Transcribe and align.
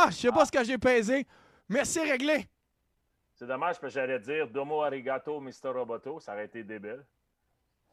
Ah, 0.00 0.10
je 0.10 0.16
sais 0.16 0.30
pas 0.32 0.44
ce 0.46 0.52
que 0.52 0.62
j'ai 0.64 0.78
pesé, 0.78 1.26
mais 1.68 1.84
c'est 1.84 2.02
réglé. 2.04 2.46
C'est 3.34 3.46
dommage 3.46 3.80
parce 3.80 3.92
que 3.94 4.00
j'allais 4.00 4.18
dire 4.20 4.48
Domo 4.48 4.82
arigato, 4.82 5.40
Mr. 5.40 5.70
Roboto. 5.74 6.20
Ça 6.20 6.32
aurait 6.34 6.46
été 6.46 6.62
débile. 6.62 7.04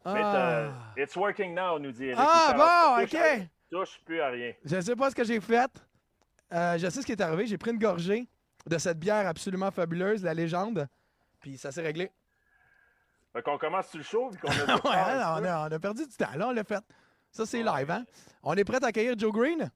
Mais 0.06 0.22
Ah, 0.24 0.36
euh, 0.36 0.72
it's 0.98 1.16
working 1.16 1.54
now, 1.56 1.80
nous 1.80 1.92
dit 1.92 2.06
Eric. 2.06 2.20
Ah, 2.22 2.54
bon, 2.98 3.04
touche 3.06 3.14
ok. 3.14 3.20
à- 3.22 3.46
Touche 3.72 4.00
plus 4.06 4.22
à 4.22 4.28
rien. 4.28 4.54
je 4.64 4.80
sais 4.82 4.96
pas 4.96 5.10
ce 5.10 5.16
que 5.16 5.24
j'ai 5.24 5.42
fait. 5.42 5.72
Euh, 6.54 6.78
je 6.78 6.88
sais 6.90 7.02
ce 7.02 7.06
qui 7.06 7.12
est 7.14 7.22
arrivé. 7.22 7.48
J'ai 7.48 7.58
pris 7.58 7.72
une 7.72 7.80
gorgée 7.80 8.28
de 8.68 8.78
cette 8.78 9.00
bière 9.00 9.28
absolument 9.28 9.72
fabuleuse, 9.72 10.24
la 10.24 10.34
légende. 10.36 10.88
Puis 11.40 11.58
ça 11.58 11.72
s'est 11.72 11.82
réglé. 11.82 12.12
Fait 13.34 13.42
qu'on 13.42 13.58
commence 13.58 13.88
sur 13.90 13.98
le 13.98 14.04
show, 14.04 14.30
vu 14.30 14.38
qu'on 14.40 14.48
a 14.50 14.54
ouais, 14.76 15.22
un 15.24 15.42
on, 15.42 15.46
a, 15.46 15.68
on 15.70 15.72
a 15.72 15.80
perdu 15.80 16.06
du 16.08 16.16
temps. 16.16 16.32
Là, 16.36 16.48
on 16.48 16.52
l'a 16.52 16.64
fait. 16.64 16.84
Ça, 17.32 17.46
c'est 17.46 17.64
live, 17.64 17.90
hein? 17.92 18.06
On 18.44 18.54
est 18.56 18.64
prêt 18.64 18.82
à 18.84 18.88
accueillir 18.88 19.18
Joe 19.18 19.32
Green? 19.34 19.70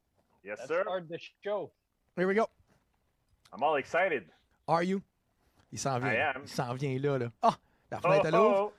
Yes, 0.43 0.59
Let's 0.59 0.67
sir. 0.67 0.81
start 0.81 1.03
the 1.09 1.17
show. 1.43 1.71
Here 2.19 2.27
we 2.27 2.33
go. 2.35 2.47
I'm 3.53 3.63
all 3.63 3.75
excited. 3.77 4.25
Are 4.67 4.83
you? 4.83 5.01
Il 5.71 5.79
s'en 5.79 5.97
I 5.97 5.99
vient. 5.99 6.35
am. 6.35 6.41
Il 6.43 6.49
s'en 6.49 6.73
vient 6.75 6.99
là, 6.99 7.17
là. 7.19 7.31
Ah! 7.41 7.55
La 7.91 7.97
Oh, 7.97 8.01
fenêtre 8.01 8.25
à 8.27 8.31
l'ouvre. 8.31 8.55
oh, 8.59 8.73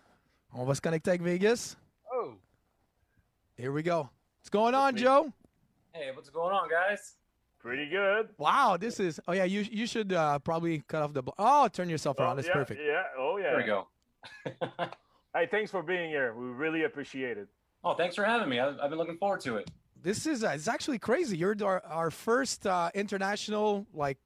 On 0.54 0.64
va 0.64 0.74
se 0.74 0.80
connecter 0.80 1.10
avec 1.10 1.22
Vegas. 1.22 1.76
Oh. 2.12 2.34
Here 3.56 3.72
we 3.72 3.82
go. 3.82 4.08
What's 4.38 4.50
going 4.50 4.74
on. 4.74 4.96
Joe? 4.96 5.32
Hey, 5.92 6.10
what's 6.14 6.30
going 6.30 6.52
on, 6.54 6.68
guys? 6.68 7.16
Pretty 7.58 7.88
good. 7.90 8.28
Wow, 8.38 8.76
this 8.78 9.00
is. 9.00 9.20
Oh 9.28 9.32
yeah, 9.32 9.44
you 9.44 9.60
you 9.70 9.86
should 9.86 10.12
uh, 10.12 10.38
probably 10.38 10.82
cut 10.88 11.02
off 11.02 11.12
the. 11.12 11.22
Oh, 11.38 11.68
turn 11.68 11.88
yourself 11.90 12.16
Oh, 12.18 12.24
around. 12.24 12.36
That's 12.36 12.48
yeah, 12.48 12.54
perfect. 12.54 12.80
Yeah. 12.84 13.02
Oh, 13.18 13.36
yeah. 13.38 13.50
There 13.50 13.56
we 13.58 13.64
go. 13.64 13.88
Hey, 15.32 15.46
thanks 15.48 15.70
for 15.70 15.80
being 15.82 16.10
here. 16.10 16.34
We 16.34 16.46
really 16.46 16.82
appreciate 16.84 17.38
it. 17.38 17.46
oh, 17.84 17.94
thanks 17.94 18.16
for 18.16 18.24
having 18.24 18.48
me. 18.48 18.58
I've, 18.58 18.76
I've 18.82 18.90
been 18.90 18.98
looking 18.98 19.16
forward 19.16 19.40
to 19.42 19.58
it. 19.58 19.70
This 20.02 20.26
is 20.26 20.44
uh, 20.44 20.52
it's 20.54 20.68
actually 20.68 20.98
crazy. 20.98 21.36
You're 21.36 21.56
our, 21.62 21.82
our 21.86 22.10
first 22.10 22.66
uh, 22.66 22.90
international 22.94 23.86
like. 23.94 24.18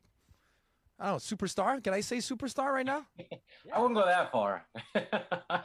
I 0.98 1.06
don't 1.08 1.14
know, 1.14 1.36
superstar. 1.36 1.82
Can 1.82 1.92
I 1.92 2.00
say 2.00 2.18
superstar 2.18 2.72
right 2.72 2.86
now? 2.86 3.04
I 3.74 3.80
wouldn't 3.80 3.96
go 3.96 4.06
that 4.06 4.30
far. 4.30 4.64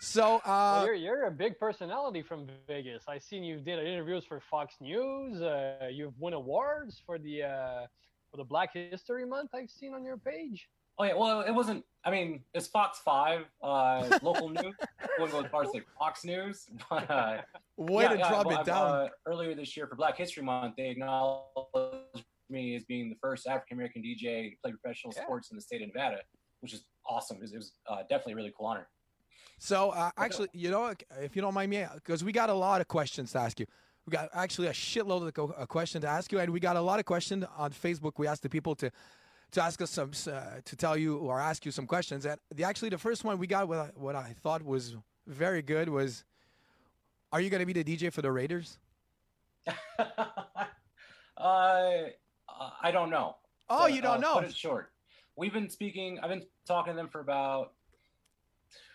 So, 0.00 0.40
Well, 0.46 0.82
uh, 0.82 0.84
you're 0.84 0.94
you're 0.94 1.26
a 1.26 1.30
big 1.30 1.58
personality 1.58 2.22
from 2.22 2.46
Vegas. 2.68 3.04
I've 3.08 3.22
seen 3.22 3.42
you 3.42 3.58
did 3.58 3.84
interviews 3.84 4.24
for 4.24 4.40
Fox 4.40 4.76
News. 4.80 5.42
Uh, 5.42 5.88
you've 5.90 6.16
won 6.20 6.34
awards 6.34 7.02
for 7.04 7.18
the 7.18 7.42
uh, 7.42 7.86
for 8.30 8.36
the 8.36 8.44
Black 8.44 8.72
History 8.74 9.26
Month. 9.26 9.50
I've 9.54 9.70
seen 9.70 9.94
on 9.94 10.04
your 10.04 10.16
page. 10.16 10.68
Oh 10.98 11.04
yeah, 11.04 11.14
well, 11.14 11.40
it 11.40 11.52
wasn't. 11.52 11.84
I 12.04 12.10
mean, 12.10 12.42
it's 12.54 12.66
Fox 12.66 13.00
Five, 13.04 13.44
uh, 13.62 14.08
local 14.22 14.48
news. 14.48 14.74
Wouldn't 15.18 15.32
go 15.32 15.44
as 15.44 15.50
far 15.50 15.64
as 15.64 15.72
say 15.72 15.82
Fox 15.98 16.24
News, 16.24 16.66
but 16.90 17.10
uh, 17.10 17.38
way 17.76 18.04
yeah, 18.04 18.08
to 18.10 18.18
yeah, 18.18 18.28
drop 18.28 18.46
well, 18.46 18.56
it 18.56 18.60
I've, 18.60 18.66
down. 18.66 18.90
Uh, 18.90 19.08
earlier 19.26 19.54
this 19.54 19.76
year 19.76 19.86
for 19.86 19.96
Black 19.96 20.16
History 20.16 20.42
Month, 20.42 20.74
they 20.76 20.90
acknowledged 20.90 22.24
me 22.50 22.74
as 22.76 22.84
being 22.84 23.10
the 23.10 23.16
first 23.20 23.46
African 23.46 23.76
American 23.76 24.02
DJ 24.02 24.50
to 24.50 24.56
play 24.62 24.72
professional 24.72 25.12
Yeah. 25.16 25.24
sports 25.24 25.50
in 25.50 25.56
the 25.56 25.62
state 25.62 25.82
of 25.82 25.88
Nevada, 25.88 26.20
which 26.60 26.72
is 26.72 26.84
awesome. 27.06 27.38
It 27.38 27.42
was, 27.42 27.52
it 27.52 27.58
was 27.58 27.72
uh, 27.88 28.02
definitely 28.08 28.34
a 28.34 28.36
really 28.36 28.52
cool 28.56 28.66
honor. 28.66 28.88
So, 29.58 29.90
uh, 29.90 30.10
actually, 30.16 30.48
you 30.52 30.70
know, 30.70 30.94
if 31.20 31.34
you 31.34 31.42
don't 31.42 31.54
mind 31.54 31.70
me, 31.70 31.84
because 31.94 32.22
we 32.22 32.32
got 32.32 32.48
a 32.48 32.54
lot 32.54 32.80
of 32.80 32.88
questions 32.88 33.32
to 33.32 33.40
ask 33.40 33.58
you. 33.58 33.66
We 34.06 34.12
got 34.12 34.30
actually 34.32 34.68
a 34.68 34.72
shitload 34.72 35.26
of 35.26 35.34
co- 35.34 35.54
a 35.58 35.66
question 35.66 36.00
to 36.00 36.08
ask 36.08 36.32
you, 36.32 36.38
and 36.38 36.50
we 36.50 36.60
got 36.60 36.76
a 36.76 36.80
lot 36.80 36.98
of 36.98 37.04
questions 37.04 37.44
on 37.58 37.72
Facebook. 37.72 38.12
We 38.16 38.26
asked 38.26 38.42
the 38.42 38.48
people 38.48 38.74
to 38.76 38.90
to 39.52 39.62
ask 39.62 39.80
us 39.80 39.90
some 39.90 40.10
uh, 40.30 40.60
to 40.64 40.76
tell 40.76 40.96
you 40.96 41.18
or 41.18 41.40
ask 41.40 41.64
you 41.64 41.72
some 41.72 41.86
questions. 41.86 42.26
And 42.26 42.38
the 42.54 42.64
actually 42.64 42.90
the 42.90 42.98
first 42.98 43.24
one 43.24 43.38
we 43.38 43.46
got 43.46 43.68
what 43.68 43.78
I, 43.78 43.90
what 43.94 44.14
I 44.14 44.34
thought 44.42 44.64
was 44.64 44.96
very 45.26 45.62
good 45.62 45.88
was, 45.88 46.24
are 47.32 47.40
you 47.40 47.50
going 47.50 47.60
to 47.60 47.66
be 47.66 47.72
the 47.72 47.84
DJ 47.84 48.12
for 48.12 48.22
the 48.22 48.32
Raiders? 48.32 48.78
uh, 49.98 50.04
I 51.36 52.90
don't 52.90 53.10
know. 53.10 53.36
Oh, 53.70 53.86
to, 53.86 53.92
you 53.92 54.00
don't 54.00 54.18
uh, 54.24 54.28
know. 54.28 54.34
Put 54.34 54.44
it 54.44 54.56
short. 54.56 54.92
We've 55.36 55.52
been 55.52 55.68
speaking. 55.68 56.18
I've 56.22 56.30
been 56.30 56.46
talking 56.66 56.94
to 56.94 56.96
them 56.96 57.08
for 57.08 57.20
about, 57.20 57.72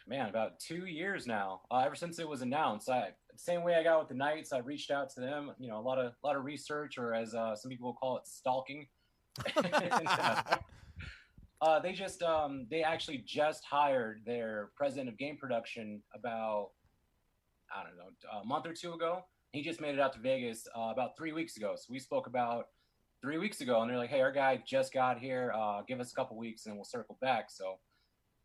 man, 0.08 0.30
about 0.30 0.60
two 0.60 0.86
years 0.86 1.28
now. 1.28 1.62
Uh, 1.72 1.80
ever 1.86 1.96
since 1.96 2.20
it 2.20 2.28
was 2.28 2.42
announced, 2.42 2.90
I 2.90 3.10
same 3.36 3.64
way 3.64 3.76
I 3.76 3.84
got 3.84 4.00
with 4.00 4.10
the 4.10 4.16
Knights. 4.16 4.54
I 4.54 4.60
reached 4.60 4.92
out 4.92 5.10
to 5.12 5.20
them. 5.20 5.52
You 5.60 5.70
know, 5.70 5.80
a 5.80 5.82
lot 5.82 6.00
of 6.00 6.14
a 6.24 6.28
lot 6.28 6.36
of 6.36 6.44
research, 6.44 6.98
or 6.98 7.14
as 7.14 7.34
uh, 7.34 7.56
some 7.56 7.70
people 7.70 7.88
will 7.88 7.96
call 7.96 8.18
it, 8.18 8.28
stalking. 8.28 8.88
And, 9.56 10.08
uh, 11.62 11.80
they 11.80 11.94
just 11.94 12.22
um, 12.24 12.68
they 12.70 12.84
actually 12.84 13.24
just 13.26 13.64
hired 13.64 14.22
their 14.26 14.70
president 14.76 15.10
of 15.10 15.18
game 15.18 15.38
production 15.38 16.02
about 16.14 16.70
I 17.76 17.84
don't 17.84 17.98
know 17.98 18.40
a 18.42 18.46
month 18.46 18.66
or 18.66 18.74
two 18.74 18.94
ago. 18.94 19.26
He 19.52 19.62
just 19.62 19.80
made 19.80 19.94
it 19.94 20.00
out 20.00 20.14
to 20.14 20.20
Vegas 20.20 20.68
uh, 20.76 20.90
about 20.92 21.16
three 21.16 21.32
weeks 21.32 21.58
ago. 21.58 21.76
So 21.78 21.86
we 21.90 22.00
spoke 22.00 22.28
about 22.28 22.68
three 23.22 23.38
weeks 23.38 23.62
ago, 23.62 23.82
and 23.82 23.90
they're 23.90 23.98
like, 23.98 24.10
"Hey, 24.10 24.22
our 24.22 24.32
guy 24.32 24.62
just 24.66 24.94
got 24.94 25.20
here. 25.20 25.54
Uh, 25.56 25.82
give 25.88 26.00
us 26.00 26.12
a 26.12 26.16
couple 26.16 26.38
weeks, 26.38 26.66
and 26.66 26.76
we'll 26.76 26.86
circle 26.86 27.18
back." 27.22 27.50
So 27.50 27.80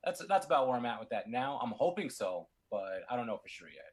that's 0.04 0.24
that's 0.28 0.46
about 0.46 0.68
where 0.68 0.76
I'm 0.76 0.86
at 0.86 1.00
with 1.00 1.08
that 1.10 1.28
now. 1.28 1.58
I'm 1.62 1.72
hoping 1.76 2.10
so, 2.10 2.48
but 2.70 3.02
I 3.10 3.16
don't 3.16 3.26
know 3.26 3.38
for 3.38 3.48
sure 3.48 3.68
yet. 3.68 3.92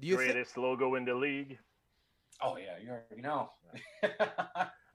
Do 0.00 0.06
you 0.06 0.16
think? 0.16 0.32
Greatest 0.32 0.56
logo 0.56 0.94
in 0.94 1.04
the 1.04 1.14
league. 1.14 1.58
Oh 2.40 2.56
yeah, 2.56 2.78
you 2.82 2.90
already 2.90 3.22
know. 3.22 3.50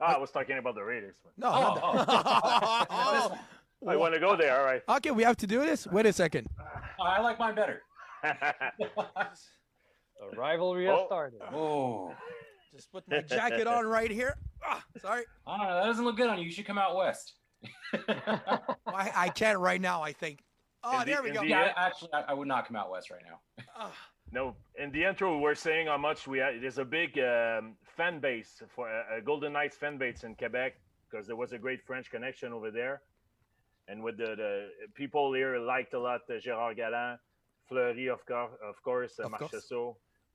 Ah, 0.00 0.14
I 0.14 0.18
was 0.18 0.30
talking 0.30 0.58
about 0.58 0.74
the 0.74 0.82
Raiders. 0.84 1.16
but- 1.22 1.32
No. 1.36 1.48
Oh, 1.48 1.74
not 1.74 1.80
oh. 2.90 3.28
that- 3.30 3.44
I 3.88 3.96
want 3.96 4.12
to 4.14 4.20
go 4.20 4.36
there. 4.36 4.58
All 4.58 4.64
right. 4.64 4.82
okay, 4.88 5.10
we 5.12 5.22
have 5.22 5.36
to 5.38 5.46
do 5.46 5.60
this. 5.60 5.86
Wait 5.86 6.04
a 6.06 6.12
second. 6.12 6.48
I 7.00 7.20
like 7.20 7.38
mine 7.38 7.54
better. 7.54 7.82
The 10.20 10.36
rivalry 10.36 10.88
Oh. 10.88 10.96
has 10.96 11.06
started. 11.06 11.40
oh, 11.52 12.12
Just 12.74 12.90
put 12.90 13.04
my 13.08 13.20
jacket 13.20 13.68
on 13.68 13.86
right 13.86 14.10
here. 14.10 14.36
Ah, 14.64 14.82
sorry. 15.00 15.22
I 15.46 15.56
don't 15.56 15.66
know. 15.68 15.74
That 15.76 15.86
doesn't 15.86 16.04
look 16.04 16.16
good 16.16 16.28
on 16.28 16.38
you. 16.38 16.46
You 16.46 16.50
should 16.50 16.66
come 16.66 16.76
out 16.76 16.96
west. 16.96 17.34
I, 18.08 18.60
I 19.14 19.28
can't 19.28 19.58
right 19.60 19.80
now. 19.80 20.02
I 20.02 20.12
think. 20.12 20.42
Oh, 20.82 20.92
In 21.00 21.06
the- 21.06 21.12
there 21.12 21.22
we 21.22 21.30
go. 21.30 21.40
the- 21.42 21.46
yeah, 21.46 21.72
actually, 21.76 22.12
I, 22.12 22.22
I 22.28 22.32
would 22.34 22.48
not 22.48 22.66
come 22.66 22.74
out 22.76 22.90
west 22.90 23.10
right 23.10 23.22
now. 23.24 23.90
No, 24.32 24.54
in 24.78 24.92
the 24.92 25.04
intro, 25.04 25.34
we 25.36 25.42
were 25.42 25.54
saying 25.54 25.86
how 25.86 25.96
much 25.96 26.26
we 26.26 26.38
had. 26.38 26.60
There's 26.60 26.78
a 26.78 26.84
big 26.84 27.18
um, 27.18 27.76
fan 27.96 28.20
base 28.20 28.62
for 28.74 28.88
uh, 28.88 29.20
Golden 29.24 29.52
Knights 29.54 29.76
fan 29.76 29.96
base 29.96 30.22
in 30.24 30.34
Quebec 30.34 30.74
because 31.10 31.26
there 31.26 31.36
was 31.36 31.52
a 31.52 31.58
great 31.58 31.82
French 31.86 32.10
connection 32.10 32.52
over 32.52 32.70
there, 32.70 33.00
and 33.88 34.02
with 34.02 34.18
the, 34.18 34.36
the 34.36 34.68
people 34.94 35.32
here 35.32 35.58
liked 35.58 35.94
a 35.94 35.98
lot 35.98 36.20
uh, 36.28 36.34
Gérard 36.34 36.76
Galland, 36.76 37.18
Fleury, 37.68 38.08
of 38.08 38.24
course, 38.26 38.52
of 38.62 38.82
course, 38.82 39.18
uh, 39.18 39.24
Of 39.24 39.32
course. 39.32 39.50
Marchessault. 39.52 39.94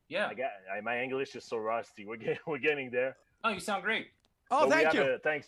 Yeah. 0.10 0.28
I 0.28 0.34
got, 0.34 0.50
I, 0.76 0.82
my 0.82 1.02
English 1.02 1.36
is 1.36 1.46
so 1.46 1.58
rusty. 1.58 2.06
We're 2.06 2.18
getting, 2.18 2.40
we're 2.48 2.58
getting 2.58 2.90
there. 2.92 3.16
Oh, 3.44 3.50
you 3.50 3.60
sound 3.60 3.84
great. 3.84 4.08
Oh, 4.52 4.68
But 4.68 4.74
thank 4.74 4.94
you. 4.94 5.04
A, 5.04 5.20
thanks. 5.20 5.48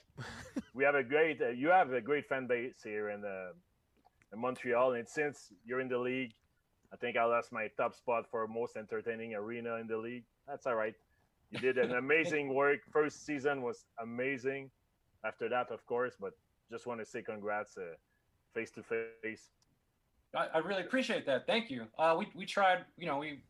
we 0.73 0.83
have 0.83 0.95
a 0.95 1.03
great. 1.03 1.41
Uh, 1.41 1.49
you 1.49 1.69
have 1.69 1.91
a 1.93 2.01
great 2.01 2.27
fan 2.27 2.47
base 2.47 2.75
here 2.83 3.09
in, 3.09 3.23
uh, 3.25 3.53
in 4.33 4.39
Montreal, 4.39 4.93
and 4.93 5.07
since 5.07 5.51
you're 5.65 5.79
in 5.81 5.89
the 5.89 5.97
league, 5.97 6.31
I 6.95 6.97
think 6.97 7.17
I 7.17 7.25
lost 7.25 7.51
my 7.51 7.67
top 7.75 7.93
spot 7.93 8.25
for 8.31 8.47
most 8.47 8.77
entertaining 8.77 9.35
arena 9.35 9.75
in 9.75 9.87
the 9.87 9.97
league. 9.97 10.23
That's 10.47 10.65
all 10.65 10.75
right. 10.75 10.95
You 11.51 11.59
did 11.59 11.77
an 11.77 11.91
amazing 12.03 12.53
work. 12.53 12.79
First 12.89 13.25
season 13.25 13.61
was 13.61 13.83
amazing. 14.01 14.71
After 15.25 15.49
that, 15.49 15.71
of 15.71 15.85
course, 15.87 16.13
but 16.17 16.31
just 16.71 16.87
want 16.87 17.01
to 17.01 17.05
say 17.05 17.21
congrats, 17.21 17.77
uh, 17.77 17.95
face 18.53 18.71
to 18.71 18.83
face. 19.21 19.49
I, 20.33 20.59
really 20.59 20.83
appreciate 20.83 21.25
that. 21.25 21.45
Thank 21.45 21.69
you. 21.69 21.87
Uh, 21.99 22.15
we 22.17 22.27
we 22.33 22.45
tried. 22.45 22.85
You 22.97 23.07
know, 23.07 23.17
we 23.17 23.41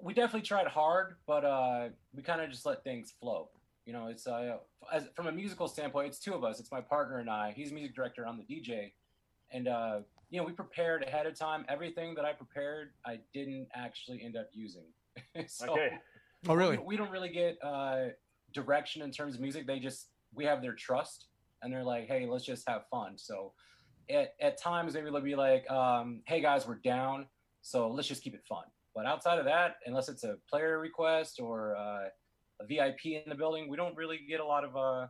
we 0.00 0.14
definitely 0.14 0.46
tried 0.46 0.68
hard, 0.68 1.16
but 1.26 1.44
uh, 1.44 1.88
we 2.14 2.22
kind 2.22 2.40
of 2.40 2.48
just 2.50 2.64
let 2.64 2.84
things 2.84 3.12
flow. 3.20 3.48
You 3.86 3.92
know, 3.92 4.06
it's 4.06 4.28
uh, 4.28 4.58
as, 4.92 5.08
from 5.14 5.26
a 5.26 5.32
musical 5.32 5.66
standpoint, 5.66 6.08
it's 6.08 6.20
two 6.20 6.34
of 6.34 6.44
us. 6.44 6.60
It's 6.60 6.70
my 6.70 6.80
partner 6.80 7.18
and 7.18 7.28
I. 7.28 7.52
He's 7.56 7.72
music 7.72 7.94
director. 7.94 8.24
I'm 8.26 8.38
the 8.38 8.54
DJ, 8.54 8.92
and 9.50 9.66
uh, 9.66 9.98
you 10.30 10.40
know, 10.40 10.46
we 10.46 10.52
prepared 10.52 11.02
ahead 11.02 11.26
of 11.26 11.38
time. 11.38 11.64
Everything 11.68 12.14
that 12.14 12.24
I 12.24 12.32
prepared, 12.32 12.90
I 13.04 13.18
didn't 13.34 13.68
actually 13.74 14.22
end 14.24 14.36
up 14.36 14.48
using. 14.52 14.86
so 15.48 15.72
Okay. 15.72 15.90
Oh, 16.48 16.54
really? 16.54 16.78
we, 16.78 16.84
we 16.84 16.96
don't 16.96 17.10
really 17.10 17.28
get 17.28 17.58
uh, 17.62 18.06
direction 18.54 19.02
in 19.02 19.10
terms 19.10 19.34
of 19.34 19.40
music. 19.40 19.66
They 19.66 19.78
just 19.78 20.08
we 20.32 20.44
have 20.44 20.62
their 20.62 20.72
trust, 20.72 21.26
and 21.62 21.72
they're 21.72 21.84
like, 21.84 22.06
"Hey, 22.06 22.26
let's 22.26 22.44
just 22.44 22.66
have 22.68 22.82
fun." 22.90 23.18
So, 23.18 23.52
at, 24.08 24.34
at 24.40 24.56
times 24.60 24.94
maybe 24.94 25.10
they'll 25.10 25.20
be 25.20 25.36
like, 25.36 25.68
um, 25.70 26.22
"Hey 26.26 26.40
guys, 26.40 26.66
we're 26.66 26.76
down, 26.76 27.26
so 27.60 27.90
let's 27.90 28.08
just 28.08 28.22
keep 28.22 28.34
it 28.34 28.44
fun." 28.48 28.64
But 28.94 29.06
outside 29.06 29.38
of 29.38 29.44
that, 29.44 29.76
unless 29.84 30.08
it's 30.08 30.24
a 30.24 30.36
player 30.48 30.78
request 30.78 31.40
or 31.40 31.76
uh, 31.76 32.08
a 32.60 32.66
VIP 32.66 33.06
in 33.06 33.28
the 33.28 33.34
building, 33.34 33.68
we 33.68 33.76
don't 33.76 33.96
really 33.96 34.20
get 34.28 34.40
a 34.40 34.46
lot 34.46 34.64
of. 34.64 34.76
Uh, 34.76 35.08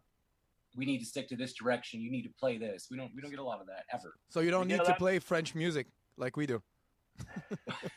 we 0.76 0.84
need 0.84 0.99
to 0.99 1.05
stick 1.05 1.28
to 1.28 1.37
this 1.37 1.52
direction. 1.52 2.00
You 2.00 2.11
need 2.11 2.22
to 2.22 2.31
play 2.38 2.58
this. 2.58 2.88
We 2.90 2.96
don't. 2.96 3.11
We 3.14 3.20
don't 3.20 3.31
get 3.31 3.40
a 3.40 3.44
lot 3.44 3.61
of 3.61 3.67
that 3.67 3.84
ever. 3.93 4.14
So 4.28 4.40
you 4.40 4.50
don't 4.50 4.69
You 4.69 4.78
need 4.78 4.84
to 4.84 4.94
play 4.94 5.19
French 5.19 5.55
music 5.55 5.87
like 6.17 6.37
we 6.37 6.46
do. 6.46 6.62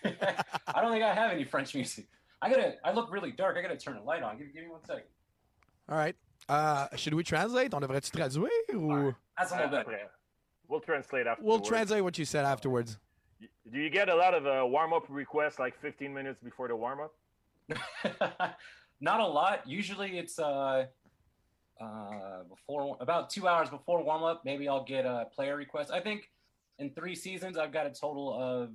I 0.03 0.81
don't 0.81 0.91
think 0.91 1.03
I 1.03 1.13
have 1.13 1.31
any 1.31 1.43
French 1.43 1.75
music. 1.75 2.07
I 2.41 2.49
gotta. 2.49 2.75
I 2.83 2.91
look 2.91 3.11
really 3.11 3.31
dark. 3.31 3.57
I 3.57 3.61
gotta 3.61 3.77
turn 3.77 3.95
the 3.95 4.01
light 4.01 4.23
on. 4.23 4.37
Give, 4.37 4.53
give 4.53 4.63
me 4.63 4.69
one 4.69 4.83
second. 4.85 5.03
All 5.89 5.97
right. 5.97 6.15
Uh, 6.49 6.87
should 6.95 7.13
we 7.13 7.23
translate? 7.23 7.73
On 7.73 7.81
devrait-tu 7.81 8.11
traduire 8.11 8.49
ou... 8.73 9.15
That's 9.37 9.51
a 9.51 9.55
little 9.55 9.69
bit. 9.69 10.09
We'll 10.67 10.81
translate 10.81 11.27
after. 11.27 11.43
We'll 11.43 11.61
translate 11.61 12.03
what 12.03 12.17
you 12.17 12.25
said 12.25 12.45
afterwards. 12.45 12.97
Do 13.71 13.79
you 13.79 13.89
get 13.89 14.09
a 14.09 14.15
lot 14.15 14.33
of 14.33 14.45
uh, 14.45 14.65
warm 14.65 14.93
up 14.93 15.05
requests 15.09 15.59
like 15.59 15.79
15 15.79 16.13
minutes 16.13 16.39
before 16.43 16.67
the 16.67 16.75
warm 16.75 16.99
up? 17.01 17.13
Not 19.01 19.19
a 19.19 19.27
lot. 19.27 19.67
Usually 19.67 20.17
it's 20.17 20.39
uh 20.39 20.85
uh 21.83 22.43
war- 22.67 22.97
about 22.99 23.29
two 23.29 23.47
hours 23.47 23.69
before 23.69 24.03
warm 24.03 24.23
up, 24.23 24.43
maybe 24.45 24.67
I'll 24.67 24.83
get 24.83 25.05
a 25.05 25.27
player 25.35 25.55
request. 25.55 25.91
I 25.91 25.99
think 25.99 26.29
in 26.79 26.89
three 26.91 27.15
seasons, 27.15 27.57
I've 27.57 27.71
got 27.71 27.85
a 27.85 27.89
total 27.91 28.33
of 28.33 28.71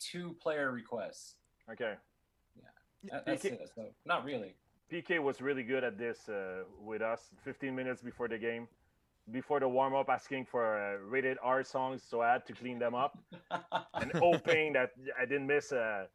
two 0.00 0.36
player 0.42 0.70
requests. 0.72 1.36
Okay. 1.70 1.94
Yeah, 3.04 3.20
that's 3.26 3.42
PK, 3.44 3.52
it. 3.52 3.70
So 3.74 3.86
not 4.06 4.24
really. 4.24 4.54
PK 4.92 5.18
was 5.20 5.40
really 5.40 5.62
good 5.62 5.84
at 5.84 5.98
this 5.98 6.28
uh, 6.28 6.64
with 6.80 7.02
us. 7.02 7.30
15 7.44 7.74
minutes 7.74 8.02
before 8.02 8.28
the 8.28 8.38
game, 8.38 8.68
before 9.30 9.58
the 9.60 9.68
warm 9.68 9.94
up, 9.94 10.08
asking 10.08 10.44
for 10.46 10.64
uh, 10.78 10.98
rated 11.08 11.38
R 11.42 11.64
songs, 11.64 12.02
so 12.08 12.20
I 12.20 12.32
had 12.32 12.46
to 12.46 12.52
clean 12.52 12.78
them 12.78 12.94
up 12.94 13.18
and 13.94 14.12
hoping 14.14 14.72
that 14.74 14.90
I 15.20 15.24
didn't 15.24 15.46
miss 15.46 15.72
a, 15.72 16.06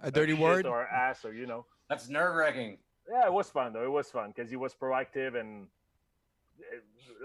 A 0.00 0.10
dirty 0.10 0.32
shit 0.32 0.40
word. 0.40 0.66
or 0.66 0.86
ass 0.86 1.24
or 1.24 1.32
you 1.32 1.46
know. 1.46 1.64
That's 1.88 2.08
nerve 2.08 2.34
wracking. 2.36 2.78
Yeah, 3.10 3.26
it 3.26 3.32
was 3.32 3.50
fun 3.50 3.72
though. 3.72 3.84
It 3.84 3.90
was 3.90 4.10
fun 4.10 4.32
because 4.34 4.50
he 4.50 4.56
was 4.56 4.74
proactive 4.74 5.38
and 5.38 5.66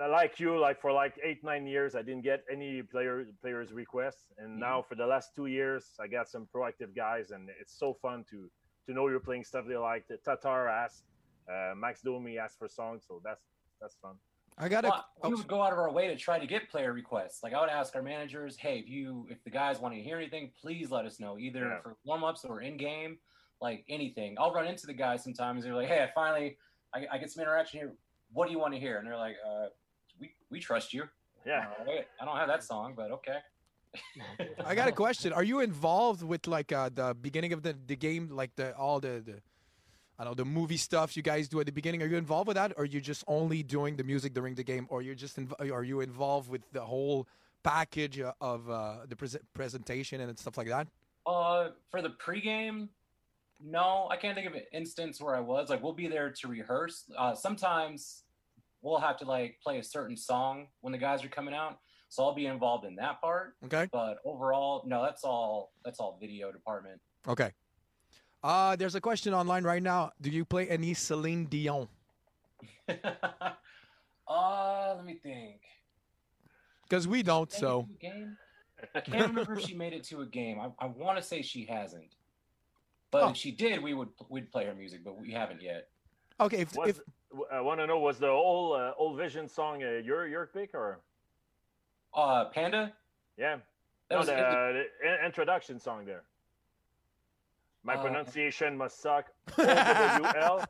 uh, 0.01 0.09
like 0.09 0.39
you, 0.39 0.57
like 0.59 0.81
for 0.81 0.91
like 0.91 1.19
eight 1.23 1.43
nine 1.43 1.67
years, 1.67 1.95
I 1.95 2.01
didn't 2.01 2.23
get 2.23 2.43
any 2.51 2.81
player 2.81 3.25
players 3.41 3.71
requests, 3.71 4.31
and 4.37 4.57
Mhm. 4.57 4.59
now 4.59 4.81
for 4.81 4.95
the 4.95 5.05
last 5.05 5.35
two 5.35 5.45
years, 5.45 5.95
I 5.99 6.07
got 6.07 6.27
some 6.27 6.47
proactive 6.53 6.95
guys, 6.95 7.31
and 7.31 7.49
it's 7.59 7.73
so 7.73 7.93
fun 7.93 8.23
to 8.31 8.49
to 8.87 8.93
know 8.93 9.07
you're 9.07 9.19
playing 9.19 9.43
stuff 9.43 9.65
they 9.67 9.77
like. 9.77 10.07
The 10.07 10.17
Tatar 10.17 10.67
asked, 10.67 11.03
uh, 11.47 11.73
Max 11.75 12.01
Domi 12.01 12.39
asked 12.39 12.57
for 12.57 12.67
songs, 12.67 13.05
so 13.07 13.21
that's 13.23 13.45
that's 13.79 13.95
fun. 13.95 14.15
I 14.57 14.67
got 14.67 14.83
a. 14.83 14.89
Well, 14.89 15.05
we 15.23 15.29
oh, 15.33 15.37
would 15.37 15.47
go 15.47 15.61
out 15.61 15.71
of 15.71 15.79
our 15.79 15.91
way 15.91 16.07
to 16.07 16.15
try 16.17 16.39
to 16.39 16.47
get 16.47 16.69
player 16.69 16.91
requests. 16.91 17.43
Like 17.43 17.53
I 17.53 17.61
would 17.61 17.69
ask 17.69 17.95
our 17.95 18.01
managers, 18.01 18.57
"Hey, 18.57 18.79
if 18.79 18.89
you 18.89 19.27
if 19.29 19.43
the 19.43 19.49
guys 19.51 19.79
want 19.79 19.93
to 19.95 20.01
hear 20.01 20.17
anything, 20.17 20.51
please 20.59 20.91
let 20.91 21.05
us 21.05 21.19
know, 21.19 21.37
either 21.37 21.67
Yeah. 21.67 21.81
for 21.81 21.97
warm 22.03 22.23
ups 22.23 22.43
or 22.45 22.61
in 22.61 22.77
game, 22.77 23.19
like 23.61 23.83
anything." 23.89 24.35
I'll 24.39 24.53
run 24.53 24.67
into 24.67 24.87
the 24.87 24.93
guy 24.93 25.17
sometimes. 25.17 25.63
They're 25.63 25.75
like, 25.75 25.87
"Hey, 25.87 26.03
I 26.03 26.11
finally 26.13 26.57
I, 26.93 27.05
I 27.11 27.17
get 27.17 27.31
some 27.31 27.41
interaction 27.41 27.79
here. 27.79 27.93
What 28.31 28.47
do 28.47 28.51
you 28.51 28.59
want 28.59 28.73
to 28.73 28.79
hear?" 28.79 28.97
And 28.97 29.07
they're 29.07 29.17
like, 29.17 29.35
uh, 29.45 29.67
"We 30.19 30.31
we 30.49 30.59
trust 30.59 30.93
you." 30.93 31.03
Yeah, 31.45 31.65
All 31.79 31.85
right. 31.85 32.05
I 32.21 32.25
don't 32.25 32.35
have 32.35 32.47
that 32.47 32.63
song, 32.63 32.93
but 32.95 33.11
okay. 33.11 33.37
I 34.65 34.75
got 34.75 34.87
a 34.87 34.91
question. 34.91 35.33
Are 35.33 35.43
you 35.43 35.61
involved 35.61 36.21
with 36.21 36.47
like 36.47 36.71
uh, 36.71 36.89
the 36.93 37.15
beginning 37.19 37.53
of 37.53 37.63
the, 37.63 37.75
the 37.87 37.95
game, 37.95 38.29
like 38.29 38.55
the 38.55 38.75
all 38.75 38.99
the, 38.99 39.23
the 39.25 39.41
I 40.19 40.25
don't 40.25 40.37
know 40.37 40.43
the 40.43 40.45
movie 40.45 40.77
stuff 40.77 41.15
you 41.15 41.23
guys 41.23 41.47
do 41.47 41.59
at 41.59 41.65
the 41.65 41.71
beginning? 41.71 42.03
Are 42.03 42.05
you 42.07 42.17
involved 42.17 42.47
with 42.47 42.55
that, 42.55 42.73
or 42.77 42.83
are 42.83 42.85
you 42.85 43.01
just 43.01 43.23
only 43.27 43.63
doing 43.63 43.95
the 43.95 44.03
music 44.03 44.33
during 44.33 44.55
the 44.55 44.63
game, 44.63 44.85
or 44.89 45.01
you're 45.01 45.15
just 45.15 45.37
inv- 45.37 45.71
are 45.71 45.83
you 45.83 46.01
involved 46.01 46.49
with 46.49 46.61
the 46.71 46.81
whole 46.81 47.27
package 47.63 48.19
uh, 48.19 48.33
of 48.41 48.69
uh, 48.69 48.97
the 49.07 49.15
pres 49.15 49.37
presentation 49.53 50.21
and 50.21 50.37
stuff 50.37 50.57
like 50.57 50.67
that? 50.67 50.87
Uh, 51.25 51.69
for 51.89 52.01
the 52.01 52.09
pregame, 52.09 52.89
no, 53.63 54.07
I 54.09 54.17
can't 54.17 54.35
think 54.35 54.47
of 54.47 54.53
an 54.53 54.63
instance 54.73 55.21
where 55.21 55.35
I 55.35 55.39
was. 55.39 55.69
Like, 55.69 55.83
we'll 55.83 55.93
be 55.93 56.07
there 56.07 56.31
to 56.31 56.47
rehearse. 56.47 57.05
Uh, 57.17 57.35
sometimes 57.35 58.23
we'll 58.81 58.99
have 58.99 59.17
to 59.17 59.25
like 59.25 59.57
play 59.61 59.79
a 59.79 59.83
certain 59.83 60.15
song 60.15 60.67
when 60.81 60.91
the 60.91 60.97
guys 60.97 61.23
are 61.23 61.29
coming 61.29 61.53
out, 61.53 61.79
so 62.07 62.23
I'll 62.23 62.33
be 62.33 62.45
involved 62.45 62.85
in 62.85 62.95
that 62.95 63.21
part. 63.21 63.55
Okay. 63.65 63.87
But 63.91 64.19
overall, 64.25 64.83
no, 64.85 65.03
that's 65.03 65.23
all. 65.23 65.71
That's 65.83 65.99
all 65.99 66.17
video 66.19 66.51
department. 66.51 66.99
Okay. 67.27 67.51
Uh, 68.41 68.75
there's 68.77 68.95
a 68.95 69.01
question 69.01 69.33
online 69.33 69.63
right 69.63 69.83
now. 69.83 70.11
Do 70.21 70.29
you 70.29 70.45
play 70.45 70.67
any 70.69 70.93
Celine 70.93 71.45
Dion? 71.45 71.89
uh, 72.89 72.93
let 74.95 75.05
me 75.05 75.19
think. 75.21 75.61
Because 76.87 77.07
we 77.07 77.21
don't. 77.21 77.51
So 77.51 77.87
game? 77.99 78.37
I 78.95 79.01
can't 79.01 79.27
remember 79.27 79.53
if 79.53 79.65
she 79.65 79.75
made 79.75 79.91
it 79.91 80.05
to 80.05 80.21
a 80.21 80.25
game. 80.25 80.59
I, 80.59 80.69
I 80.79 80.87
want 80.87 81.17
to 81.17 81.23
say 81.23 81.41
she 81.41 81.65
hasn't. 81.65 82.15
But 83.11 83.23
Oh. 83.23 83.29
if 83.29 83.37
she 83.37 83.51
did, 83.51 83.81
we 83.81 83.93
would 83.93 84.09
we'd 84.29 84.51
play 84.51 84.65
her 84.65 84.73
music, 84.75 85.03
but 85.03 85.17
we 85.17 85.31
haven't 85.31 85.61
yet. 85.61 85.87
okay. 86.39 86.59
If, 86.61 86.75
was, 86.75 86.89
if 86.89 86.99
I 87.51 87.59
want 87.61 87.79
to 87.79 87.87
know 87.87 87.99
was 87.99 88.19
the 88.19 88.27
old 88.29 88.79
uh, 88.79 88.93
old 88.97 89.17
Vision 89.17 89.47
song 89.47 89.83
uh, 89.83 89.87
your 90.03 90.27
your 90.27 90.45
pick 90.47 90.73
or 90.73 90.99
Uh, 92.13 92.45
Panda. 92.45 92.93
yeah? 93.37 93.57
That 94.09 94.15
no, 94.15 94.17
was 94.19 94.27
the, 94.27 94.79
it- 94.79 94.91
the 95.01 95.25
introduction 95.25 95.79
song 95.79 96.05
there. 96.05 96.23
My 97.83 97.95
Uh, 97.95 98.01
pronunciation 98.03 98.77
must 98.77 98.99
suck. 99.01 99.25
O-W-L. 99.57 100.65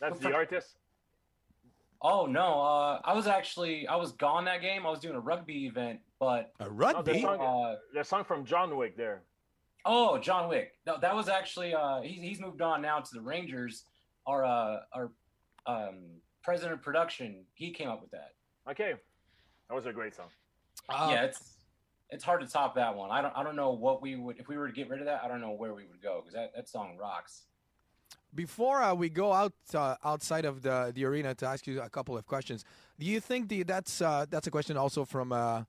That's 0.00 0.18
the 0.20 0.32
artist. 0.34 0.76
Oh 2.00 2.26
no, 2.26 2.60
uh, 2.62 3.00
I 3.04 3.12
was 3.12 3.26
actually 3.26 3.86
I 3.88 3.96
was 3.96 4.12
gone 4.12 4.44
that 4.46 4.60
game. 4.60 4.86
I 4.86 4.90
was 4.90 5.00
doing 5.00 5.16
a 5.16 5.20
rugby 5.20 5.66
event, 5.66 6.00
but 6.20 6.52
a 6.60 6.64
No, 6.64 6.68
the 6.70 6.74
rugby. 6.74 7.22
song, 7.22 7.40
uh, 7.40 7.76
the 7.92 8.04
song 8.04 8.22
from 8.24 8.44
John 8.44 8.76
Wick 8.76 8.96
there. 8.96 9.22
Oh 9.88 10.18
John 10.18 10.48
Wick. 10.48 10.74
No, 10.86 10.98
that 11.00 11.14
was 11.14 11.28
actually 11.28 11.74
uh, 11.74 12.00
he's 12.02 12.22
he's 12.22 12.40
moved 12.40 12.62
on 12.62 12.80
now 12.80 13.00
to 13.00 13.14
the 13.14 13.20
Rangers. 13.20 13.84
Our 14.26 14.44
uh, 14.44 14.80
our 14.92 15.10
um, 15.66 15.98
president 16.44 16.74
of 16.74 16.82
production, 16.82 17.44
he 17.54 17.72
came 17.72 17.88
up 17.88 18.00
with 18.00 18.12
that. 18.12 18.34
Okay, 18.70 18.92
that 19.68 19.74
was 19.74 19.86
a 19.86 19.92
great 19.92 20.14
song. 20.14 20.26
Uh, 20.88 21.08
yeah, 21.10 21.24
it's 21.24 21.54
it's 22.10 22.24
hard 22.24 22.40
to 22.42 22.46
top 22.46 22.74
that 22.76 22.94
one. 22.94 23.10
I 23.10 23.22
don't 23.22 23.36
I 23.36 23.42
don't 23.42 23.56
know 23.56 23.72
what 23.72 24.00
we 24.00 24.16
would 24.16 24.38
if 24.38 24.46
we 24.48 24.56
were 24.56 24.68
to 24.68 24.72
get 24.72 24.88
rid 24.88 25.00
of 25.00 25.06
that. 25.06 25.22
I 25.24 25.28
don't 25.28 25.40
know 25.40 25.52
where 25.52 25.74
we 25.74 25.84
would 25.86 26.02
go 26.02 26.20
because 26.20 26.34
that, 26.34 26.54
that 26.54 26.68
song 26.68 26.96
rocks. 27.00 27.42
Before 28.34 28.82
uh, 28.82 28.94
we 28.94 29.08
go 29.08 29.32
out 29.32 29.54
uh, 29.74 29.96
outside 30.04 30.44
of 30.44 30.60
the, 30.60 30.92
the 30.94 31.06
arena 31.06 31.34
to 31.36 31.46
ask 31.46 31.66
you 31.66 31.80
a 31.80 31.88
couple 31.88 32.16
of 32.16 32.26
questions, 32.26 32.62
do 32.98 33.06
you 33.06 33.20
think 33.20 33.48
the, 33.48 33.62
that's 33.62 34.02
uh, 34.02 34.26
that's 34.28 34.46
a 34.46 34.50
question 34.50 34.76
also 34.76 35.06
from 35.06 35.32
uh, 35.32 35.64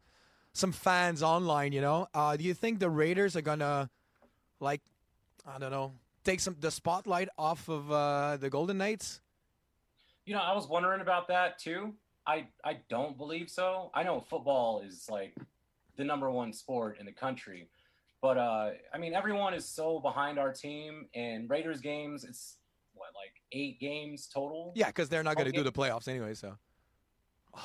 some 0.51 0.73
fans 0.73 1.23
online? 1.23 1.71
You 1.71 1.81
know, 1.81 2.07
uh, 2.13 2.35
do 2.35 2.43
you 2.43 2.53
think 2.53 2.79
the 2.79 2.89
Raiders 2.89 3.37
are 3.37 3.41
gonna 3.41 3.89
like 4.59 4.81
I 5.47 5.57
don't 5.57 5.71
know 5.71 5.93
take 6.23 6.39
some 6.39 6.55
the 6.59 6.71
spotlight 6.71 7.29
off 7.37 7.67
of 7.69 7.91
uh, 7.91 8.37
the 8.37 8.49
Golden 8.49 8.77
Knights? 8.77 9.21
You 10.25 10.35
know, 10.35 10.41
I 10.41 10.53
was 10.53 10.67
wondering 10.67 11.01
about 11.01 11.27
that 11.29 11.59
too. 11.59 11.93
I 12.27 12.47
I 12.63 12.79
don't 12.89 13.17
believe 13.17 13.49
so. 13.49 13.91
I 13.93 14.03
know 14.03 14.19
football 14.19 14.81
is 14.81 15.07
like 15.09 15.35
the 15.97 16.03
number 16.03 16.29
one 16.29 16.53
sport 16.53 16.97
in 16.99 17.05
the 17.05 17.11
country, 17.11 17.69
but 18.21 18.37
uh, 18.37 18.71
I 18.93 18.97
mean, 18.97 19.13
everyone 19.13 19.53
is 19.53 19.65
so 19.65 19.99
behind 19.99 20.37
our 20.37 20.53
team. 20.53 21.07
And 21.15 21.49
Raiders 21.49 21.81
games, 21.81 22.23
it's 22.23 22.57
what 22.93 23.09
like 23.15 23.33
eight 23.51 23.79
games 23.79 24.29
total. 24.31 24.73
Yeah, 24.75 24.87
because 24.87 25.09
they're 25.09 25.23
not 25.23 25.35
gonna 25.35 25.51
do 25.51 25.63
the 25.63 25.71
playoffs 25.71 26.07
anyway. 26.07 26.33
So. 26.33 26.55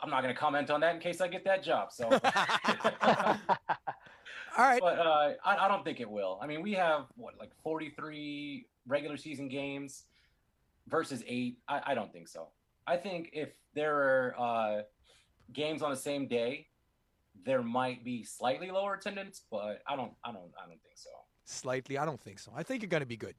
I'm 0.00 0.10
not 0.10 0.22
going 0.22 0.32
to 0.32 0.38
comment 0.38 0.70
on 0.70 0.78
that 0.82 0.94
in 0.94 1.00
case 1.00 1.20
I 1.20 1.26
get 1.26 1.44
that 1.44 1.60
job. 1.60 1.90
So, 1.90 2.08
All 4.58 4.64
right. 4.64 4.80
but 4.80 4.98
uh, 4.98 5.32
I, 5.44 5.66
I 5.66 5.68
don't 5.68 5.84
think 5.84 6.00
it 6.00 6.10
will. 6.10 6.38
I 6.42 6.46
mean, 6.46 6.62
we 6.62 6.72
have 6.74 7.06
what 7.16 7.38
like 7.38 7.52
43 7.62 8.66
regular 8.86 9.16
season 9.16 9.48
games 9.48 10.04
versus 10.88 11.22
eight. 11.26 11.58
I, 11.68 11.80
I 11.86 11.94
don't 11.94 12.12
think 12.12 12.26
so. 12.28 12.48
I 12.86 12.96
think 12.96 13.30
if 13.32 13.50
there 13.74 13.94
are 13.94 14.34
uh, 14.38 14.82
games 15.52 15.80
on 15.82 15.90
the 15.90 15.96
same 15.96 16.26
day, 16.26 16.66
there 17.46 17.62
might 17.62 18.04
be 18.04 18.24
slightly 18.24 18.70
lower 18.70 18.94
attendance, 18.94 19.42
but 19.50 19.80
I 19.86 19.94
don't, 19.94 20.12
I 20.24 20.32
don't, 20.32 20.50
I 20.60 20.66
don't 20.66 20.82
think 20.82 20.96
so. 20.96 21.10
Slightly, 21.44 21.96
I 21.96 22.04
don't 22.04 22.20
think 22.20 22.40
so. 22.40 22.52
I 22.54 22.62
think 22.64 22.82
you're 22.82 22.88
gonna 22.90 23.06
be 23.06 23.16
good. 23.16 23.34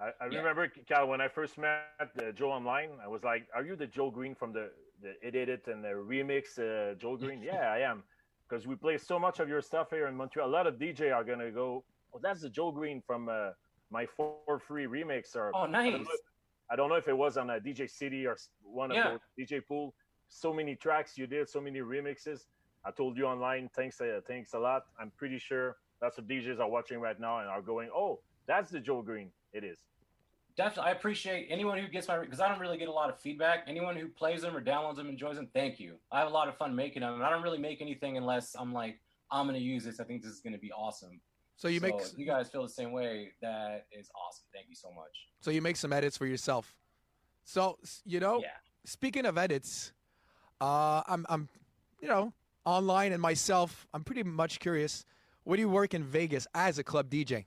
I, 0.00 0.06
I 0.24 0.28
Yeah. 0.30 0.38
remember, 0.38 0.68
Cal, 0.88 1.06
when 1.06 1.20
I 1.20 1.28
first 1.28 1.58
met 1.58 1.84
uh, 2.00 2.32
Joe 2.32 2.50
online, 2.50 2.90
I 3.04 3.08
was 3.08 3.22
like, 3.22 3.46
"Are 3.54 3.62
you 3.62 3.76
the 3.76 3.86
Joe 3.86 4.10
Green 4.10 4.34
from 4.34 4.52
the 4.54 4.70
the 5.02 5.12
Edit 5.22 5.48
It 5.50 5.66
and 5.68 5.84
the 5.84 5.90
remix 5.90 6.58
uh, 6.58 6.94
Joe 6.94 7.16
Green?" 7.16 7.42
yeah, 7.52 7.70
I 7.72 7.80
am, 7.80 8.02
because 8.50 8.66
we 8.66 8.74
play 8.74 8.98
so 8.98 9.18
much 9.18 9.38
of 9.40 9.48
your 9.48 9.62
stuff 9.62 9.90
here 9.90 10.08
in 10.08 10.16
Montreal. 10.16 10.48
A 10.48 10.50
lot 10.50 10.66
of 10.66 10.74
DJ 10.74 11.14
are 11.14 11.22
gonna 11.24 11.50
go, 11.50 11.84
"Oh, 12.12 12.18
that's 12.20 12.40
the 12.40 12.50
Joe 12.50 12.72
Green 12.72 13.00
from 13.00 13.28
uh, 13.28 13.50
my 13.90 14.06
four 14.06 14.58
free 14.66 14.86
remix." 14.86 15.36
Or 15.36 15.52
Oh, 15.54 15.60
I 15.62 15.66
nice. 15.68 15.92
don't, 15.92 16.02
know 16.02 16.10
if, 16.12 16.20
I 16.70 16.76
don't 16.76 16.88
know 16.88 16.96
if 16.96 17.08
it 17.08 17.16
was 17.16 17.36
on 17.36 17.50
a 17.50 17.60
DJ 17.60 17.88
City 17.88 18.26
or 18.26 18.36
one 18.62 18.90
Yeah. 18.90 19.06
of 19.14 19.20
those 19.20 19.20
DJ 19.38 19.60
Pool. 19.66 19.94
So 20.28 20.52
many 20.52 20.74
tracks 20.76 21.16
you 21.16 21.26
did, 21.26 21.48
so 21.48 21.60
many 21.60 21.80
remixes. 21.80 22.46
I 22.84 22.90
told 22.90 23.16
you 23.16 23.26
online, 23.26 23.68
thanks, 23.74 24.00
uh, 24.00 24.20
thanks 24.26 24.54
a 24.54 24.58
lot. 24.58 24.86
I'm 24.98 25.10
pretty 25.16 25.38
sure 25.38 25.76
lots 26.02 26.18
of 26.18 26.24
DJs 26.24 26.60
are 26.60 26.68
watching 26.68 26.98
right 26.98 27.18
now 27.20 27.38
and 27.40 27.48
are 27.48 27.62
going, 27.62 27.90
"Oh, 27.94 28.20
that's 28.46 28.70
the 28.70 28.80
Joe 28.80 29.02
Green." 29.02 29.30
It 29.52 29.64
is. 29.64 29.78
Definitely, 30.60 30.90
I 30.90 30.92
appreciate 30.92 31.46
anyone 31.48 31.78
who 31.78 31.88
gets 31.88 32.06
my 32.06 32.18
because 32.18 32.38
I 32.38 32.46
don't 32.46 32.60
really 32.60 32.76
get 32.76 32.88
a 32.88 32.92
lot 32.92 33.08
of 33.08 33.18
feedback. 33.18 33.64
Anyone 33.66 33.96
who 33.96 34.08
plays 34.08 34.42
them 34.42 34.54
or 34.54 34.60
downloads 34.60 34.96
them, 34.96 35.08
enjoys 35.08 35.36
them, 35.36 35.48
thank 35.54 35.80
you. 35.80 35.94
I 36.12 36.18
have 36.18 36.28
a 36.28 36.30
lot 36.30 36.48
of 36.48 36.58
fun 36.58 36.76
making 36.76 37.00
them, 37.00 37.14
and 37.14 37.22
I 37.22 37.30
don't 37.30 37.42
really 37.42 37.56
make 37.56 37.80
anything 37.80 38.18
unless 38.18 38.54
I'm 38.54 38.74
like, 38.74 39.00
I'm 39.30 39.46
gonna 39.46 39.56
use 39.56 39.84
this. 39.84 40.00
I 40.00 40.04
think 40.04 40.22
this 40.22 40.32
is 40.32 40.40
gonna 40.40 40.58
be 40.58 40.70
awesome. 40.70 41.18
So 41.56 41.68
you 41.68 41.80
so 41.80 41.86
make 41.86 41.94
you 42.14 42.26
guys 42.26 42.50
feel 42.50 42.62
the 42.62 42.68
same 42.68 42.92
way. 42.92 43.32
That 43.40 43.86
is 43.90 44.10
awesome. 44.14 44.44
Thank 44.52 44.66
you 44.68 44.74
so 44.74 44.90
much. 44.90 45.28
so 45.40 45.50
you 45.50 45.62
make 45.62 45.76
some 45.76 45.94
edits 45.94 46.18
for 46.18 46.26
yourself. 46.26 46.76
So 47.44 47.78
you 48.04 48.20
know, 48.20 48.42
Yeah. 48.42 48.48
speaking 48.84 49.24
of 49.24 49.38
edits, 49.38 49.94
uh, 50.60 51.02
I'm 51.08 51.24
I'm 51.30 51.48
you 52.02 52.08
know 52.08 52.34
online 52.66 53.12
and 53.12 53.22
myself. 53.22 53.86
I'm 53.94 54.04
pretty 54.04 54.24
much 54.24 54.60
curious. 54.60 55.06
What 55.44 55.56
do 55.56 55.62
you 55.62 55.70
work 55.70 55.94
in 55.94 56.04
Vegas 56.04 56.46
as 56.54 56.78
a 56.78 56.84
club 56.84 57.08
DJ? 57.08 57.46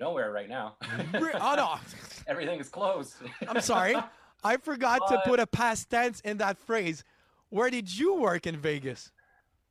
Nowhere 0.00 0.32
right 0.32 0.48
now. 0.48 0.76
Oh 1.14 1.54
no, 1.56 1.76
Everything 2.26 2.58
is 2.58 2.70
closed. 2.70 3.14
I'm 3.46 3.60
sorry. 3.60 3.94
I 4.42 4.56
forgot 4.56 5.06
to 5.08 5.20
put 5.26 5.38
a 5.38 5.46
past 5.46 5.90
tense 5.90 6.20
in 6.20 6.38
that 6.38 6.56
phrase. 6.58 7.04
Where 7.50 7.68
did 7.68 7.94
you 7.94 8.14
work 8.14 8.46
in 8.46 8.56
Vegas? 8.56 9.12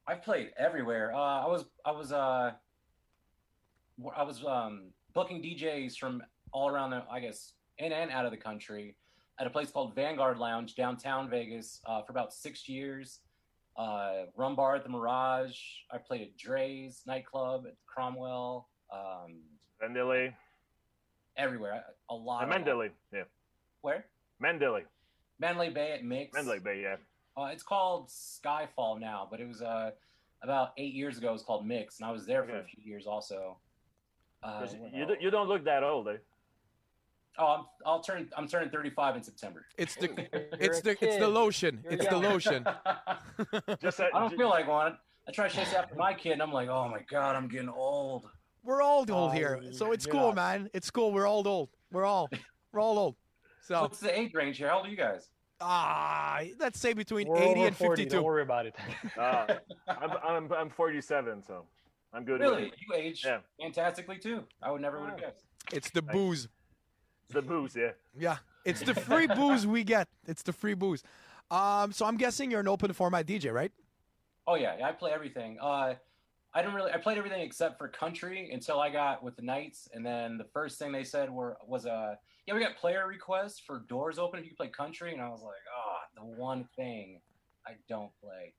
I've 0.07 0.21
played 0.21 0.51
everywhere. 0.57 1.11
Uh, 1.13 1.17
I 1.17 1.47
was 1.47 1.65
I 1.83 1.91
was 1.91 2.11
uh, 2.11 2.51
I 4.15 4.23
was 4.23 4.45
um, 4.45 4.91
booking 5.15 5.41
DJs 5.41 5.97
from 5.97 6.21
all 6.51 6.69
around 6.69 6.91
the 6.91 7.03
I 7.09 7.19
guess 7.19 7.53
in 7.79 7.91
and 7.91 8.11
out 8.11 8.25
of 8.25 8.31
the 8.31 8.37
country. 8.37 8.95
at 9.39 9.47
a 9.47 9.49
place 9.49 9.71
called 9.71 9.95
Vanguard 9.95 10.37
Lounge 10.37 10.75
downtown 10.75 11.27
Vegas 11.29 11.79
uh, 11.87 12.03
for 12.03 12.11
about 12.11 12.33
six 12.33 12.69
years. 12.69 13.19
Uh, 13.77 14.25
Rum 14.35 14.55
Bar 14.55 14.75
at 14.75 14.83
the 14.83 14.89
Mirage. 14.89 15.57
I 15.91 15.97
played 15.97 16.21
at 16.21 16.37
Dre's 16.37 17.01
nightclub 17.07 17.65
at 17.65 17.75
Cromwell. 17.87 18.67
Um, 18.93 19.39
Mandalay. 19.81 20.35
everywhere. 21.37 21.83
A 22.09 22.15
lot. 22.15 22.43
Of 22.43 22.91
Yeah. 23.13 23.23
Where? 23.81 24.05
Mandalay. 24.39 24.83
Mandalay 25.39 25.69
Bay 25.69 25.93
at 25.93 26.03
Mix. 26.03 26.33
Mandalay 26.33 26.59
Bay. 26.59 26.81
Yeah. 26.81 26.95
Uh, 27.37 27.45
it's 27.47 27.63
called 27.63 28.09
Skyfall 28.09 28.99
now, 28.99 29.27
but 29.29 29.39
it 29.39 29.47
was 29.47 29.61
uh, 29.61 29.91
about 30.41 30.73
eight 30.77 30.93
years 30.93 31.17
ago. 31.17 31.29
It 31.29 31.33
was 31.33 31.43
called 31.43 31.65
Mix, 31.65 31.99
and 31.99 32.07
I 32.07 32.11
was 32.11 32.25
there 32.25 32.43
for 32.43 32.57
a 32.59 32.63
few 32.63 32.83
years 32.83 33.05
also. 33.07 33.57
Uh, 34.43 34.59
'Cause 34.59 34.75
what 34.75 34.93
you, 34.93 35.01
else? 35.01 35.07
don't- 35.09 35.21
you 35.21 35.29
don't 35.29 35.47
look 35.47 35.63
that 35.65 35.83
old, 35.83 36.07
eh? 36.09 36.17
oh, 37.37 37.45
I'm, 37.47 37.65
I'll 37.85 38.01
turn. 38.01 38.29
I'm 38.35 38.47
turning 38.47 38.69
35 38.69 39.15
in 39.17 39.23
September. 39.23 39.65
It's 39.77 39.95
the 39.95 40.07
You're 40.07 40.41
it's 40.59 40.79
a 40.79 40.83
the 40.83 40.91
it's 41.05 41.17
the 41.17 41.27
lotion. 41.27 41.79
You're 41.83 41.93
It's 41.93 42.07
the 42.07 42.17
lotion. 42.17 42.65
Just 43.81 43.99
uh, 44.01 44.07
I 44.13 44.19
don't 44.19 44.31
ju- 44.31 44.37
feel 44.37 44.49
like 44.49 44.67
one. 44.67 44.97
I 45.27 45.31
try 45.31 45.47
to 45.47 45.55
chase 45.55 45.73
after 45.73 45.95
my 45.95 46.13
kid, 46.13 46.33
and 46.33 46.41
I'm 46.41 46.51
like, 46.51 46.67
oh 46.69 46.89
my 46.89 47.01
god, 47.09 47.35
I'm 47.35 47.47
getting 47.47 47.69
old. 47.69 48.25
We're 48.69 48.83
all 48.83 48.99
old 48.99 49.31
Uh, 49.31 49.33
here, 49.33 49.63
so 49.71 49.93
it's 49.93 50.05
you're 50.05 50.13
cool, 50.13 50.31
man. 50.33 50.69
It's 50.75 50.91
cool. 50.91 51.11
We're 51.11 51.25
all 51.25 51.47
old. 51.47 51.69
We're 51.91 52.05
all 52.05 52.29
we're 52.71 52.79
all 52.79 52.99
old. 52.99 53.15
So 53.61 53.81
What's 53.81 53.99
the 53.99 54.15
age 54.15 54.35
range 54.35 54.57
here? 54.57 54.69
How 54.69 54.77
old 54.77 54.85
are 54.85 54.89
you 54.91 54.95
guys? 54.95 55.31
ah, 55.59 56.41
let's 56.59 56.79
say 56.79 56.93
between 56.93 57.27
We're 57.27 57.41
80 57.41 57.63
and 57.63 57.75
40, 57.75 58.03
52. 58.03 58.15
Don't 58.15 58.23
worry 58.23 58.43
about 58.43 58.67
it. 58.67 58.75
Uh, 59.17 59.55
I'm, 59.87 60.11
I'm 60.23 60.53
I'm 60.53 60.69
47, 60.69 61.41
so 61.43 61.65
I'm 62.13 62.23
good. 62.23 62.41
Really? 62.41 62.65
You 62.65 62.95
age 62.95 63.25
Yeah. 63.25 63.39
fantastically 63.59 64.19
too. 64.19 64.43
I 64.61 64.69
would 64.69 64.81
never 64.81 64.99
would 65.01 65.09
have 65.09 65.19
guessed. 65.19 65.45
It's 65.73 65.89
the 65.89 66.03
booze. 66.03 66.47
It's 67.25 67.33
the 67.33 67.41
booze, 67.41 67.75
yeah. 67.75 67.93
Yeah, 68.15 68.37
it's 68.65 68.81
the 68.81 68.93
free 68.93 69.25
booze 69.39 69.65
we 69.65 69.83
get. 69.83 70.07
It's 70.27 70.43
the 70.43 70.53
free 70.53 70.75
booze. 70.75 71.01
Um, 71.49 71.91
so 71.91 72.05
I'm 72.05 72.17
guessing 72.17 72.51
you're 72.51 72.59
an 72.59 72.67
open 72.67 72.93
format 72.93 73.25
DJ, 73.25 73.51
right? 73.51 73.71
Oh 74.45 74.53
yeah, 74.53 74.75
yeah, 74.77 74.87
I 74.87 74.91
play 74.91 75.11
everything. 75.11 75.57
Uh, 75.59 75.95
I 76.53 76.61
didn't 76.61 76.73
really. 76.75 76.91
I 76.91 76.97
played 76.97 77.17
everything 77.17 77.41
except 77.41 77.77
for 77.77 77.87
country 77.87 78.49
until 78.51 78.79
I 78.79 78.89
got 78.89 79.23
with 79.23 79.35
the 79.35 79.43
Knights, 79.43 79.87
and 79.93 80.05
then 80.05 80.37
the 80.37 80.45
first 80.45 80.79
thing 80.79 80.91
they 80.91 81.03
said 81.03 81.29
were 81.29 81.57
was 81.65 81.85
uh, 81.85 82.15
yeah, 82.47 82.53
we 82.55 82.59
got 82.59 82.75
player 82.77 83.05
requests 83.07 83.59
for 83.59 83.83
doors 83.87 84.17
open 84.17 84.39
if 84.39 84.45
you 84.45 84.55
play 84.55 84.67
country, 84.69 85.13
and 85.13 85.21
I 85.21 85.29
was 85.29 85.41
like, 85.43 85.61
oh, 85.77 85.97
the 86.15 86.41
one 86.41 86.67
thing 86.75 87.21
I 87.67 87.73
don't 87.87 88.11
play. 88.21 88.53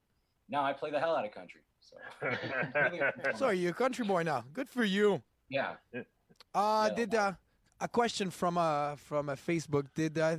Now 0.48 0.64
I 0.64 0.72
play 0.72 0.90
the 0.90 1.00
hell 1.00 1.16
out 1.16 1.24
of 1.24 1.32
country. 1.32 1.62
So 1.80 1.96
So 3.36 3.50
you're 3.50 3.72
a 3.72 3.74
country 3.74 4.04
boy 4.04 4.22
now. 4.22 4.44
Good 4.52 4.68
for 4.68 4.84
you. 4.84 5.22
yeah, 5.48 5.74
Uh, 6.54 6.88
Yeah. 6.88 6.94
did 6.94 7.14
uh, 7.14 7.32
a 7.80 7.88
question 7.88 8.30
from 8.30 8.56
uh 8.56 8.96
from 8.96 9.28
a 9.28 9.36
Facebook? 9.36 9.86
Did 9.94 10.18
uh, 10.18 10.36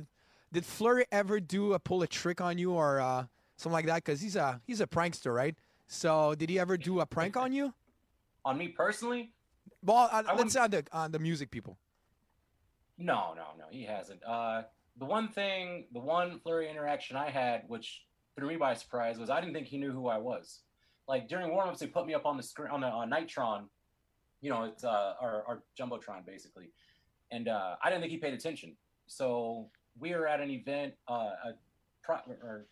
did 0.52 0.64
Flurry 0.64 1.04
ever 1.12 1.40
do 1.40 1.74
a 1.74 1.78
pull 1.78 2.02
a 2.02 2.06
trick 2.06 2.40
on 2.40 2.56
you 2.58 2.72
or 2.72 3.00
uh, 3.00 3.24
something 3.56 3.72
like 3.72 3.86
that? 3.86 3.96
Because 3.96 4.20
he's 4.20 4.36
a 4.36 4.60
he's 4.66 4.80
a 4.80 4.86
prankster, 4.86 5.34
right? 5.34 5.54
So 5.88 6.34
did 6.34 6.48
he 6.50 6.58
ever 6.58 6.76
do 6.76 7.00
a 7.00 7.06
prank 7.06 7.36
on 7.36 7.52
you? 7.52 7.74
on 8.44 8.58
me 8.58 8.68
personally, 8.68 9.32
Well, 9.84 10.08
uh, 10.10 10.22
let's 10.36 10.54
say 10.54 10.60
on 10.60 10.70
the 10.70 10.84
on 10.92 11.12
the 11.12 11.18
music 11.18 11.50
people. 11.50 11.78
No, 12.98 13.34
no, 13.34 13.46
no, 13.58 13.64
he 13.70 13.84
hasn't. 13.84 14.20
Uh, 14.24 14.62
the 14.98 15.04
one 15.04 15.28
thing, 15.28 15.86
the 15.92 16.00
one 16.00 16.40
flurry 16.40 16.70
interaction 16.70 17.16
I 17.16 17.30
had, 17.30 17.62
which 17.68 18.04
threw 18.36 18.48
me 18.48 18.56
by 18.56 18.74
surprise, 18.74 19.18
was 19.18 19.30
I 19.30 19.40
didn't 19.40 19.54
think 19.54 19.66
he 19.66 19.78
knew 19.78 19.92
who 19.92 20.08
I 20.08 20.18
was. 20.18 20.60
Like 21.08 21.28
during 21.28 21.50
warmups, 21.50 21.78
they 21.78 21.86
put 21.86 22.06
me 22.06 22.14
up 22.14 22.26
on 22.26 22.36
the 22.36 22.42
screen 22.42 22.70
on 22.70 22.80
the 22.80 22.86
on 22.86 23.10
Nitron, 23.10 23.64
you 24.40 24.50
know, 24.50 24.64
it's 24.64 24.84
uh, 24.84 25.14
our, 25.20 25.44
our 25.46 25.62
jumbotron 25.78 26.26
basically, 26.26 26.70
and 27.30 27.48
uh, 27.48 27.76
I 27.82 27.90
didn't 27.90 28.02
think 28.02 28.12
he 28.12 28.18
paid 28.18 28.34
attention. 28.34 28.76
So 29.06 29.68
we 29.98 30.14
were 30.14 30.26
at 30.26 30.40
an 30.40 30.50
event, 30.50 30.94
uh, 31.08 31.12
a 31.12 31.52
pro- 32.02 32.20
or 32.42 32.66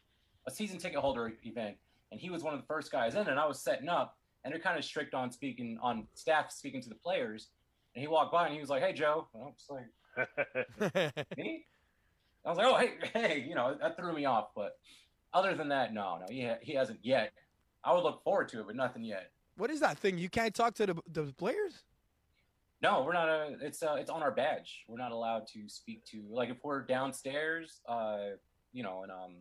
a 0.46 0.50
season 0.50 0.78
ticket 0.78 0.98
holder 0.98 1.32
event, 1.44 1.76
and 2.10 2.20
he 2.20 2.30
was 2.30 2.42
one 2.42 2.54
of 2.54 2.60
the 2.60 2.66
first 2.66 2.90
guys 2.90 3.14
in, 3.14 3.26
and 3.28 3.38
I 3.38 3.46
was 3.46 3.60
setting 3.62 3.88
up, 3.88 4.16
and 4.44 4.52
they're 4.52 4.60
kind 4.60 4.78
of 4.78 4.84
strict 4.84 5.14
on 5.14 5.30
speaking 5.30 5.78
on 5.82 6.06
staff 6.14 6.50
speaking 6.50 6.82
to 6.82 6.88
the 6.88 6.94
players, 6.96 7.48
and 7.94 8.02
he 8.02 8.08
walked 8.08 8.32
by 8.32 8.46
and 8.46 8.54
he 8.54 8.60
was 8.60 8.70
like, 8.70 8.82
"Hey 8.82 8.92
Joe," 8.92 9.28
and 9.34 9.42
I 9.42 9.46
was 9.46 9.66
like 9.70 11.26
me? 11.36 11.66
I 12.44 12.48
was 12.48 12.56
like, 12.58 12.66
oh, 12.66 12.76
hey, 12.78 12.92
hey, 13.12 13.44
you 13.46 13.54
know, 13.54 13.76
that 13.80 13.96
threw 13.98 14.14
me 14.14 14.24
off. 14.24 14.48
But 14.56 14.78
other 15.34 15.54
than 15.54 15.68
that, 15.68 15.92
no, 15.92 16.18
no, 16.18 16.26
he, 16.30 16.46
ha- 16.46 16.58
he 16.62 16.72
hasn't 16.72 17.00
yet. 17.02 17.32
I 17.84 17.92
would 17.92 18.02
look 18.02 18.24
forward 18.24 18.48
to 18.50 18.60
it, 18.60 18.66
but 18.66 18.76
nothing 18.76 19.04
yet. 19.04 19.30
what 19.56 19.70
is 19.70 19.80
that 19.80 19.98
thing? 19.98 20.16
You 20.16 20.30
can't 20.30 20.54
talk 20.54 20.74
to 20.76 20.86
the 20.86 20.96
the 21.12 21.32
players? 21.36 21.84
No, 22.82 23.02
we're 23.04 23.12
not. 23.12 23.28
A, 23.28 23.56
it's 23.60 23.82
uh, 23.82 23.96
it's 23.98 24.08
on 24.10 24.22
our 24.22 24.30
badge. 24.30 24.84
We're 24.88 24.98
not 24.98 25.12
allowed 25.12 25.46
to 25.48 25.68
speak 25.68 26.04
to 26.06 26.22
like 26.30 26.48
if 26.48 26.56
we're 26.64 26.82
downstairs, 26.82 27.80
uh, 27.86 28.36
you 28.72 28.82
know, 28.82 29.02
and 29.02 29.12
um, 29.12 29.34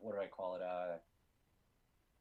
what 0.00 0.14
do 0.14 0.20
I 0.20 0.26
call 0.26 0.56
it? 0.56 0.62
Uh, 0.62 0.98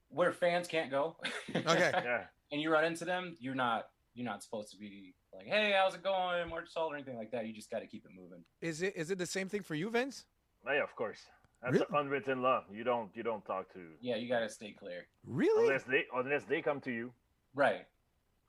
where 0.09 0.31
fans 0.31 0.67
can't 0.67 0.89
go. 0.91 1.15
Okay. 1.55 1.91
yeah. 1.93 2.23
and 2.51 2.61
you 2.61 2.71
run 2.71 2.85
into 2.85 3.05
them, 3.05 3.35
you're 3.39 3.55
not 3.55 3.87
you're 4.13 4.25
not 4.25 4.41
supposed 4.41 4.71
to 4.71 4.77
be 4.77 5.13
like, 5.35 5.45
hey, 5.45 5.75
how's 5.79 5.93
it 5.93 6.01
going, 6.03 6.49
March 6.49 6.69
Salt 6.73 6.91
or 6.91 6.95
anything 6.95 7.17
like 7.17 7.29
that. 7.31 7.45
You 7.45 7.53
just 7.53 7.69
got 7.69 7.79
to 7.79 7.87
keep 7.87 8.03
it 8.05 8.11
moving. 8.19 8.43
Is 8.61 8.81
it 8.81 8.93
is 8.95 9.11
it 9.11 9.17
the 9.17 9.25
same 9.27 9.47
thing 9.49 9.61
for 9.61 9.75
you, 9.75 9.89
Vince? 9.89 10.25
Oh, 10.67 10.73
yeah, 10.73 10.83
of 10.83 10.95
course. 10.95 11.19
That's 11.61 11.73
Really? 11.73 11.85
an 11.91 11.95
unwritten 11.97 12.41
law. 12.41 12.63
You 12.71 12.83
don't 12.83 13.09
you 13.15 13.23
don't 13.23 13.45
talk 13.45 13.71
to 13.73 13.79
Yeah, 14.01 14.15
you 14.15 14.27
got 14.27 14.39
to 14.39 14.49
stay 14.49 14.71
clear. 14.71 15.07
Really? 15.25 15.67
unless 15.67 15.83
they 15.83 16.05
unless 16.15 16.43
they 16.45 16.61
come 16.61 16.81
to 16.81 16.91
you. 16.91 17.11
Right. 17.55 17.85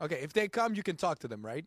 Okay, 0.00 0.20
if 0.22 0.32
they 0.32 0.48
come, 0.48 0.74
you 0.74 0.82
can 0.82 0.96
talk 0.96 1.18
to 1.20 1.28
them, 1.28 1.44
right? 1.44 1.64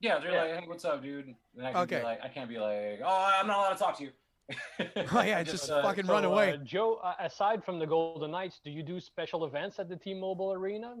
Yeah, 0.00 0.18
they're 0.20 0.30
Yeah. 0.32 0.42
like, 0.42 0.60
"Hey, 0.60 0.68
what's 0.68 0.84
up, 0.84 1.02
dude?" 1.02 1.34
And 1.56 1.66
I 1.66 1.72
can 1.72 1.80
Okay. 1.82 1.98
be 1.98 2.04
like, 2.04 2.20
I 2.22 2.28
can't 2.28 2.48
be 2.48 2.58
like, 2.58 3.00
"Oh, 3.04 3.32
I'm 3.40 3.46
not 3.48 3.58
allowed 3.58 3.72
to 3.72 3.78
talk 3.78 3.98
to 3.98 4.04
you." 4.04 4.10
Oh 5.12 5.22
yeah, 5.22 5.42
just 5.42 5.70
Uh, 5.70 5.82
fucking 5.82 6.06
so, 6.06 6.12
run 6.12 6.24
away. 6.24 6.52
Uh, 6.52 6.56
Joe, 6.58 7.00
uh, 7.02 7.14
aside 7.20 7.64
from 7.64 7.78
the 7.78 7.86
Golden 7.86 8.30
Knights, 8.30 8.60
do 8.64 8.70
you 8.70 8.82
do 8.82 8.98
special 9.00 9.44
events 9.44 9.78
at 9.78 9.88
the 9.88 9.96
T-Mobile 9.96 10.52
Arena? 10.52 10.96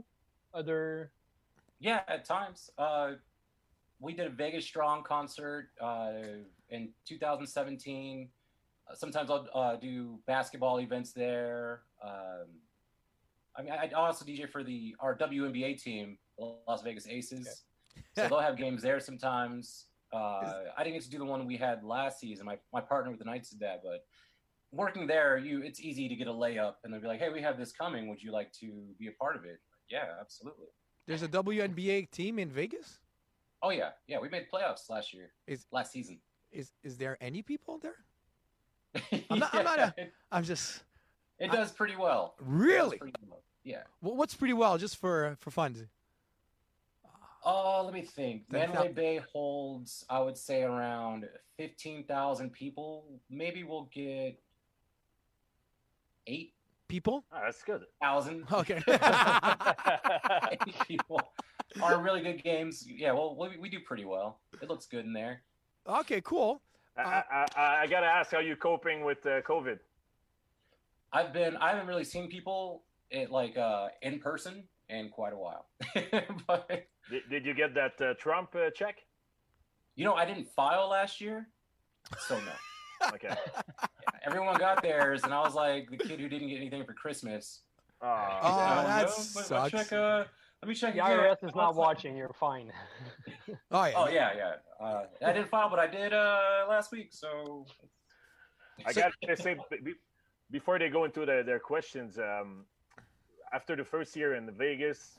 Other 0.52 1.12
yeah, 1.80 2.00
at 2.08 2.24
times. 2.24 2.70
Uh, 2.78 3.12
we 4.00 4.12
did 4.12 4.26
a 4.26 4.30
Vegas 4.30 4.64
Strong 4.64 5.04
concert 5.04 5.70
uh, 5.80 6.12
in 6.70 6.90
2017. 7.06 8.28
Uh, 8.88 8.94
sometimes 8.94 9.30
I'll 9.30 9.48
uh, 9.54 9.76
do 9.76 10.18
basketball 10.26 10.80
events 10.80 11.12
there. 11.12 11.82
Um, 12.02 12.46
I 13.56 13.62
mean, 13.62 13.72
I, 13.72 13.88
I 13.88 13.90
also 13.92 14.24
DJ 14.24 14.48
for 14.48 14.62
the 14.62 14.94
our 15.00 15.16
WNBA 15.16 15.82
team, 15.82 16.18
the 16.38 16.54
Las 16.66 16.82
Vegas 16.82 17.06
Aces. 17.08 17.64
so 18.14 18.22
they'll 18.28 18.40
have 18.40 18.56
games 18.56 18.82
there 18.82 19.00
sometimes. 19.00 19.86
Uh, 20.12 20.64
I 20.76 20.82
didn't 20.84 20.94
get 20.94 21.02
to 21.04 21.10
do 21.10 21.18
the 21.18 21.24
one 21.24 21.46
we 21.46 21.56
had 21.56 21.84
last 21.84 22.18
season. 22.20 22.46
My 22.46 22.58
my 22.72 22.80
partner 22.80 23.10
with 23.10 23.18
the 23.18 23.24
Knights 23.26 23.50
did 23.50 23.60
that, 23.60 23.82
but 23.82 24.04
working 24.72 25.06
there, 25.06 25.36
you 25.36 25.62
it's 25.62 25.80
easy 25.80 26.08
to 26.08 26.14
get 26.16 26.26
a 26.28 26.32
layup, 26.32 26.74
and 26.84 26.92
they'll 26.92 27.00
be 27.00 27.06
like, 27.06 27.20
"Hey, 27.20 27.28
we 27.30 27.42
have 27.42 27.58
this 27.58 27.72
coming. 27.72 28.08
Would 28.08 28.22
you 28.22 28.32
like 28.32 28.52
to 28.60 28.66
be 28.98 29.08
a 29.08 29.12
part 29.12 29.36
of 29.36 29.44
it?" 29.44 29.60
yeah, 29.90 30.04
absolutely. 30.20 30.66
There's 31.06 31.22
a 31.22 31.28
WNBA 31.28 32.10
team 32.10 32.38
in 32.38 32.50
Vegas. 32.50 32.98
Oh 33.62 33.70
yeah, 33.70 33.90
yeah. 34.06 34.18
We 34.18 34.28
made 34.28 34.46
playoffs 34.52 34.88
last 34.90 35.12
year. 35.12 35.30
Is- 35.46 35.66
last 35.72 35.92
season. 35.92 36.20
Is 36.52 36.72
is 36.82 36.96
there 36.96 37.18
any 37.20 37.42
people 37.42 37.78
there? 37.78 37.96
I'm 39.30 39.38
not- 39.38 39.54
I'm 39.54 39.64
not 39.64 39.78
a- 39.78 39.94
it, 39.98 40.12
I'm 40.32 40.44
just 40.44 40.82
it 41.38 41.50
I- 41.50 41.54
does 41.56 41.72
pretty 41.72 41.96
well. 41.96 42.34
Really. 42.40 42.96
pretty 42.98 43.14
well. 43.28 43.42
Yeah. 43.64 43.82
Wh- 44.00 44.16
What's 44.16 44.34
pretty 44.34 44.54
well, 44.54 44.78
just 44.78 44.96
for 44.96 45.36
for 45.40 45.50
fun. 45.50 45.88
Oh, 47.50 47.82
let 47.82 47.94
me 47.94 48.02
think. 48.02 48.46
Ten 48.50 48.60
Mandalay 48.60 48.88
thou- 48.88 48.92
Bay 48.94 49.20
holds, 49.32 50.04
I 50.10 50.20
would 50.20 50.36
say, 50.36 50.62
around 50.64 51.26
fifteen 51.56 52.04
thousand 52.04 52.50
people. 52.52 53.06
Maybe 53.30 53.64
we'll 53.64 53.88
get 53.92 54.38
eight 56.26 56.52
People. 56.88 57.24
Ah, 57.32 57.40
that's 57.44 57.62
good. 57.62 57.82
thousand 58.00 58.44
Okay. 58.52 58.80
people. 60.86 61.20
Are 61.82 62.00
really 62.02 62.22
good 62.22 62.42
games. 62.42 62.86
Yeah, 62.86 63.12
well, 63.12 63.36
we, 63.38 63.58
we 63.58 63.68
do 63.68 63.80
pretty 63.80 64.06
well. 64.06 64.38
It 64.62 64.68
looks 64.70 64.86
good 64.86 65.04
in 65.04 65.12
there. 65.12 65.42
okay. 65.86 66.20
Cool. 66.22 66.60
I, 66.96 67.02
Uh, 67.02 67.22
I, 67.30 67.46
I, 67.56 67.80
I 67.82 67.86
gotta 67.86 68.06
ask, 68.06 68.32
how 68.32 68.38
you 68.40 68.56
coping 68.56 69.04
with 69.04 69.24
uh, 69.26 69.42
COVID? 69.42 69.78
I've 71.12 71.32
been 71.32 71.56
I 71.56 71.70
haven't 71.70 71.86
really 71.86 72.04
seen 72.04 72.28
people 72.28 72.82
it 73.10 73.30
like 73.30 73.56
uh 73.56 73.88
in 74.02 74.18
person 74.18 74.64
in 74.88 75.08
quite 75.10 75.32
a 75.32 75.36
while. 75.36 75.66
but 76.46 76.68
Did, 77.10 77.22
did 77.30 77.46
you 77.46 77.54
get 77.54 77.74
that 77.74 78.00
uh, 78.00 78.14
Trump 78.14 78.54
uh, 78.54 78.70
check? 78.74 78.96
you 79.96 80.04
know, 80.04 80.14
I 80.14 80.24
didn't 80.24 80.46
file 80.54 80.88
last 80.90 81.20
year, 81.20 81.48
so 82.26 82.38
no. 82.38 82.52
Okay. 83.14 83.32
Everyone 84.24 84.56
got 84.58 84.82
theirs, 84.82 85.22
and 85.22 85.32
I 85.32 85.40
was 85.40 85.54
like 85.54 85.88
the 85.88 85.96
kid 85.96 86.18
who 86.18 86.28
didn't 86.28 86.48
get 86.48 86.56
anything 86.56 86.84
for 86.84 86.92
Christmas. 86.94 87.60
Ah, 88.02 88.40
Oh, 88.42 88.86
that 88.88 89.02
no, 89.02 89.06
but- 89.06 89.30
but 89.34 89.44
sucks. 89.46 89.70
Check, 89.70 89.92
uh, 89.92 90.24
let 90.62 90.68
me 90.68 90.74
check 90.74 90.94
the 90.94 91.04
again. 91.04 91.18
IRS 91.18 91.44
is 91.48 91.54
not 91.54 91.76
watching. 91.76 92.16
You're 92.16 92.32
fine. 92.32 92.72
Oh 93.70 93.84
yeah. 93.86 93.92
Oh 93.96 94.08
yeah, 94.08 94.30
yeah. 94.36 94.52
Uh, 94.84 95.04
I 95.24 95.32
didn't 95.32 95.48
file, 95.48 95.70
but 95.70 95.78
I 95.78 95.86
did 95.86 96.12
uh, 96.12 96.66
last 96.68 96.90
week. 96.92 97.08
So 97.12 97.64
I 98.84 98.92
got 98.92 99.12
to 99.26 99.36
say 99.36 99.56
be- 99.70 99.78
be- 99.82 99.94
before 100.50 100.78
they 100.78 100.90
go 100.90 101.04
into 101.04 101.20
the, 101.24 101.42
their 101.46 101.58
questions. 101.58 102.18
Um, 102.18 102.66
after 103.52 103.76
the 103.76 103.84
first 103.84 104.16
year 104.16 104.34
in 104.34 104.50
Vegas, 104.56 105.18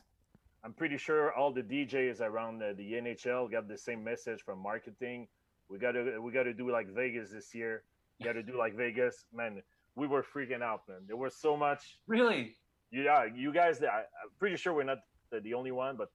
I'm 0.64 0.72
pretty 0.72 0.98
sure 0.98 1.32
all 1.32 1.52
the 1.52 1.62
DJs 1.62 2.20
around 2.20 2.58
the, 2.58 2.74
the 2.76 2.92
NHL 2.94 3.50
got 3.50 3.68
the 3.68 3.78
same 3.78 4.04
message 4.04 4.42
from 4.42 4.58
marketing. 4.62 5.26
We 5.68 5.78
gotta 5.78 6.18
we 6.20 6.32
gotta 6.32 6.52
do 6.52 6.70
like 6.70 6.88
Vegas 6.88 7.30
this 7.30 7.54
year. 7.54 7.84
We 8.18 8.26
gotta 8.26 8.42
do 8.42 8.56
like 8.58 8.74
Vegas, 8.76 9.24
man. 9.32 9.62
We 9.96 10.06
were 10.06 10.22
freaking 10.22 10.62
out, 10.62 10.82
man. 10.88 10.98
There 11.06 11.16
was 11.16 11.36
so 11.36 11.56
much. 11.56 11.98
Really? 12.06 12.56
Yeah, 12.90 13.24
you 13.34 13.52
guys. 13.52 13.80
I, 13.82 13.86
I'm 14.00 14.30
pretty 14.38 14.56
sure 14.56 14.74
we're 14.74 14.82
not 14.84 14.98
the, 15.30 15.40
the 15.40 15.54
only 15.54 15.70
one, 15.70 15.96
but 15.96 16.08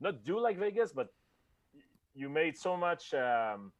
not 0.00 0.24
do 0.24 0.38
like 0.40 0.58
Vegas, 0.58 0.92
but 0.92 1.08
you 2.14 2.28
made 2.28 2.56
so 2.56 2.76
much. 2.76 3.12
Um, 3.14 3.72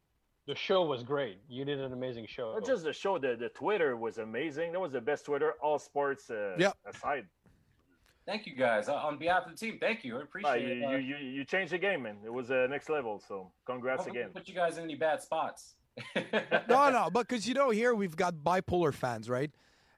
The 0.47 0.55
show 0.57 0.83
was 0.85 1.03
great. 1.05 1.39
You 1.49 1.65
did 1.65 1.79
an 1.81 1.93
amazing 1.93 2.27
show. 2.27 2.53
not 2.55 2.67
just 2.67 2.83
the 2.85 2.93
show. 2.93 3.19
The 3.19 3.37
the 3.39 3.51
Twitter 3.51 3.97
was 3.97 4.19
amazing. 4.19 4.73
That 4.73 4.81
was 4.81 4.93
the 4.93 5.01
best 5.01 5.25
Twitter, 5.27 5.55
all 5.63 5.79
sports 5.79 6.29
uh, 6.31 6.57
Yep. 6.59 6.75
aside. 6.93 7.27
Thank 8.31 8.47
you 8.47 8.55
guys 8.55 8.89
uh, 8.89 8.95
on 8.95 9.19
behalf 9.19 9.47
of 9.47 9.51
the 9.51 9.57
team. 9.57 9.79
Thank 9.81 10.05
you. 10.05 10.15
I 10.15 10.21
Uh, 10.21 10.23
appreciate 10.23 10.77
you, 10.77 10.85
it. 10.85 10.87
Uh, 10.87 10.91
you, 10.91 11.17
you 11.17 11.17
you 11.17 11.45
changed 11.45 11.73
the 11.73 11.79
game, 11.79 12.05
man. 12.05 12.17
It 12.25 12.33
was 12.33 12.49
uh, 12.49 12.69
next 12.71 12.89
level. 12.89 13.21
So 13.27 13.51
congrats 13.67 14.03
hopefully 14.05 14.21
again. 14.21 14.31
Put 14.33 14.47
you 14.47 14.55
guys 14.55 14.79
in 14.79 14.85
any 14.85 14.95
bad 14.95 15.21
spots. 15.21 15.75
no, 16.69 16.91
no, 16.91 17.11
but 17.13 17.27
because 17.27 17.49
you 17.49 17.55
know 17.55 17.71
here 17.71 17.93
we've 17.93 18.15
got 18.15 18.35
bipolar 18.35 18.95
fans, 18.95 19.29
right? 19.29 19.51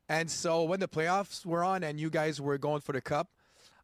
And 0.09 0.31
so 0.31 0.63
when 0.65 0.81
the 0.81 0.89
playoffs 0.89 1.45
were 1.45 1.63
on 1.63 1.85
and 1.85 2.01
you 2.01 2.09
guys 2.09 2.41
were 2.41 2.57
going 2.57 2.81
for 2.81 2.93
the 2.93 3.03
cup, 3.03 3.29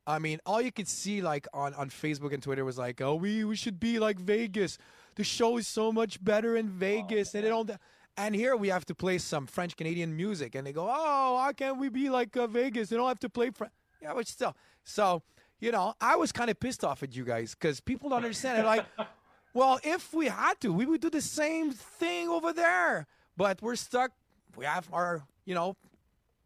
I 0.06 0.18
mean, 0.18 0.40
all 0.46 0.62
you 0.62 0.72
could 0.72 0.88
see 0.88 1.20
like 1.20 1.46
on 1.52 1.74
on 1.74 1.90
Facebook 1.90 2.32
and 2.32 2.42
Twitter 2.42 2.64
was 2.64 2.78
like, 2.78 3.02
"Oh, 3.02 3.16
we 3.16 3.44
we 3.44 3.54
should 3.54 3.78
be 3.78 3.98
like 3.98 4.18
Vegas. 4.18 4.78
The 5.16 5.24
show 5.24 5.58
is 5.58 5.68
so 5.68 5.92
much 5.92 6.24
better 6.24 6.56
in 6.56 6.70
Vegas." 6.70 7.34
and 7.34 7.44
it 7.44 7.50
don't. 7.50 7.70
And 8.16 8.34
here 8.34 8.56
we 8.56 8.68
have 8.68 8.86
to 8.86 8.94
play 8.94 9.18
some 9.18 9.46
French 9.46 9.76
Canadian 9.76 10.16
music, 10.16 10.54
and 10.54 10.66
they 10.66 10.72
go, 10.72 10.86
"Oh, 10.90 11.38
how 11.42 11.52
can 11.52 11.78
we 11.78 11.90
be 11.90 12.08
like 12.08 12.34
uh, 12.34 12.46
Vegas? 12.46 12.88
They 12.88 12.96
don't 12.96 13.08
have 13.08 13.20
to 13.20 13.28
play 13.28 13.50
French." 13.50 13.72
Yeah, 14.00 14.14
but 14.14 14.26
still. 14.26 14.56
So 14.84 15.22
you 15.60 15.72
know, 15.72 15.94
I 16.00 16.16
was 16.16 16.32
kind 16.32 16.50
of 16.50 16.60
pissed 16.60 16.84
off 16.84 17.02
at 17.02 17.14
you 17.14 17.24
guys 17.24 17.54
because 17.54 17.80
people 17.80 18.10
don't 18.10 18.18
understand. 18.18 18.58
They're 18.58 18.64
like, 18.64 18.86
well, 19.54 19.80
if 19.82 20.12
we 20.14 20.26
had 20.26 20.60
to, 20.60 20.72
we 20.72 20.86
would 20.86 21.00
do 21.00 21.10
the 21.10 21.20
same 21.20 21.72
thing 21.72 22.28
over 22.28 22.52
there. 22.52 23.06
But 23.36 23.60
we're 23.62 23.76
stuck. 23.76 24.12
We 24.56 24.64
have 24.64 24.88
our, 24.92 25.22
you 25.44 25.54
know, 25.54 25.76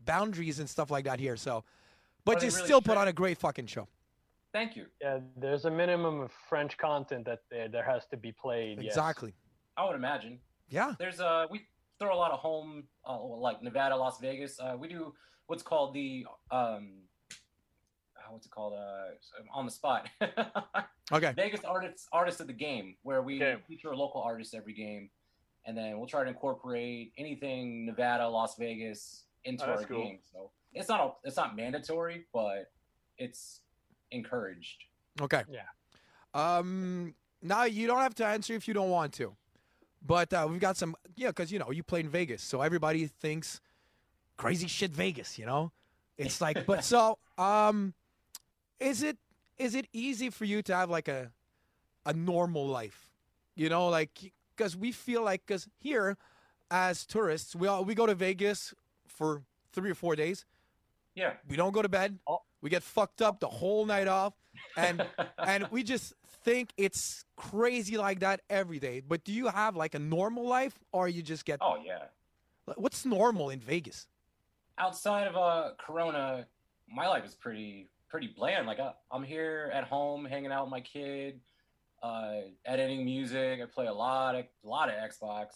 boundaries 0.04 0.59
and 0.59 0.68
stuff 0.68 0.90
like 0.90 1.04
that 1.04 1.21
here. 1.21 1.37
So, 1.37 1.64
but 2.25 2.42
Are 2.42 2.47
you 2.47 2.52
really 2.52 2.64
still 2.64 2.82
put 2.82 2.97
on 2.97 3.09
a 3.09 3.12
great 3.12 3.38
fucking 3.38 3.66
show. 3.66 3.88
Thank 4.52 4.76
you. 4.76 4.87
Yeah, 5.00 5.21
there's 5.37 5.64
a 5.64 5.71
minimum 5.71 6.21
of 6.21 6.30
French 6.49 6.76
content 6.76 7.25
that 7.25 7.40
there, 7.50 7.68
there 7.68 7.85
has 7.85 8.04
to 8.11 8.18
be 8.18 8.32
played. 8.32 8.78
yes. 8.78 8.92
Exactly. 8.92 9.32
I 9.76 9.87
would 9.87 9.97
imagine. 9.97 10.38
Yeah. 10.68 10.92
There's 10.99 11.21
a 11.21 11.47
we 11.50 11.62
throw 11.99 12.14
a 12.14 12.16
lot 12.16 12.32
of 12.32 12.38
home 12.38 12.85
uh, 13.09 13.18
like 13.23 13.62
Nevada, 13.62 13.97
Las 13.97 14.21
Vegas. 14.21 14.61
Uh, 14.61 14.76
we 14.78 14.88
do 14.88 15.14
what's 15.47 15.62
called 15.62 15.94
the 15.94 16.26
um 16.50 16.61
uh, 16.61 16.78
what's 18.30 18.46
it 18.46 18.50
called 18.50 18.74
uh 18.74 19.54
on 19.54 19.64
the 19.66 19.72
spot. 19.72 20.08
Okay. 21.10 21.32
Vegas 21.32 21.62
artists 21.64 22.08
artists 22.12 22.40
of 22.40 22.46
the 22.46 22.52
game 22.54 22.94
where 23.02 23.20
we 23.22 23.42
Okay. 23.42 23.60
feature 23.68 23.90
a 23.90 23.96
local 23.96 24.22
artist 24.22 24.54
every 24.54 24.72
game 24.72 25.10
and 25.66 25.76
then 25.76 25.98
we'll 25.98 26.06
try 26.06 26.22
to 26.22 26.28
incorporate 26.28 27.12
anything 27.18 27.84
Nevada, 27.86 28.26
Las 28.28 28.56
Vegas 28.56 29.24
into 29.44 29.66
Oh, 29.66 29.72
our 29.72 29.84
cool. 29.84 30.04
game. 30.04 30.18
So 30.32 30.50
it's 30.72 30.88
not 30.88 31.00
a, 31.00 31.28
it's 31.28 31.36
not 31.36 31.54
mandatory, 31.54 32.24
but 32.32 32.70
it's 33.18 33.60
encouraged. 34.10 34.84
Okay. 35.20 35.42
Yeah. 35.50 35.62
Um. 36.34 37.14
Now 37.42 37.64
you 37.64 37.86
don't 37.86 37.98
have 38.00 38.14
to 38.16 38.26
answer 38.26 38.54
if 38.54 38.66
you 38.68 38.72
don't 38.74 38.90
want 38.90 39.12
to, 39.14 39.36
but 40.06 40.32
uh, 40.32 40.46
we've 40.48 40.60
got 40.60 40.76
some. 40.76 40.96
Yeah, 41.16 41.28
because 41.28 41.50
you 41.52 41.58
know 41.58 41.70
you 41.72 41.82
play 41.82 42.00
in 42.00 42.08
Vegas, 42.08 42.42
so 42.42 42.62
everybody 42.62 43.06
thinks 43.06 43.60
crazy 44.36 44.68
shit 44.68 44.92
Vegas. 44.92 45.38
You 45.38 45.46
know, 45.46 45.72
it's 46.16 46.40
like. 46.40 46.64
but 46.64 46.84
so, 46.92 47.18
um, 47.36 47.92
is 48.82 49.02
it 49.02 49.16
is 49.58 49.74
it 49.74 49.86
easy 49.92 50.30
for 50.30 50.44
you 50.44 50.62
to 50.62 50.74
have 50.74 50.90
like 50.90 51.08
a 51.08 51.30
a 52.04 52.12
normal 52.12 52.66
life? 52.66 53.08
You 53.54 53.68
know, 53.68 53.88
like 53.88 54.32
because 54.56 54.76
we 54.76 54.92
feel 54.92 55.22
like 55.22 55.42
because 55.46 55.68
here 55.78 56.16
as 56.70 57.06
tourists 57.06 57.54
we 57.54 57.66
all 57.68 57.84
we 57.84 57.94
go 57.94 58.06
to 58.06 58.14
Vegas 58.14 58.74
for 59.06 59.42
three 59.72 59.90
or 59.90 59.94
four 59.94 60.16
days. 60.16 60.44
Yeah. 61.14 61.35
We 61.48 61.57
don't 61.57 61.72
go 61.72 61.83
to 61.83 61.88
bed. 61.88 62.18
Oh. 62.26 62.40
We 62.62 62.70
get 62.70 62.83
fucked 62.83 63.20
up 63.20 63.40
the 63.40 63.48
whole 63.48 63.85
night 63.87 64.07
off, 64.07 64.35
and 64.76 65.04
and 65.38 65.66
we 65.72 65.83
just 65.83 66.14
think 66.44 66.72
it's 66.76 67.24
crazy 67.37 67.98
like 67.98 68.20
that 68.20 68.40
every 68.48 68.78
day. 68.78 69.00
But 69.00 69.24
do 69.24 69.33
you 69.33 69.48
have 69.48 69.74
like 69.74 69.94
a 69.94 69.98
normal 69.98 70.46
life, 70.46 70.78
or 70.92 71.09
you 71.09 71.22
just 71.22 71.44
get 71.44 71.59
oh 71.61 71.76
yeah. 71.85 72.04
what's 72.76 73.04
normal 73.04 73.50
in 73.50 73.61
Vegas? 73.61 74.07
outside 74.78 75.26
of 75.26 75.37
uh 75.37 75.70
corona 75.78 76.46
my 76.88 77.07
life 77.07 77.24
is 77.24 77.35
pretty 77.35 77.88
pretty 78.12 78.29
bland. 78.29 78.66
Like 78.66 78.79
I, 78.79 78.92
i'm 79.11 79.25
here 79.25 79.70
at 79.75 79.85
home 79.85 80.27
hanging 80.27 80.53
out 80.53 80.64
with 80.66 80.70
my 80.70 80.83
kid 80.83 81.40
uh 82.03 82.42
editing 82.66 83.05
music. 83.05 83.61
I 83.61 83.64
play 83.64 83.87
a 83.87 83.92
lot 83.92 84.35
of 84.37 84.44
a 84.64 84.68
lot 84.68 84.88
of 84.90 84.94
xbox. 85.11 85.46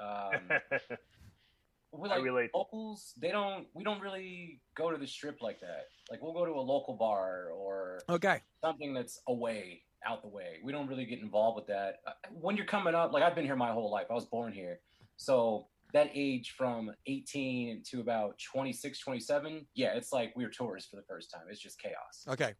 Um 0.00 0.40
we 1.92 2.08
I 2.08 2.14
like 2.14 2.24
relate. 2.24 2.50
locals 2.54 3.12
they 3.20 3.30
don't 3.30 3.66
we 3.74 3.84
don't 3.84 4.00
really 4.00 4.62
go 4.74 4.90
to 4.90 4.96
the 4.96 5.06
strip 5.06 5.42
like 5.42 5.60
that. 5.60 5.88
Like 6.10 6.22
we'll 6.22 6.32
go 6.32 6.46
to 6.46 6.52
a 6.52 6.64
local 6.74 6.94
bar 6.94 7.50
or 7.54 8.00
Okay, 8.08 8.40
something 8.64 8.94
that's 8.94 9.20
away 9.28 9.82
out 10.06 10.22
the 10.22 10.28
way. 10.28 10.60
We 10.64 10.72
don't 10.72 10.88
really 10.88 11.04
get 11.04 11.20
involved 11.20 11.56
with 11.56 11.66
that. 11.66 12.00
Uh, 12.06 12.12
when 12.40 12.56
you're 12.56 12.66
coming 12.66 12.94
up 12.94 13.12
like 13.12 13.22
i've 13.22 13.34
been 13.34 13.44
here 13.44 13.54
my 13.54 13.70
whole 13.70 13.90
life. 13.90 14.06
I 14.10 14.14
was 14.14 14.24
born 14.24 14.54
here. 14.54 14.80
So 15.18 15.66
that 15.92 16.10
age 16.14 16.54
from 16.56 16.90
18 17.06 17.82
to 17.90 18.00
about 18.00 18.38
26 18.52 18.98
27 18.98 19.66
yeah 19.74 19.92
it's 19.94 20.12
like 20.12 20.32
we're 20.36 20.48
tourists 20.48 20.88
for 20.90 20.96
the 20.96 21.02
first 21.02 21.30
time. 21.30 21.42
It's 21.50 21.60
just 21.60 21.80
chaos. 21.80 22.24
Okay, 22.28 22.54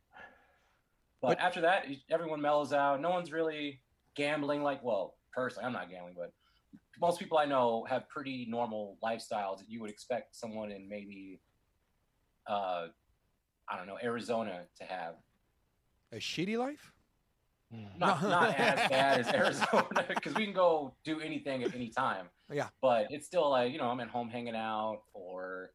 but, 1.21 1.29
But- 1.29 1.40
after 1.40 1.61
that 1.62 1.87
everyone 2.11 2.40
mellows 2.40 2.73
out. 2.73 3.01
No 3.01 3.11
one's 3.11 3.33
really 3.33 3.81
gambling 4.14 4.62
like 4.62 4.83
well 4.85 5.14
personally 5.33 5.64
i'm 5.66 5.73
not 5.73 5.88
gambling 5.88 6.14
but 6.14 6.31
most 7.01 7.18
people 7.18 7.38
i 7.38 7.47
know 7.47 7.83
have 7.88 8.07
pretty 8.11 8.47
normal 8.47 8.99
lifestyles 9.03 9.57
that 9.57 9.64
you 9.68 9.81
would 9.81 9.88
expect 9.88 10.37
someone 10.37 10.71
in 10.71 10.87
maybe 10.87 11.40
uh 12.47 12.88
i 13.71 13.77
don't 13.79 13.87
know 13.87 13.97
arizona 14.03 14.64
to 14.79 14.85
have. 14.85 15.14
A 16.12 16.16
shitty 16.16 16.59
life. 16.59 16.92
Mm. 17.74 17.98
not, 17.98 18.22
No. 18.22 18.28
not 18.28 18.58
as 18.58 18.88
bad 18.90 19.20
as 19.20 19.28
Arizona 19.35 20.04
because 20.08 20.35
we 20.35 20.44
can 20.44 20.54
go 20.54 20.94
do 21.04 21.20
anything 21.20 21.62
at 21.62 21.74
any 21.74 21.88
time. 21.88 22.26
Yeah. 22.50 22.68
But 22.80 23.06
it's 23.11 23.26
still 23.26 23.48
like, 23.50 23.72
you 23.72 23.78
know, 23.78 23.87
I'm 23.87 24.00
at 24.00 24.08
home 24.08 24.28
hanging 24.28 24.56
out 24.56 25.02
or 25.14 25.72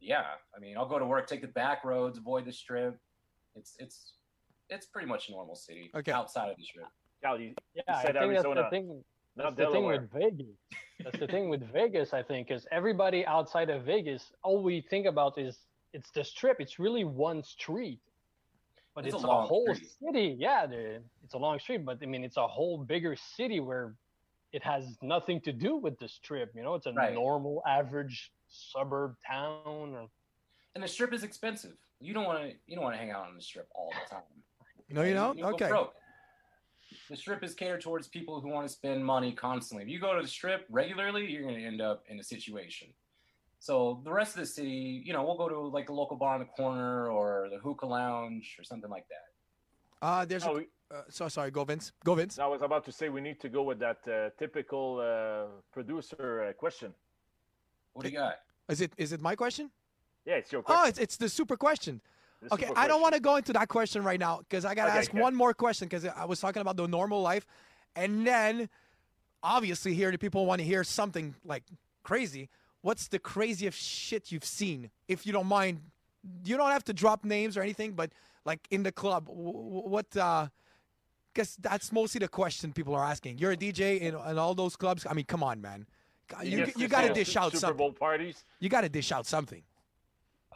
yeah, 0.00 0.22
I 0.56 0.60
mean, 0.60 0.76
I'll 0.76 0.88
go 0.88 0.98
to 0.98 1.06
work, 1.06 1.26
take 1.26 1.40
the 1.40 1.48
back 1.48 1.84
roads, 1.84 2.18
avoid 2.18 2.44
the 2.44 2.52
strip. 2.52 2.98
It's 3.56 3.74
it's 3.78 4.12
it's 4.68 4.86
pretty 4.86 5.08
much 5.08 5.28
a 5.28 5.32
normal 5.32 5.56
city 5.56 5.90
Okay. 5.96 6.12
outside 6.12 6.50
of 6.50 6.56
the 6.56 6.62
strip. 6.64 6.86
Cal, 7.22 7.40
you, 7.40 7.54
Yeah, 7.74 7.82
You 7.88 7.94
I 7.94 8.02
think 8.04 8.16
Arizona, 8.16 8.54
that's 8.62 8.66
the 8.66 8.70
thing. 8.70 9.04
That's 9.36 9.44
not 9.44 9.56
the 9.56 9.70
thing 9.72 9.84
with 9.86 10.10
Vegas. 10.12 10.46
That's 11.02 11.18
the 11.18 11.26
thing 11.26 11.48
with 11.48 11.62
Vegas, 11.72 12.12
I 12.12 12.22
think, 12.22 12.50
is 12.50 12.66
everybody 12.70 13.24
outside 13.26 13.70
of 13.70 13.84
Vegas, 13.84 14.32
all 14.42 14.62
we 14.62 14.80
think 14.90 15.06
about 15.06 15.38
is 15.38 15.58
it's 15.94 16.10
the 16.10 16.22
strip. 16.24 16.60
It's 16.60 16.78
really 16.78 17.04
one 17.04 17.42
street, 17.42 18.00
but 18.98 19.06
It's 19.06 19.14
it's, 19.14 19.22
a 19.22 19.28
a, 19.28 19.42
whole 19.42 19.72
street. 19.76 19.90
city. 20.04 20.36
Yeah, 20.40 20.66
the, 20.66 21.00
it's 21.22 21.34
a 21.34 21.38
long 21.38 21.60
street, 21.60 21.84
but 21.84 21.98
I 22.02 22.06
mean, 22.06 22.24
it's 22.24 22.36
a 22.36 22.48
whole 22.48 22.78
bigger 22.78 23.14
city 23.14 23.60
where 23.60 23.94
it 24.52 24.64
has 24.64 24.96
nothing 25.02 25.40
to 25.42 25.52
do 25.52 25.76
with 25.76 25.96
the 26.00 26.08
strip. 26.08 26.50
You 26.56 26.64
know, 26.64 26.74
it's 26.74 26.86
a 26.86 26.92
Right. 26.92 27.14
normal, 27.14 27.62
average 27.64 28.32
suburb 28.48 29.14
town. 29.24 29.62
Or, 29.94 30.08
And 30.74 30.82
the 30.82 30.88
strip 30.88 31.12
is 31.12 31.22
expensive. 31.22 31.76
You 32.00 32.12
don't 32.12 32.24
want 32.24 32.40
to 32.42 32.56
you 32.66 32.74
don't 32.74 32.82
want 32.82 32.94
to 32.96 32.98
hang 32.98 33.12
out 33.12 33.28
on 33.28 33.36
the 33.36 33.40
strip 33.42 33.68
all 33.72 33.92
the 33.92 34.10
time. 34.12 34.22
No, 34.88 35.02
you 35.02 35.14
don't. 35.14 35.38
go 35.40 35.50
Okay. 35.50 35.68
broke. 35.68 35.94
The 37.08 37.16
strip 37.16 37.44
is 37.44 37.54
catered 37.54 37.82
towards 37.82 38.08
people 38.08 38.40
who 38.40 38.48
want 38.48 38.66
to 38.66 38.72
spend 38.72 39.04
money 39.04 39.30
constantly. 39.32 39.84
If 39.84 39.90
you 39.90 40.00
go 40.00 40.16
to 40.16 40.22
the 40.22 40.26
strip 40.28 40.66
regularly, 40.70 41.30
you're 41.30 41.42
going 41.42 41.54
to 41.54 41.64
end 41.64 41.80
up 41.80 42.02
in 42.08 42.18
a 42.18 42.24
situation. 42.24 42.88
So 43.58 44.00
the 44.04 44.12
rest 44.12 44.34
of 44.34 44.40
the 44.40 44.46
city, 44.46 45.02
you 45.04 45.12
know, 45.12 45.22
we'll 45.24 45.36
go 45.36 45.48
to 45.48 45.60
like 45.60 45.86
the 45.86 45.92
local 45.92 46.16
bar 46.16 46.34
on 46.34 46.40
the 46.40 46.46
corner 46.46 47.10
or 47.10 47.48
the 47.50 47.58
hookah 47.58 47.86
lounge 47.86 48.56
or 48.58 48.64
something 48.64 48.90
like 48.90 49.06
that. 49.08 50.06
Uh, 50.06 50.24
there's. 50.24 50.44
Oh, 50.44 50.58
a, 50.58 50.94
uh, 50.94 51.02
so 51.08 51.28
sorry. 51.28 51.50
Go 51.50 51.64
Vince. 51.64 51.92
Go 52.04 52.14
Vince. 52.14 52.38
I 52.38 52.46
was 52.46 52.62
about 52.62 52.84
to 52.86 52.92
say 52.92 53.08
we 53.08 53.20
need 53.20 53.40
to 53.40 53.48
go 53.48 53.62
with 53.62 53.78
that 53.80 53.98
uh, 54.06 54.30
typical 54.38 55.00
uh, 55.00 55.60
producer 55.72 56.46
uh, 56.48 56.52
question. 56.52 56.94
What 57.92 58.04
do 58.04 58.10
you 58.10 58.16
got? 58.16 58.36
Is 58.68 58.80
it 58.80 58.92
is 58.96 59.12
it 59.12 59.20
my 59.20 59.34
question? 59.34 59.70
Yeah, 60.24 60.34
it's 60.34 60.52
your 60.52 60.62
question. 60.62 60.84
Oh, 60.84 60.88
it's 60.88 60.98
it's 60.98 61.16
the 61.16 61.28
super 61.28 61.56
question. 61.56 62.00
The 62.40 62.54
Okay, 62.54 62.66
super 62.68 62.78
I 62.78 62.86
don't 62.86 63.02
want 63.02 63.14
to 63.14 63.20
go 63.20 63.36
into 63.36 63.52
that 63.54 63.68
question 63.68 64.04
right 64.04 64.20
now 64.20 64.38
because 64.38 64.64
I 64.64 64.74
got 64.74 64.84
to 64.84 64.90
Okay, 64.90 64.98
ask 64.98 65.10
okay. 65.10 65.20
one 65.20 65.34
more 65.34 65.52
question 65.52 65.88
because 65.88 66.04
I 66.04 66.24
was 66.24 66.40
talking 66.40 66.60
about 66.60 66.76
the 66.76 66.86
normal 66.86 67.20
life, 67.22 67.44
and 67.96 68.26
then 68.26 68.68
obviously 69.42 69.94
here 69.94 70.10
the 70.10 70.18
people 70.18 70.46
want 70.46 70.60
to 70.60 70.64
hear 70.64 70.84
something 70.84 71.34
like 71.44 71.64
crazy. 72.04 72.48
What's 72.82 73.08
the 73.08 73.18
craziest 73.18 73.78
shit 73.78 74.30
you've 74.32 74.44
seen? 74.44 74.90
If 75.08 75.26
you 75.26 75.32
don't 75.32 75.46
mind, 75.46 75.80
you 76.44 76.56
don't 76.56 76.70
have 76.70 76.84
to 76.84 76.92
drop 76.92 77.24
names 77.24 77.56
or 77.56 77.62
anything, 77.62 77.92
but 77.92 78.12
like 78.44 78.60
in 78.70 78.82
the 78.82 78.92
club, 78.92 79.26
wh- 79.28 79.32
wh- 79.84 79.86
what? 79.94 80.16
uh 80.16 80.48
Because 81.34 81.56
that's 81.60 81.92
mostly 81.92 82.18
the 82.20 82.28
question 82.28 82.72
people 82.72 82.94
are 82.94 83.04
asking. 83.04 83.38
You're 83.38 83.52
a 83.52 83.56
DJ 83.56 84.00
in, 84.00 84.14
in 84.14 84.38
all 84.38 84.54
those 84.54 84.76
clubs. 84.76 85.06
I 85.08 85.12
mean, 85.14 85.24
come 85.26 85.42
on, 85.42 85.60
man. 85.60 85.86
You, 86.42 86.58
Yes, 86.58 86.72
you 86.76 86.84
it's 86.84 86.92
got 86.92 87.02
to 87.08 87.12
dish 87.14 87.36
out 87.36 87.52
Super 87.52 87.60
something. 87.60 87.76
Bowl 87.78 87.92
parties. 87.92 88.44
You 88.60 88.68
got 88.68 88.82
to 88.82 88.88
dish 88.88 89.12
out 89.12 89.26
something. 89.26 89.62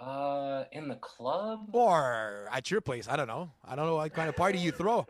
Uh, 0.01 0.65
in 0.73 0.89
the 0.89 0.97
club? 0.97 1.69
Or 1.73 2.49
at 2.53 2.71
your 2.71 2.81
place, 2.81 3.07
I 3.09 3.17
don't 3.17 3.29
know. 3.29 3.51
I 3.65 3.77
don't 3.77 3.87
know 3.87 3.97
what 3.97 4.13
kind 4.13 4.29
of 4.29 4.37
party 4.37 4.59
you 4.59 4.73
throw. 4.73 5.07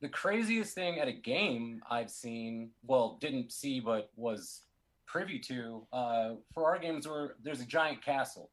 the 0.00 0.08
craziest 0.08 0.74
thing 0.74 0.98
at 0.98 1.08
a 1.08 1.12
game 1.12 1.82
I've 1.90 2.10
seen, 2.10 2.70
well, 2.86 3.18
didn't 3.20 3.52
see, 3.52 3.80
but 3.80 4.10
was 4.16 4.62
privy 5.08 5.38
to, 5.38 5.86
uh, 5.92 6.30
for 6.52 6.66
our 6.66 6.78
games 6.78 7.08
where 7.08 7.34
there's 7.42 7.60
a 7.60 7.66
giant 7.66 8.04
castle 8.04 8.50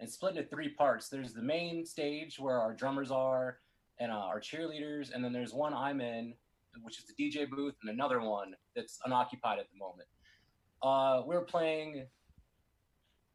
and 0.00 0.08
split 0.08 0.36
into 0.36 0.48
three 0.48 0.70
parts. 0.70 1.08
There's 1.08 1.34
the 1.34 1.42
main 1.42 1.84
stage 1.84 2.38
where 2.38 2.58
our 2.58 2.72
drummers 2.72 3.10
are 3.10 3.58
and 4.00 4.12
uh, 4.12 4.14
our 4.14 4.40
cheerleaders, 4.40 5.12
and 5.12 5.24
then 5.24 5.32
there's 5.32 5.52
one 5.52 5.74
I'm 5.74 6.00
in, 6.00 6.34
which 6.82 6.98
is 6.98 7.04
the 7.06 7.14
DJ 7.22 7.50
booth, 7.50 7.74
and 7.82 7.90
another 7.90 8.20
one 8.20 8.54
that's 8.76 9.00
unoccupied 9.04 9.58
at 9.58 9.66
the 9.72 9.78
moment. 9.78 10.08
Uh, 10.82 11.26
we 11.26 11.34
are 11.34 11.42
playing 11.42 12.06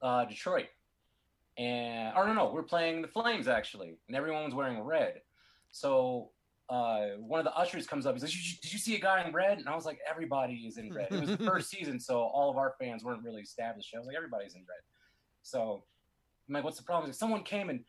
uh, 0.01 0.23
Detroit, 0.25 0.67
and 1.57 2.15
or 2.15 2.25
no, 2.25 2.33
no, 2.33 2.51
we're 2.53 2.63
playing 2.63 3.01
the 3.01 3.09
Flames 3.09 3.49
actually, 3.49 3.97
and 4.07 4.15
everyone 4.15 4.45
was 4.45 4.53
wearing 4.53 4.81
red. 4.81 5.15
So 5.71 6.29
uh, 6.69 7.07
one 7.19 7.39
of 7.39 7.45
the 7.45 7.53
ushers 7.55 7.85
comes 7.85 8.05
up. 8.05 8.13
He 8.15 8.19
says, 8.19 8.31
"Did 8.61 8.71
you 8.73 8.79
see 8.79 8.95
a 8.95 8.99
guy 8.99 9.23
in 9.25 9.33
red?" 9.33 9.59
And 9.59 9.67
I 9.69 9.75
was 9.75 9.85
like, 9.85 9.99
"Everybody 10.09 10.55
is 10.65 10.77
in 10.77 10.93
red." 10.93 11.07
It 11.11 11.19
was 11.19 11.29
the 11.37 11.37
first 11.45 11.69
season, 11.69 11.99
so 11.99 12.19
all 12.21 12.49
of 12.49 12.57
our 12.57 12.73
fans 12.79 13.03
weren't 13.03 13.23
really 13.23 13.41
established. 13.41 13.93
I 13.95 13.97
was 13.99 14.07
like, 14.07 14.15
"Everybody's 14.15 14.55
in 14.55 14.61
red." 14.61 14.81
So 15.43 15.83
I'm 16.47 16.53
like, 16.53 16.63
"What's 16.63 16.77
the 16.77 16.83
problem?" 16.83 17.09
Like, 17.09 17.15
Someone 17.15 17.43
came 17.43 17.69
and 17.69 17.83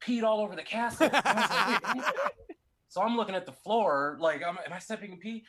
peed 0.00 0.22
all 0.24 0.40
over 0.40 0.54
the 0.56 0.62
castle. 0.62 1.08
Like, 1.12 2.04
so 2.88 3.00
I'm 3.02 3.16
looking 3.16 3.34
at 3.34 3.46
the 3.46 3.52
floor, 3.52 4.16
like, 4.20 4.42
am, 4.42 4.58
am 4.64 4.72
I 4.72 4.78
stepping 4.78 5.12
in 5.12 5.18
pee? 5.18 5.44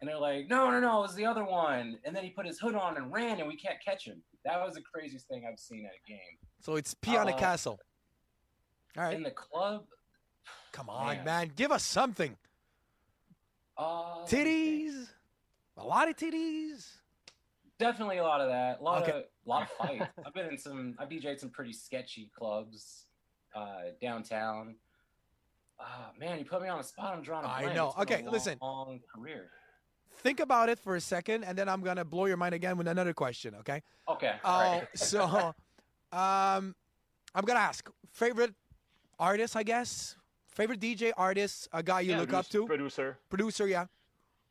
And 0.00 0.08
they're 0.08 0.18
like, 0.18 0.48
"No, 0.48 0.70
no, 0.70 0.80
no, 0.80 0.98
it 0.98 1.02
was 1.02 1.14
the 1.14 1.26
other 1.26 1.44
one." 1.44 1.98
And 2.04 2.16
then 2.16 2.24
he 2.24 2.30
put 2.30 2.46
his 2.46 2.58
hood 2.58 2.74
on 2.74 2.96
and 2.96 3.12
ran, 3.12 3.38
and 3.38 3.46
we 3.48 3.56
can't 3.56 3.78
catch 3.84 4.06
him. 4.06 4.20
That 4.44 4.58
was 4.60 4.74
the 4.74 4.80
craziest 4.82 5.28
thing 5.28 5.44
I've 5.48 5.60
seen 5.60 5.84
at 5.86 5.92
a 5.92 6.08
game. 6.10 6.38
So 6.60 6.74
it's 6.76 6.94
pee 6.94 7.16
on 7.16 7.28
a 7.28 7.32
Uh, 7.32 7.38
castle. 7.38 7.78
All 8.96 9.04
right. 9.04 9.14
In 9.14 9.22
the 9.22 9.30
club, 9.30 9.84
Come 10.72 10.88
on, 10.88 11.16
man. 11.16 11.24
man. 11.24 11.52
Give 11.54 11.70
us 11.70 11.82
something. 11.84 12.36
uh, 13.78 14.20
let 14.20 14.32
me 14.32 14.44
think. 14.44 14.46
Titties. 14.48 15.08
A 15.76 15.84
lot 15.84 16.08
of 16.08 16.16
titties. 16.16 16.86
Definitely 17.78 18.18
a 18.18 18.22
lot 18.22 18.40
of 18.40 18.48
that. 18.48 18.80
A 18.80 18.82
lot 18.82 19.02
Okay. 19.02 19.10
of 19.12 19.16
a 19.24 19.48
lot 19.48 19.62
of 19.62 19.70
fight. 19.70 20.02
I've 20.26 20.34
been 20.34 20.46
in 20.46 20.58
some. 20.58 20.94
I've 20.98 21.08
DJed 21.08 21.40
some 21.40 21.50
pretty 21.50 21.72
sketchy 21.72 22.30
clubs 22.36 23.06
uh, 23.54 23.90
downtown. 24.00 24.76
Ah, 25.80 26.10
man, 26.18 26.38
you 26.38 26.44
put 26.44 26.62
me 26.62 26.68
on 26.68 26.78
the 26.78 26.84
spot. 26.84 27.14
I'm 27.16 27.22
drawing 27.22 27.44
a 27.44 27.48
I 27.48 27.62
blank. 27.62 27.76
know. 27.76 27.88
It's 27.88 27.96
a 27.96 28.00
Okay, 28.02 28.22
long, 28.22 28.32
listen. 28.32 28.58
Long 28.62 29.00
career. 29.12 29.50
Think 30.18 30.38
about 30.40 30.68
it 30.68 30.78
for 30.78 30.94
a 30.94 31.00
second, 31.00 31.42
and 31.44 31.58
then 31.58 31.68
I'm 31.68 31.80
gonna 31.82 32.04
blow 32.04 32.26
your 32.26 32.36
mind 32.36 32.54
again 32.54 32.76
with 32.76 32.86
another 32.86 33.12
question. 33.12 33.54
Okay. 33.56 33.82
Okay. 34.08 34.34
Oh, 34.44 34.48
all 34.48 34.60
right. 34.78 34.86
so, 34.94 35.24
um, 36.12 36.74
I'm 37.34 37.44
gonna 37.44 37.58
ask 37.58 37.90
favorite 38.12 38.54
artist, 39.18 39.56
I 39.56 39.64
guess. 39.64 40.14
Favorite 40.54 40.80
DJ 40.80 41.12
artist, 41.16 41.68
a 41.72 41.82
guy 41.82 42.00
you 42.02 42.12
Yeah, 42.12 42.20
look 42.20 42.32
up 42.34 42.46
to, 42.50 42.66
Producer. 42.66 43.18
producer, 43.30 43.66
yeah. 43.66 43.86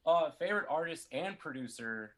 Uh, 0.06 0.32
favorite 0.32 0.66
artist 0.68 1.08
and 1.12 1.38
producer 1.38 2.16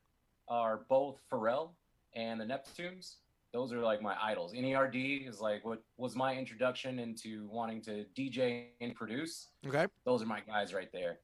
are 0.48 0.86
both 0.88 1.20
Pharrell 1.30 1.72
and 2.16 2.40
the 2.40 2.46
Neptunes. 2.46 3.16
Those 3.52 3.74
are 3.74 3.80
like 3.80 4.02
my 4.02 4.16
idols. 4.22 4.54
NERD 4.54 5.28
is 5.28 5.42
like 5.42 5.66
what 5.66 5.84
was 5.98 6.16
my 6.16 6.34
introduction 6.36 6.98
into 6.98 7.46
wanting 7.52 7.82
to 7.82 8.06
DJ 8.18 8.68
and 8.80 8.96
produce. 8.96 9.50
Okay. 9.68 9.86
Those 10.06 10.24
are 10.24 10.26
my 10.26 10.40
guys 10.40 10.74
right 10.74 10.90
there. 10.94 11.20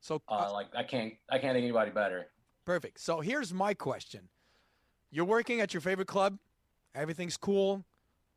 So 0.00 0.20
Uh, 0.28 0.48
uh, 0.48 0.52
like 0.52 0.66
I 0.76 0.82
can't 0.82 1.14
I 1.30 1.38
can't 1.38 1.54
think 1.54 1.62
anybody 1.62 1.92
better. 1.92 2.26
perfect. 2.66 2.98
So 3.00 3.20
here's 3.20 3.54
my 3.54 3.72
question: 3.72 4.28
You're 5.12 5.24
working 5.24 5.60
at 5.60 5.72
your 5.72 5.80
favorite 5.80 6.08
club, 6.08 6.38
everything's 6.94 7.36
cool. 7.36 7.84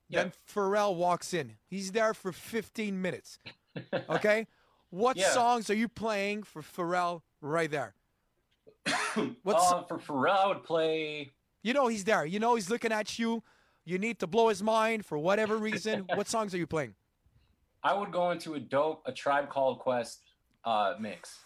Then 0.10 0.32
Pharrell 0.54 0.96
walks 0.96 1.34
in. 1.34 1.58
He's 1.66 1.92
there 1.92 2.14
for 2.14 2.32
15 2.32 3.02
minutes. 3.02 3.40
Okay. 4.10 4.48
what 4.90 5.18
Yeah. 5.18 5.32
songs 5.32 5.70
are 5.70 5.74
you 5.76 5.90
playing 5.90 6.44
for 6.44 6.62
Pharrell 6.62 7.24
right 7.42 7.70
there? 7.70 7.94
What's- 9.44 9.72
uh, 9.72 9.84
for 9.84 9.98
Pharrell? 9.98 10.38
I 10.38 10.48
would 10.48 10.64
play. 10.64 11.34
You 11.62 11.74
know 11.74 11.88
he's 11.88 12.06
there. 12.06 12.26
You 12.26 12.40
know 12.40 12.56
he's 12.56 12.70
looking 12.70 12.94
at 12.94 13.20
you. 13.20 13.44
You 13.84 13.98
need 13.98 14.20
to 14.20 14.28
blow 14.28 14.48
his 14.48 14.64
mind 14.64 15.06
for 15.06 15.18
whatever 15.18 15.58
reason. 15.58 16.06
what 16.16 16.28
songs 16.28 16.54
are 16.54 16.58
you 16.58 16.68
playing? 16.68 16.96
I 17.84 17.94
would 17.94 18.12
go 18.12 18.32
into 18.32 18.54
a 18.54 18.60
dope 18.60 19.02
a 19.06 19.12
tribe 19.12 19.50
called 19.50 19.80
Quest 19.80 20.22
uh, 20.64 20.94
mix 21.00 21.38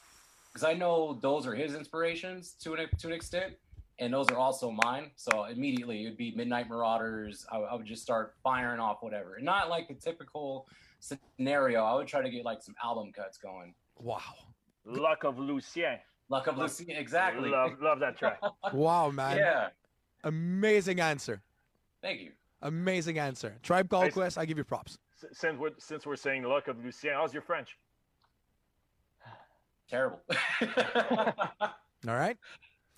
because 0.53 0.63
I 0.63 0.73
know 0.73 1.17
those 1.21 1.47
are 1.47 1.55
his 1.55 1.73
inspirations 1.73 2.53
to 2.61 2.75
an 2.75 2.87
to 2.99 3.07
an 3.07 3.13
extent, 3.13 3.55
and 3.99 4.13
those 4.13 4.27
are 4.29 4.37
also 4.37 4.71
mine. 4.71 5.11
So 5.15 5.45
immediately 5.45 6.05
it'd 6.05 6.17
be 6.17 6.31
Midnight 6.35 6.69
Marauders. 6.69 7.45
I, 7.51 7.57
I 7.57 7.75
would 7.75 7.85
just 7.85 8.01
start 8.01 8.35
firing 8.43 8.79
off 8.79 8.97
whatever, 9.01 9.35
and 9.35 9.45
not 9.45 9.69
like 9.69 9.87
the 9.87 9.93
typical 9.93 10.67
scenario. 10.99 11.83
I 11.83 11.95
would 11.95 12.07
try 12.07 12.21
to 12.21 12.29
get 12.29 12.45
like 12.45 12.61
some 12.61 12.75
album 12.83 13.11
cuts 13.11 13.37
going. 13.37 13.73
Wow. 13.97 14.19
Luck 14.85 15.23
of 15.23 15.37
Lucien. 15.39 15.97
Luck 16.29 16.47
of 16.47 16.57
Lucien. 16.57 16.91
exactly. 16.91 17.49
Love, 17.49 17.81
love 17.81 17.99
that 17.99 18.17
track. 18.17 18.39
Wow, 18.73 19.09
man. 19.11 19.37
yeah, 19.37 19.69
Amazing 20.23 20.99
answer. 20.99 21.41
thank 22.01 22.21
you. 22.21 22.31
Amazing 22.61 23.17
answer. 23.19 23.55
Tribe 23.63 23.89
Called 23.89 24.11
Quest, 24.11 24.37
I 24.37 24.45
give 24.45 24.57
you 24.57 24.63
props. 24.63 24.97
Since 25.31 25.57
we're 25.57 25.71
since 25.77 26.05
we're 26.05 26.15
saying 26.15 26.43
luck 26.43 26.67
of 26.67 26.83
Lucien, 26.83 27.13
how's 27.13 27.33
your 27.33 27.41
French? 27.41 27.77
Terrible. 29.89 30.21
All 32.07 32.15
right. 32.15 32.37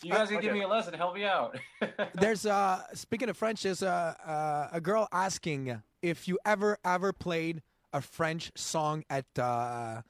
You 0.03 0.11
guys 0.11 0.29
can 0.29 0.39
give 0.41 0.53
me 0.53 0.61
a 0.61 0.67
lesson. 0.67 0.93
Help 0.93 1.15
me 1.15 1.25
out. 1.25 1.57
There's 2.15 2.45
uh 2.45 2.83
speaking 2.93 3.29
of 3.29 3.37
French, 3.37 3.63
there's 3.63 3.81
a 3.81 4.15
uh, 4.25 4.75
a 4.75 4.81
girl 4.81 5.07
asking 5.11 5.81
if 6.01 6.27
you 6.27 6.39
ever 6.45 6.77
ever 6.83 7.13
played 7.13 7.61
a 7.93 8.01
French 8.01 8.51
song 8.55 9.03
at 9.09 9.25
uh 9.37 10.01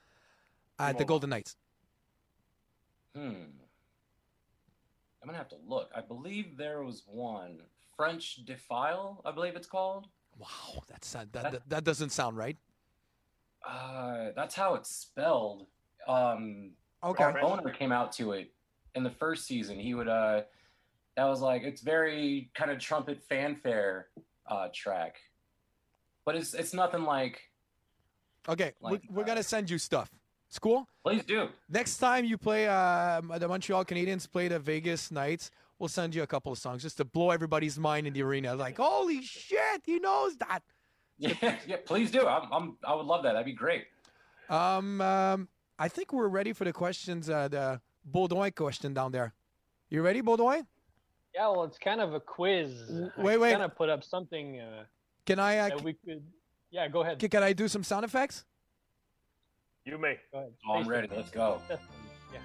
at 0.80 0.98
the 0.98 1.06
Golden 1.06 1.30
Knights. 1.30 1.56
Hmm. 3.16 3.34
I'm 5.22 5.28
gonna 5.28 5.38
have 5.38 5.50
to 5.50 5.58
look. 5.68 5.92
I 5.96 6.02
believe 6.02 6.58
there 6.58 6.84
was 6.84 7.04
one 7.06 7.62
French 7.96 8.44
Defile. 8.46 9.22
I 9.26 9.32
believe 9.32 9.56
it's 9.56 9.68
called. 9.68 10.08
Wow, 10.38 10.82
that's 10.88 11.14
uh, 11.14 11.26
that, 11.34 11.52
that 11.52 11.70
that 11.70 11.84
doesn't 11.84 12.12
sound 12.12 12.38
right. 12.38 12.58
Uh, 13.68 14.30
that's 14.36 14.56
how 14.56 14.74
it's 14.76 14.90
spelled. 14.90 15.68
Um, 16.08 16.72
Okay. 17.04 17.24
our 17.24 17.40
owner 17.42 17.72
came 17.72 17.92
out 17.92 18.12
to 18.14 18.34
it 18.34 18.52
in 18.96 19.04
the 19.04 19.10
first 19.10 19.46
season. 19.46 19.80
He 19.80 19.94
would 19.94 20.08
uh, 20.08 20.42
that 21.16 21.26
was 21.26 21.42
like 21.42 21.64
it's 21.64 21.82
very 21.82 22.50
kind 22.54 22.72
of 22.72 22.80
trumpet 22.80 23.22
fanfare 23.28 24.08
uh 24.48 24.68
track, 24.74 25.18
but 26.26 26.36
it's 26.36 26.54
it's 26.54 26.74
nothing 26.74 27.04
like. 27.04 27.42
Okay, 28.50 28.72
Like, 28.82 29.04
we're, 29.08 29.18
we're 29.18 29.24
uh, 29.24 29.28
gonna 29.28 29.44
send 29.44 29.70
you 29.70 29.78
stuff. 29.78 30.10
It's 30.50 30.58
cool. 30.60 30.88
Please 31.04 31.24
do. 31.24 31.48
Next 31.70 31.98
time 31.98 32.26
you 32.26 32.38
play 32.38 32.68
uh, 32.68 33.22
the 33.38 33.48
Montreal 33.48 33.86
Canadiens 33.86 34.30
play 34.30 34.48
the 34.50 34.60
Vegas 34.60 35.12
Knights, 35.12 35.52
we'll 35.82 35.88
send 35.88 36.14
you 36.14 36.22
a 36.24 36.28
couple 36.28 36.52
of 36.52 36.58
songs 36.58 36.84
just 36.84 36.98
to 36.98 37.06
blow 37.06 37.32
everybody's 37.32 37.80
mind 37.80 38.06
in 38.06 38.14
the 38.14 38.22
arena. 38.22 38.54
Like, 38.56 38.78
holy 38.78 39.22
shit, 39.24 39.82
he 39.86 40.00
knows 40.00 40.38
that. 40.38 40.62
Yeah, 41.18 41.34
yeah. 41.68 41.78
Please 41.86 42.12
do. 42.12 42.28
I'm, 42.28 42.52
I'm 42.52 42.78
I 42.86 42.94
would 42.94 43.06
love 43.06 43.24
that. 43.24 43.34
That'd 43.34 43.46
be 43.46 43.54
great. 43.54 43.86
Um, 44.50 45.02
um, 45.02 45.48
I 45.80 45.88
think 45.88 46.14
we're 46.14 46.28
ready 46.28 46.54
for 46.54 46.66
the 46.66 46.74
questions. 46.74 47.30
Uh, 47.30 47.48
the 47.48 47.82
Baudouin 48.10 48.56
question 48.56 48.94
down 48.94 49.12
there. 49.12 49.34
You 49.90 50.02
ready, 50.02 50.22
Baudouin? 50.22 50.66
Yeah, 51.34 51.48
well, 51.50 51.64
it's 51.64 51.78
kind 51.78 52.02
of 52.02 52.14
a 52.14 52.20
quiz. 52.20 52.74
Wait, 53.18 53.38
wait. 53.38 53.52
Kind 53.52 53.64
of 53.64 53.76
put 53.76 53.90
up 53.90 54.04
something 54.04 54.60
uh, 54.60 54.84
Can 55.26 55.40
I 55.40 55.58
uh, 55.58 55.70
that 55.70 55.82
we 55.82 55.94
could. 55.94 56.24
Yeah, 56.72 56.88
go 56.88 57.02
ahead. 57.02 57.22
c- 57.22 57.30
can 57.30 57.44
I 57.44 57.54
do 57.54 57.68
some 57.68 57.84
sound 57.84 58.06
effects? 58.06 58.46
You 59.86 59.98
may. 59.98 60.18
Go 60.32 60.40
ahead. 60.40 60.54
Oh, 60.68 60.74
I'm 60.74 60.88
ready. 60.88 61.08
Let's 61.14 61.32
go. 61.32 61.62
Yeah. 62.34 62.40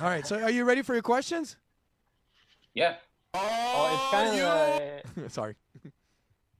All 0.00 0.08
right. 0.08 0.26
So, 0.26 0.40
are 0.40 0.50
you 0.50 0.64
ready 0.64 0.82
for 0.82 0.94
your 0.94 1.02
questions? 1.02 1.56
Yeah. 2.74 2.96
Oh, 3.34 3.92
it's 3.94 4.10
kind 4.10 4.40
of. 5.26 5.32
Sorry. 5.32 5.52
Uh, 5.52 5.61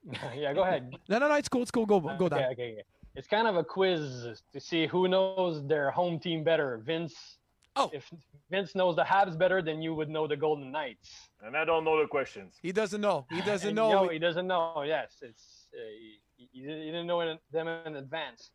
yeah, 0.36 0.52
go 0.52 0.62
ahead. 0.62 0.90
No, 1.08 1.18
no, 1.18 1.28
no. 1.28 1.34
It's 1.34 1.48
cool. 1.48 1.62
It's 1.62 1.70
cool. 1.70 1.86
Go, 1.86 2.00
go 2.00 2.08
okay, 2.26 2.28
down. 2.28 2.38
okay, 2.52 2.72
okay. 2.72 2.82
It's 3.14 3.28
kind 3.28 3.46
of 3.46 3.56
a 3.56 3.64
quiz 3.64 4.40
to 4.52 4.60
see 4.60 4.86
who 4.86 5.06
knows 5.06 5.66
their 5.66 5.90
home 5.90 6.18
team 6.18 6.42
better. 6.44 6.80
Vince. 6.84 7.38
Oh. 7.76 7.90
If 7.92 8.10
Vince 8.50 8.74
knows 8.74 8.96
the 8.96 9.02
Habs 9.02 9.36
better, 9.38 9.62
then 9.62 9.80
you 9.80 9.94
would 9.94 10.10
know 10.10 10.26
the 10.26 10.36
Golden 10.36 10.70
Knights. 10.70 11.30
And 11.42 11.56
I 11.56 11.64
don't 11.64 11.84
know 11.84 12.00
the 12.00 12.06
questions. 12.06 12.58
He 12.62 12.70
doesn't 12.72 13.00
know. 13.00 13.26
He 13.30 13.40
doesn't 13.52 13.68
And, 13.68 13.76
know. 13.76 13.90
No, 14.04 14.08
he 14.08 14.18
doesn't 14.18 14.46
know. 14.46 14.82
Yes, 14.86 15.16
it's 15.22 15.68
uh, 15.74 15.78
he, 15.98 16.48
he, 16.52 16.60
he 16.60 16.66
didn't 16.66 17.06
know 17.06 17.20
in, 17.22 17.38
them 17.50 17.68
in 17.68 17.96
advance. 17.96 18.50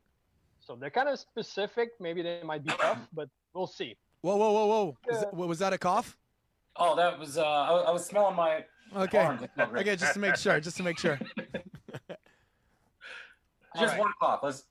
So 0.59 0.75
they're 0.75 0.89
kind 0.91 1.09
of 1.09 1.17
specific. 1.19 1.89
Maybe 1.99 2.21
they 2.21 2.41
might 2.43 2.63
be 2.63 2.71
tough, 2.71 2.99
but 3.13 3.29
we'll 3.53 3.67
see. 3.67 3.95
Whoa, 4.21 4.35
whoa, 4.35 4.51
whoa, 4.51 4.65
whoa. 4.65 4.97
Is 5.09 5.15
Yeah. 5.15 5.19
that, 5.21 5.33
was 5.33 5.59
that 5.59 5.73
a 5.73 5.77
cough? 5.77 6.17
Oh, 6.75 6.95
that 6.95 7.17
was. 7.17 7.37
Uh, 7.37 7.43
I, 7.43 7.71
was- 7.71 7.85
I 7.87 7.91
was 7.91 8.05
smelling 8.05 8.35
my. 8.35 8.65
Okay. 8.95 9.17
arms. 9.17 9.41
It's 9.43 9.57
not 9.57 9.71
great. 9.71 9.81
Okay, 9.81 9.95
just 9.95 10.13
to 10.13 10.19
make 10.19 10.35
sure. 10.35 10.59
Just 10.59 10.77
to 10.77 10.83
make 10.83 10.99
sure. 10.99 11.19
Just 13.77 13.93
right. 13.93 13.99
one 13.99 14.13
cough. 14.19 14.39
Let's 14.41 14.63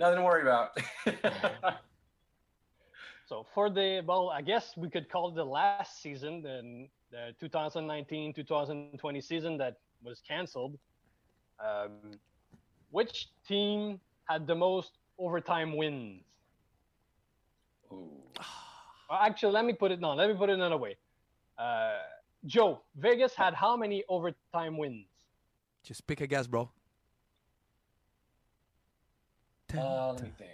nothing 0.00 0.16
to 0.16 0.24
worry 0.24 0.42
about. 0.42 0.76
So 3.32 3.46
for 3.54 3.70
the 3.70 4.02
well, 4.06 4.28
I 4.28 4.42
guess 4.42 4.76
we 4.76 4.90
could 4.90 5.08
call 5.08 5.30
it 5.30 5.36
the 5.36 5.44
last 5.44 6.02
season, 6.02 6.42
then 6.42 6.86
the 7.10 7.34
2019-2020 7.42 9.24
season 9.24 9.56
that 9.56 9.78
was 10.02 10.20
canceled. 10.28 10.78
Um, 11.58 12.18
which 12.90 13.30
team 13.48 14.00
had 14.24 14.46
the 14.46 14.54
most 14.54 14.98
overtime 15.18 15.78
wins? 15.78 16.24
Ooh. 17.90 18.10
Actually, 19.10 19.52
let 19.52 19.64
me 19.64 19.72
put 19.72 19.90
it 19.92 19.98
no. 19.98 20.12
Let 20.12 20.28
me 20.28 20.34
put 20.34 20.50
it 20.50 20.56
another 20.56 20.76
way. 20.76 20.98
Uh, 21.58 21.92
Joe, 22.44 22.82
Vegas 22.96 23.34
had 23.34 23.54
how 23.54 23.76
many 23.76 24.02
overtime 24.08 24.76
wins? 24.76 25.06
Just 25.84 26.06
pick 26.06 26.20
a 26.20 26.26
guess, 26.26 26.46
bro. 26.46 26.70
Uh, 29.74 30.12
let 30.12 30.22
me 30.22 30.30
think. 30.36 30.50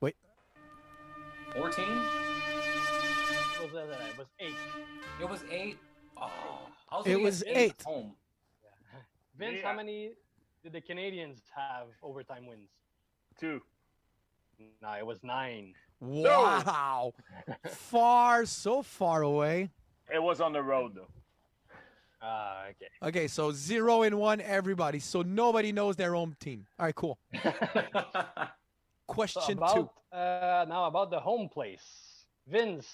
Wait. 0.00 0.16
14? 1.54 1.84
It 1.84 3.72
was, 3.72 3.74
uh, 3.74 3.96
it 4.12 4.18
was 4.18 4.26
eight. 4.40 4.54
It 5.20 5.28
was 5.28 5.40
eight. 5.50 5.78
Oh, 6.16 6.30
I 6.90 6.96
was 6.98 7.06
It 7.06 7.20
was 7.20 7.44
eight. 7.46 7.80
Home. 7.84 8.14
Vince, 9.38 9.58
Yeah. 9.60 9.68
how 9.68 9.76
many 9.76 10.12
did 10.64 10.72
the 10.72 10.80
Canadians 10.80 11.42
have 11.54 11.88
overtime 12.02 12.46
wins? 12.46 12.70
Two. 13.38 13.60
No, 14.82 14.90
it 14.98 15.06
was 15.06 15.22
nine. 15.22 15.74
Wow. 16.00 17.12
far, 17.68 18.46
so 18.46 18.82
far 18.82 19.22
away. 19.22 19.70
It 20.12 20.22
was 20.22 20.40
on 20.40 20.52
the 20.52 20.62
road 20.62 20.92
though. 20.94 21.08
Ah, 22.20 22.64
okay. 22.70 23.08
Okay, 23.08 23.28
so 23.28 23.52
zero 23.52 24.02
and 24.02 24.18
one, 24.18 24.40
everybody. 24.40 24.98
So 24.98 25.22
nobody 25.22 25.70
knows 25.70 25.94
their 25.96 26.16
own 26.16 26.36
team. 26.40 26.66
All 26.78 26.86
right, 26.86 26.94
cool. 26.94 27.18
So 29.08 29.14
Question 29.14 29.56
about, 29.56 29.74
two. 29.74 30.16
Uh, 30.16 30.66
now 30.68 30.84
about 30.84 31.10
the 31.10 31.18
home 31.18 31.48
place. 31.48 32.26
Vince, 32.46 32.86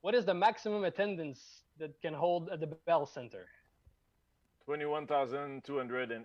what 0.00 0.12
is 0.12 0.24
the 0.24 0.34
maximum 0.34 0.82
attendance 0.82 1.62
that 1.78 1.92
can 2.02 2.12
hold 2.12 2.50
at 2.50 2.58
the 2.58 2.66
Bell 2.66 3.06
Center? 3.06 3.46
Twenty-one 4.64 5.06
thousand 5.06 5.62
two 5.62 5.78
hundred 5.78 6.10
and 6.10 6.24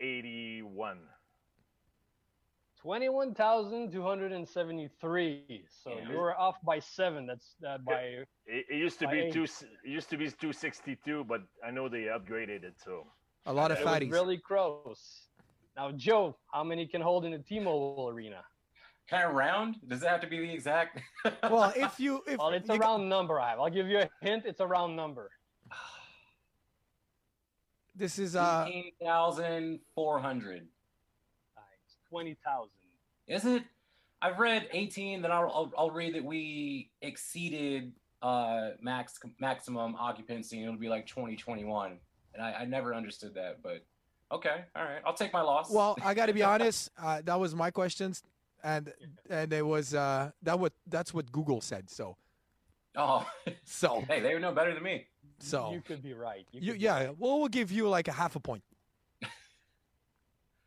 eighty-one. 0.00 1.00
21,273. 4.36 5.64
So 5.82 5.90
Yeah. 5.90 6.08
you 6.08 6.16
were 6.16 6.38
off 6.38 6.56
by 6.62 6.78
seven. 6.78 7.26
That's 7.26 7.56
uh, 7.66 7.78
by 7.78 8.00
It, 8.46 8.66
it 8.70 8.76
used 8.76 8.98
to 9.00 9.08
be 9.08 9.18
eight. 9.20 9.32
two. 9.32 9.44
It 9.44 9.50
used 9.84 10.08
to 10.10 10.16
be 10.16 10.30
two 10.30 10.52
sixty-two, 10.52 11.24
but 11.24 11.42
I 11.66 11.70
know 11.72 11.88
they 11.88 12.04
upgraded 12.16 12.62
it. 12.64 12.74
So 12.84 13.06
A 13.46 13.52
lot 13.52 13.70
of 13.72 13.78
it 13.78 13.84
was 13.84 13.92
fatties. 13.94 14.12
really 14.12 14.38
close. 14.38 15.28
Now, 15.76 15.90
Joe, 15.92 16.36
how 16.52 16.62
many 16.64 16.86
can 16.86 17.00
hold 17.02 17.24
in 17.26 17.32
the 17.32 17.38
T-Mobile 17.38 18.08
Arena? 18.08 18.42
kind 19.08 19.24
of 19.28 19.34
round? 19.34 19.76
Does 19.86 20.02
it 20.02 20.08
have 20.08 20.20
to 20.22 20.26
be 20.26 20.38
the 20.40 20.52
exact? 20.52 21.00
well, 21.44 21.72
if 21.76 22.00
you 22.00 22.22
if 22.26 22.38
Well, 22.38 22.50
it's 22.50 22.68
you 22.68 22.74
a 22.74 22.78
got- 22.78 22.86
round 22.86 23.08
number. 23.08 23.40
I 23.40 23.50
have. 23.50 23.60
I'll 23.60 23.70
give 23.70 23.88
you 23.88 23.98
a 24.00 24.08
hint. 24.20 24.44
It's 24.46 24.60
a 24.60 24.66
round 24.66 24.94
number. 24.96 25.30
this 27.94 28.18
is 28.18 28.34
uh 28.36 28.66
18,400. 28.68 30.66
Uh, 31.56 31.60
it's 31.84 31.96
twenty 32.10 32.34
thousand. 32.44 32.70
Is 33.26 33.44
it? 33.44 33.64
I've 34.22 34.38
read 34.38 34.68
18, 34.72 35.22
then 35.22 35.30
I'll, 35.30 35.50
I'll, 35.54 35.72
I'll 35.76 35.90
read 35.90 36.14
that 36.14 36.24
we 36.24 36.90
exceeded 37.02 37.92
uh, 38.22 38.70
max 38.80 39.18
maximum 39.38 39.94
occupancy, 39.96 40.58
and 40.58 40.66
it'll 40.66 40.80
be 40.80 40.88
like 40.88 41.06
2021. 41.06 41.98
And 42.34 42.42
I, 42.42 42.52
I 42.52 42.64
never 42.64 42.94
understood 42.94 43.34
that, 43.34 43.62
but 43.62 43.84
okay, 44.32 44.64
all 44.74 44.82
right, 44.82 45.00
I'll 45.04 45.14
take 45.14 45.32
my 45.32 45.42
loss. 45.42 45.70
well, 45.70 45.96
I 46.02 46.14
got 46.14 46.26
to 46.26 46.32
be 46.32 46.42
honest. 46.54 46.90
Uh, 47.00 47.20
that 47.24 47.38
was 47.38 47.54
my 47.54 47.70
questions, 47.70 48.22
and 48.64 48.92
and 49.28 49.52
it 49.52 49.64
was 49.64 49.94
uh 49.94 50.30
that 50.42 50.58
what 50.58 50.72
that's 50.86 51.12
what 51.12 51.30
Google 51.30 51.60
said. 51.60 51.90
So 51.90 52.16
oh, 52.96 53.26
so 53.64 54.00
hey, 54.08 54.20
they 54.20 54.38
know 54.38 54.52
better 54.52 54.74
than 54.74 54.82
me. 54.82 55.06
so 55.38 55.72
you 55.72 55.82
could 55.82 56.02
be 56.02 56.14
right. 56.14 56.46
You 56.52 56.60
you, 56.60 56.72
be 56.72 56.78
yeah. 56.80 57.06
right. 57.06 57.18
Well, 57.18 57.38
we'll 57.38 57.48
give 57.48 57.70
you 57.70 57.88
like 57.88 58.08
a 58.08 58.12
half 58.12 58.36
a 58.36 58.40
point. 58.40 58.62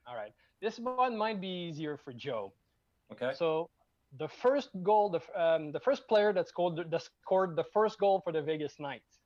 All 0.08 0.16
right. 0.16 0.34
This 0.62 0.80
one 0.80 1.18
might 1.18 1.40
be 1.40 1.48
easier 1.48 1.98
for 1.98 2.14
Joe. 2.14 2.54
Okay. 3.12 3.32
So 3.36 3.70
the 4.18 4.28
first 4.28 4.70
goal, 4.84 5.10
the 5.10 5.42
um, 5.42 5.72
the 5.72 5.80
first 5.80 6.08
player 6.08 6.34
that 6.34 6.48
scored 6.48 6.76
the, 6.76 6.84
that 6.86 7.08
scored 7.24 7.56
the 7.56 7.66
first 7.74 8.00
goal 8.00 8.22
for 8.24 8.34
the 8.34 8.42
Vegas 8.42 8.80
Knights 8.80 9.20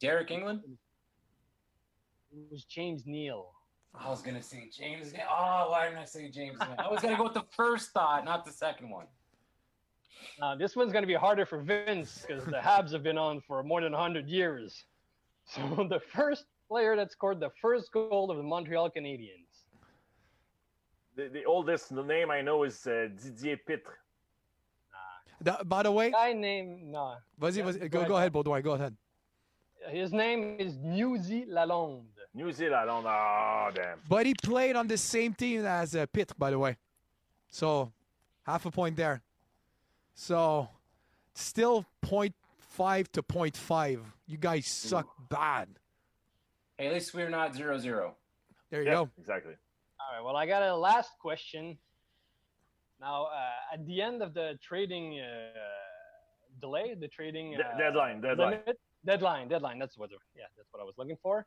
Derek 0.00 0.30
England. 0.30 0.60
It 2.32 2.50
was 2.50 2.64
James 2.64 3.04
Neal. 3.06 3.52
I 3.94 4.10
was 4.10 4.22
gonna 4.22 4.42
say 4.42 4.68
James. 4.76 5.12
Oh, 5.30 5.70
why 5.70 5.86
didn't 5.86 6.00
I 6.00 6.04
say 6.04 6.28
James? 6.28 6.58
I 6.60 6.88
was 6.88 7.00
gonna 7.00 7.16
go 7.16 7.24
with 7.24 7.34
the 7.34 7.44
first 7.50 7.92
thought, 7.92 8.24
not 8.24 8.44
the 8.44 8.52
second 8.52 8.90
one. 8.90 9.06
Now 10.40 10.54
this 10.54 10.76
one's 10.76 10.92
going 10.92 11.02
to 11.02 11.08
be 11.08 11.14
harder 11.14 11.46
for 11.46 11.60
Vince 11.60 12.24
because 12.26 12.44
the 12.44 12.58
Habs 12.58 12.92
have 12.92 13.02
been 13.02 13.18
on 13.18 13.40
for 13.40 13.62
more 13.62 13.80
than 13.80 13.92
100 13.92 14.28
years. 14.28 14.84
So 15.46 15.86
the 15.90 16.00
first 16.00 16.46
player 16.68 16.96
that 16.96 17.12
scored 17.12 17.38
the 17.38 17.50
first 17.60 17.92
goal 17.92 18.30
of 18.30 18.38
the 18.38 18.42
Montreal 18.42 18.90
Canadiens. 18.90 19.43
The, 21.16 21.28
the 21.28 21.44
oldest 21.44 21.92
name 21.92 22.30
I 22.30 22.40
know 22.42 22.64
is 22.64 22.86
uh, 22.86 23.08
Didier 23.22 23.56
Pitre. 23.58 23.98
The- 25.40 25.60
by 25.64 25.82
the 25.82 25.92
way, 25.92 26.10
Guy 26.10 26.32
named 26.32 26.84
no, 26.86 27.16
vas-y, 27.38 27.58
Yeah, 27.60 27.64
vas-y, 27.66 27.88
go 27.88 27.88
go 27.88 27.98
ahead. 27.98 28.08
go 28.08 28.16
ahead, 28.16 28.32
Baudouin. 28.32 28.62
Go 28.62 28.72
ahead. 28.72 28.96
his 29.90 30.12
name 30.12 30.56
is 30.58 30.76
Newsy 30.76 31.44
Lalonde. 31.46 32.04
New 32.36 32.50
Zealand. 32.52 32.90
Oh 32.90 33.70
damn. 33.74 34.00
But 34.08 34.26
he 34.26 34.34
played 34.42 34.74
on 34.74 34.88
the 34.88 34.96
same 34.98 35.34
team 35.34 35.64
as 35.64 35.94
uh, 35.94 36.06
Pitt, 36.12 36.32
by 36.38 36.50
the 36.50 36.58
way. 36.58 36.76
So 37.50 37.92
half 38.44 38.66
a 38.66 38.70
point 38.72 38.96
there. 38.96 39.22
So 40.14 40.68
still 41.34 41.84
0.5 42.04 43.08
to 43.12 43.22
0.5. 43.22 44.00
You 44.26 44.36
guys 44.38 44.66
suck 44.66 45.06
bad. 45.28 45.68
Hey, 46.76 46.88
at 46.88 46.92
least 46.94 47.14
we're 47.14 47.28
not 47.30 47.54
zero 47.54 47.78
zero. 47.78 48.16
There 48.70 48.82
you 48.82 48.88
Yeah, 48.88 48.94
go. 48.94 49.10
exactly. 49.18 49.54
All 50.06 50.16
right. 50.16 50.24
Well, 50.24 50.36
I 50.36 50.46
got 50.46 50.62
a 50.62 50.76
last 50.76 51.10
question. 51.18 51.78
Now, 53.00 53.24
uh, 53.24 53.74
at 53.74 53.86
the 53.86 54.00
end 54.00 54.22
of 54.22 54.34
the 54.34 54.58
trading 54.62 55.20
uh, 55.20 55.58
delay, 56.60 56.94
the 56.98 57.08
trading 57.08 57.56
uh, 57.56 57.78
deadline, 57.78 58.20
deadline. 58.20 58.50
limit- 58.50 58.80
deadline, 59.04 59.48
deadline. 59.48 59.78
That's 59.78 59.96
what. 59.98 60.10
Yeah, 60.36 60.44
that's 60.56 60.68
what 60.72 60.80
I 60.80 60.84
was 60.84 60.94
looking 60.98 61.16
for. 61.22 61.46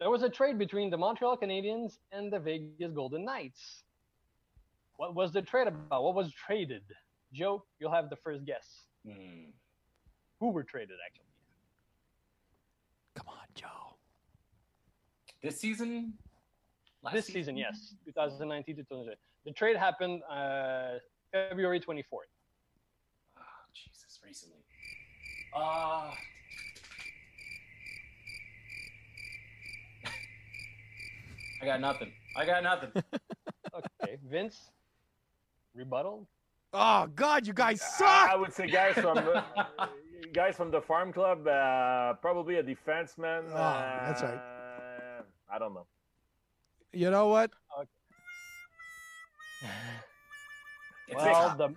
There 0.00 0.10
was 0.10 0.22
a 0.22 0.28
trade 0.28 0.58
between 0.58 0.90
the 0.90 0.96
Montreal 0.96 1.36
Canadiens 1.36 1.98
and 2.10 2.32
the 2.32 2.40
Vegas 2.40 2.92
Golden 2.92 3.24
Knights. 3.24 3.84
What 4.96 5.14
was 5.14 5.32
the 5.32 5.42
trade 5.42 5.68
about? 5.68 6.02
What 6.02 6.14
was 6.14 6.32
traded? 6.32 6.82
Joe, 7.32 7.64
you'll 7.78 7.92
have 7.92 8.10
the 8.10 8.16
first 8.16 8.44
guess. 8.44 8.86
Hmm. 9.06 9.50
Who 10.40 10.50
were 10.50 10.64
traded, 10.64 10.96
actually? 11.06 11.26
Come 13.16 13.28
on, 13.28 13.46
Joe. 13.54 13.96
This 15.42 15.60
season. 15.60 16.14
Last 17.02 17.14
this 17.14 17.26
season, 17.26 17.56
yes, 17.56 17.94
2019 18.04 18.76
to 18.76 18.82
2020. 18.82 19.16
The 19.44 19.52
trade 19.52 19.76
happened 19.76 20.22
uh, 20.30 20.98
February 21.32 21.80
24th. 21.80 22.04
Oh, 23.36 23.42
Jesus, 23.74 24.20
recently. 24.24 24.58
Uh, 25.54 26.12
I 31.60 31.64
got 31.64 31.80
nothing. 31.80 32.12
I 32.36 32.44
got 32.46 32.62
nothing. 32.62 32.90
Okay, 34.04 34.18
Vince, 34.30 34.70
rebuttal. 35.74 36.28
Oh, 36.74 37.06
God, 37.14 37.46
you 37.46 37.54
guys 37.54 37.80
suck! 37.80 38.28
I 38.30 38.36
would 38.36 38.52
say 38.52 38.66
guys 38.66 38.94
from 38.96 39.16
uh, 39.16 39.42
guys 40.34 40.56
from 40.56 40.70
the 40.70 40.80
farm 40.82 41.10
club, 41.10 41.46
uh, 41.48 42.12
probably 42.20 42.56
a 42.56 42.62
defenseman. 42.62 43.44
Ah, 43.54 44.02
that's 44.06 44.22
right. 44.22 44.34
uh, 44.34 45.22
I 45.50 45.58
don't 45.58 45.72
know. 45.72 45.86
You 46.92 47.10
know 47.10 47.28
what? 47.28 47.50
It's 51.08 51.16
Well, 51.22 51.56
the 51.56 51.74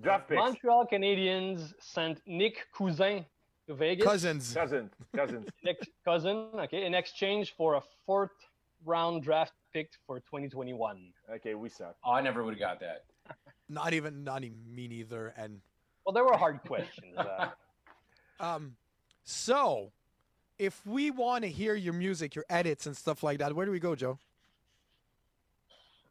Draft 0.00 0.28
picks. 0.28 0.38
Montreal 0.38 0.86
Canadiens 0.90 1.74
sent 1.78 2.20
Nick 2.26 2.66
Cousin 2.76 3.24
to 3.66 3.74
Vegas. 3.74 4.06
Cousins. 4.06 4.54
Cousins. 4.54 4.92
Cousins. 5.14 5.48
Nick 5.64 5.86
Cousin, 6.04 6.48
okay, 6.54 6.86
in 6.86 6.94
exchange 6.94 7.54
for 7.56 7.74
a 7.74 7.82
fourth 8.06 8.30
round 8.84 9.22
draft 9.22 9.52
pick 9.74 9.90
for 10.06 10.20
2021. 10.20 11.12
Okay, 11.34 11.54
we 11.54 11.68
suck. 11.68 11.96
oh, 12.04 12.12
I 12.12 12.22
never 12.22 12.42
would 12.44 12.54
have 12.54 12.60
got 12.60 12.80
that. 12.80 13.04
Not 13.68 13.92
even, 13.92 14.24
not 14.24 14.42
even 14.42 14.58
me 14.74 14.88
neither. 14.88 15.32
And 15.36 15.60
Well, 16.04 16.12
there 16.12 16.24
were 16.24 16.36
hard 16.36 16.60
questions. 16.66 17.16
Uh, 17.16 17.50
um, 18.40 18.74
so 19.22 19.92
if 20.58 20.84
we 20.84 21.12
want 21.12 21.44
to 21.44 21.50
hear 21.50 21.76
your 21.76 21.92
music, 21.92 22.34
your 22.34 22.44
edits 22.50 22.86
and 22.86 22.96
stuff 22.96 23.22
like 23.22 23.38
that, 23.38 23.54
where 23.54 23.66
do 23.66 23.70
we 23.70 23.78
go, 23.78 23.94
Joe? 23.94 24.18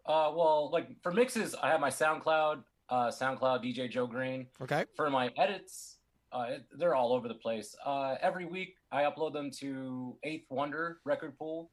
Uh, 0.09 0.31
well, 0.35 0.71
like 0.73 0.87
for 1.03 1.11
mixes, 1.11 1.53
I 1.61 1.69
have 1.69 1.79
my 1.79 1.91
SoundCloud, 1.91 2.63
uh, 2.89 3.07
SoundCloud 3.09 3.63
DJ 3.63 3.87
Joe 3.87 4.07
Green. 4.07 4.47
Okay. 4.59 4.85
For 4.95 5.07
my 5.11 5.29
edits, 5.37 5.97
uh, 6.31 6.47
they're 6.79 6.95
all 6.95 7.13
over 7.13 7.27
the 7.27 7.35
place. 7.35 7.75
Uh, 7.85 8.15
every 8.19 8.45
week, 8.45 8.75
I 8.91 9.03
upload 9.03 9.33
them 9.33 9.51
to 9.59 10.17
Eighth 10.23 10.49
Wonder 10.49 10.97
Record 11.05 11.37
Pool, 11.37 11.69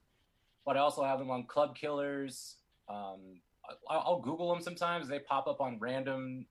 but 0.67 0.77
I 0.77 0.81
also 0.81 1.03
have 1.03 1.19
them 1.19 1.31
on 1.31 1.45
Club 1.45 1.75
Killers. 1.75 2.57
Um, 2.91 3.41
I'll 3.89 4.21
Google 4.21 4.53
them 4.53 4.63
sometimes. 4.63 5.09
They 5.09 5.19
pop 5.19 5.47
up 5.47 5.63
on 5.63 5.79
random 5.81 6.45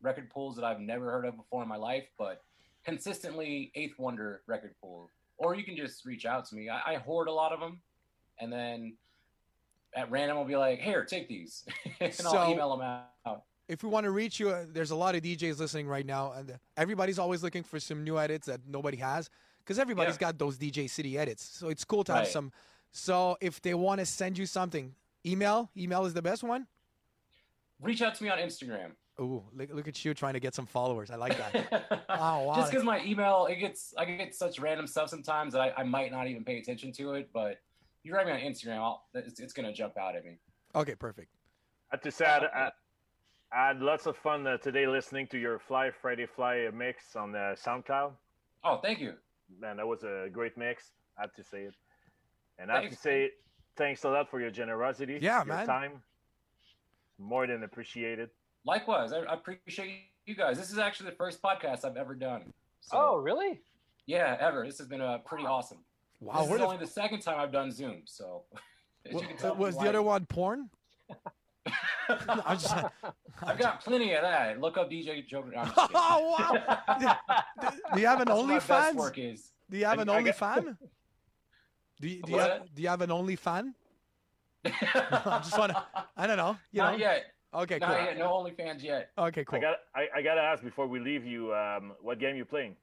record 0.00 0.30
pools 0.30 0.56
that 0.56 0.64
I've 0.64 0.80
never 0.80 1.10
heard 1.10 1.26
of 1.26 1.36
before 1.36 1.62
in 1.62 1.68
my 1.68 1.76
life, 1.76 2.04
but 2.18 2.42
consistently 2.86 3.70
Eighth 3.74 3.98
Wonder 3.98 4.40
Record 4.46 4.74
Pool. 4.80 5.10
Or 5.36 5.54
you 5.54 5.62
can 5.62 5.76
just 5.76 6.06
reach 6.06 6.24
out 6.24 6.46
to 6.46 6.56
me. 6.56 6.70
I, 6.70 6.94
I 6.94 6.96
hoard 6.96 7.28
a 7.28 7.32
lot 7.32 7.52
of 7.52 7.60
them, 7.60 7.80
and 8.40 8.50
then 8.50 8.96
at 9.94 10.10
random 10.10 10.36
I'll 10.38 10.44
be 10.44 10.56
like, 10.56 10.80
"Here, 10.80 11.04
take 11.04 11.28
these," 11.28 11.64
and 12.00 12.12
So- 12.14 12.36
I'll 12.36 12.52
email 12.52 12.70
them 12.76 12.82
out. 12.82 13.42
If 13.68 13.82
we 13.82 13.90
want 13.90 14.04
to 14.04 14.10
reach 14.10 14.40
you, 14.40 14.48
uh, 14.48 14.64
there's 14.66 14.92
a 14.92 14.96
lot 14.96 15.14
of 15.14 15.20
DJs 15.22 15.58
listening 15.58 15.86
right 15.88 16.06
now, 16.06 16.32
and 16.32 16.58
everybody's 16.78 17.18
always 17.18 17.42
looking 17.42 17.62
for 17.62 17.78
some 17.78 18.02
new 18.02 18.18
edits 18.18 18.46
that 18.46 18.60
nobody 18.66 18.96
has, 18.96 19.28
because 19.58 19.78
everybody's 19.78 20.14
Yeah. 20.14 20.20
got 20.20 20.38
those 20.38 20.56
DJ 20.56 20.88
City 20.88 21.18
edits. 21.18 21.42
So 21.44 21.68
it's 21.68 21.84
cool 21.84 22.02
to 22.04 22.14
have 22.14 22.28
some. 22.28 22.50
So 22.92 23.36
if 23.42 23.60
they 23.60 23.74
want 23.74 23.98
to 23.98 24.06
send 24.06 24.38
you 24.38 24.46
something, 24.46 24.94
email. 25.26 25.70
Email 25.76 26.06
is 26.06 26.14
the 26.14 26.22
best 26.22 26.42
one. 26.42 26.66
Reach 27.80 28.00
out 28.00 28.14
to 28.14 28.24
me 28.24 28.30
on 28.30 28.38
Instagram. 28.38 28.92
Ooh, 29.20 29.44
look, 29.52 29.70
look 29.74 29.86
at 29.88 30.02
you 30.04 30.14
trying 30.14 30.32
to 30.34 30.40
get 30.40 30.54
some 30.54 30.64
followers. 30.64 31.10
I 31.10 31.16
like 31.16 31.36
that. 31.36 32.04
Oh, 32.08 32.44
wow. 32.44 32.56
Just 32.56 32.70
because 32.72 32.84
my 32.84 33.04
email, 33.04 33.46
it 33.50 33.56
gets 33.56 33.92
I 33.98 34.04
get 34.06 34.34
such 34.34 34.58
random 34.58 34.86
stuff 34.86 35.10
sometimes 35.10 35.52
that 35.52 35.60
I, 35.60 35.72
I 35.76 35.82
might 35.84 36.10
not 36.10 36.26
even 36.26 36.42
pay 36.42 36.58
attention 36.58 36.90
to 36.92 37.12
it. 37.14 37.28
But 37.34 37.60
you 38.08 38.14
write 38.14 38.26
me 38.26 38.32
on 38.32 38.38
Instagram, 38.40 38.78
I'll, 38.78 39.04
it's, 39.14 39.38
it's 39.40 39.52
gonna 39.52 39.72
jump 39.72 39.96
out 39.98 40.16
at 40.16 40.24
me. 40.24 40.38
okay, 40.74 40.94
perfect. 40.94 41.30
I 41.92 41.96
have 41.96 42.02
to 42.02 42.10
say, 42.10 42.24
I 42.26 42.32
had, 42.32 42.42
I, 42.44 42.70
I 43.52 43.66
had 43.68 43.80
lots 43.80 44.06
of 44.06 44.16
fun 44.16 44.46
uh, 44.46 44.56
today 44.58 44.86
listening 44.86 45.26
to 45.28 45.38
your 45.38 45.58
Fly 45.58 45.90
Friday 46.02 46.26
Fly 46.26 46.68
mix 46.74 47.16
on 47.16 47.34
uh, 47.34 47.54
SoundCloud. 47.54 48.12
Oh, 48.64 48.76
thank 48.82 49.00
you. 49.00 49.14
Man, 49.60 49.76
that 49.78 49.86
was 49.86 50.02
a 50.02 50.28
great 50.30 50.56
mix. 50.58 50.90
I 51.16 51.22
have 51.22 51.32
to 51.34 51.44
say 51.44 51.62
it. 51.62 51.74
And 52.58 52.70
I 52.70 52.74
have 52.74 52.82
to 52.84 52.88
Thanks. 52.90 53.02
say, 53.02 53.30
thanks 53.76 54.04
a 54.04 54.08
lot 54.10 54.28
for 54.30 54.40
your 54.40 54.50
generosity. 54.50 55.18
Yeah, 55.22 55.38
your 55.38 55.54
man. 55.56 55.66
time. 55.66 55.92
More 57.18 57.46
than 57.46 57.62
appreciated. 57.64 58.30
Likewise, 58.66 59.12
I, 59.12 59.18
I 59.20 59.34
appreciate 59.34 60.02
you 60.26 60.34
guys. 60.34 60.58
This 60.58 60.70
is 60.70 60.78
actually 60.78 61.10
the 61.10 61.16
first 61.16 61.40
podcast 61.40 61.84
I've 61.84 61.96
ever 61.96 62.14
done. 62.14 62.52
So, 62.80 62.98
Oh, 63.00 63.16
really? 63.16 63.60
yeah, 64.06 64.36
ever. 64.40 64.66
This 64.66 64.78
has 64.78 64.86
been 64.88 65.00
uh, 65.00 65.18
pretty 65.24 65.44
awesome. 65.46 65.78
Wow, 66.20 66.40
this 66.40 66.48
where 66.48 66.56
is 66.56 66.60
the, 66.60 66.66
only 66.66 66.76
the 66.78 66.86
second 66.90 67.20
time 67.20 67.38
I've 67.38 67.52
done 67.52 67.70
Zoom, 67.70 68.02
so. 68.04 68.42
as 69.06 69.12
you 69.14 69.20
can 69.28 69.36
tell, 69.36 69.54
was 69.54 69.76
the 69.78 69.88
other 69.88 70.02
one 70.02 70.26
porn? 70.26 70.68
I'm 72.08 72.58
just, 72.58 72.74
I've 73.42 73.58
got 73.58 73.80
plenty 73.84 74.14
of 74.14 74.22
that. 74.22 74.60
Look 74.60 74.78
up 74.78 74.90
DJ 74.90 75.26
Joker. 75.26 75.52
I'm 75.56 75.66
just 75.66 75.76
kidding. 75.76 75.92
Oh, 75.94 76.36
wow. 76.38 76.78
Do 77.94 78.00
you 78.00 78.06
have 78.06 78.20
an 78.20 78.28
That's 78.28 78.38
what 78.38 78.46
my 78.46 78.54
best 78.58 78.68
OnlyFans? 78.68 78.94
work 78.94 79.18
is. 79.18 79.50
Do 79.70 79.76
you 79.76 79.84
have 79.84 79.98
an 79.98 80.08
I 80.08 80.22
get- 80.22 80.36
OnlyFan? 80.38 80.76
Do 82.00 82.08
you, 82.08 82.22
do, 82.22 82.32
you 82.32 82.38
have, 82.38 82.74
do 82.74 82.82
you 82.82 82.88
have 82.88 83.00
an 83.02 83.10
OnlyFan? 83.10 83.74
I 84.64 85.40
just 85.42 85.58
wanna- 85.58 85.84
I 86.16 86.26
don't 86.26 86.36
know. 86.36 86.56
You 86.72 86.82
Not 86.82 86.92
know? 86.92 86.98
yet. 86.98 87.24
Okay, 87.54 87.78
Not 87.78 87.96
cool. 87.96 88.04
yet. 88.04 88.18
No 88.18 88.30
OnlyFans 88.32 88.82
yet. 88.82 89.10
Okay, 89.18 89.44
cool. 89.44 89.58
I 89.58 89.60
got 89.60 89.76
I, 89.94 90.08
I 90.16 90.22
gotta 90.22 90.40
ask 90.40 90.62
before 90.62 90.86
we 90.86 91.00
leave 91.00 91.24
you, 91.26 91.54
um, 91.54 91.92
what 92.00 92.18
game 92.18 92.36
you 92.36 92.44
playing? 92.44 92.76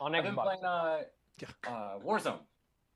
On 0.00 0.14
I've 0.14 0.22
been 0.24 0.34
playing 0.34 0.64
uh, 0.64 0.98
uh, 1.66 1.98
Warzone, 2.04 2.40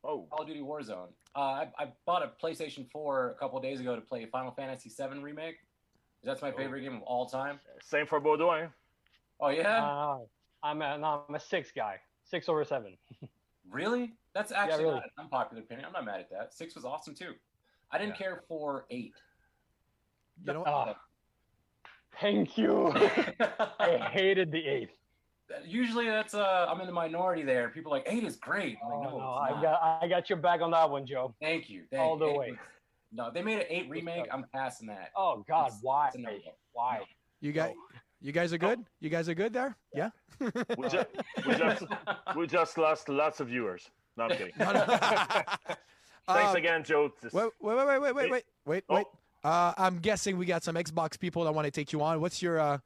Oh, 0.05 0.26
Call 0.31 0.42
of 0.42 0.46
Duty 0.48 0.61
Warzone. 0.61 1.09
Uh, 1.35 1.38
I, 1.38 1.68
I 1.78 1.92
bought 2.07 2.22
a 2.22 2.33
PlayStation 2.44 2.90
4 2.90 3.31
a 3.31 3.35
couple 3.35 3.61
days 3.61 3.81
ago 3.81 3.94
to 3.94 4.00
play 4.02 4.24
Final 4.26 4.52
Fantasy 4.52 4.90
VII 4.90 5.20
Remake. 5.20 5.57
That's 6.24 6.42
my 6.42 6.50
Oh. 6.52 6.57
favorite 6.57 6.81
game 6.83 6.96
of 6.96 7.02
all 7.02 7.26
time. 7.26 7.59
same 7.83 8.07
for 8.07 8.20
Baudouin. 8.20 8.70
Oh, 9.40 9.48
yeah? 9.48 9.85
Uh, 9.85 10.18
I'm 10.62 10.83
a, 10.83 10.98
no, 10.98 11.24
I'm 11.28 11.35
a 11.35 11.40
six 11.40 11.70
guy. 11.74 11.96
Six 12.24 12.48
over 12.48 12.64
seven. 12.64 12.96
really? 13.70 14.12
That's 14.35 14.52
actually 14.52 14.85
really. 14.85 14.94
not 14.96 15.05
an 15.05 15.11
unpopular 15.18 15.62
opinion. 15.62 15.87
I'm 15.87 15.92
not 15.92 16.05
mad 16.05 16.20
at 16.20 16.31
that. 16.31 16.55
6 16.55 16.74
was 16.74 16.85
awesome, 16.85 17.14
too. 17.14 17.33
I 17.90 17.98
didn't 17.98 18.12
Yeah. 18.14 18.26
care 18.26 18.42
for 18.48 18.87
8. 18.90 19.12
You 20.46 20.52
know, 20.52 20.64
Oh, 20.66 20.94
thank 22.20 22.57
you. 22.59 22.92
I 23.78 24.09
hated 24.12 24.50
the 24.50 24.66
eight. 24.66 24.90
Usually 25.66 26.07
that's 26.07 26.35
uh 26.35 26.66
I'm 26.68 26.81
in 26.81 26.87
the 26.87 26.92
minority 26.92 27.42
there. 27.42 27.68
People 27.68 27.92
are 27.92 27.98
like 27.98 28.07
eight 28.09 28.24
is 28.24 28.37
great. 28.37 28.78
I'm 28.85 28.90
Oh, 28.92 28.98
like, 29.00 29.11
no, 29.11 29.18
no, 29.18 29.31
I 29.35 29.62
got 29.62 29.98
I 30.02 30.09
got 30.09 30.31
your 30.31 30.38
back 30.38 30.61
on 30.62 30.70
that 30.70 30.88
one, 30.90 31.05
Joe. 31.07 31.35
Thank 31.40 31.68
you. 31.68 31.83
Thank 31.90 32.02
all 32.02 32.16
the 32.16 32.26
eight 32.26 32.38
way. 32.38 32.50
was- 32.52 32.59
No, 33.12 33.31
they 33.31 33.42
made 33.42 33.59
an 33.59 33.66
eight 33.68 33.88
remake. 33.90 34.26
I'm 34.33 34.46
passing 34.55 34.87
that. 34.88 35.11
Oh 35.16 35.44
God, 35.46 35.66
It's- 35.66 35.78
why? 35.83 36.07
it's 36.09 36.16
a 36.16 36.20
no-go. 36.20 36.52
Why? 36.72 37.00
you 37.40 37.52
guys, 37.52 37.74
you 38.22 38.33
guys 38.33 38.52
are 38.55 38.59
good. 38.59 38.83
You 39.00 39.11
guys 39.11 39.28
are 39.28 39.35
good 39.35 39.52
there. 39.52 39.76
Yeah. 39.94 40.11
We 40.78 40.88
just, 40.88 41.07
we 41.46 41.55
just 41.55 41.83
we 42.37 42.46
just 42.46 42.78
lost 42.78 43.09
lots 43.11 43.40
of 43.40 43.48
viewers. 43.48 43.90
No, 44.16 44.24
I'm 44.24 44.31
kidding. 44.31 44.52
No, 44.59 44.72
no. 44.72 44.85
Thanks 46.28 46.50
Um, 46.50 46.57
again, 46.57 46.83
Joe. 46.85 47.12
This- 47.20 47.33
Wait, 47.33 47.50
wait, 47.61 47.76
wait, 47.76 47.87
wait, 47.87 48.00
wait, 48.00 48.14
wait, 48.14 48.31
wait, 48.31 48.44
wait, 48.64 48.85
Oh. 48.88 48.94
wait. 48.96 49.07
Uh, 49.44 49.74
I'm 49.76 49.98
guessing 49.98 50.38
we 50.38 50.46
got 50.46 50.62
some 50.62 50.76
Xbox 50.76 51.18
people 51.18 51.44
that 51.44 51.52
want 51.52 51.64
to 51.66 51.70
take 51.72 51.92
you 51.92 52.00
on. 52.00 52.20
What's 52.20 52.40
your 52.40 52.59
uh, 52.61 52.78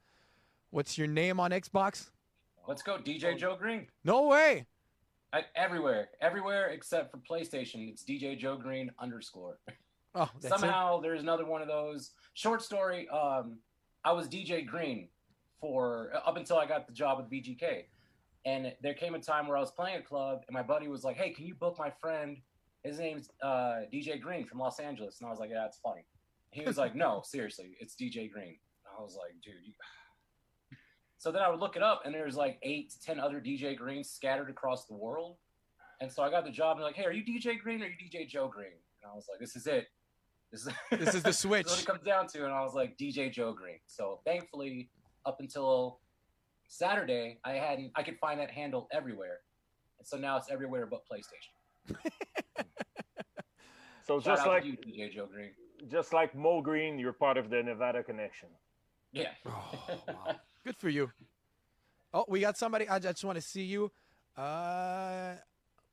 what's 0.71 0.97
your 0.97 1.07
name 1.07 1.39
on 1.39 1.51
Xbox? 1.51 2.09
Let's 2.67 2.81
go, 2.81 2.97
DJ 2.97 3.37
Joe 3.37 3.55
Green. 3.55 3.87
No 4.03 4.27
way. 4.27 4.65
I, 5.31 5.43
everywhere, 5.55 6.09
everywhere 6.21 6.67
except 6.67 7.11
for 7.11 7.17
PlayStation, 7.17 7.89
it's 7.89 8.03
DJ 8.03 8.37
Joe 8.37 8.57
Green 8.57 8.91
underscore. 8.99 9.59
Oh, 10.15 10.29
that's 10.41 10.45
it. 10.45 10.59
Somehow 10.59 10.99
there's 10.99 11.21
another 11.21 11.45
one 11.45 11.61
of 11.61 11.67
those. 11.67 12.11
Short 12.33 12.61
story. 12.61 13.07
Um, 13.09 13.59
I 14.03 14.11
was 14.11 14.27
DJ 14.27 14.65
Green 14.65 15.09
for 15.61 16.11
up 16.25 16.37
until 16.37 16.57
I 16.57 16.65
got 16.65 16.87
the 16.87 16.93
job 16.93 17.19
with 17.19 17.29
VGK, 17.29 17.83
and 18.45 18.73
there 18.81 18.93
came 18.93 19.15
a 19.15 19.19
time 19.19 19.47
where 19.47 19.57
I 19.57 19.61
was 19.61 19.71
playing 19.71 19.97
a 19.97 20.01
club, 20.01 20.41
and 20.47 20.53
my 20.53 20.63
buddy 20.63 20.87
was 20.87 21.03
like, 21.03 21.17
"Hey, 21.17 21.29
can 21.29 21.45
you 21.45 21.55
book 21.55 21.77
my 21.77 21.91
friend? 22.01 22.37
His 22.83 22.99
name's 22.99 23.29
uh, 23.43 23.81
DJ 23.93 24.19
Green 24.19 24.45
from 24.45 24.59
Los 24.59 24.79
Angeles." 24.79 25.19
And 25.19 25.27
I 25.27 25.29
was 25.29 25.39
like, 25.39 25.51
"Yeah, 25.51 25.61
that's 25.61 25.77
funny." 25.77 26.05
He 26.51 26.63
was 26.63 26.77
like, 26.77 26.95
"No, 26.95 27.21
seriously, 27.25 27.77
it's 27.79 27.95
DJ 27.95 28.29
Green." 28.31 28.57
And 28.85 28.97
I 28.97 29.01
was 29.01 29.15
like, 29.15 29.33
"Dude." 29.43 29.53
You... 29.63 29.73
So 31.17 31.31
then 31.31 31.41
I 31.41 31.49
would 31.49 31.59
look 31.59 31.75
it 31.75 31.83
up, 31.83 32.03
and 32.05 32.13
there's 32.13 32.35
like 32.35 32.59
eight 32.63 32.91
to 32.91 32.99
ten 33.01 33.19
other 33.19 33.41
DJ 33.41 33.75
Greens 33.75 34.09
scattered 34.09 34.49
across 34.49 34.85
the 34.85 34.93
world. 34.93 35.37
And 35.99 36.11
so 36.11 36.21
I 36.21 36.29
got 36.29 36.45
the 36.45 36.51
job, 36.51 36.77
and 36.77 36.79
they're 36.81 36.87
like, 36.89 36.95
"Hey, 36.95 37.05
are 37.05 37.11
you 37.11 37.23
DJ 37.23 37.57
Green 37.59 37.81
or 37.81 37.85
are 37.85 37.89
you 37.89 37.95
DJ 37.95 38.27
Joe 38.27 38.47
Green?" 38.47 38.77
And 39.01 39.11
I 39.11 39.15
was 39.15 39.25
like, 39.29 39.39
"This 39.39 39.55
is 39.55 39.65
it. 39.65 39.87
This 40.51 40.67
is 40.67 40.73
This 40.91 41.15
is 41.15 41.23
the 41.23 41.33
switch. 41.45 41.67
That's 41.67 41.77
what 41.77 41.83
it 41.83 41.87
comes 41.87 42.03
down 42.05 42.27
to." 42.27 42.45
And 42.45 42.53
I 42.53 42.61
was 42.61 42.75
like, 42.75 42.97
"DJ 42.97 43.31
Joe 43.31 43.53
Green." 43.53 43.79
So 43.87 44.19
thankfully, 44.25 44.89
up 45.25 45.39
until 45.39 45.99
Saturday, 46.67 47.39
I 47.43 47.53
hadn't. 47.53 47.91
I 47.95 48.03
could 48.03 48.19
find 48.19 48.39
that 48.39 48.51
handle 48.51 48.87
everywhere, 48.91 49.39
and 49.97 50.07
so 50.07 50.17
now 50.17 50.37
it's 50.37 50.51
everywhere 50.51 50.85
but 50.85 51.01
PlayStation. 51.11 51.95
So 54.07 54.21
Shout 54.21 54.37
just 54.37 54.47
like 54.47 54.63
you, 54.63 54.77
DJ 54.77 55.13
Joe 55.13 55.25
Green. 55.25 55.51
just 55.91 56.13
like 56.13 56.33
Mo 56.33 56.61
Green, 56.61 56.97
you're 56.97 57.11
part 57.11 57.35
of 57.35 57.49
the 57.49 57.61
Nevada 57.61 58.01
connection. 58.01 58.47
Yeah. 59.11 59.31
Oh, 59.45 59.73
wow. 60.07 60.35
Good 60.65 60.77
for 60.77 60.89
you. 60.89 61.11
Oh, 62.13 62.25
we 62.27 62.39
got 62.39 62.57
somebody. 62.57 62.87
I 62.89 62.99
just 62.99 63.23
want 63.23 63.35
to 63.37 63.41
see 63.41 63.63
you. 63.63 63.91
Uh, 64.35 65.33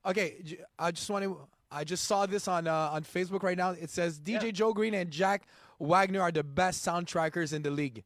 okay, 0.06 0.56
I 0.78 0.90
just 0.90 1.08
want 1.10 1.24
to. 1.24 1.38
I 1.70 1.82
just 1.84 2.04
saw 2.04 2.26
this 2.26 2.46
on 2.46 2.66
uh, 2.68 2.90
on 2.92 3.02
Facebook 3.02 3.42
right 3.42 3.56
now. 3.56 3.70
It 3.70 3.90
says 3.90 4.20
DJ 4.20 4.44
Yeah. 4.44 4.50
Joe 4.52 4.72
Green 4.72 4.94
and 4.94 5.10
Jack 5.10 5.46
Wagner 5.78 6.20
are 6.20 6.30
the 6.32 6.44
best 6.44 6.84
soundtrackers 6.86 7.52
in 7.52 7.62
the 7.62 7.70
league. 7.70 8.04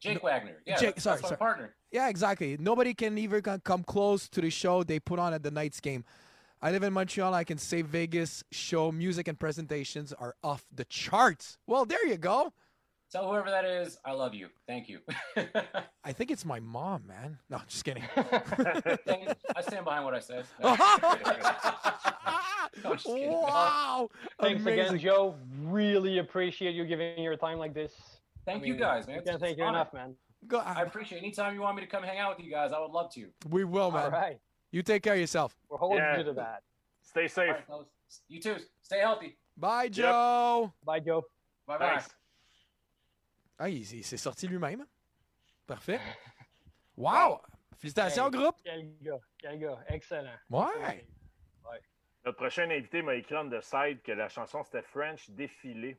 Jake 0.00 0.22
Wagner. 0.22 0.56
Yeah, 0.64 0.76
Jake- 0.78 0.94
that's, 0.94 1.04
sorry, 1.04 1.16
that's 1.16 1.28
sorry. 1.28 1.38
partner. 1.38 1.74
Yeah, 1.90 2.08
exactly. 2.08 2.56
Nobody 2.58 2.94
can 2.94 3.18
even 3.18 3.42
come 3.42 3.82
close 3.82 4.28
to 4.30 4.40
the 4.40 4.50
show 4.50 4.82
they 4.84 5.00
put 5.00 5.18
on 5.18 5.34
at 5.34 5.42
the 5.42 5.50
Knights 5.50 5.80
game. 5.80 6.04
I 6.62 6.70
live 6.70 6.82
in 6.82 6.92
Montreal. 6.92 7.34
I 7.34 7.44
can 7.44 7.58
say 7.58 7.82
Vegas 7.82 8.44
show 8.52 8.90
music 8.92 9.28
and 9.28 9.38
presentations 9.38 10.12
are 10.12 10.34
off 10.42 10.64
the 10.74 10.84
charts. 10.84 11.56
Well, 11.66 11.84
there 11.84 12.04
you 12.06 12.16
go. 12.16 12.52
Tell 13.10 13.26
whoever 13.30 13.48
that 13.50 13.64
is, 13.64 13.98
I 14.04 14.12
love 14.12 14.34
you. 14.34 14.48
Thank 14.66 14.88
you. 14.88 15.00
I 16.04 16.12
think 16.12 16.30
it's 16.30 16.44
my 16.44 16.60
mom, 16.60 17.06
man. 17.06 17.38
No, 17.48 17.58
just 17.66 17.84
kidding. 17.84 18.04
I 18.16 19.62
stand 19.62 19.84
behind 19.84 20.04
what 20.04 20.14
I 20.14 20.20
said. 20.20 20.44
I'm 20.62 20.78
wow. 23.06 24.08
Thanks 24.40 24.60
Amazing. 24.62 24.80
again, 24.80 24.98
Joe. 24.98 25.34
Really 25.62 26.18
appreciate 26.18 26.74
you 26.74 26.84
giving 26.84 27.22
your 27.22 27.36
time 27.36 27.58
like 27.58 27.72
this. 27.72 27.92
Thank 28.44 28.62
I 28.64 28.66
you 28.66 28.76
guys, 28.76 29.06
man. 29.06 29.16
I 29.16 29.18
It's- 29.20 29.30
can't 29.32 29.40
thank 29.42 29.56
you 29.58 29.64
honor. 29.64 29.78
enough, 29.78 29.92
man. 29.94 30.14
Go, 30.46 30.58
I 30.58 30.82
appreciate 30.82 31.18
anytime 31.18 31.54
you 31.54 31.60
want 31.62 31.76
me 31.76 31.82
to 31.82 31.88
come 31.88 32.02
hang 32.04 32.18
out 32.18 32.36
with 32.36 32.44
you 32.46 32.52
guys, 32.52 32.72
I 32.72 32.78
would 32.78 32.92
love 32.92 33.12
to. 33.14 33.26
we 33.48 33.64
will, 33.64 33.90
man. 33.90 34.04
All 34.04 34.10
right, 34.10 34.38
You 34.70 34.82
take 34.82 35.02
care 35.02 35.14
of 35.14 35.18
yourself. 35.20 35.56
we're 35.68 35.78
holding 35.78 35.98
Yeah. 35.98 36.18
you 36.18 36.24
to 36.24 36.32
that. 36.34 36.62
Stay 37.02 37.26
safe. 37.26 37.48
All 37.48 37.54
right, 37.54 37.66
fellas. 37.66 37.88
you 38.28 38.40
too. 38.40 38.56
Stay 38.82 39.00
healthy. 39.00 39.36
Bye, 39.56 39.88
Joe. 39.88 40.72
Bye, 40.84 41.00
Joe. 41.00 41.24
Bye 41.66 41.78
bye. 41.78 42.02
Ah, 43.58 43.68
il, 43.68 43.78
il 43.78 44.04
s'est 44.04 44.16
sorti 44.16 44.46
lui-même. 44.46 44.84
Parfait. 45.66 46.00
Wow. 46.96 47.40
Félicitations, 47.76 48.28
groupe. 48.28 48.56
Quel 48.64 48.92
gars, 49.00 49.20
quel 49.38 49.56
gars, 49.60 49.78
excellent. 49.86 50.34
Ouais. 50.50 51.06
Notre 52.24 52.36
prochain 52.36 52.68
invité 52.68 53.02
m'a 53.02 53.14
écrit 53.14 53.36
on 53.36 53.48
the 53.48 53.60
side 53.60 54.02
que 54.02 54.10
la 54.10 54.28
chanson 54.28 54.64
c'était 54.64 54.82
French 54.82 55.30
Défilé. 55.30 55.96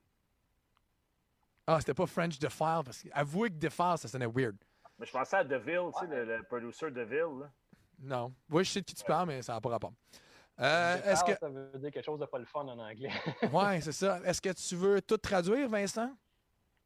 Ah, 1.66 1.80
c'était 1.80 1.94
pas 1.94 2.06
French 2.06 2.38
Defile 2.38 2.82
parce 2.84 3.02
que 3.02 3.08
avouez 3.14 3.50
que 3.50 3.56
Defile, 3.56 3.96
ça 3.98 4.10
sonnait 4.10 4.26
weird. 4.28 4.58
Mais 5.00 5.06
je 5.06 5.12
pensais 5.14 5.38
à 5.38 5.44
Deville, 5.46 5.90
tu 5.98 6.00
sais, 6.06 6.08
le, 6.14 6.26
le 6.38 6.44
producer 6.44 6.92
Deville. 6.92 7.40
là. 7.40 7.50
Non. 8.00 8.34
Oui, 8.50 8.66
je 8.66 8.72
sais 8.72 8.82
de 8.82 8.86
qui 8.86 8.96
tu 8.96 9.04
parles, 9.06 9.28
mais 9.30 9.42
ça 9.42 9.54
n'a 9.54 9.62
pas 9.62 9.70
rapport. 9.70 9.94
Euh, 10.60 11.02
Est-ce 11.06 11.24
que. 11.24 11.34
Ça 11.38 11.48
veut 11.48 11.72
dire 11.80 11.92
quelque 11.92 12.04
chose 12.06 12.20
de 12.20 12.26
pas 12.26 12.40
le 12.40 12.46
fun 12.46 12.68
en 12.68 12.78
anglais. 12.78 13.10
Ouais, 13.54 13.80
c'est 13.80 13.94
ça. 13.94 14.20
Est-ce 14.26 14.42
que 14.42 14.50
tu 14.52 14.76
veux 14.76 15.02
tout 15.02 15.18
traduire, 15.18 15.70
Vincent? 15.70 16.14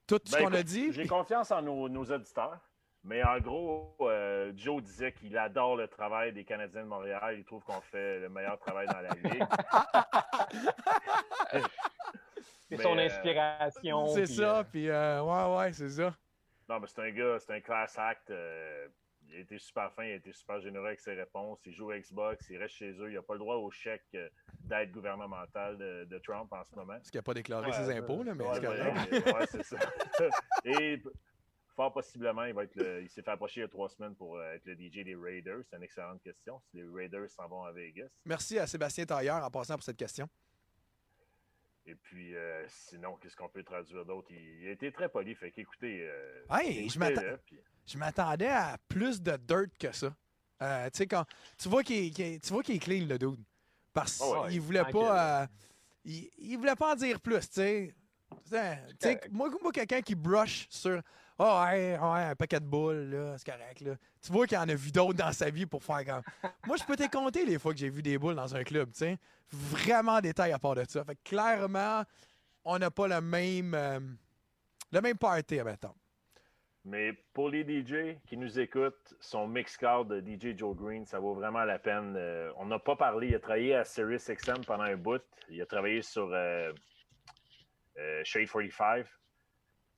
Tout 0.08 0.20
ce 0.26 0.32
Ben, 0.36 0.43
qu'on 0.45 0.54
a 0.54 0.64
dit? 0.64 0.91
J'ai 0.91 1.08
confiance 1.08 1.51
en 1.51 1.62
nos, 1.62 1.88
nos 1.89 2.04
auditeurs. 2.06 2.60
Mais 3.06 3.22
en 3.24 3.38
gros, 3.39 3.95
euh, 4.01 4.54
Joe 4.56 4.82
disait 4.82 5.12
qu'il 5.12 5.38
adore 5.38 5.76
le 5.76 5.88
travail 5.89 6.32
des 6.32 6.45
Canadiens 6.45 6.84
de 6.84 6.88
Montréal. 6.88 7.36
Il 7.38 7.43
trouve 7.43 7.62
qu'on 7.64 7.82
fait 7.82 8.20
le 8.20 8.30
meilleur 8.30 8.58
travail 8.60 8.88
dans 8.88 9.01
la 9.01 9.10
ligue. 9.30 9.43
C'est 12.70 12.78
Mais, 12.78 12.84
son 12.84 12.97
euh, 12.97 13.06
inspiration. 13.06 14.08
C'est 14.08 14.26
ça, 14.26 14.60
euh, 14.60 14.64
puis 14.64 14.89
euh, 14.89 15.22
ouais, 15.22 15.58
ouais, 15.58 15.74
c'est 15.74 15.89
ça. 15.89 16.16
Non, 16.70 16.80
mais 16.80 16.88
c'est 16.88 17.01
un 17.01 17.12
gars, 17.12 17.38
c'est 17.39 17.54
un 17.54 17.60
class 17.60 17.97
act. 17.99 18.30
euh, 18.32 18.88
il 19.34 19.38
a 19.38 19.41
été 19.41 19.57
super 19.57 19.91
fin, 19.93 20.03
il 20.05 20.11
a 20.11 20.15
été 20.15 20.31
super 20.31 20.59
généreux 20.61 20.88
avec 20.88 20.99
ses 20.99 21.13
réponses. 21.13 21.59
Il 21.65 21.73
joue 21.73 21.89
à 21.91 21.99
Xbox, 21.99 22.47
il 22.49 22.57
reste 22.57 22.75
chez 22.75 22.91
eux. 22.91 23.09
Il 23.09 23.15
n'a 23.15 23.21
pas 23.21 23.34
le 23.34 23.39
droit 23.39 23.55
au 23.55 23.69
chèque 23.71 24.05
euh, 24.15 24.29
d'aide 24.61 24.91
gouvernementale 24.91 25.77
de, 25.77 26.05
de 26.05 26.17
Trump 26.19 26.51
en 26.53 26.63
ce 26.63 26.75
moment. 26.75 26.93
Parce 26.93 27.09
qu'il 27.09 27.17
n'a 27.17 27.23
pas 27.23 27.34
déclaré 27.34 27.65
Ouais, 27.67 27.73
ses 27.73 27.89
impôts, 27.91 28.23
là, 28.23 28.34
mais 28.36 28.43
Ouais, 28.45 29.45
c'est 29.49 29.57
ouais, 29.57 29.63
ça. 29.63 29.77
Et 30.65 31.01
fort 31.75 31.91
possiblement, 31.91 32.43
il 32.45 32.53
va 32.53 32.63
être 32.65 32.75
le- 32.75 33.01
il 33.01 33.09
s'est 33.09 33.23
fait 33.23 33.31
approcher 33.31 33.61
il 33.61 33.63
y 33.63 33.65
a 33.65 33.69
trois 33.69 33.89
semaines 33.89 34.15
pour 34.15 34.38
euh, 34.38 34.53
être 34.53 34.65
le 34.65 34.75
DJ 34.75 35.03
des 35.03 35.15
Raiders. 35.15 35.63
C'est 35.69 35.75
une 35.77 35.84
excellente 35.84 36.21
question. 36.21 36.59
Si 36.69 36.77
les 36.77 36.84
Raiders 36.88 37.29
s'en 37.31 37.47
vont 37.47 37.63
à 37.63 37.71
Vegas. 37.71 38.09
Merci 38.25 38.59
à 38.59 38.67
Sébastien 38.67 39.05
Tailleur 39.05 39.43
en 39.43 39.49
passant 39.49 39.73
pour 39.73 39.84
cette 39.84 39.97
question. 39.97 40.29
Et 41.86 41.95
puis, 41.95 42.34
euh, 42.36 42.63
sinon, 42.69 43.17
qu'est-ce 43.17 43.36
qu'on 43.36 43.49
peut 43.49 43.63
traduire 43.63 44.05
d'autre? 44.05 44.27
Il, 44.31 44.61
il 44.61 44.67
a 44.69 44.71
été 44.71 44.91
très 44.91 45.09
poli. 45.09 45.36
Fait 45.36 45.51
qu'écoutez. 45.51 46.07
euh, 46.07 46.45
Hey, 46.49 46.88
je 46.89 46.97
écoutez-le, 46.97 47.15
m'attends- 47.27 47.41
puis- 47.45 47.59
Je 47.86 47.97
m'attendais 47.97 48.49
à 48.49 48.77
plus 48.88 49.21
de 49.21 49.36
dirt 49.38 49.69
que 49.79 49.91
ça. 49.91 50.13
Euh, 50.61 50.86
tu 50.91 50.97
sais, 50.99 51.07
quand. 51.07 51.25
Tu 51.57 51.67
vois 51.69 51.84
qu'il 51.84 52.11
qu'il- 52.13 52.39
tu 52.39 52.53
vois 52.53 52.63
qu'il 52.63 52.75
est 52.75 52.79
clean, 52.79 53.05
le 53.07 53.17
dude. 53.17 53.43
Parce 53.93 54.17
qu'il 54.17 54.25
Oh 54.27 54.43
ouais, 54.45 54.57
voulait 54.59 54.86
pas. 54.86 55.43
euh, 55.43 55.47
il, 56.05 56.29
il 56.39 56.57
voulait 56.57 56.75
pas 56.75 56.93
en 56.93 56.95
dire 56.95 57.19
plus, 57.19 57.41
tu 57.49 57.53
sais. 57.55 57.93
Moi, 59.31 59.49
moi 59.61 59.71
quelqu'un 59.71 60.01
qui 60.01 60.15
brush 60.15 60.67
sur. 60.69 61.01
Oh, 61.39 61.61
ouais, 61.65 61.97
ouais, 61.97 62.23
un 62.23 62.36
paquet 62.36 62.59
de 62.59 62.65
boules, 62.65 63.09
là, 63.09 63.36
c'est 63.38 63.51
correct, 63.51 63.81
là. 63.81 63.95
Tu 64.21 64.31
vois 64.31 64.45
qu'il 64.47 64.57
en 64.57 64.69
a 64.69 64.75
vu 64.75 64.91
d'autres 64.91 65.17
dans 65.17 65.31
sa 65.34 65.49
vie 65.49 65.65
pour 65.65 65.84
faire 65.84 66.05
comme. 66.05 66.51
moi, 66.65 66.77
je 66.77 66.84
peux 66.84 66.95
te 66.95 67.07
compter 67.09 67.45
les 67.45 67.57
fois 67.59 67.73
que 67.73 67.79
j'ai 67.79 67.89
vu 67.89 68.01
des 68.03 68.17
boules 68.17 68.36
dans 68.36 68.55
un 68.55 68.63
club, 68.63 68.91
tu 68.91 68.99
sais. 68.99 69.17
Vraiment 69.51 70.21
détail 70.21 70.51
à 70.51 70.59
part 70.59 70.75
de 70.75 70.86
ça. 70.88 71.03
Fait 71.03 71.15
que 71.15 71.21
clairement, 71.23 72.03
on 72.63 72.79
n'a 72.79 72.89
pas 72.91 73.07
le 73.07 73.19
même. 73.19 73.73
euh, 73.73 73.99
le 74.91 75.01
même 75.01 75.17
party, 75.17 75.61
mettons. 75.63 75.93
Mais 76.86 77.13
pour 77.34 77.49
les 77.49 77.63
DJ 77.63 78.17
qui 78.27 78.36
nous 78.36 78.59
écoutent, 78.59 79.15
son 79.21 79.47
mix 79.47 79.77
card 79.77 80.03
de 80.03 80.19
DJ 80.19 80.57
Joe 80.57 80.75
Green, 80.75 81.05
ça 81.05 81.17
vaut 81.19 81.34
vraiment 81.34 81.63
la 81.63 81.79
peine. 81.79 82.15
Euh, 82.17 82.51
on 82.57 82.65
n'a 82.65 82.77
pas 82.77 82.97
parlé, 82.97 83.27
il 83.27 83.36
a 83.36 83.39
travaillé 83.39 83.75
à 83.75 83.86
Sirius 83.86 84.29
XM 84.29 84.65
pendant 84.65 84.84
un 84.84 84.97
bout. 84.97 85.23
Il 85.49 85.61
a 85.61 85.65
travaillé 85.65 86.01
sur 86.01 86.29
euh, 86.34 86.73
euh, 87.97 88.21
Shade 88.25 88.49
45, 88.49 89.05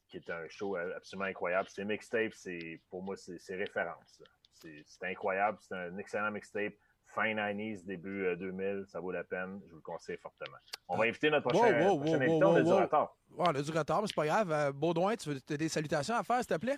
qui 0.10 0.18
est 0.18 0.30
un 0.30 0.48
show 0.48 0.76
absolument 0.76 1.26
incroyable. 1.26 1.68
Ses 1.70 1.86
mixtapes, 1.86 2.34
c'est 2.34 2.80
pour 2.92 3.02
moi, 3.02 3.16
c'est 3.16 3.56
référence. 3.56 4.22
c'est 4.54 4.86
incroyable. 5.04 5.58
C'est 5.62 5.76
un 5.76 5.98
excellent 5.98 6.30
mixtape. 6.30 6.74
Fin 7.16 7.34
90s, 7.34 7.86
début 7.86 8.26
euh, 8.26 8.36
2000, 8.36 8.84
ça 8.88 9.00
vaut 9.00 9.12
la 9.12 9.24
peine. 9.24 9.62
Je 9.66 9.70
vous 9.70 9.78
le 9.78 9.82
conseille 9.82 10.18
fortement. 10.18 10.58
On 10.90 10.98
va 10.98 11.06
inviter 11.06 11.30
notre 11.30 11.48
prochain, 11.48 11.88
wow, 11.88 11.98
prochain 11.98 12.18
wow, 12.18 12.22
invité. 12.22 12.44
wow, 12.44 12.52
on 12.52 12.56
a 12.56 12.62
du 12.62 12.70
wow. 12.70 12.78
retard. 12.82 13.16
Ouais, 13.32 13.46
on 13.48 13.56
a 13.56 13.62
du 13.62 13.72
retard, 13.72 14.02
mais 14.02 14.08
c'est 14.08 14.16
pas 14.16 14.26
grave. 14.26 14.52
Euh, 14.52 14.72
Baudouin, 14.74 15.16
tu 15.16 15.30
veux 15.30 15.58
des 15.58 15.70
salutations 15.70 16.16
à 16.16 16.24
faire, 16.24 16.38
s'il 16.38 16.48
te 16.48 16.58
plaît? 16.58 16.78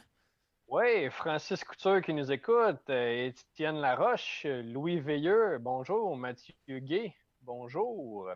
Oui, 0.68 1.10
Francis 1.10 1.64
Couture 1.64 2.02
qui 2.02 2.14
nous 2.14 2.32
écoute, 2.32 2.82
euh, 2.90 3.28
Étienne 3.28 3.78
Laroche, 3.80 4.44
euh, 4.46 4.62
Louis 4.62 5.00
Veilleux, 5.00 5.58
bonjour, 5.60 6.16
Mathieu 6.18 6.54
Gay, 6.68 7.16
bonjour, 7.42 8.30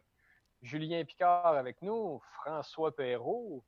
Julien 0.61 1.03
Picard 1.03 1.45
avec 1.47 1.81
nous, 1.81 2.21
François 2.41 2.95
Perrault, 2.95 3.63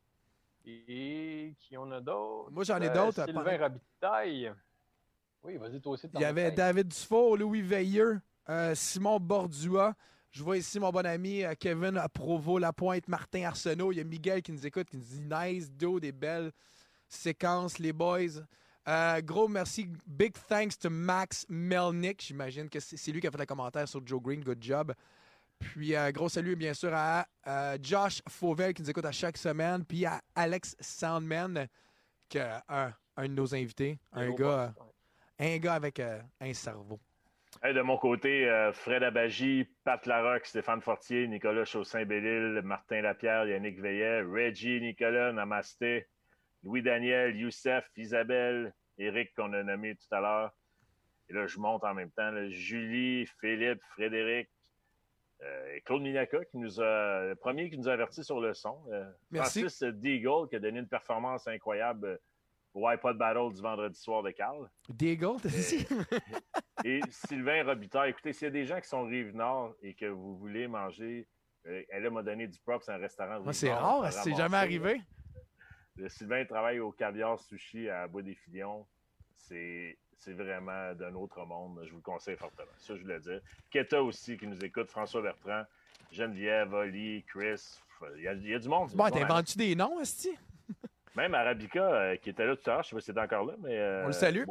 et 0.66 1.54
qui 1.60 1.76
en 1.76 1.92
a 1.92 2.00
d'autres? 2.00 2.52
Moi, 2.52 2.64
j'en 2.64 2.80
ai 2.80 2.88
Euh, 2.88 2.94
d'autres, 2.94 3.26
Sylvain 3.26 3.58
Robitaille. 3.58 4.54
Oui, 5.44 5.58
vas-y, 5.58 5.82
toi 5.82 5.94
aussi. 5.94 6.08
Il 6.14 6.22
y 6.22 6.26
avait 6.26 6.52
David 6.52 6.88
Dufault, 6.88 7.36
Louis 7.36 7.62
Veilleux, 7.62 8.22
euh, 8.50 8.74
Simon 8.76 9.20
Bordua. 9.20 9.94
Je 10.32 10.44
vois 10.44 10.58
ici 10.58 10.80
mon 10.80 10.90
bon 10.90 11.06
ami 11.06 11.44
euh, 11.44 11.54
Kevin 11.60 12.02
Provo, 12.14 12.58
Lapointe, 12.58 13.08
Martin 13.08 13.44
Arsenault. 13.44 13.92
Il 13.92 13.98
y 13.98 14.02
a 14.02 14.04
Miguel 14.04 14.42
qui 14.42 14.52
nous 14.52 14.66
écoute, 14.66 14.90
qui 14.90 14.98
nous 14.98 15.04
dit 15.04 15.22
nice, 15.22 15.72
do, 15.72 16.00
des 16.00 16.12
belles 16.12 16.52
séquences, 17.08 17.78
les 17.80 17.94
boys. 17.94 18.42
Euh, 18.88 19.22
gros 19.22 19.48
merci, 19.48 19.88
big 20.06 20.34
thanks 20.48 20.78
to 20.78 20.90
Max 20.90 21.46
Melnick. 21.48 22.22
J'imagine 22.22 22.70
que 22.70 22.80
c'est 22.80 23.12
lui 23.12 23.22
qui 23.22 23.28
a 23.28 23.32
fait 23.32 23.38
le 23.38 23.46
commentaire 23.46 23.88
sur 23.88 24.06
Joe 24.06 24.22
Green. 24.22 24.44
Good 24.44 24.62
job. 24.62 24.94
Puis, 25.60 25.96
euh, 25.96 26.12
gros 26.12 26.28
salut, 26.28 26.56
bien 26.56 26.74
sûr, 26.74 26.92
à 26.94 27.26
euh, 27.48 27.78
Josh 27.82 28.22
Fauvel 28.28 28.74
qui 28.74 28.82
nous 28.82 28.90
écoute 28.90 29.06
à 29.06 29.12
chaque 29.12 29.38
semaine. 29.38 29.86
Puis 29.86 30.06
à 30.06 30.22
Alex 30.36 30.76
Soundman, 30.82 31.68
qui 32.28 32.40
est 32.40 32.50
un, 32.68 32.94
un 33.16 33.28
de 33.28 33.34
nos 33.34 33.56
invités. 33.56 33.98
Un 34.12 34.32
gars, 34.32 34.74
un 35.40 35.58
gars 35.58 35.76
avec 35.76 36.00
euh, 36.00 36.20
un 36.40 36.54
cerveau. 36.54 37.00
Hey, 37.62 37.74
de 37.74 37.82
mon 37.82 37.98
côté, 37.98 38.50
euh, 38.50 38.74
Fred 38.74 39.04
Abagie, 39.04 39.68
Pat 39.84 40.06
Larocque, 40.06 40.46
Stéphane 40.46 40.82
Fortier, 40.82 41.28
Nicolas 41.28 41.66
Chaussin-Bellil, 41.66 42.62
Martin 42.64 43.02
Lapierre, 43.02 43.48
Yannick 43.48 43.80
Veillet, 43.80 44.22
Reggie, 44.22 44.82
Nicolas, 44.82 45.32
Namasté, 45.32 46.08
Louis-Daniel, 46.64 47.36
Youssef, 47.36 47.90
Isabelle, 47.96 48.74
Eric 48.98 49.34
qu'on 49.36 49.54
a 49.54 49.64
nommé 49.64 49.96
tout 49.96 50.16
à 50.16 50.20
l'heure. 50.20 50.52
Et 51.30 51.34
là, 51.34 51.46
je 51.46 51.60
monte 51.60 51.84
en 51.84 51.94
même 51.94 52.12
temps. 52.12 52.32
là, 52.32 52.50
Julie, 52.50 53.28
Philippe, 53.40 53.82
Frédéric, 53.92 54.50
euh, 55.44 55.76
et 55.76 55.82
Claude 55.82 56.02
Minaca, 56.02 56.46
qui 56.46 56.58
nous 56.58 56.80
a, 56.80 57.26
le 57.26 57.36
premier 57.36 57.70
qui 57.70 57.78
nous 57.78 57.90
a 57.90 57.94
averti 57.94 58.24
sur 58.24 58.40
le 58.40 58.54
son. 58.54 58.78
Euh, 58.92 59.10
Merci. 59.32 59.62
Francis 59.62 59.84
Deagle, 59.84 60.48
qui 60.50 60.56
a 60.56 60.60
donné 60.60 60.80
une 60.80 60.88
performance 60.88 61.48
incroyable 61.48 62.20
au 62.74 62.88
iPod 62.88 63.18
Battle 63.18 63.54
du 63.54 63.62
vendredi 63.62 64.00
soir 64.00 64.24
de 64.24 64.32
Carl. 64.32 64.70
Deagle, 64.90 65.40
t'as 65.42 65.50
dit? 65.50 65.88
Et 66.86 67.02
Sylvain 67.10 67.64
Robitaille, 67.64 68.10
écoutez, 68.10 68.34
s'il 68.34 68.46
y 68.46 68.48
a 68.48 68.52
des 68.52 68.66
gens 68.66 68.80
qui 68.82 68.88
sont 68.88 69.04
rive 69.06 69.36
nord 69.36 69.76
et 69.82 69.94
que 69.94 70.06
vous 70.06 70.36
voulez 70.36 70.68
manger, 70.68 71.28
euh, 71.68 71.84
elle 71.90 72.10
m'a 72.10 72.24
donné 72.24 72.48
du 72.48 72.60
props 72.60 72.90
à 72.90 72.96
un 72.96 72.98
restaurant. 72.98 73.40
Moi, 73.42 73.54
c'est 73.54 73.74
rare, 73.74 74.12
c'est 74.12 74.36
jamais 74.36 74.58
arrivé. 74.58 75.02
Le 75.96 76.10
Sylvain 76.10 76.44
travaille 76.46 76.80
au 76.80 76.92
caviar 76.92 77.40
sushi 77.40 77.88
à 77.90 78.08
Bois 78.08 78.24
des 78.24 78.36
Filions. 78.36 78.86
C'est 79.36 79.98
c'est 80.24 80.34
vraiment 80.34 80.94
d'un 80.94 81.14
autre 81.16 81.44
monde. 81.46 81.82
Je 81.84 81.92
vous 81.92 81.98
le 81.98 82.02
conseille 82.02 82.38
fortement. 82.38 82.72
Ça, 82.78 82.96
je 82.96 83.02
voulais 83.02 83.20
dire. 83.20 83.42
Keta 83.70 84.02
aussi 84.02 84.38
qui 84.38 84.48
nous 84.48 84.64
écoute, 84.64 84.90
François 84.90 85.22
Bertrand, 85.22 85.64
Geneviève, 86.12 86.74
Oli, 86.74 87.24
Chris. 87.28 87.80
Il 88.18 88.24
y 88.24 88.28
a, 88.28 88.34
il 88.34 88.48
y 88.48 88.54
a 88.54 88.60
du 88.60 88.70
monde. 88.70 88.92
Bon, 88.94 89.04
monde. 89.04 89.14
t'inventes-tu 89.14 89.58
des 89.58 89.76
noms, 89.76 90.00
Esti? 90.00 90.38
Même 91.16 91.34
Arabica, 91.36 91.80
euh, 91.84 92.16
qui 92.18 92.30
était 92.32 92.46
là 92.46 92.56
tout 92.56 92.70
à 92.70 92.74
l'heure, 92.76 92.84
je 92.84 92.96
ne 92.96 93.02
sais 93.02 93.06
pas 93.08 93.14
si 93.14 93.18
c'est 93.28 93.34
encore 93.36 93.46
là, 93.46 93.54
mais. 93.62 93.78
euh, 93.78 94.04
On 94.04 94.08
le 94.08 94.14
salue. 94.14 94.44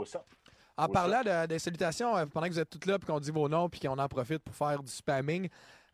En 0.77 0.87
parlant 0.89 1.23
de- 1.23 1.47
des 1.47 1.59
salutations, 1.59 2.17
euh, 2.17 2.25
pendant 2.27 2.47
que 2.47 2.53
vous 2.53 2.59
êtes 2.61 2.71
toutes 2.71 2.87
là, 2.87 2.99
puis 2.99 3.07
qu'on 3.07 3.21
dit 3.21 3.31
vos 3.31 3.49
noms, 3.49 3.69
puis 3.69 3.81
qu'on 3.81 3.99
en 3.99 4.09
profite 4.09 4.39
pour 4.39 4.55
faire 4.55 4.83
du 4.83 4.91
spamming, 4.91 5.49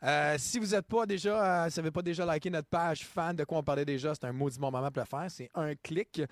euh, 0.04 0.36
si 0.38 0.58
vous 0.60 0.66
n'êtes 0.66 0.86
pas 0.86 1.04
déjà, 1.06 1.64
euh, 1.64 1.70
si 1.70 1.76
vous 1.76 1.82
n'avez 1.82 1.90
pas 1.90 2.02
déjà 2.02 2.24
liké 2.32 2.48
notre 2.50 2.68
page 2.68 3.04
fan 3.04 3.34
de 3.34 3.44
quoi 3.44 3.58
on 3.58 3.62
parlait 3.62 3.84
déjà, 3.84 4.14
c'est 4.14 4.24
un 4.26 4.32
maudit 4.32 4.58
bon 4.58 4.70
moment 4.70 4.90
pour 4.90 5.02
le 5.02 5.06
faire. 5.06 5.26
C'est 5.30 5.50
un 5.54 5.74
clic. 5.74 6.22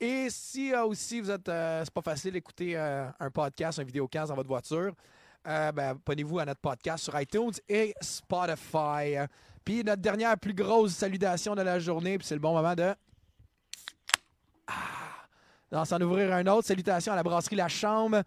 Et 0.00 0.28
si 0.30 0.72
euh, 0.72 0.84
aussi 0.84 1.20
vous 1.20 1.30
êtes, 1.30 1.44
c'est 1.46 1.92
pas 1.92 2.00
facile 2.02 2.32
d'écouter 2.32 2.76
un 2.76 3.30
podcast, 3.34 3.78
un 3.80 3.84
vidéocast 3.84 4.28
dans 4.30 4.34
votre 4.36 4.48
voiture, 4.48 4.94
ben, 5.44 5.72
abonnez-vous 5.78 6.38
à 6.38 6.46
notre 6.46 6.60
podcast 6.60 7.04
sur 7.04 7.20
iTunes 7.20 7.52
et 7.68 7.92
Spotify. 8.00 9.16
Puis 9.62 9.84
notre 9.84 10.00
dernière 10.00 10.38
plus 10.38 10.54
grosse 10.54 10.92
salutation 10.94 11.54
de 11.54 11.60
la 11.62 11.78
journée, 11.78 12.16
puis 12.16 12.26
c'est 12.26 12.34
le 12.34 12.40
bon 12.40 12.54
moment 12.54 12.74
de 12.74 12.94
d'en 15.70 15.84
s'en 15.84 16.00
ouvrir 16.00 16.32
un 16.32 16.46
autre. 16.46 16.66
Salutations 16.66 17.12
à 17.12 17.16
la 17.16 17.22
brasserie 17.22 17.56
La 17.56 17.68
Chambre. 17.68 18.22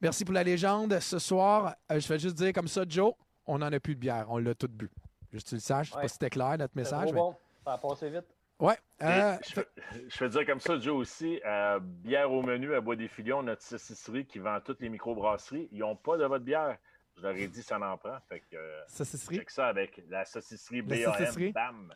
Merci 0.00 0.24
pour 0.24 0.34
la 0.34 0.44
légende. 0.44 0.98
Ce 1.00 1.18
soir, 1.18 1.74
euh, 1.90 1.98
je 2.00 2.08
vais 2.08 2.18
juste 2.18 2.36
dire 2.36 2.52
comme 2.52 2.68
ça, 2.68 2.84
Joe, 2.88 3.12
on 3.46 3.58
n'en 3.58 3.72
a 3.72 3.80
plus 3.80 3.94
de 3.94 4.00
bière. 4.00 4.26
On 4.28 4.38
l'a 4.38 4.54
tout 4.54 4.68
bu. 4.68 4.90
Juste 5.32 5.46
que 5.46 5.48
tu 5.50 5.54
le 5.56 5.60
saches. 5.60 5.88
Je 5.88 5.92
sais 5.92 5.96
Ouais. 5.96 6.02
pas 6.02 6.08
si 6.08 6.14
c'était 6.14 6.30
clair, 6.30 6.56
notre 6.58 6.76
message. 6.76 7.06
mais- 7.06 7.18
bon, 7.18 7.36
ça 7.64 7.72
a 7.72 7.78
passé 7.78 8.10
vite. 8.10 8.24
Ouais. 8.60 8.76
Euh, 9.02 9.36
je, 9.46 10.16
fais 10.16 10.28
dire 10.28 10.44
comme 10.46 10.58
ça, 10.58 10.78
Joe 10.80 10.96
aussi, 10.96 11.40
euh, 11.46 11.78
bière 11.80 12.32
au 12.32 12.42
menu 12.42 12.74
à 12.74 12.80
Bois 12.80 12.96
des 12.96 13.06
Filions, 13.06 13.40
notre 13.42 13.62
saucisserie 13.62 14.26
qui 14.26 14.40
vend 14.40 14.58
toutes 14.60 14.80
les 14.80 14.88
microbrasseries, 14.88 15.68
ils 15.70 15.78
n'ont 15.78 15.94
pas 15.94 16.16
de 16.16 16.24
votre 16.24 16.44
bière. 16.44 16.76
Je 17.16 17.22
leur 17.22 17.36
ai 17.36 17.46
dit, 17.46 17.62
ça 17.62 17.78
en 17.80 17.96
prend. 17.96 18.16
Fait 18.28 18.40
que, 18.40 18.56
euh, 18.56 18.80
saucisserie? 18.88 19.44
ça 19.48 19.68
avec 19.68 20.02
la 20.08 20.24
saucisserie 20.24 20.82
La 20.82 20.86
BAM, 20.96 21.14
saucisserie? 21.14 21.52
bam. 21.52 21.94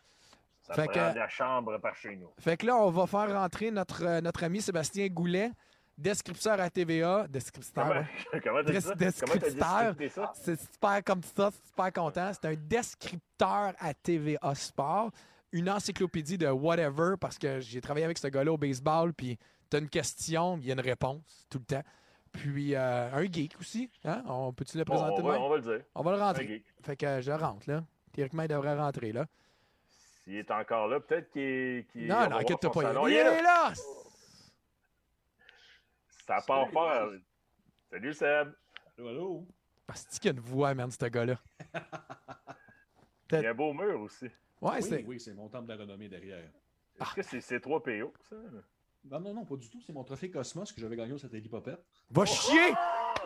Ça 0.62 0.74
Fait 0.74 0.84
prend 0.84 0.92
que- 0.94 1.14
de 1.14 1.18
la 1.18 1.28
chambre 1.28 1.78
par 1.78 1.96
chez 1.96 2.16
nous. 2.16 2.30
Fait 2.38 2.56
que 2.56 2.66
là, 2.66 2.76
on 2.76 2.90
va 2.90 3.06
faire 3.06 3.32
rentrer 3.32 3.70
notre, 3.70 4.04
euh, 4.04 4.20
notre 4.20 4.44
ami 4.44 4.60
Sébastien 4.60 5.08
Goulet, 5.08 5.50
descripteur 5.98 6.60
à 6.60 6.70
TVA. 6.70 7.26
Descripteur, 7.28 7.84
Comment, 7.84 8.00
ouais. 8.64 8.80
t'as 8.80 8.94
descripteur. 8.94 9.94
C'est 10.34 10.60
super 10.60 11.02
comme 11.04 11.22
ça, 11.22 11.50
super 11.66 11.92
content. 11.92 12.30
C'est 12.32 12.46
un 12.48 12.54
descripteur 12.54 13.72
à 13.78 13.94
TVA 13.94 14.54
Sport, 14.54 15.10
une 15.52 15.68
encyclopédie 15.68 16.38
de 16.38 16.46
whatever, 16.48 17.14
parce 17.20 17.38
que 17.38 17.60
j'ai 17.60 17.80
travaillé 17.80 18.04
avec 18.04 18.18
ce 18.18 18.28
gars-là 18.28 18.52
au 18.52 18.56
baseball, 18.58 19.12
puis 19.12 19.38
t'as 19.68 19.80
une 19.80 19.88
question, 19.88 20.56
il 20.58 20.66
y 20.66 20.70
a 20.70 20.74
une 20.74 20.80
réponse 20.80 21.46
tout 21.50 21.58
le 21.58 21.64
temps. 21.64 21.82
Puis 22.30 22.74
euh, 22.74 23.10
un 23.12 23.24
geek 23.30 23.56
aussi, 23.60 23.90
hein? 24.04 24.22
On 24.26 24.52
peut-tu 24.54 24.78
le 24.78 24.84
présenter 24.86 25.12
on, 25.20 25.22
de 25.22 25.28
va, 25.28 25.40
on 25.40 25.48
va 25.50 25.56
le 25.56 25.62
dire. 25.62 25.80
On 25.94 26.02
va 26.02 26.12
le 26.12 26.18
rentrer. 26.22 26.64
Fait 26.82 26.96
que 26.96 27.20
je 27.20 27.30
rentre, 27.32 27.68
là. 27.68 27.84
Théoriquement, 28.12 28.42
il 28.44 28.48
devrait 28.48 28.74
rentrer, 28.78 29.12
là. 29.12 29.26
S'il 30.24 30.36
est 30.36 30.50
encore 30.50 30.88
là, 30.88 31.00
peut-être 31.00 31.30
qu'il 31.30 31.42
est. 31.42 31.86
non, 32.06 32.28
non, 32.28 32.40
son 32.62 32.70
pas. 32.70 32.82
salon. 32.82 33.06
Il 33.08 33.12
Il 33.12 33.16
est 33.16 33.24
là. 33.24 33.38
est 33.38 33.42
là! 33.42 33.72
Ça 36.26 36.40
part 36.46 36.68
fort. 36.70 37.10
Salut 37.90 38.14
Seb. 38.14 38.52
Allô, 38.96 39.08
allô? 39.08 39.46
Ah, 39.88 39.92
c'est 39.96 40.20
qu'il 40.20 40.26
y 40.26 40.28
a 40.28 40.32
une 40.36 40.40
voix, 40.40 40.72
man, 40.74 40.90
ce 40.90 41.04
gars-là. 41.06 41.36
Il 43.32 43.40
y 43.40 43.46
a 43.46 43.50
un 43.50 43.54
beau 43.54 43.72
mur 43.72 44.00
aussi. 44.00 44.26
Ouais, 44.60 44.72
oui, 44.76 44.82
c'est. 44.82 45.04
oui, 45.04 45.18
c'est 45.20 45.32
mon 45.34 45.48
temple 45.48 45.66
de 45.66 45.72
la 45.72 45.78
renommée 45.80 46.08
derrière. 46.08 46.48
Est-ce 47.00 47.14
que 47.14 47.22
c'est 47.22 47.38
C3PO, 47.38 48.12
ça? 48.28 48.36
Non, 49.04 49.18
non, 49.20 49.34
non, 49.34 49.44
pas 49.44 49.56
du 49.56 49.68
tout. 49.68 49.80
C'est 49.84 49.92
mon 49.92 50.04
trophée 50.04 50.30
Cosmos 50.30 50.70
que 50.72 50.80
j'avais 50.80 50.96
gagné 50.96 51.12
au 51.12 51.18
satellite 51.18 51.50
Popette. 51.50 51.82
Va 52.10 52.24
chier! 52.24 52.70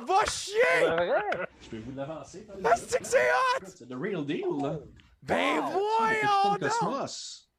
Va 0.07 0.24
chier! 0.24 0.80
Vrai? 0.80 1.22
Je 1.61 1.68
peux 1.68 1.78
vous 1.78 1.92
l'avancer. 1.94 2.47
Ah, 2.64 2.76
c'est 2.76 2.99
que 3.01 3.07
c'est 3.07 3.30
hot! 3.30 3.66
C'est 3.66 3.88
the 3.88 3.94
real 3.94 4.24
deal, 4.24 4.47
là. 4.62 4.78
Ben 5.27 5.59
Wow, 5.61 5.81
voyons 5.99 6.53
donc! 6.53 6.61
Cosmos. 6.61 7.51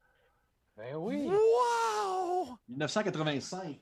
Ben 0.77 0.95
oui. 0.95 1.27
Wow! 1.27 2.57
1985. 2.67 3.79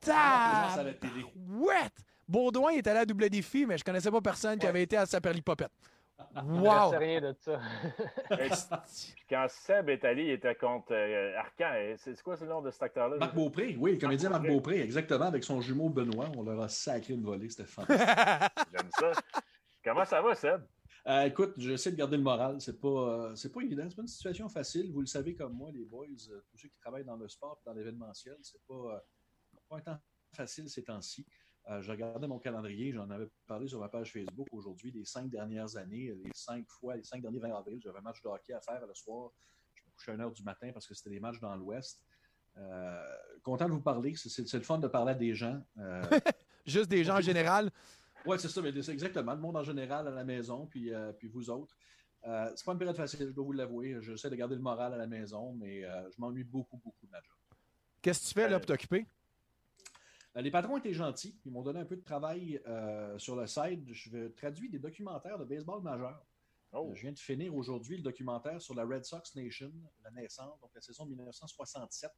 Ta... 0.00 0.12
présence 0.12 0.78
à 0.78 0.82
la 0.84 0.94
télé. 0.94 1.24
Ouais! 1.36 1.88
Baudouin 2.26 2.70
est 2.70 2.86
allé 2.86 3.00
à 3.00 3.04
double 3.04 3.28
défi, 3.28 3.66
mais 3.66 3.76
je 3.76 3.84
connaissais 3.84 4.10
pas 4.10 4.20
personne 4.20 4.58
qui 4.58 4.66
avait 4.66 4.82
été 4.82 4.96
à 4.96 5.04
Saperlipopette. 5.06 5.72
Je 6.36 6.40
Wow! 6.40 6.90
sais 6.90 6.98
rien 6.98 7.20
de 7.20 7.34
ça. 7.40 7.58
Puis 8.30 9.24
quand 9.28 9.46
Seb 9.48 9.88
est 9.88 10.04
allé, 10.04 10.22
il 10.24 10.30
était 10.30 10.54
contre 10.54 10.92
euh, 10.92 11.36
Arcan. 11.36 11.72
C'est 11.98 12.14
c'est 12.14 12.22
quoi 12.22 12.36
ce 12.36 12.44
nom 12.44 12.62
de 12.62 12.70
cet 12.70 12.84
acteur-là? 12.84 13.16
Marc 13.16 13.34
Beaupré, 13.34 13.76
oui, 13.78 13.92
le 13.94 13.98
comédien 13.98 14.30
Marc 14.30 14.42
Beaupré. 14.42 14.54
Beaupré, 14.54 14.80
exactement, 14.82 15.24
avec 15.26 15.42
son 15.42 15.60
jumeau 15.60 15.88
Benoît. 15.88 16.28
On 16.36 16.44
leur 16.44 16.62
a 16.62 16.68
sacré 16.68 17.14
une 17.14 17.24
volée, 17.24 17.48
c'était 17.50 17.64
fantastique. 17.68 18.08
J'aime 18.72 18.88
ça. 18.98 19.12
Comment 19.84 20.04
ça 20.04 20.22
va, 20.22 20.34
Seb? 20.36 20.62
Euh, 21.08 21.24
écoute, 21.24 21.54
j'essaie 21.56 21.90
de 21.90 21.96
garder 21.96 22.16
le 22.16 22.22
moral. 22.22 22.60
C'est 22.60 22.80
pas, 22.80 22.88
euh, 22.88 23.34
c'est 23.34 23.52
pas 23.52 23.60
évident. 23.62 23.84
C'est 23.88 23.96
pas 23.96 24.02
une 24.02 24.08
situation 24.08 24.48
facile. 24.48 24.92
Vous 24.92 25.00
le 25.00 25.06
savez 25.06 25.34
comme 25.34 25.54
moi, 25.54 25.70
les 25.72 25.84
boys, 25.84 26.06
euh, 26.06 26.40
tous 26.48 26.58
ceux 26.58 26.68
qui 26.68 26.78
travaillent 26.78 27.04
dans 27.04 27.16
le 27.16 27.28
sport 27.28 27.58
et 27.60 27.64
dans 27.68 27.74
l'événementiel, 27.74 28.36
c'est 28.42 28.62
pas, 28.68 29.04
pas 29.68 29.76
un 29.78 29.80
temps 29.80 29.98
facile 30.32 30.68
ces 30.68 30.84
temps-ci. 30.84 31.26
Je 31.80 31.92
regardais 31.92 32.26
mon 32.26 32.40
calendrier, 32.40 32.92
j'en 32.92 33.08
avais 33.10 33.28
parlé 33.46 33.68
sur 33.68 33.78
ma 33.78 33.88
page 33.88 34.12
Facebook 34.12 34.48
aujourd'hui, 34.50 34.90
les 34.90 35.04
cinq 35.04 35.30
dernières 35.30 35.76
années, 35.76 36.12
les 36.12 36.32
cinq 36.34 36.68
fois, 36.68 36.96
les 36.96 37.04
cinq 37.04 37.22
derniers 37.22 37.38
20 37.38 37.54
avril, 37.54 37.80
j'avais 37.80 37.98
un 37.98 38.02
match 38.02 38.20
de 38.20 38.26
hockey 38.26 38.52
à 38.52 38.60
faire 38.60 38.84
le 38.84 38.94
soir. 38.94 39.30
Je 39.74 39.82
me 39.84 39.90
couchais 39.92 40.10
à 40.10 40.16
1h 40.16 40.34
du 40.34 40.42
matin 40.42 40.72
parce 40.72 40.88
que 40.88 40.94
c'était 40.94 41.10
des 41.10 41.20
matchs 41.20 41.38
dans 41.38 41.54
l'Ouest. 41.54 42.02
Content 43.44 43.66
de 43.66 43.72
vous 43.72 43.80
parler. 43.80 44.14
C'est, 44.16 44.54
le 44.54 44.64
fun 44.64 44.78
de 44.78 44.88
parler 44.88 45.12
à 45.12 45.14
des 45.14 45.34
gens. 45.34 45.62
Juste 46.66 46.90
des 46.90 47.04
gens 47.04 47.18
en 47.18 47.20
général. 47.20 47.70
Oui, 48.26 48.36
c'est 48.38 48.48
ça, 48.48 48.62
mais 48.62 48.82
c'est 48.82 48.92
exactement. 48.92 49.34
Le 49.34 49.40
monde 49.40 49.56
en 49.56 49.64
général 49.64 50.06
à 50.08 50.10
la 50.10 50.24
maison, 50.24 50.66
puis, 50.66 50.92
euh, 50.92 51.12
puis 51.12 51.28
vous 51.28 51.50
autres. 51.50 51.76
Euh, 52.26 52.52
c'est 52.54 52.64
pas 52.64 52.72
une 52.72 52.78
période 52.78 52.96
facile, 52.96 53.20
je 53.20 53.32
dois 53.32 53.44
vous 53.44 53.52
l'avouer. 53.52 53.96
J'essaie 54.00 54.30
de 54.30 54.36
garder 54.36 54.54
le 54.54 54.60
moral 54.60 54.94
à 54.94 54.96
la 54.96 55.06
maison, 55.06 55.54
mais 55.54 55.84
euh, 55.84 56.08
je 56.10 56.20
m'ennuie 56.20 56.44
beaucoup, 56.44 56.76
beaucoup 56.78 57.04
de 57.06 57.10
ma 57.10 57.18
job. 57.20 57.34
Qu'est-ce 58.00 58.20
que 58.22 58.28
tu 58.28 58.34
fais 58.34 58.48
là 58.48 58.58
pour 58.60 58.66
t'occuper? 58.66 59.06
Euh, 60.36 60.40
les 60.40 60.50
patrons 60.50 60.76
étaient 60.78 60.92
gentils. 60.92 61.38
Ils 61.44 61.52
m'ont 61.52 61.62
donné 61.62 61.80
un 61.80 61.84
peu 61.84 61.96
de 61.96 62.02
travail 62.02 62.60
euh, 62.66 63.18
sur 63.18 63.36
le 63.36 63.46
site. 63.46 63.92
Je 63.92 64.10
vais 64.10 64.30
traduire 64.30 64.70
des 64.70 64.78
documentaires 64.78 65.38
de 65.38 65.44
baseball 65.44 65.82
majeur. 65.82 66.24
Oh, 66.72 66.88
Euh, 66.90 66.94
Je 66.94 67.02
viens 67.02 67.12
de 67.12 67.18
finir 67.18 67.54
aujourd'hui 67.54 67.96
le 67.96 68.02
documentaire 68.02 68.60
sur 68.62 68.74
la 68.74 68.84
Red 68.84 69.04
Sox 69.04 69.34
Nation, 69.34 69.70
la 70.02 70.10
naissance, 70.10 70.58
donc 70.60 70.70
la 70.74 70.80
saison 70.80 71.04
1967, 71.06 72.10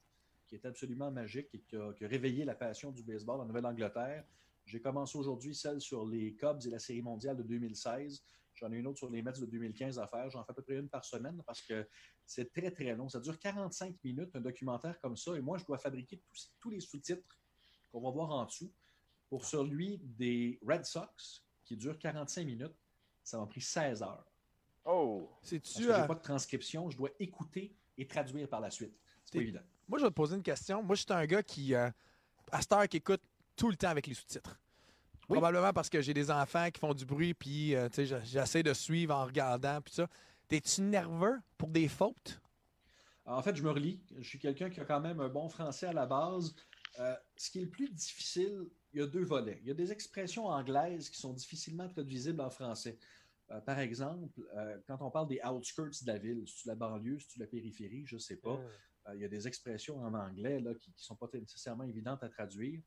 qui 0.47 0.55
est 0.55 0.65
absolument 0.65 1.11
magique 1.11 1.49
et 1.55 1.61
qui 1.61 1.77
a, 1.77 1.93
qui 1.95 2.05
a 2.05 2.09
réveillé 2.09 2.45
la 2.45 2.55
passion 2.55 2.93
du 2.93 3.03
baseball 3.03 3.41
en 3.41 3.47
Nouvelle-Angleterre. 3.47 4.25
J'ai 4.67 4.81
commencé 4.81 5.17
aujourd'hui 5.19 5.55
celle 5.55 5.81
sur 5.81 6.07
les 6.07 6.35
Cubs 6.35 6.61
et 6.67 6.71
la 6.71 6.79
Série 6.79 7.03
mondiale 7.03 7.37
de 7.37 7.43
2016. 7.43 8.23
J'en 8.55 8.73
ai 8.73 8.77
une 8.77 8.87
autre 8.87 8.99
sur 8.99 9.11
les 9.11 9.21
Mets 9.23 9.33
de 9.33 9.47
2015 9.47 9.99
à 9.99 10.07
faire. 10.07 10.31
J'en 10.31 10.45
fais 10.45 10.53
à 10.53 10.55
peu 10.55 10.63
près 10.63 10.77
une 10.77 10.89
par 10.89 11.05
semaine 11.05 11.43
parce 11.45 11.61
que 11.61 11.87
c'est 12.25 12.53
très, 12.53 12.71
très 12.71 12.95
long. 12.95 13.09
Ça 13.09 13.21
dure 13.21 13.39
45 13.39 13.97
minutes, 14.05 14.31
un 14.35 14.41
documentaire 14.41 14.99
comme 15.01 15.17
ça. 15.17 15.37
Et 15.37 15.41
moi, 15.41 15.59
je 15.59 15.65
dois 15.65 15.79
fabriquer 15.79 16.19
tous, 16.19 16.53
tous 16.61 16.71
les 16.71 16.81
sous-titres 16.81 17.39
qu'on 17.91 18.01
va 18.01 18.11
voir 18.11 18.31
en 18.31 18.45
dessous. 18.45 18.73
Pour 19.29 19.45
celui 19.45 19.99
des 19.99 20.59
Red 20.67 20.85
Sox, 20.85 21.45
qui 21.65 21.77
dure 21.77 21.99
45 21.99 22.47
minutes, 22.47 22.75
ça 23.25 23.39
m'a 23.39 23.47
pris 23.47 23.61
16 23.61 24.03
heures. 24.03 24.25
oh. 24.85 25.31
C'est-tu. 25.43 25.91
euh, 25.91 26.05
pas 26.07 26.15
de 26.15 26.23
transcription, 26.23 26.89
je 26.91 26.97
dois 26.97 27.11
écouter 27.19 27.75
et 27.99 28.07
traduire 28.07 28.49
par 28.49 28.61
la 28.61 28.71
suite. 28.71 28.95
C'est 29.25 29.39
pas 29.39 29.43
évident. 29.43 29.63
Moi, 29.89 29.99
je 29.99 30.05
vais 30.05 30.11
te 30.11 30.15
poser 30.15 30.37
une 30.37 30.43
question. 30.43 30.83
Moi, 30.83 30.95
je 30.95 31.03
suis 31.03 31.13
un 31.13 31.27
gars 31.27 31.43
qui, 31.43 31.75
euh, 31.75 31.91
à 32.53 32.61
cette 32.61 32.73
heure, 32.73 32.89
qui 32.89 32.99
écoute 32.99 33.23
tout 33.57 33.71
le 33.71 33.77
temps 33.77 33.89
avec 33.89 34.07
les 34.07 34.15
sous-titres. 34.15 34.59
Oui. 35.29 35.39
Probablement 35.39 35.73
parce 35.73 35.89
que 35.89 36.01
j'ai 36.03 36.15
des 36.15 36.31
enfants 36.31 36.71
qui 36.71 36.79
font 36.79 36.93
du 36.93 37.07
bruit, 37.07 37.35
puis 37.35 37.75
euh, 37.75 37.89
j'essaie 38.25 38.63
de 38.63 38.75
suivre 38.75 39.15
en 39.15 39.25
regardant, 39.25 39.81
puis 39.81 39.95
ça. 39.95 40.09
T'es-tu 40.49 40.83
nerveux 40.83 41.41
pour 41.57 41.71
des 41.71 41.89
fautes? 41.89 42.39
En 43.25 43.41
fait, 43.41 43.57
je 43.57 43.63
me 43.63 43.71
relis. 43.71 44.03
Je 44.19 44.29
suis 44.29 44.39
quelqu'un 44.39 44.69
qui 44.69 44.79
a 44.79 44.85
quand 44.85 45.01
même 45.01 45.21
un 45.21 45.31
bon 45.31 45.49
français 45.49 45.87
à 45.87 45.95
la 45.95 46.05
base. 46.05 46.55
Euh, 47.01 47.15
ce 47.35 47.51
qui 47.51 47.61
est 47.61 47.63
le 47.63 47.71
plus 47.71 47.89
difficile, 47.89 48.69
il 48.93 49.01
y 49.01 49.03
a 49.03 49.07
deux 49.07 49.25
volets. 49.25 49.59
Il 49.63 49.69
y 49.69 49.71
a 49.71 49.75
des 49.75 49.91
expressions 49.91 50.47
anglaises 50.47 51.09
qui 51.09 51.19
sont 51.19 51.33
difficilement 51.33 51.89
traduisibles 51.89 52.43
en 52.43 52.51
français. 52.51 52.99
Euh, 53.51 53.61
par 53.61 53.79
exemple, 53.79 54.41
euh, 54.57 54.79
quand 54.87 54.99
on 55.01 55.11
parle 55.11 55.29
des 55.29 55.41
outskirts 55.45 56.03
de 56.03 56.07
la 56.07 56.19
ville, 56.19 56.45
c'est-tu 56.47 56.69
la 56.69 56.75
banlieue, 56.75 57.19
c'est-tu 57.19 57.39
la 57.39 57.47
périphérie, 57.47 58.05
je 58.07 58.15
ne 58.15 58.21
sais 58.21 58.37
pas. 58.37 58.59
Euh, 59.09 59.15
il 59.15 59.21
y 59.21 59.25
a 59.25 59.29
des 59.29 59.47
expressions 59.47 60.01
en 60.01 60.15
anglais 60.15 60.61
là, 60.61 60.75
qui 60.75 60.91
ne 60.91 60.95
sont 60.97 61.17
pas 61.17 61.29
nécessairement 61.33 61.85
évidentes 61.85 62.23
à 62.23 62.29
traduire. 62.29 62.81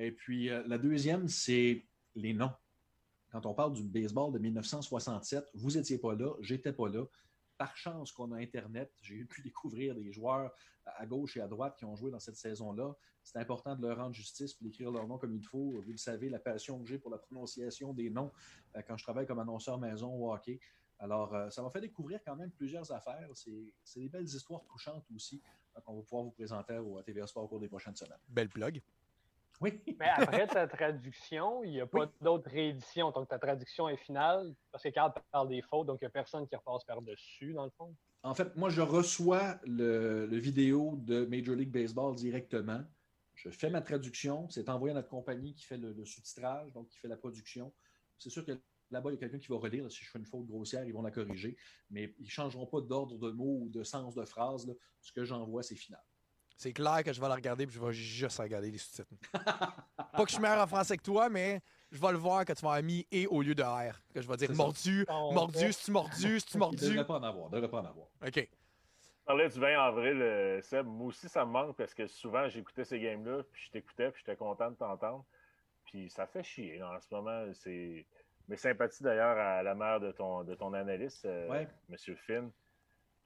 Et 0.00 0.12
puis, 0.12 0.48
euh, 0.48 0.62
la 0.66 0.78
deuxième, 0.78 1.28
c'est 1.28 1.84
les 2.14 2.32
noms. 2.32 2.52
Quand 3.30 3.44
on 3.44 3.52
parle 3.52 3.74
du 3.74 3.82
baseball 3.82 4.32
de 4.32 4.38
1967, 4.38 5.50
vous 5.52 5.72
n'étiez 5.72 5.98
pas 5.98 6.14
là, 6.14 6.32
j'étais 6.40 6.72
pas 6.72 6.88
là. 6.88 7.04
Par 7.58 7.76
chance 7.76 8.10
qu'on 8.10 8.32
a 8.32 8.38
Internet, 8.38 8.90
j'ai 9.02 9.24
pu 9.26 9.42
découvrir 9.42 9.94
des 9.94 10.10
joueurs 10.10 10.52
à 10.86 11.04
gauche 11.04 11.36
et 11.36 11.42
à 11.42 11.46
droite 11.46 11.76
qui 11.76 11.84
ont 11.84 11.96
joué 11.96 12.10
dans 12.10 12.18
cette 12.18 12.36
saison-là. 12.36 12.96
C'est 13.22 13.38
important 13.38 13.76
de 13.76 13.86
leur 13.86 13.98
rendre 13.98 14.14
justice 14.14 14.56
et 14.58 14.64
d'écrire 14.64 14.90
leur 14.90 15.06
nom 15.06 15.18
comme 15.18 15.34
il 15.34 15.44
faut. 15.44 15.82
Vous 15.84 15.92
le 15.92 15.98
savez, 15.98 16.30
la 16.30 16.38
passion 16.38 16.80
que 16.80 16.88
j'ai 16.88 16.98
pour 16.98 17.10
la 17.10 17.18
prononciation 17.18 17.92
des 17.92 18.08
noms 18.08 18.32
euh, 18.76 18.80
quand 18.88 18.96
je 18.96 19.04
travaille 19.04 19.26
comme 19.26 19.38
annonceur 19.38 19.78
maison 19.78 20.14
au 20.14 20.32
hockey. 20.32 20.60
Alors, 20.98 21.34
euh, 21.34 21.50
ça 21.50 21.62
m'a 21.62 21.68
fait 21.68 21.82
découvrir 21.82 22.20
quand 22.24 22.36
même 22.36 22.50
plusieurs 22.50 22.90
affaires. 22.90 23.28
C'est 23.34 24.00
des 24.00 24.08
belles 24.08 24.24
histoires 24.24 24.64
touchantes 24.64 25.04
aussi 25.14 25.42
qu'on 25.84 25.96
va 25.96 26.02
pouvoir 26.02 26.24
vous 26.24 26.30
présenter 26.30 26.78
au 26.78 27.00
TVA 27.02 27.26
Sport 27.26 27.44
au 27.44 27.48
cours 27.48 27.60
des 27.60 27.68
prochaines 27.68 27.96
semaines. 27.96 28.18
Belle 28.28 28.48
plug. 28.48 28.82
Oui. 29.60 29.82
Mais 29.98 30.08
après 30.08 30.46
ta 30.46 30.66
traduction, 30.66 31.62
il 31.64 31.70
n'y 31.72 31.80
a 31.80 31.86
pas 31.86 32.00
Oui. 32.06 32.06
d'autres 32.20 32.50
rééditions. 32.50 33.10
Donc 33.10 33.28
ta 33.28 33.38
traduction 33.38 33.88
est 33.88 33.96
finale 33.98 34.54
parce 34.72 34.82
que 34.84 34.88
Carl 34.88 35.12
parle 35.32 35.48
des 35.48 35.62
fautes, 35.62 35.86
donc 35.86 35.98
il 36.00 36.04
n'y 36.04 36.08
a 36.08 36.10
personne 36.10 36.46
qui 36.48 36.56
repasse 36.56 36.84
par-dessus, 36.84 37.52
dans 37.52 37.64
le 37.64 37.70
fond. 37.70 37.94
En 38.22 38.34
fait, 38.34 38.54
moi, 38.56 38.68
je 38.70 38.80
reçois 38.82 39.58
le, 39.64 40.26
le 40.26 40.36
vidéo 40.38 40.96
de 40.96 41.24
Major 41.26 41.54
League 41.54 41.70
Baseball 41.70 42.14
directement. 42.14 42.82
Je 43.34 43.48
fais 43.50 43.70
ma 43.70 43.80
traduction. 43.80 44.48
C'est 44.50 44.68
envoyé 44.68 44.92
à 44.92 44.94
notre 44.94 45.08
compagnie 45.08 45.54
qui 45.54 45.64
fait 45.64 45.78
le, 45.78 45.92
le 45.92 46.04
sous-titrage, 46.04 46.72
donc 46.72 46.88
qui 46.88 46.98
fait 46.98 47.08
la 47.08 47.16
production. 47.16 47.72
C'est 48.18 48.28
sûr 48.28 48.44
que 48.44 48.52
là-bas, 48.90 49.10
il 49.10 49.14
y 49.14 49.16
a 49.16 49.20
quelqu'un 49.20 49.38
qui 49.38 49.48
va 49.48 49.56
relire. 49.56 49.84
là. 49.84 49.90
si 49.90 50.04
je 50.04 50.10
fais 50.10 50.18
une 50.18 50.26
faute 50.26 50.46
grossière, 50.46 50.84
ils 50.84 50.92
vont 50.92 51.00
la 51.00 51.10
corriger. 51.10 51.56
Mais 51.90 52.14
ils 52.18 52.24
ne 52.24 52.28
changeront 52.28 52.66
pas 52.66 52.80
d'ordre 52.82 53.16
de 53.18 53.30
mots 53.30 53.60
ou 53.62 53.68
de 53.70 53.82
sens 53.82 54.14
de 54.14 54.24
phrase. 54.26 54.66
là. 54.66 54.74
Ce 55.00 55.12
que 55.12 55.24
j'envoie, 55.24 55.62
c'est 55.62 55.76
final. 55.76 56.02
C'est 56.60 56.74
clair 56.74 57.02
que 57.02 57.10
je 57.10 57.18
vais 57.18 57.26
la 57.26 57.36
regarder, 57.36 57.66
puis 57.66 57.74
je 57.76 57.80
vais 57.80 57.90
juste 57.94 58.38
regarder 58.38 58.70
les 58.70 58.76
sous-titres. 58.76 59.08
pas 59.32 60.24
que 60.24 60.28
je 60.28 60.34
suis 60.34 60.42
meilleur 60.42 60.62
en 60.62 60.66
français 60.66 60.94
que 60.98 61.02
toi, 61.02 61.30
mais 61.30 61.62
je 61.90 61.98
vais 61.98 62.12
le 62.12 62.18
voir 62.18 62.44
que 62.44 62.52
tu 62.52 62.60
vas 62.60 62.72
avoir 62.72 62.82
mis 62.82 63.06
et 63.10 63.26
au 63.26 63.40
lieu 63.40 63.54
de 63.54 63.62
R. 63.62 63.94
Que 64.12 64.20
je 64.20 64.28
vais 64.28 64.36
dire 64.36 64.52
mordu, 64.52 65.06
On- 65.08 65.32
mordu, 65.32 65.72
si 65.72 65.84
tu 65.86 65.90
mordu, 65.90 66.12
si 66.38 66.44
tu 66.46 66.52
Il 66.52 66.56
ne 66.56 66.58
mordu. 66.58 66.76
devrait 66.90 67.06
pas 67.06 67.14
en 67.14 67.22
avoir. 67.22 67.48
Il 67.48 67.54
devrait 67.54 67.70
pas 67.70 67.78
en 67.80 67.86
avoir. 67.86 68.06
OK. 68.26 68.32
Tu 68.34 68.48
parlais 69.24 69.48
du 69.48 69.58
20 69.58 69.78
avril, 69.86 70.20
euh, 70.20 70.60
Seb. 70.60 70.84
Moi 70.86 71.06
aussi, 71.06 71.30
ça 71.30 71.46
me 71.46 71.50
manque 71.50 71.76
parce 71.78 71.94
que 71.94 72.06
souvent, 72.06 72.46
j'écoutais 72.50 72.84
ces 72.84 73.00
games-là, 73.00 73.42
puis 73.50 73.62
je 73.64 73.70
t'écoutais, 73.70 74.10
puis 74.10 74.22
j'étais 74.26 74.36
content 74.36 74.70
de 74.70 74.76
t'entendre. 74.76 75.24
Puis 75.86 76.10
ça 76.10 76.26
fait 76.26 76.42
chier. 76.42 76.76
là, 76.76 76.90
en 76.94 77.00
ce 77.00 77.06
moment, 77.14 77.46
c'est. 77.54 78.04
Mes 78.48 78.56
sympathies 78.56 79.02
d'ailleurs 79.02 79.38
à 79.38 79.62
la 79.62 79.74
mère 79.74 79.98
de 79.98 80.12
ton, 80.12 80.44
de 80.44 80.54
ton 80.56 80.74
analyste, 80.74 81.24
euh, 81.24 81.48
Ouais. 81.48 81.68
M. 81.88 81.96
Finn, 82.26 82.50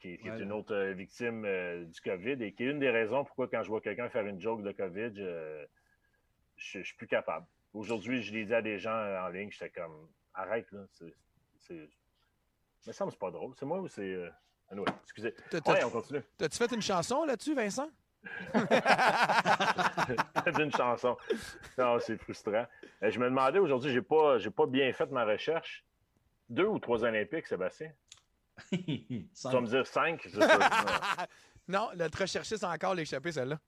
qui, 0.05 0.19
qui 0.19 0.29
est 0.29 0.39
une 0.39 0.53
autre 0.53 0.75
euh, 0.75 0.93
victime 0.93 1.45
euh, 1.47 1.85
du 1.87 2.01
COVID 2.03 2.43
et 2.43 2.53
qui 2.53 2.65
est 2.65 2.71
une 2.71 2.79
des 2.79 2.91
raisons 2.91 3.25
pourquoi, 3.25 3.49
quand 3.49 3.63
je 3.63 3.69
vois 3.69 3.81
quelqu'un 3.81 4.11
faire 4.11 4.27
une 4.27 4.39
joke 4.39 4.63
de 4.63 4.73
COVID, 4.73 5.15
je, 5.15 5.65
je, 6.57 6.81
je 6.81 6.85
suis 6.85 6.97
plus 6.97 7.07
capable. 7.07 7.47
Aujourd'hui, 7.73 8.23
je 8.23 8.35
l'ai 8.35 8.45
dit 8.45 8.55
à 8.55 8.61
des 8.61 8.79
gens 8.79 8.95
euh, 8.95 9.23
en 9.23 9.29
ligne, 9.29 9.51
j'étais 9.51 9.71
comme 9.71 10.09
arrête, 10.35 10.71
là. 10.73 10.81
C'est. 11.59 11.89
Mais 12.87 12.93
ça 12.93 13.07
me 13.07 13.11
c'est 13.11 13.19
pas 13.19 13.31
drôle. 13.31 13.55
C'est 13.59 13.65
moi 13.65 13.81
ou 13.81 13.89
c'est. 13.89 14.03
euh, 14.03 14.29
anyway, 14.71 14.85
excusez. 15.05 15.35
Ouais, 15.67 15.85
on 15.85 15.91
continue. 15.91 16.21
T'as-tu 16.37 16.59
fait 16.59 16.73
une 16.73 16.83
chanson 16.83 17.25
là-dessus, 17.25 17.55
Vincent? 17.55 17.89
d'une 20.55 20.73
chanson. 20.73 21.17
Non, 21.79 21.99
c'est 21.99 22.19
frustrant. 22.19 22.67
Je 23.01 23.19
me 23.19 23.25
demandais 23.25 23.59
aujourd'hui, 23.59 23.91
j'ai 23.91 24.03
pas, 24.03 24.39
j'ai 24.39 24.51
pas 24.51 24.67
bien 24.67 24.93
fait 24.93 25.11
ma 25.11 25.25
recherche. 25.25 25.83
Deux 26.51 26.67
ou 26.67 26.79
trois 26.79 27.03
Olympiques, 27.05 27.47
Sébastien? 27.47 27.91
Tu 28.71 29.27
vas 29.43 29.61
me 29.61 29.67
dire 29.67 29.87
cinq? 29.87 30.21
c'est 30.25 30.41
ça. 30.41 31.27
non, 31.69 31.91
notre 31.97 32.21
recherchiste 32.21 32.65
a 32.65 32.71
encore 32.71 32.95
l'échappé, 32.95 33.33
celle-là. 33.33 33.61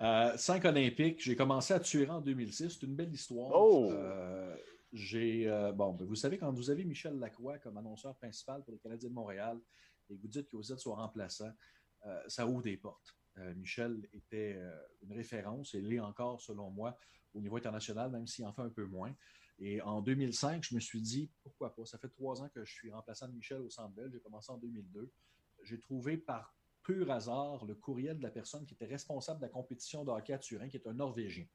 Euh, 0.00 0.36
cinq 0.36 0.64
Olympiques. 0.64 1.22
J'ai 1.22 1.34
commencé 1.34 1.74
à 1.74 1.80
tuer 1.80 2.08
en 2.08 2.20
2006. 2.20 2.78
C'est 2.78 2.86
une 2.86 2.94
belle 2.94 3.12
histoire. 3.12 3.50
Oh! 3.52 3.90
Euh, 3.92 4.56
j'ai 4.92 5.48
euh, 5.48 5.72
bon, 5.72 5.92
ben, 5.92 6.06
vous 6.06 6.14
savez, 6.14 6.38
quand 6.38 6.52
vous 6.52 6.70
avez 6.70 6.84
Michel 6.84 7.18
Lacroix 7.18 7.58
comme 7.58 7.76
annonceur 7.76 8.14
principal 8.16 8.62
pour 8.62 8.72
les 8.72 8.78
Canadiens 8.78 9.08
de 9.08 9.14
Montréal 9.14 9.58
et 10.08 10.16
que 10.16 10.20
vous 10.20 10.28
dites 10.28 10.48
que 10.48 10.56
vous 10.56 10.72
êtes 10.72 10.78
son 10.78 10.94
remplaçant, 10.94 11.52
euh, 12.06 12.20
ça 12.28 12.46
ouvre 12.46 12.62
des 12.62 12.76
portes. 12.76 13.16
Euh, 13.38 13.54
Michel 13.54 14.08
était 14.12 14.56
euh, 14.56 14.70
une 15.02 15.12
référence 15.12 15.74
et 15.74 15.80
l'est 15.80 16.00
encore, 16.00 16.40
selon 16.40 16.70
moi, 16.70 16.96
au 17.34 17.40
niveau 17.40 17.56
international, 17.56 18.10
même 18.10 18.26
s'il 18.26 18.46
en 18.46 18.52
fait 18.52 18.62
un 18.62 18.70
peu 18.70 18.86
moins. 18.86 19.14
Et 19.60 19.80
en 19.82 20.00
2005, 20.00 20.62
je 20.62 20.74
me 20.74 20.80
suis 20.80 21.00
dit, 21.00 21.30
pourquoi 21.42 21.74
pas? 21.74 21.84
Ça 21.84 21.98
fait 21.98 22.08
trois 22.08 22.40
ans 22.42 22.48
que 22.48 22.64
je 22.64 22.72
suis 22.72 22.92
remplaçant 22.92 23.26
de 23.26 23.32
Michel 23.32 23.60
au 23.60 23.70
Centre 23.70 23.90
Bell. 23.90 24.10
J'ai 24.12 24.20
commencé 24.20 24.52
en 24.52 24.58
2002. 24.58 25.10
J'ai 25.64 25.80
trouvé 25.80 26.16
par 26.16 26.54
pur 26.84 27.10
hasard 27.10 27.64
le 27.64 27.74
courriel 27.74 28.18
de 28.18 28.22
la 28.22 28.30
personne 28.30 28.64
qui 28.64 28.74
était 28.74 28.86
responsable 28.86 29.40
de 29.40 29.46
la 29.46 29.50
compétition 29.50 30.04
de 30.04 30.10
hockey 30.10 30.32
à 30.32 30.38
Turin, 30.38 30.68
qui 30.68 30.76
est 30.76 30.86
un 30.86 30.94
Norvégien. 30.94 31.46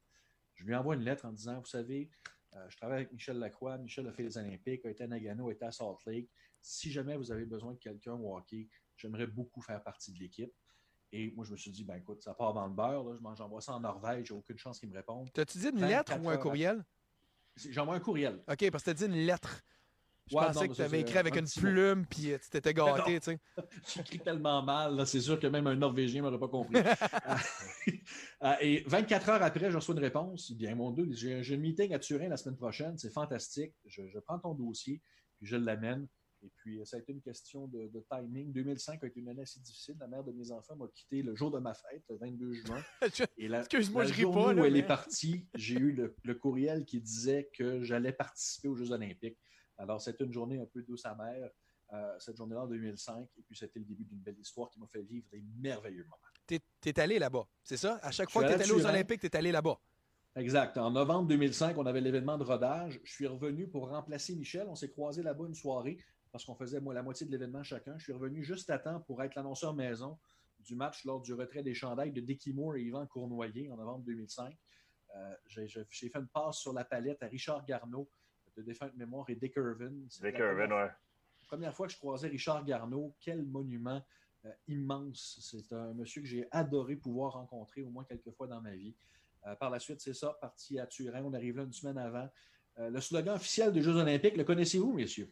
Je 0.55 0.65
lui 0.65 0.75
envoie 0.75 0.95
une 0.95 1.03
lettre 1.03 1.25
en 1.25 1.31
disant, 1.31 1.59
vous 1.59 1.65
savez, 1.65 2.09
euh, 2.55 2.69
je 2.69 2.77
travaille 2.77 2.97
avec 2.97 3.13
Michel 3.13 3.39
Lacroix. 3.39 3.77
Michel 3.77 4.07
a 4.07 4.13
fait 4.13 4.23
les 4.23 4.37
Olympiques, 4.37 4.85
a 4.85 4.89
été 4.89 5.03
à 5.05 5.07
Nagano, 5.07 5.47
a 5.47 5.53
été 5.53 5.65
à 5.65 5.71
Salt 5.71 5.97
Lake. 6.05 6.29
Si 6.61 6.91
jamais 6.91 7.17
vous 7.17 7.31
avez 7.31 7.45
besoin 7.45 7.73
de 7.73 7.79
quelqu'un 7.79 8.13
au 8.13 8.35
hockey, 8.35 8.67
j'aimerais 8.97 9.27
beaucoup 9.27 9.61
faire 9.61 9.81
partie 9.81 10.11
de 10.11 10.19
l'équipe. 10.19 10.53
Et 11.11 11.31
moi, 11.31 11.45
je 11.45 11.51
me 11.51 11.57
suis 11.57 11.71
dit, 11.71 11.83
ben 11.83 11.95
écoute, 11.95 12.21
ça 12.21 12.33
part 12.33 12.53
dans 12.53 12.65
le 12.65 12.73
beurre. 12.73 13.03
Là. 13.03 13.17
Je 13.31 13.35
j'envoie 13.37 13.61
ça 13.61 13.73
en 13.73 13.79
Norvège, 13.79 14.27
j'ai 14.27 14.33
aucune 14.33 14.57
chance 14.57 14.79
qu'ils 14.79 14.89
me 14.89 14.95
répondent. 14.95 15.31
T'as-tu 15.31 15.57
dit 15.57 15.67
une 15.67 15.85
lettre 15.85 16.19
ou 16.19 16.29
un 16.29 16.37
courriel? 16.37 16.83
J'envoie 17.69 17.95
un 17.95 17.99
courriel. 17.99 18.43
OK, 18.47 18.71
parce 18.71 18.83
que 18.83 18.91
t'as 18.91 18.93
dit 18.93 19.05
une 19.05 19.25
lettre. 19.25 19.61
Je 20.27 20.35
pensais 20.35 20.67
que 20.69 20.73
tu 20.73 20.81
avais 20.81 21.01
écrit 21.01 21.17
avec 21.17 21.35
une 21.35 21.47
plume 21.47 22.05
puis 22.05 22.33
tu 22.41 22.49
t'étais 22.49 22.73
gâté, 22.73 23.19
tu 23.19 23.25
sais. 23.25 23.39
J'écris 23.93 24.19
tellement 24.19 24.63
mal, 24.63 25.05
c'est 25.05 25.19
sûr 25.19 25.39
que 25.39 25.47
même 25.47 25.67
un 25.67 25.75
Norvégien 25.75 26.21
ne 26.21 26.27
m'aurait 26.27 26.39
pas 26.39 26.47
compris. 26.47 26.75
Euh, 28.43 28.55
et 28.59 28.83
24 28.87 29.29
heures 29.29 29.41
après, 29.41 29.71
je 29.71 29.77
reçois 29.77 29.95
une 29.95 30.01
réponse. 30.01 30.51
Bien, 30.51 30.75
mon 30.75 30.91
Dieu, 30.91 31.07
j'ai 31.13 31.53
un 31.53 31.57
meeting 31.57 31.93
à 31.93 31.99
Turin 31.99 32.27
la 32.27 32.35
semaine 32.35 32.57
prochaine, 32.57 32.97
c'est 32.97 33.09
fantastique. 33.09 33.73
Je, 33.85 34.19
prends 34.19 34.37
ton 34.37 34.53
dossier, 34.53 35.01
puis 35.37 35.47
je 35.47 35.55
l'amène. 35.55 36.09
Et 36.43 36.51
puis, 36.57 36.85
ça 36.85 36.97
a 36.97 36.99
été 36.99 37.13
une 37.13 37.21
question 37.21 37.67
de, 37.67 38.05
timing. 38.11 38.51
2005 38.51 39.03
a 39.03 39.07
été 39.07 39.19
une 39.21 39.29
année 39.29 39.43
assez 39.43 39.59
difficile. 39.61 39.95
La 39.99 40.07
mère 40.07 40.23
de 40.23 40.31
mes 40.31 40.51
enfants 40.51 40.75
m'a 40.75 40.87
quitté 40.89 41.21
le 41.21 41.35
jour 41.35 41.51
de 41.51 41.59
ma 41.59 41.73
fête, 41.73 42.03
le 42.09 42.17
22 42.17 42.53
juin. 42.53 42.83
Excuse-moi, 43.37 44.05
je 44.05 44.13
ris 44.13 44.23
pas. 44.23 44.53
Là, 44.53 44.61
où 44.61 44.65
elle 44.65 44.75
est 44.75 44.85
partie, 44.85 45.47
j'ai 45.55 45.75
eu 45.75 45.91
le, 45.91 46.35
courriel 46.35 46.85
qui 46.85 46.99
disait 46.99 47.49
que 47.53 47.81
j'allais 47.81 48.11
participer 48.11 48.67
aux 48.67 48.75
Jeux 48.75 48.91
Olympiques. 48.91 49.37
Alors, 49.77 50.01
c'était 50.01 50.25
une 50.25 50.33
journée 50.33 50.59
un 50.59 50.65
peu 50.65 50.83
douce 50.83 51.05
amère, 51.05 51.49
euh, 51.93 52.19
cette 52.19 52.35
journée-là 52.35 52.63
en 52.63 52.67
2005. 52.67 53.27
Et 53.37 53.41
puis, 53.41 53.55
c'était 53.55 53.79
le 53.79 53.85
début 53.85 54.03
d'une 54.03 54.19
belle 54.19 54.39
histoire 54.39 54.69
qui 54.69 54.79
m'a 54.79 54.87
fait 54.87 55.01
vivre 55.01 55.25
des 55.31 55.43
merveilleux 55.59 56.03
moments. 56.03 56.17
Tu 56.45 56.59
es, 56.89 56.99
allé 56.99 57.19
là-bas, 57.19 57.47
c'est 57.63 57.77
ça? 57.77 57.99
À 58.01 58.11
chaque 58.11 58.29
fois 58.29 58.43
que 58.43 58.49
tu 58.49 58.53
es 58.53 58.61
allé 58.61 58.71
aux 58.71 58.85
Olympiques, 58.85 59.21
tu 59.21 59.27
es 59.27 59.35
allé 59.35 59.51
là-bas. 59.51 59.79
Exact. 60.35 60.77
En 60.77 60.89
novembre 60.89 61.27
2005, 61.27 61.77
on 61.77 61.85
avait 61.85 62.01
l'événement 62.01 62.39
de 62.39 62.43
rodage. 62.43 62.99
Je 63.03 63.11
suis 63.11 63.27
revenu 63.27 63.67
pour 63.67 63.89
remplacer 63.89 64.35
Michel. 64.35 64.65
On 64.67 64.75
s'est 64.75 64.89
croisé 64.89 65.21
là-bas 65.21 65.45
une 65.45 65.53
soirée 65.53 65.97
parce 66.33 66.45
qu'on 66.45 66.55
faisait 66.55 66.79
la 66.79 67.03
moitié 67.03 67.27
de 67.27 67.31
l'événement 67.31 67.61
chacun. 67.61 67.95
Je 67.99 68.05
suis 68.05 68.11
revenu 68.11 68.43
juste 68.43 68.71
à 68.71 68.79
temps 68.79 68.99
pour 69.01 69.21
être 69.21 69.35
l'annonceur 69.35 69.75
maison 69.75 70.17
du 70.59 70.75
match 70.75 71.05
lors 71.05 71.21
du 71.21 71.31
retrait 71.33 71.61
des 71.61 71.75
chandails 71.75 72.11
de 72.11 72.21
Dickie 72.21 72.51
Moore 72.51 72.75
et 72.75 72.81
Yvan 72.81 73.05
Cournoyer 73.05 73.69
en 73.69 73.77
novembre 73.77 74.03
2005. 74.03 74.57
Euh, 75.15 75.35
j'ai 75.45 75.67
fait 76.09 76.17
une 76.17 76.27
passe 76.27 76.57
sur 76.57 76.73
la 76.73 76.85
palette 76.85 77.21
à 77.21 77.27
Richard 77.27 77.63
Garneau 77.65 78.09
de 78.57 78.63
défunte 78.63 78.95
mémoire 78.95 79.29
et 79.29 79.35
Dick 79.35 79.53
Irvin. 79.57 79.91
Dick 80.21 80.39
Irvin, 80.39 80.71
ouais. 80.71 80.89
Première 81.43 81.75
fois 81.75 81.85
que 81.85 81.93
je 81.93 81.99
croisais 81.99 82.29
Richard 82.29 82.65
Garneau, 82.65 83.15
quel 83.19 83.43
monument 83.43 84.01
euh, 84.45 84.51
immense. 84.67 85.37
C'est 85.39 85.75
un 85.75 85.93
monsieur 85.93 86.23
que 86.23 86.27
j'ai 86.27 86.47
adoré 86.49 86.95
pouvoir 86.95 87.33
rencontrer 87.33 87.83
au 87.83 87.91
moins 87.91 88.05
quelques 88.05 88.31
fois 88.31 88.47
dans 88.47 88.59
ma 88.59 88.73
vie. 88.73 88.95
Euh, 89.45 89.53
par 89.55 89.69
la 89.69 89.77
suite, 89.77 90.01
c'est 90.01 90.15
ça, 90.15 90.35
parti 90.41 90.79
à 90.79 90.87
Turin. 90.87 91.23
On 91.23 91.33
arrive 91.35 91.57
là 91.57 91.63
une 91.63 91.73
semaine 91.73 91.99
avant. 91.99 92.27
Le 92.75 92.99
slogan 92.99 93.35
officiel 93.35 93.71
des 93.71 93.83
Jeux 93.83 93.95
Olympiques, 93.95 94.35
le 94.35 94.43
connaissez-vous, 94.43 94.93
messieurs? 94.93 95.31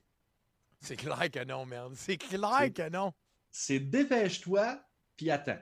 C'est 0.82 0.96
clair 0.96 1.30
que 1.32 1.44
non, 1.46 1.66
merde. 1.66 1.94
C'est 1.96 2.18
clair 2.18 2.74
que 2.74 2.90
non. 2.90 3.14
C'est 3.52 3.80
dépêche-toi, 3.80 4.82
puis 5.16 5.30
attends. 5.30 5.60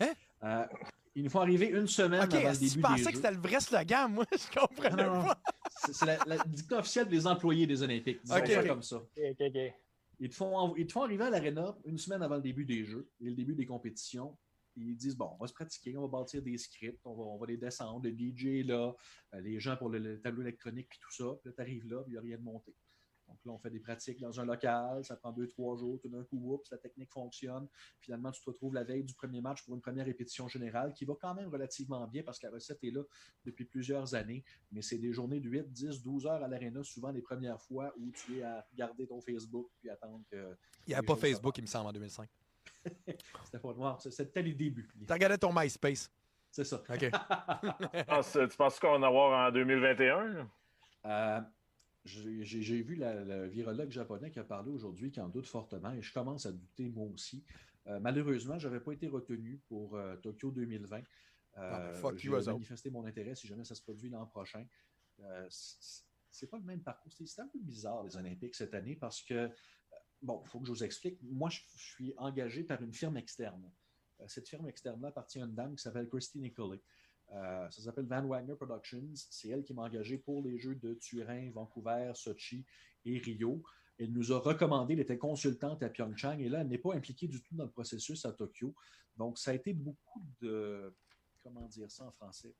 Hein? 0.00 0.68
il 1.14 1.24
nous 1.24 1.30
faut 1.30 1.40
arriver 1.40 1.68
une 1.68 1.86
semaine 1.86 2.20
avant 2.20 2.50
le 2.50 2.56
début 2.56 2.72
tu 2.72 2.80
pensais 2.80 3.10
que 3.10 3.16
c'était 3.16 3.30
le 3.30 3.38
vrai 3.38 3.60
slogan, 3.60 4.12
moi, 4.12 4.26
je 4.32 4.58
comprenais 4.58 5.04
pas. 5.04 5.40
C'est 5.90 6.04
la, 6.04 6.18
la 6.26 6.44
dictée 6.44 6.74
officielle 6.74 7.08
des 7.08 7.26
employés 7.26 7.66
des 7.66 7.82
Olympiques. 7.82 8.20
Ok, 8.28 8.66
comme 8.66 8.82
ça. 8.82 9.02
Ils 10.20 10.28
te, 10.28 10.34
font, 10.34 10.74
ils 10.76 10.86
te 10.86 10.92
font 10.92 11.02
arriver 11.02 11.24
à 11.24 11.30
l'aréna 11.30 11.76
une 11.84 11.98
semaine 11.98 12.22
avant 12.22 12.36
le 12.36 12.42
début 12.42 12.64
des 12.64 12.84
jeux 12.84 13.08
et 13.20 13.24
le 13.24 13.34
début 13.34 13.54
des 13.54 13.66
compétitions. 13.66 14.36
Ils 14.76 14.96
disent 14.96 15.16
bon, 15.16 15.30
on 15.38 15.42
va 15.42 15.46
se 15.46 15.52
pratiquer, 15.52 15.96
on 15.96 16.06
va 16.06 16.18
bâtir 16.18 16.42
des 16.42 16.58
scripts, 16.58 17.00
on 17.04 17.14
va, 17.14 17.22
on 17.22 17.38
va 17.38 17.46
les 17.46 17.56
descendre, 17.56 18.02
le 18.04 18.10
DJ 18.10 18.66
là, 18.66 18.94
euh, 19.34 19.40
les 19.40 19.60
gens 19.60 19.76
pour 19.76 19.88
le, 19.88 20.20
tableau 20.20 20.42
électronique 20.42 20.88
et 20.94 20.98
tout 21.00 21.12
ça. 21.12 21.36
Puis 21.40 21.50
là, 21.50 21.52
tu 21.56 21.60
arrives 21.62 21.86
là, 21.88 22.02
il 22.06 22.12
n'y 22.12 22.18
a 22.18 22.20
rien 22.20 22.38
de 22.38 22.42
monté. 22.42 22.74
Donc 23.34 23.44
là, 23.44 23.52
on 23.52 23.58
fait 23.58 23.70
des 23.70 23.80
pratiques 23.80 24.20
dans 24.20 24.40
un 24.40 24.44
local, 24.44 25.04
ça 25.04 25.16
prend 25.16 25.32
deux, 25.32 25.48
trois 25.48 25.76
jours, 25.76 25.98
tout 26.00 26.08
d'un 26.08 26.22
coup, 26.22 26.54
oups, 26.54 26.70
la 26.70 26.78
technique 26.78 27.10
fonctionne. 27.10 27.66
Finalement, 28.00 28.30
tu 28.30 28.40
te 28.40 28.46
retrouves 28.46 28.74
la 28.74 28.84
veille 28.84 29.02
du 29.02 29.14
premier 29.14 29.40
match 29.40 29.64
pour 29.64 29.74
une 29.74 29.80
première 29.80 30.06
répétition 30.06 30.46
générale 30.46 30.92
qui 30.92 31.04
va 31.04 31.14
quand 31.20 31.34
même 31.34 31.48
relativement 31.48 32.06
bien 32.06 32.22
parce 32.22 32.38
que 32.38 32.46
la 32.46 32.52
recette 32.52 32.82
est 32.84 32.92
là 32.92 33.02
depuis 33.44 33.64
plusieurs 33.64 34.14
années. 34.14 34.44
Mais 34.70 34.82
c'est 34.82 34.98
des 34.98 35.12
journées 35.12 35.40
de 35.40 35.48
8, 35.48 35.72
10, 35.72 36.02
12 36.02 36.26
heures 36.26 36.42
à 36.42 36.48
l'aréna, 36.48 36.82
souvent 36.84 37.10
les 37.10 37.22
premières 37.22 37.60
fois 37.60 37.92
où 37.98 38.12
tu 38.12 38.38
es 38.38 38.42
à 38.42 38.64
regarder 38.70 39.06
ton 39.06 39.20
Facebook 39.20 39.68
puis 39.78 39.90
attendre 39.90 40.22
que. 40.30 40.56
Il 40.86 40.90
n'y 40.90 40.94
avait 40.94 41.06
pas 41.06 41.16
Facebook, 41.16 41.58
il 41.58 41.62
me 41.62 41.66
semble, 41.66 41.88
en 41.88 41.92
2005. 41.92 42.28
C'était 43.44 43.58
pas 43.58 43.74
noir, 43.74 44.00
c'était 44.00 44.42
les 44.42 44.54
débuts. 44.54 44.88
Tu 45.06 45.12
regardais 45.12 45.38
ton 45.38 45.52
MySpace. 45.52 46.10
C'est 46.50 46.64
ça. 46.64 46.82
OK. 46.88 47.10
tu 48.50 48.56
penses 48.56 48.78
qu'on 48.78 48.90
va 48.92 48.96
en 48.98 49.02
avoir 49.02 49.48
en 49.48 49.50
2021? 49.50 50.48
Euh, 51.06 51.40
j'ai 52.04 52.82
vu 52.82 52.96
le 52.96 53.46
virologue 53.46 53.90
japonais 53.90 54.30
qui 54.30 54.38
a 54.38 54.44
parlé 54.44 54.70
aujourd'hui, 54.70 55.10
qui 55.10 55.20
en 55.20 55.28
doute 55.28 55.46
fortement, 55.46 55.92
et 55.92 56.02
je 56.02 56.12
commence 56.12 56.46
à 56.46 56.52
douter 56.52 56.88
moi 56.88 57.06
aussi. 57.06 57.44
Euh, 57.86 57.98
malheureusement, 58.00 58.58
je 58.58 58.68
n'avais 58.68 58.80
pas 58.80 58.92
été 58.92 59.08
retenu 59.08 59.62
pour 59.68 59.96
euh, 59.96 60.16
Tokyo 60.16 60.50
2020. 60.50 60.98
Euh, 60.98 61.02
ah, 61.56 62.10
je 62.16 62.30
vais 62.30 62.42
manifester 62.42 62.90
mon 62.90 63.04
intérêt 63.04 63.34
si 63.34 63.46
jamais 63.46 63.64
ça 63.64 63.74
se 63.74 63.82
produit 63.82 64.08
l'an 64.10 64.26
prochain. 64.26 64.66
Euh, 65.20 65.46
c'est 65.50 66.48
pas 66.48 66.58
le 66.58 66.64
même 66.64 66.82
parcours. 66.82 67.12
C'est 67.12 67.40
un 67.40 67.48
peu 67.48 67.60
bizarre, 67.60 68.02
les 68.04 68.16
Olympiques, 68.16 68.54
cette 68.54 68.74
année, 68.74 68.96
parce 68.96 69.22
que, 69.22 69.50
bon, 70.20 70.42
il 70.44 70.48
faut 70.48 70.60
que 70.60 70.66
je 70.66 70.72
vous 70.72 70.84
explique. 70.84 71.18
Moi, 71.22 71.48
je, 71.48 71.60
suis 71.76 72.12
engagé 72.16 72.64
par 72.64 72.82
une 72.82 72.92
firme 72.92 73.16
externe. 73.16 73.70
cette 74.26 74.48
firme 74.48 74.66
externe-là 74.66 75.08
appartient 75.08 75.40
à 75.40 75.44
une 75.44 75.54
dame 75.54 75.76
qui 75.76 75.82
s'appelle 75.82 76.08
Christine 76.08 76.42
Nicolay. 76.42 76.82
Euh, 77.32 77.70
ça 77.70 77.82
s'appelle 77.82 78.06
Van 78.06 78.24
Wagner 78.26 78.54
Productions. 78.54 79.10
C'est 79.14 79.48
elle 79.48 79.62
qui 79.62 79.74
m'a 79.74 79.82
engagé 79.82 80.18
pour 80.18 80.42
les 80.42 80.58
Jeux 80.58 80.74
de 80.76 80.94
Turin, 80.94 81.50
Vancouver, 81.52 82.12
Sochi 82.14 82.64
et 83.04 83.18
Rio. 83.18 83.62
Elle 83.98 84.12
nous 84.12 84.32
a 84.32 84.38
recommandé, 84.38 84.94
elle 84.94 85.00
était 85.00 85.18
consultante 85.18 85.82
à 85.82 85.88
Pyeongchang 85.88 86.38
et 86.40 86.48
là, 86.48 86.60
elle 86.60 86.68
n'est 86.68 86.78
pas 86.78 86.94
impliquée 86.94 87.28
du 87.28 87.40
tout 87.42 87.54
dans 87.54 87.64
le 87.64 87.70
processus 87.70 88.24
à 88.24 88.32
Tokyo. 88.32 88.74
Donc, 89.16 89.38
ça 89.38 89.52
a 89.52 89.54
été 89.54 89.72
beaucoup 89.72 90.22
de, 90.40 90.94
comment 91.42 91.66
dire 91.68 91.90
ça 91.90 92.04
en 92.04 92.10
français, 92.10 92.54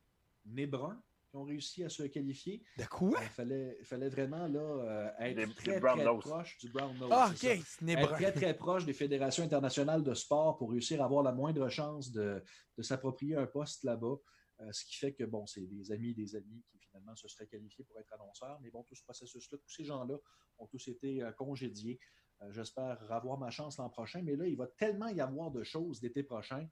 nébrun 0.47 1.03
qui 1.29 1.37
ont 1.37 1.43
réussi 1.43 1.83
à 1.83 1.89
se 1.89 2.05
qualifier. 2.05 2.63
De 2.79 2.85
quoi? 2.85 3.19
Il 3.21 3.29
fallait, 3.29 3.79
fallait 3.83 4.09
vraiment 4.09 4.47
là, 4.47 4.61
euh, 4.61 5.11
être 5.19 5.55
très, 5.57 5.81
très 5.81 6.05
proche 6.19 6.59
du 6.59 6.69
brown 6.71 6.97
nose. 6.97 7.11
Ah, 7.13 7.33
Être 7.33 8.13
très, 8.13 8.33
très 8.33 8.55
proche 8.55 8.85
des 8.85 8.93
fédérations 8.93 9.43
internationales 9.43 10.05
de 10.05 10.15
sport 10.15 10.57
pour 10.57 10.71
réussir 10.71 11.03
à 11.03 11.07
avoir 11.07 11.25
la 11.25 11.33
moindre 11.33 11.69
chance 11.69 12.13
de, 12.13 12.41
de 12.79 12.83
s'approprier 12.83 13.35
un 13.35 13.47
poste 13.47 13.83
là-bas. 13.83 14.17
Euh, 14.61 14.73
ce 14.73 14.85
qui 14.85 14.97
fait 14.97 15.13
que, 15.13 15.25
bon, 15.25 15.47
c'est 15.47 15.67
des 15.67 15.91
amis 15.93 16.15
des 16.15 16.37
amis 16.37 16.63
qui 16.71 16.79
finalement 16.79 17.17
se 17.17 17.27
seraient 17.29 17.47
qualifiés 17.47 17.85
pour 17.85 17.99
être 17.99 18.13
annonceurs. 18.13 18.59
Mais 18.61 18.71
bon, 18.71 18.83
tout 18.85 18.95
ce 18.95 19.03
processus-là, 19.03 19.59
tous 19.59 19.71
ces 19.71 19.85
gens-là 19.85 20.17
ont 20.59 20.67
tous 20.67 20.89
été 20.89 21.23
euh, 21.23 21.33
congédiés. 21.33 21.99
Euh, 22.43 22.53
j'espère 22.53 23.11
avoir 23.11 23.39
ma 23.39 23.51
chance 23.51 23.79
l'an 23.79 23.91
prochain. 23.91 24.23
Mais 24.23 24.37
là, 24.37 24.47
il 24.47 24.57
va 24.57 24.67
tellement 24.67 25.09
y 25.09 25.21
avoir 25.21 25.51
de 25.51 25.65
choses 25.65 26.01
l'été 26.03 26.23
prochain 26.23 26.65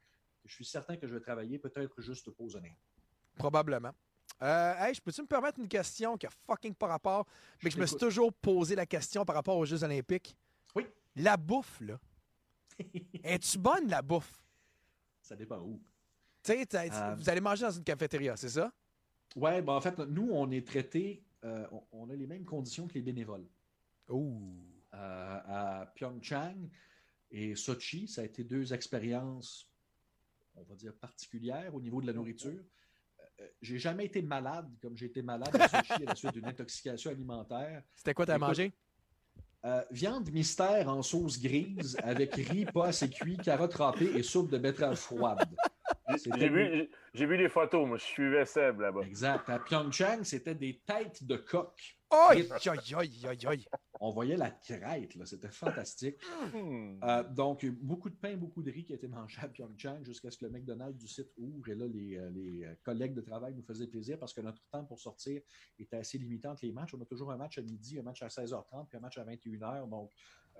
que 0.43 0.49
je 0.49 0.55
suis 0.55 0.65
certain 0.65 0.97
que 0.97 1.07
je 1.07 1.15
vais 1.15 1.21
travailler 1.21 1.59
peut-être 1.59 2.01
juste 2.01 2.31
pour 2.31 2.55
honneur. 2.55 2.75
Probablement. 3.35 3.93
hey, 4.41 4.95
je 4.95 5.01
peux-tu 5.01 5.23
me 5.23 5.27
permettre 5.27 5.59
une 5.59 5.69
question 5.69 6.17
qui 6.17 6.27
a 6.27 6.31
fucking 6.47 6.75
pas 6.75 6.89
rapport, 6.89 7.27
mais 7.63 7.71
je, 7.71 7.77
je 7.77 7.81
me 7.81 7.87
suis 7.87 7.97
toujours 7.97 8.33
posé 8.33 8.75
la 8.75 8.87
question 8.87 9.25
par 9.25 9.37
rapport 9.37 9.57
aux 9.57 9.65
Jeux 9.65 9.83
Olympiques? 9.83 10.37
Oui. 10.75 10.87
La 11.17 11.37
bouffe, 11.37 11.81
là. 11.81 11.99
Es-tu 13.25 13.59
bonne, 13.59 13.89
la 13.89 14.03
bouffe? 14.03 14.41
Ça 15.21 15.37
dépend 15.37 15.61
où. 15.61 15.81
Tu 16.43 16.53
sais, 16.53 16.93
euh, 16.93 17.15
vous 17.15 17.31
allez 17.31 17.41
manger 17.41 17.63
dans 17.63 17.71
une 17.71 17.85
cafétéria, 17.85 18.37
c'est 18.37 18.49
ça? 18.49 18.73
Oui, 19.37 19.63
ben 19.63 19.75
en 19.75 19.81
fait, 19.81 19.97
nous, 19.99 20.31
on 20.33 20.51
est 20.51 20.67
traités, 20.67 21.23
euh, 21.45 21.67
on, 21.93 22.11
a 22.11 22.17
les 22.17 22.27
mêmes 22.27 22.45
conditions 22.45 22.89
que 22.89 22.95
les 22.95 23.03
bénévoles. 23.03 23.47
Oh. 24.09 24.41
à 24.93 25.91
Pyeongchang 25.95 26.69
et 27.31 27.55
Sochi, 27.55 28.09
ça 28.09 28.23
a 28.23 28.25
été 28.25 28.45
deux 28.45 28.75
expériences, 28.75 29.71
on 30.57 30.65
va 30.65 30.75
dire, 30.75 30.93
particulières 30.95 31.75
au 31.75 31.81
niveau 31.81 32.03
de 32.03 32.07
la 32.07 32.13
nourriture. 32.13 32.63
J'ai 33.63 33.79
jamais 33.79 34.07
été 34.07 34.21
malade 34.21 34.69
comme 34.83 34.97
j'ai 34.97 35.07
été 35.07 35.23
malade 35.23 35.55
à 35.55 35.69
Sochi 35.69 35.93
à 35.93 35.99
la 36.07 36.15
suite 36.15 36.33
d'une 36.33 36.45
intoxication 36.45 37.11
alimentaire. 37.11 37.83
C'était 37.95 38.15
quoi 38.15 38.27
tu 38.27 38.33
as 38.33 38.39
mangé? 38.39 38.73
viande 39.93 40.29
mystère 40.33 40.89
en 40.89 41.03
sauce 41.03 41.41
grise 41.41 41.97
avec 42.03 42.35
riz 42.35 42.67
pas 42.67 42.89
assez 42.89 43.09
cuit, 43.09 43.37
carottes 43.37 43.75
râpées 43.75 44.11
et 44.17 44.25
soupe 44.25 44.51
de 44.51 44.59
betterave 44.59 44.97
froide. 44.97 45.49
J'ai 46.35 46.49
vu, 46.49 46.89
vu, 47.15 47.37
les 47.37 47.49
photos, 47.49 47.87
moi, 47.87 47.97
je 47.97 48.05
suivais 48.05 48.45
Seb 48.45 48.81
là-bas. 48.81 49.03
Exact. 49.03 49.49
À 49.49 49.59
Pyeongchang, 49.59 50.25
c'était 50.25 50.55
des 50.55 50.81
têtes 50.87 51.25
de 51.25 51.37
coq. 51.37 51.97
Aïe, 52.11 52.47
aïe, 52.67 52.95
aïe, 53.27 53.47
aïe, 53.47 53.67
on 54.05 54.11
voyait 54.11 54.37
la 54.37 54.51
crête, 54.51 55.15
là, 55.15 55.25
c'était 55.25 55.49
fantastique. 55.49 56.17
Hmm. 56.53 56.99
Euh, 57.05 57.23
donc, 57.23 57.65
beaucoup 57.65 58.11
de 58.11 58.17
pain, 58.17 58.37
beaucoup 58.37 58.63
de 58.63 58.71
riz 58.71 58.85
qui 58.85 58.93
a 58.93 58.97
été 58.97 59.07
mangé 59.07 59.41
à 59.41 59.49
Pyeongchang 59.49 60.05
jusqu'à 60.05 60.31
ce 60.31 60.37
que 60.37 60.45
le 60.45 60.51
McDonald's 60.51 60.99
du 60.99 61.07
site 61.07 61.31
ouvre. 61.39 61.69
Et 61.69 61.75
là, 61.75 61.87
les, 61.87 62.19
euh, 62.19 62.31
les, 62.31 62.65
euh, 62.65 62.75
collègues 62.83 63.15
de 63.15 63.21
travail 63.21 63.55
nous 63.55 63.63
faisaient 63.63 63.87
plaisir 63.87 64.19
parce 64.19 64.35
que 64.35 64.41
notre 64.41 64.61
temps 64.71 64.85
pour 64.85 64.99
sortir 64.99 65.41
était 65.79 65.97
assez 65.97 66.19
limité 66.19 66.49
entre 66.49 66.67
les 66.67 66.73
matchs. 66.73 66.95
On 66.95 67.01
a 67.01 67.05
toujours 67.05 67.31
un 67.31 67.37
match 67.37 67.59
à 67.59 67.63
midi, 67.63 67.99
un 67.99 68.03
match 68.03 68.23
à 68.23 68.29
16h30, 68.29 68.89
puis 68.89 68.99
un 68.99 69.01
match 69.01 69.19
à 69.19 69.25
21h. 69.25 69.89
Donc, 69.89 70.11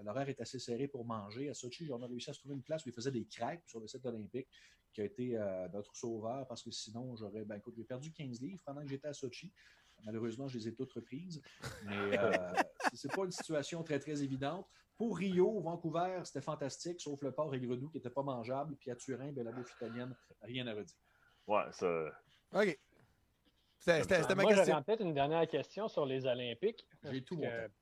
l'horaire 0.03 0.29
est 0.29 0.41
assez 0.41 0.59
serré 0.59 0.87
pour 0.87 1.05
manger. 1.05 1.51
À 1.51 1.55
Sochi, 1.55 1.91
on 1.91 2.01
a 2.01 2.07
réussi 2.07 2.31
à 2.31 2.33
se 2.33 2.39
trouver 2.39 2.55
une 2.55 2.63
place 2.63 2.87
où 2.87 2.91
ils 2.91 2.95
faisaient 2.95 3.11
des 3.11 3.27
crêpes 3.27 3.63
sur 3.67 3.81
le 3.81 3.89
site 3.89 4.07
olympique, 4.07 4.49
qui 4.93 5.01
a 5.01 5.05
été 5.05 5.37
euh, 5.37 5.69
notre 5.69 5.95
sauveur 5.97 6.47
parce 6.47 6.63
que 6.63 6.71
sinon, 6.71 7.17
j'aurais. 7.17 7.45
Ben, 7.45 7.57
écoute, 7.57 7.75
j'ai 7.77 7.85
perdu 7.85 8.13
15 8.13 8.41
livres 8.41 8.63
pendant 8.65 8.83
que 8.83 8.89
j'étais 8.89 9.09
à 9.09 9.13
Sochi. 9.13 9.53
Malheureusement, 10.05 10.49
je 10.49 10.59
les 10.59 10.69
ai 10.69 10.75
toutes 10.75 10.93
reprises. 10.93 11.41
Mais 11.85 12.19
euh, 12.19 12.33
c'est- 12.95 13.13
pas 13.15 13.25
une 13.25 13.31
situation 13.31 13.83
très, 13.83 13.99
très 13.99 14.23
évidente. 14.23 14.67
Pour 14.97 15.17
Rio, 15.17 15.61
Vancouver, 15.61 16.21
c'était 16.25 16.41
fantastique, 16.43 17.01
sauf 17.01 17.21
le 17.23 17.33
port 17.33 17.55
et 17.55 17.61
Gredou 17.61 17.89
qui 17.89 17.97
n'était 17.99 18.11
pas 18.11 18.23
mangeable. 18.23 18.77
Puis 18.77 18.91
à 18.91 18.97
Turin, 18.97 19.33
ben, 19.33 19.45
la 19.45 19.53
bouffe 19.53 19.73
italienne, 19.75 20.15
rien 20.43 20.67
à 20.67 20.75
redire. 20.75 20.97
Ouais, 21.47 21.65
ça. 21.73 22.07
OK. 22.53 22.79
C'était 23.79 24.35
ma 24.35 24.43
Moi, 24.43 24.53
j'aurais 24.53 24.57
question. 24.67 24.83
peut-être 24.83 25.01
une 25.01 25.15
dernière 25.15 25.47
question 25.49 25.89
sur 25.89 26.07
les 26.07 26.25
Olympiques. 26.27 26.87
J'ai 27.11 27.23
tout 27.25 27.37
mon 27.37 27.43
temps. 27.43 27.73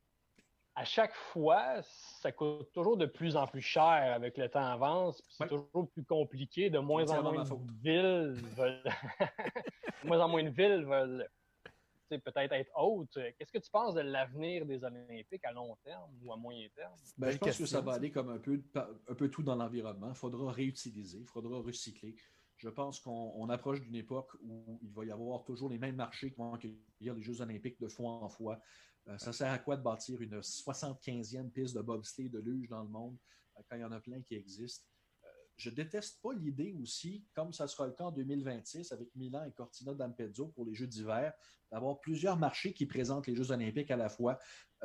À 0.81 0.85
chaque 0.87 1.15
fois, 1.15 1.83
ça 1.83 2.33
coûte 2.33 2.73
toujours 2.73 2.97
de 2.97 3.05
plus 3.05 3.37
en 3.37 3.47
plus 3.47 3.61
cher 3.61 4.15
avec 4.15 4.39
le 4.39 4.49
temps 4.49 4.65
avance. 4.65 5.21
puis 5.21 5.35
C'est 5.37 5.45
Ouais. 5.45 5.51
toujours 5.51 5.91
plus 5.91 6.05
compliqué. 6.05 6.71
De 6.71 6.79
moins 6.79 7.07
en 7.11 7.23
moins 7.23 7.45
de 7.45 7.83
villes 7.83 8.43
veulent. 8.57 8.83
de 10.03 10.07
moins 10.09 10.21
en 10.21 10.29
moins 10.29 10.43
de 10.43 10.49
villes 10.49 10.87
veulent 10.87 11.29
tu 11.67 11.71
sais, 12.17 12.19
peut-être 12.19 12.53
être 12.53 12.73
hautes. 12.75 13.13
Qu'est-ce 13.13 13.53
que 13.53 13.59
tu 13.59 13.71
penses 13.71 13.95
de 13.95 14.01
l'avenir 14.01 14.65
des 14.65 14.83
Olympiques 14.83 15.45
à 15.45 15.53
long 15.53 15.77
terme 15.85 16.11
ou 16.23 16.33
à 16.33 16.37
moyen 16.39 16.67
terme? 16.75 16.95
Ben, 17.19 17.31
je 17.31 17.37
pense 17.37 17.59
que 17.59 17.67
ça 17.67 17.83
va 17.83 17.93
aller 17.93 18.11
comme 18.11 18.31
un 18.31 18.39
peu, 18.39 18.63
un 18.75 19.15
peu 19.15 19.29
tout 19.29 19.43
dans 19.43 19.57
l'environnement. 19.57 20.09
Il 20.09 20.15
faudra 20.15 20.51
réutiliser, 20.51 21.19
il 21.19 21.29
faudra 21.29 21.61
recycler. 21.61 22.17
Je 22.57 22.71
pense 22.71 23.01
qu'on 23.01 23.33
on 23.37 23.51
approche 23.51 23.83
d'une 23.83 23.97
époque 23.97 24.33
où 24.43 24.79
il 24.83 24.93
va 24.93 25.05
y 25.05 25.11
avoir 25.11 25.45
toujours 25.45 25.69
les 25.69 25.79
mêmes 25.79 25.97
marchés 25.97 26.31
qui 26.31 26.37
vont 26.37 26.55
accueillir 26.55 27.15
les 27.15 27.23
Jeux 27.23 27.43
olympiques 27.43 27.79
de 27.81 27.89
fois 27.89 28.13
en 28.13 28.29
fois. 28.31 28.61
Euh, 29.09 29.19
ça 29.19 29.33
sert 29.33 29.51
à 29.51 29.59
quoi 29.59 29.77
de 29.77 29.83
bâtir 29.83 30.21
une 30.21 30.41
75e 30.41 31.51
piste 31.51 31.75
de 31.75 31.83
bobsleigh 31.83 32.29
de 32.29 32.39
luge 32.39 32.69
dans 32.69 32.83
le 32.83 32.89
monde 32.89 33.17
euh, 33.57 33.63
quand 33.69 33.77
il 33.77 33.81
y 33.81 33.85
en 33.85 33.93
a 33.93 34.01
plein 34.01 34.21
qui 34.23 34.35
existent? 34.35 34.87
Euh, 35.25 35.29
je 35.57 35.71
déteste 35.71 36.21
pas 36.23 36.33
l'idée 36.35 36.73
aussi, 36.81 37.25
comme 37.35 37.53
ça 37.53 37.67
sera 37.67 37.87
le 37.87 37.93
cas 37.93 38.05
en 38.05 38.13
2026 38.13 38.93
avec 38.93 39.09
Milan 39.15 39.45
et 39.45 39.53
Cortina 39.53 39.95
d'Ampezzo 39.95 40.49
pour 40.49 40.65
les 40.65 40.75
Jeux 40.75 40.87
d'hiver, 40.87 41.33
d'avoir 41.71 42.01
plusieurs 42.01 42.37
marchés 42.37 42.73
qui 42.73 42.87
présentent 42.87 43.27
les 43.27 43.35
Jeux 43.35 43.51
olympiques 43.51 43.91
à 43.91 43.97
la 43.97 44.09
fois. 44.09 44.39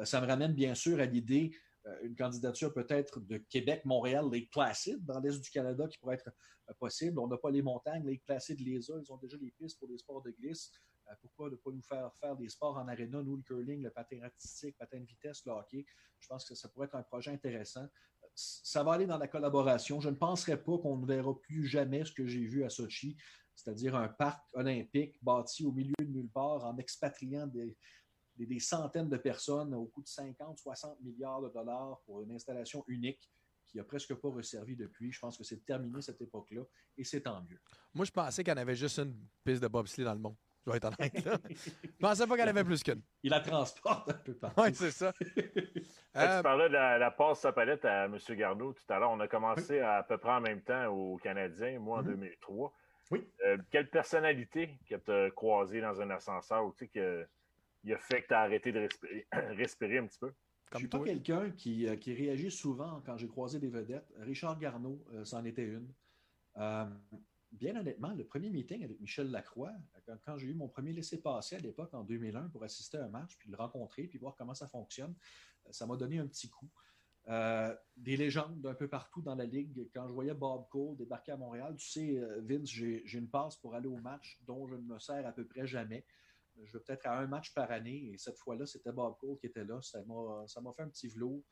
Ça 0.04 0.20
me 0.20 0.28
ramène 0.28 0.54
bien 0.54 0.76
sûr 0.76 1.00
à 1.00 1.06
l'idée 1.06 1.56
une 2.04 2.16
candidature 2.16 2.74
peut-être 2.74 3.20
de 3.20 3.38
Québec, 3.38 3.86
Montréal, 3.86 4.26
Lake 4.32 4.52
Placid, 4.52 5.04
dans 5.06 5.20
l'est 5.20 5.40
du 5.40 5.50
Canada 5.50 5.88
qui 5.88 5.98
pourrait 6.00 6.16
être 6.16 6.32
possible. 6.80 7.20
On 7.20 7.28
n'a 7.28 7.38
pas 7.38 7.52
les 7.52 7.62
montagnes, 7.62 8.06
Lake 8.06 8.24
Placid 8.26 8.60
les 8.60 8.92
a, 8.92 9.00
ils 9.00 9.12
ont 9.12 9.18
déjà 9.18 9.38
les 9.38 9.52
pistes 9.52 9.80
pour 9.80 9.88
les 9.88 9.98
sports 9.98 10.22
de 10.22 10.32
glisse. 10.32 10.72
Euh, 11.10 11.14
pourquoi 11.22 11.50
ne 11.50 11.56
pas 11.56 11.72
nous 11.72 11.82
faire 11.82 12.12
faire 12.20 12.36
des 12.36 12.50
sports 12.50 12.78
en 12.78 12.88
aréna, 12.88 13.22
nous, 13.22 13.36
le 13.38 13.44
curling, 13.44 13.82
le 13.84 13.92
patin 13.92 14.22
artistique, 14.24 14.78
patin 14.78 15.00
de 15.00 15.06
vitesse, 15.06 15.46
le 15.46 15.52
hockey? 15.52 15.86
Je 16.20 16.28
pense 16.28 16.46
que 16.46 16.56
ça 16.56 16.70
pourrait 16.70 16.88
être 16.88 16.96
un 16.96 17.04
projet 17.04 17.32
intéressant. 17.32 17.84
Euh, 17.84 18.28
Ça 18.34 18.84
va 18.84 18.94
aller 18.94 19.06
dans 19.06 19.18
la 19.18 19.28
collaboration. 19.28 20.00
Je 20.00 20.10
ne 20.10 20.16
penserais 20.16 20.62
pas 20.62 20.78
qu'on 20.78 20.98
ne 20.98 21.06
verra 21.06 21.40
plus 21.40 21.66
jamais 21.66 22.04
ce 22.06 22.12
que 22.12 22.26
j'ai 22.26 22.46
vu 22.46 22.64
à 22.64 22.70
Sochi, 22.70 23.16
c'est-à-dire 23.54 23.96
un 23.96 24.08
parc 24.10 24.44
olympique 24.54 25.18
bâti 25.24 25.64
au 25.66 25.72
milieu 25.72 25.94
de 26.00 26.06
nulle 26.12 26.30
part 26.30 26.66
en 26.66 26.78
expatriant 26.78 27.48
des, 27.48 27.78
des, 28.36 28.46
des 28.46 28.60
centaines 28.60 29.10
de 29.10 29.18
personnes 29.18 29.74
au 29.74 29.86
coût 29.86 30.02
de 30.02 30.08
50, 30.08 30.58
60 30.58 31.00
milliards 31.02 31.42
de 31.42 31.50
dollars 31.50 32.02
pour 32.06 32.22
une 32.24 32.32
installation 32.34 32.84
unique 32.88 33.32
qui 33.68 33.78
n'a 33.78 33.84
presque 33.84 34.14
pas 34.16 34.30
resservi 34.30 34.76
depuis. 34.76 35.12
Je 35.12 35.20
pense 35.20 35.38
que 35.38 35.44
c'est 35.44 35.64
terminé 35.66 36.02
cette 36.02 36.22
époque-là 36.22 36.64
et 36.98 37.04
c'est 37.04 37.22
tant 37.22 37.42
mieux. 37.44 37.60
Moi, 37.94 38.06
je 38.06 38.12
pensais 38.12 38.44
qu'il 38.44 38.52
y 38.52 38.54
en 38.54 38.60
avait 38.60 38.76
juste 38.76 39.00
une 39.00 39.16
piste 39.44 39.62
de 39.62 39.68
bobsleigh 39.68 40.04
dans 40.06 40.14
le 40.14 40.20
monde. 40.20 40.36
Je 40.66 40.72
vais 40.72 40.78
être 40.78 40.86
honnête. 40.86 41.26
Là. 41.26 41.38
Je 41.50 41.90
pensais 42.00 42.26
pas 42.28 42.34
en 42.36 42.48
avait 42.48 42.64
plus 42.64 42.82
qu'une. 42.84 43.02
Il 43.24 43.30
la 43.30 43.40
transporte 43.40 44.10
un 44.10 44.14
peu 44.14 44.34
partout. 44.34 44.62
Oui, 44.62 44.74
c'est 44.74 44.92
ça. 44.92 45.14
Euh, 46.18 46.38
tu 46.38 46.44
parlais 46.44 46.70
de 46.70 46.74
la, 46.74 46.98
la 46.98 47.12
passe 47.12 47.42
sa 47.42 47.52
palette 47.52 47.84
à 47.84 48.06
M. 48.06 48.18
Garneau 48.38 48.72
tout 48.72 48.94
à 48.94 49.00
l'heure. 49.00 49.12
On 49.12 49.20
a 49.20 49.28
commencé 49.28 49.82
à, 49.82 49.98
à 49.98 50.04
peu 50.04 50.18
près 50.18 50.32
en 50.32 50.40
même 50.40 50.62
temps 50.62 50.86
aux 50.88 51.18
Canadiens, 51.18 51.78
moi 51.78 52.00
en 52.00 52.04
Mhm. 52.04 52.12
2003. 52.16 52.74
Oui. 53.12 53.28
Euh, 53.46 53.58
quelle 53.70 53.90
personnalité 53.90 54.70
que 54.90 54.96
tu 54.96 55.12
as 55.12 55.30
croisée 55.32 55.82
dans 55.82 56.00
un 56.00 56.10
ascenseur 56.12 56.66
ou 56.66 56.72
tu 56.72 56.86
sais, 56.86 56.88
que, 56.88 57.28
il 57.84 57.94
a 57.94 57.98
fait 57.98 58.22
que 58.22 58.28
tu 58.30 58.34
as 58.34 58.40
arrêté 58.40 58.72
de 58.72 58.80
respirer, 58.80 59.28
respirer 59.58 59.98
un 59.98 60.08
petit 60.08 60.20
peu? 60.20 60.32
Je 60.68 60.72
comme 60.72 60.80
suis 60.80 60.88
pas 60.88 60.98
toi. 61.00 61.06
quelqu'un 61.06 61.52
qui, 61.52 61.86
euh, 61.86 61.98
qui 61.98 62.14
réagit 62.14 62.50
souvent 62.50 63.02
quand 63.06 63.18
j'ai 63.18 63.28
croisé 63.28 63.60
des 63.60 63.68
vedettes. 63.68 64.08
Richard 64.22 64.58
Garneau, 64.58 65.04
euh, 65.14 65.26
c'en 65.26 65.44
était 65.44 65.66
une. 65.66 65.90
Euh, 66.56 66.86
bien 67.56 67.76
honnêtement, 67.76 68.14
le 68.14 68.26
premier 68.26 68.50
meeting 68.50 68.84
avec 68.84 69.00
Michel 69.00 69.32
Lacroix, 69.32 69.72
euh, 70.10 70.16
quand, 70.24 70.38
j'ai 70.38 70.48
eu 70.48 70.54
mon 70.54 70.68
premier 70.68 70.94
laissez-passer 70.94 71.56
à 71.56 71.60
l'époque 71.60 71.94
en 71.94 72.04
2001 72.04 72.50
pour 72.50 72.64
assister 72.64 72.98
à 72.98 73.06
un 73.06 73.10
match, 73.10 73.38
puis 73.38 73.50
le 73.50 73.58
rencontrer, 73.58 74.04
puis 74.04 74.20
voir 74.20 74.36
comment 74.36 74.54
ça 74.54 74.68
fonctionne, 74.68 75.16
euh, 75.66 75.72
ça 75.72 75.86
m'a 75.86 75.96
donné 75.96 76.20
un 76.20 76.28
petit 76.28 76.50
coup. 76.50 76.70
Euh, 77.28 77.76
des 77.98 78.18
légendes 78.18 78.62
d'un 78.62 78.76
peu 78.76 78.88
partout 78.88 79.22
dans 79.22 79.34
la 79.34 79.46
ligue. 79.46 79.90
Quand 79.94 80.08
je 80.08 80.14
voyais 80.14 80.36
Bob 80.36 80.68
Cole 80.70 80.96
débarquer 80.96 81.32
à 81.32 81.38
Montréal, 81.38 81.76
tu 81.76 81.88
sais, 81.88 82.22
Vince, 82.42 82.70
j'ai 82.70 83.18
une 83.18 83.30
passe 83.30 83.56
pour 83.56 83.74
aller 83.74 83.88
au 83.88 83.98
match 83.98 84.40
dont 84.46 84.68
je 84.68 84.76
ne 84.76 84.82
me 84.82 85.00
sers 85.00 85.26
à 85.26 85.32
peu 85.32 85.44
près 85.44 85.66
jamais. 85.66 86.06
Je 86.64 86.72
vais 86.72 86.84
peut-être 86.84 87.08
à 87.08 87.18
un 87.18 87.26
match 87.26 87.52
par 87.56 87.72
année 87.72 88.12
et 88.12 88.18
cette 88.20 88.38
fois-là, 88.38 88.68
c'était 88.68 88.92
Bob 88.92 89.18
Cole 89.18 89.40
qui 89.40 89.48
était 89.48 89.66
là. 89.66 89.82
Ça 89.82 90.04
m'a 90.06 90.72
fait 90.74 90.84
un 90.84 90.90
petit 90.90 91.08
velours. 91.08 91.44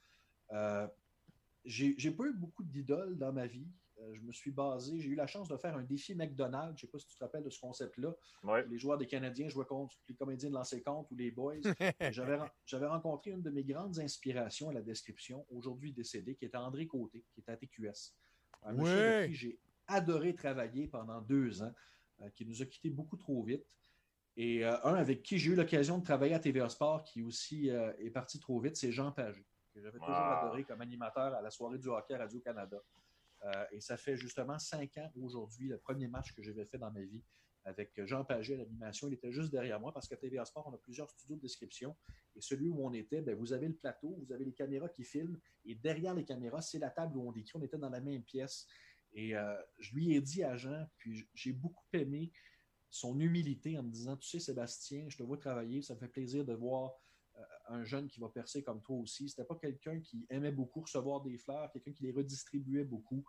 J'ai 1.65 2.11
pas 2.11 2.25
eu 2.25 2.33
beaucoup 2.33 2.63
d'idoles 2.63 3.17
dans 3.17 3.33
ma 3.33 3.47
vie. 3.47 3.67
Euh, 4.03 4.13
je 4.15 4.21
me 4.21 4.31
suis 4.31 4.51
basé, 4.51 4.99
j'ai 4.99 5.09
eu 5.09 5.15
la 5.15 5.27
chance 5.27 5.47
de 5.47 5.55
faire 5.57 5.75
un 5.77 5.83
défi 5.83 6.13
McDonald's. 6.13 6.75
Je 6.77 6.85
sais 6.85 6.91
pas 6.91 6.99
si 6.99 7.07
tu 7.07 7.15
te 7.15 7.23
rappelles 7.23 7.43
de 7.43 7.49
ce 7.49 7.59
concept-là. 7.59 8.13
Ouais. 8.43 8.65
Les 8.67 8.77
joueurs 8.77 8.97
des 8.97 9.07
Canadiens 9.07 9.47
jouaient 9.49 9.65
contre 9.65 9.95
les 10.09 10.15
comédiens 10.15 10.49
de 10.49 10.55
lancer 10.55 10.81
compte 10.81 11.09
ou 11.11 11.15
les 11.15 11.31
boys. 11.31 11.55
J'avais 12.11 12.35
ren- 12.35 12.49
j'avais 12.65 12.87
rencontré 12.87 13.31
une 13.31 13.41
de 13.41 13.49
mes 13.49 13.63
grandes 13.63 13.97
inspirations 13.99 14.69
à 14.69 14.73
la 14.73 14.81
description, 14.81 15.45
aujourd'hui 15.49 15.93
décédé, 15.93 16.35
qui 16.35 16.45
était 16.45 16.57
André 16.57 16.85
Côté, 16.87 17.23
qui 17.33 17.39
était 17.39 17.51
à 17.51 17.57
TQS. 17.57 18.13
Un 18.63 18.73
monsieur 18.73 18.93
Ouais. 18.95 19.01
avec 19.15 19.29
qui 19.29 19.35
j'ai 19.35 19.59
adoré 19.87 20.33
travailler 20.35 20.87
pendant 20.87 21.21
deux 21.21 21.61
ans, 21.63 21.73
euh, 22.21 22.29
qui 22.29 22.45
nous 22.45 22.61
a 22.61 22.65
quittés 22.65 22.89
beaucoup 22.89 23.17
trop 23.17 23.41
vite. 23.43 23.65
Et 24.35 24.65
euh, 24.65 24.75
un 24.83 24.95
avec 24.95 25.21
qui 25.21 25.37
j'ai 25.37 25.51
eu 25.51 25.55
l'occasion 25.55 25.99
de 25.99 26.03
travailler 26.03 26.33
à 26.33 26.39
TVA 26.39 26.67
Sport, 26.69 27.03
qui 27.03 27.21
aussi 27.21 27.69
euh, 27.69 27.93
est 27.99 28.09
parti 28.09 28.39
trop 28.39 28.59
vite, 28.59 28.75
c'est 28.75 28.91
Jean 28.91 29.11
Pagé, 29.11 29.45
que 29.73 29.79
j'avais 29.81 29.99
toujours 29.99 30.09
Wow. 30.15 30.39
adoré 30.39 30.63
comme 30.63 30.81
animateur 30.81 31.33
à 31.35 31.41
la 31.41 31.51
soirée 31.51 31.77
du 31.77 31.87
hockey 31.89 32.15
à 32.15 32.17
Radio-Canada. 32.19 32.81
Euh, 33.45 33.65
et 33.71 33.81
ça 33.81 33.97
fait 33.97 34.15
justement 34.15 34.57
cinq 34.57 34.97
ans 34.97 35.11
aujourd'hui, 35.21 35.67
le 35.67 35.77
premier 35.77 36.07
match 36.07 36.33
que 36.33 36.41
j'avais 36.41 36.65
fait 36.65 36.77
dans 36.77 36.91
ma 36.91 37.01
vie 37.01 37.23
avec 37.65 37.91
Jean 38.05 38.25
Pagé 38.25 38.55
à 38.55 38.57
l'animation. 38.57 39.07
Il 39.07 39.13
était 39.13 39.31
juste 39.31 39.51
derrière 39.51 39.79
moi 39.79 39.93
parce 39.93 40.07
qu'à 40.07 40.17
TVA 40.17 40.45
Sport, 40.45 40.67
on 40.67 40.73
a 40.73 40.77
plusieurs 40.77 41.09
studios 41.09 41.35
de 41.35 41.41
description. 41.41 41.95
Et 42.35 42.41
celui 42.41 42.69
où 42.69 42.85
on 42.85 42.93
était, 42.93 43.21
ben, 43.21 43.35
vous 43.35 43.53
avez 43.53 43.67
le 43.67 43.75
plateau, 43.75 44.17
vous 44.19 44.33
avez 44.33 44.45
les 44.45 44.53
caméras 44.53 44.89
qui 44.89 45.03
filment. 45.03 45.39
Et 45.65 45.75
derrière 45.75 46.13
les 46.13 46.25
caméras, 46.25 46.61
c'est 46.61 46.79
la 46.79 46.89
table 46.89 47.17
où 47.17 47.27
on 47.27 47.31
décrit. 47.31 47.57
On 47.57 47.63
était 47.63 47.77
dans 47.77 47.89
la 47.89 48.01
même 48.01 48.23
pièce. 48.23 48.67
Et 49.13 49.35
euh, 49.35 49.55
je 49.79 49.93
lui 49.93 50.15
ai 50.15 50.21
dit 50.21 50.43
à 50.43 50.57
Jean, 50.57 50.87
puis 50.97 51.25
j'ai 51.33 51.53
beaucoup 51.53 51.85
aimé 51.93 52.31
son 52.89 53.19
humilité 53.19 53.77
en 53.77 53.83
me 53.83 53.91
disant, 53.91 54.17
tu 54.17 54.27
sais, 54.27 54.39
Sébastien, 54.39 55.07
je 55.07 55.17
te 55.17 55.23
vois 55.23 55.37
travailler, 55.37 55.81
ça 55.81 55.95
me 55.95 55.99
fait 55.99 56.07
plaisir 56.07 56.45
de 56.45 56.53
voir 56.53 56.93
un 57.69 57.83
jeune 57.83 58.07
qui 58.07 58.19
va 58.19 58.29
percer 58.29 58.63
comme 58.63 58.81
toi 58.81 58.97
aussi. 58.97 59.29
C'était 59.29 59.45
pas 59.45 59.55
quelqu'un 59.55 59.99
qui 59.99 60.25
aimait 60.29 60.51
beaucoup 60.51 60.81
recevoir 60.81 61.21
des 61.21 61.37
fleurs, 61.37 61.71
quelqu'un 61.71 61.91
qui 61.91 62.03
les 62.03 62.11
redistribuait 62.11 62.83
beaucoup. 62.83 63.23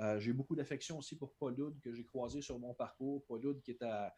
Euh, 0.00 0.18
j'ai 0.20 0.32
beaucoup 0.32 0.54
d'affection 0.56 0.98
aussi 0.98 1.16
pour 1.16 1.34
Paul 1.34 1.58
Hood, 1.60 1.80
que 1.80 1.92
j'ai 1.92 2.04
croisé 2.04 2.40
sur 2.40 2.58
mon 2.58 2.74
parcours. 2.74 3.24
Paul 3.26 3.44
Hood, 3.44 3.60
qui 3.62 3.72
est 3.72 3.82
à, 3.82 4.14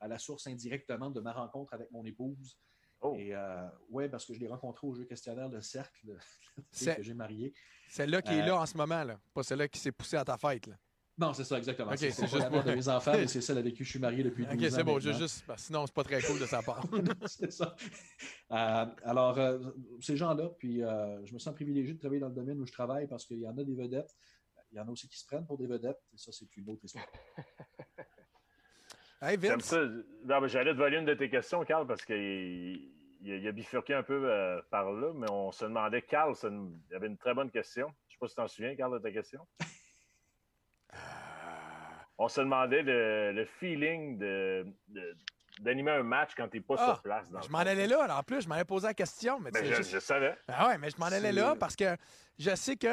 à 0.00 0.08
la 0.08 0.18
source 0.18 0.46
indirectement 0.46 1.10
de 1.10 1.20
ma 1.20 1.32
rencontre 1.32 1.74
avec 1.74 1.90
mon 1.90 2.04
épouse. 2.04 2.58
Oh. 3.02 3.14
Et 3.18 3.34
euh, 3.34 3.66
ouais, 3.88 4.08
parce 4.08 4.26
que 4.26 4.34
je 4.34 4.40
l'ai 4.40 4.48
rencontré 4.48 4.86
au 4.86 4.94
jeu 4.94 5.04
questionnaire 5.04 5.48
de 5.48 5.60
cercle 5.60 6.16
que 6.96 7.02
j'ai 7.02 7.14
marié. 7.14 7.54
Celle-là 7.88 8.22
qui 8.22 8.32
est 8.32 8.42
Euh, 8.42 8.46
là 8.46 8.60
en 8.60 8.66
ce 8.66 8.76
moment, 8.76 9.02
là. 9.04 9.18
pas 9.34 9.42
celle-là 9.42 9.68
qui 9.68 9.80
s'est 9.80 9.92
poussée 9.92 10.16
à 10.16 10.24
ta 10.24 10.36
fête. 10.36 10.66
Là. 10.66 10.76
Non, 11.20 11.34
c'est 11.34 11.44
ça, 11.44 11.58
exactement. 11.58 11.90
Ok, 11.90 11.98
c'est 11.98 12.26
juste 12.26 12.48
pour- 12.48 12.62
de 12.64 12.72
mes 12.72 12.88
enfants, 12.88 13.12
mais 13.14 13.26
c'est 13.26 13.40
celle 13.42 13.58
avec 13.58 13.74
qui 13.74 13.84
je 13.84 13.90
suis 13.90 13.98
marié 13.98 14.22
depuis 14.22 14.46
12 14.46 14.54
Ok, 14.54 14.62
ans. 14.62 14.74
c'est 14.76 14.84
bon, 14.84 14.98
je 14.98 15.12
juste. 15.12 15.44
parce 15.46 15.60
que 15.62 15.66
sinon, 15.66 15.86
c'est 15.86 15.94
pas 15.94 16.04
très 16.04 16.22
cool 16.22 16.38
de 16.40 16.46
sa 16.46 16.62
part. 16.62 16.82
c'est 17.26 17.52
ça. 17.52 17.76
Euh, 18.52 18.86
alors, 19.04 19.38
euh, 19.38 19.58
ces 20.00 20.16
gens-là, 20.16 20.48
puis 20.58 20.82
euh, 20.82 21.24
je 21.26 21.34
me 21.34 21.38
sens 21.38 21.54
privilégié 21.54 21.92
de 21.94 21.98
travailler 21.98 22.20
dans 22.20 22.28
le 22.28 22.34
domaine 22.34 22.58
où 22.60 22.66
je 22.66 22.72
travaille 22.72 23.06
parce 23.06 23.26
qu'il 23.26 23.38
y 23.38 23.46
en 23.46 23.56
a 23.58 23.64
des 23.64 23.74
vedettes. 23.74 24.16
Il 24.72 24.76
y 24.76 24.80
en 24.80 24.86
a 24.88 24.90
aussi 24.90 25.08
qui 25.08 25.18
se 25.18 25.26
prennent 25.26 25.46
pour 25.46 25.58
des 25.58 25.66
vedettes, 25.66 25.98
et 26.14 26.16
ça, 26.16 26.30
c'est 26.32 26.56
une 26.56 26.70
autre 26.70 26.84
histoire. 26.84 27.04
hey, 29.22 29.38
J'aime 29.40 29.54
Vince. 29.58 29.64
ça. 29.64 29.84
Non, 30.24 30.40
mais 30.40 30.48
J'allais 30.48 30.72
te 30.72 30.76
voler 30.78 30.98
une 30.98 31.04
de 31.06 31.14
tes 31.14 31.28
questions, 31.28 31.64
Carl, 31.64 31.86
parce 31.86 32.04
qu'il 32.04 32.16
il, 32.16 32.94
il 33.20 33.46
a 33.48 33.52
bifurqué 33.52 33.94
un 33.94 34.02
peu 34.02 34.30
euh, 34.30 34.60
par 34.70 34.90
là, 34.92 35.12
mais 35.14 35.30
on 35.30 35.52
se 35.52 35.64
demandait, 35.64 36.02
Carl, 36.02 36.34
il 36.88 36.94
avait 36.96 37.08
une 37.08 37.18
très 37.18 37.34
bonne 37.34 37.50
question. 37.50 37.88
Je 38.08 38.14
ne 38.14 38.16
sais 38.16 38.18
pas 38.20 38.28
si 38.28 38.34
tu 38.34 38.40
t'en 38.40 38.48
souviens, 38.48 38.74
Carl, 38.76 38.92
de 38.94 38.98
ta 39.02 39.10
question. 39.12 39.46
On 42.22 42.28
se 42.28 42.40
demandait 42.42 42.82
le, 42.82 43.32
le 43.32 43.46
feeling 43.58 44.18
de, 44.18 44.66
de- 44.88 45.16
d'animer 45.60 45.92
un 45.92 46.02
match 46.02 46.32
quand 46.36 46.48
t'es 46.48 46.60
pas 46.60 46.74
Ah, 46.78 46.84
sur 46.92 47.02
place. 47.02 47.30
dans 47.30 47.40
Je 47.40 47.48
m'en 47.48 47.58
allais 47.60 47.86
là. 47.86 48.18
En 48.18 48.22
plus, 48.22 48.42
je 48.42 48.48
m'avais 48.48 48.64
posé 48.66 48.86
la 48.88 48.92
question. 48.94 49.40
Mais 49.40 49.50
Ben, 49.50 49.64
je, 49.64 49.74
juste- 49.76 49.90
je 49.90 49.98
savais. 50.00 50.36
Ah 50.48 50.68
ouais, 50.68 50.76
mais 50.76 50.90
je 50.90 50.98
m'en 50.98 51.06
allais 51.06 51.32
là 51.32 51.56
parce 51.58 51.74
que 51.74 51.96
je 52.38 52.54
sais 52.54 52.76
que 52.76 52.86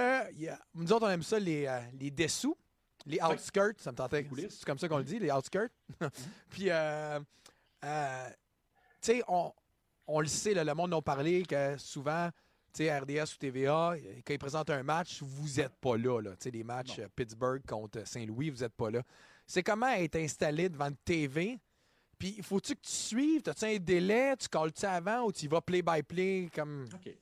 a- 0.50 0.58
nous 0.76 0.94
autres, 0.94 1.06
on 1.08 1.10
aime 1.10 1.24
ça, 1.24 1.40
les, 1.40 1.66
euh, 1.68 1.78
les 2.00 2.10
dessous, 2.10 2.58
les 3.06 3.20
outskirts. 3.22 3.74
Ça 3.80 3.92
me 3.92 3.98
tentait. 3.98 4.26
C'est 4.50 4.64
comme 4.66 4.78
ça 4.80 4.88
qu'on 4.88 4.98
le 5.00 5.04
dit, 5.04 5.20
les 5.20 5.30
outskirts. 5.32 5.70
Puis, 6.50 6.70
euh, 6.70 7.20
euh, 7.84 8.30
tu 9.02 9.12
sais, 9.12 9.24
on, 9.28 9.52
on 10.08 10.22
le 10.22 10.28
sait, 10.28 10.54
là, 10.54 10.64
le 10.64 10.74
monde 10.74 10.92
nous 10.92 10.98
a 10.98 11.02
parlé 11.02 11.44
que 11.44 11.78
souvent, 11.78 12.30
RDS 12.80 13.34
ou 13.34 13.38
TVA, 13.40 13.96
quand 14.26 14.34
ils 14.34 14.40
présentent 14.40 14.70
un 14.70 14.84
match, 14.84 15.22
vous 15.22 15.60
n'êtes 15.60 15.76
pas 15.82 15.98
là. 15.98 16.22
là. 16.22 16.32
Les 16.46 16.64
matchs 16.64 16.98
Non. 17.00 17.06
euh, 17.06 17.08
Pittsburgh 17.16 17.62
contre 17.66 18.08
Saint-Louis, 18.08 18.50
vous 18.50 18.60
n'êtes 18.62 18.74
pas 18.74 18.92
là. 18.92 19.02
C'est 19.46 19.64
comment 19.64 19.88
être 19.90 20.16
installé 20.18 20.70
devant 20.70 20.88
une 20.90 20.98
TV. 20.98 21.60
Puis, 22.20 22.42
faut-tu 22.42 22.76
que 22.76 22.82
tu 22.82 22.92
suives? 22.92 23.42
T'as-tu 23.44 23.66
un 23.66 23.78
délai? 23.78 24.36
Tu 24.38 24.48
calls-tu 24.50 24.86
avant 24.86 25.26
ou 25.26 25.32
tu 25.32 25.46
y 25.46 25.48
vas 25.48 25.62
play-by-play 25.62 26.50
comme. 26.54 26.86
OK. 26.94 27.14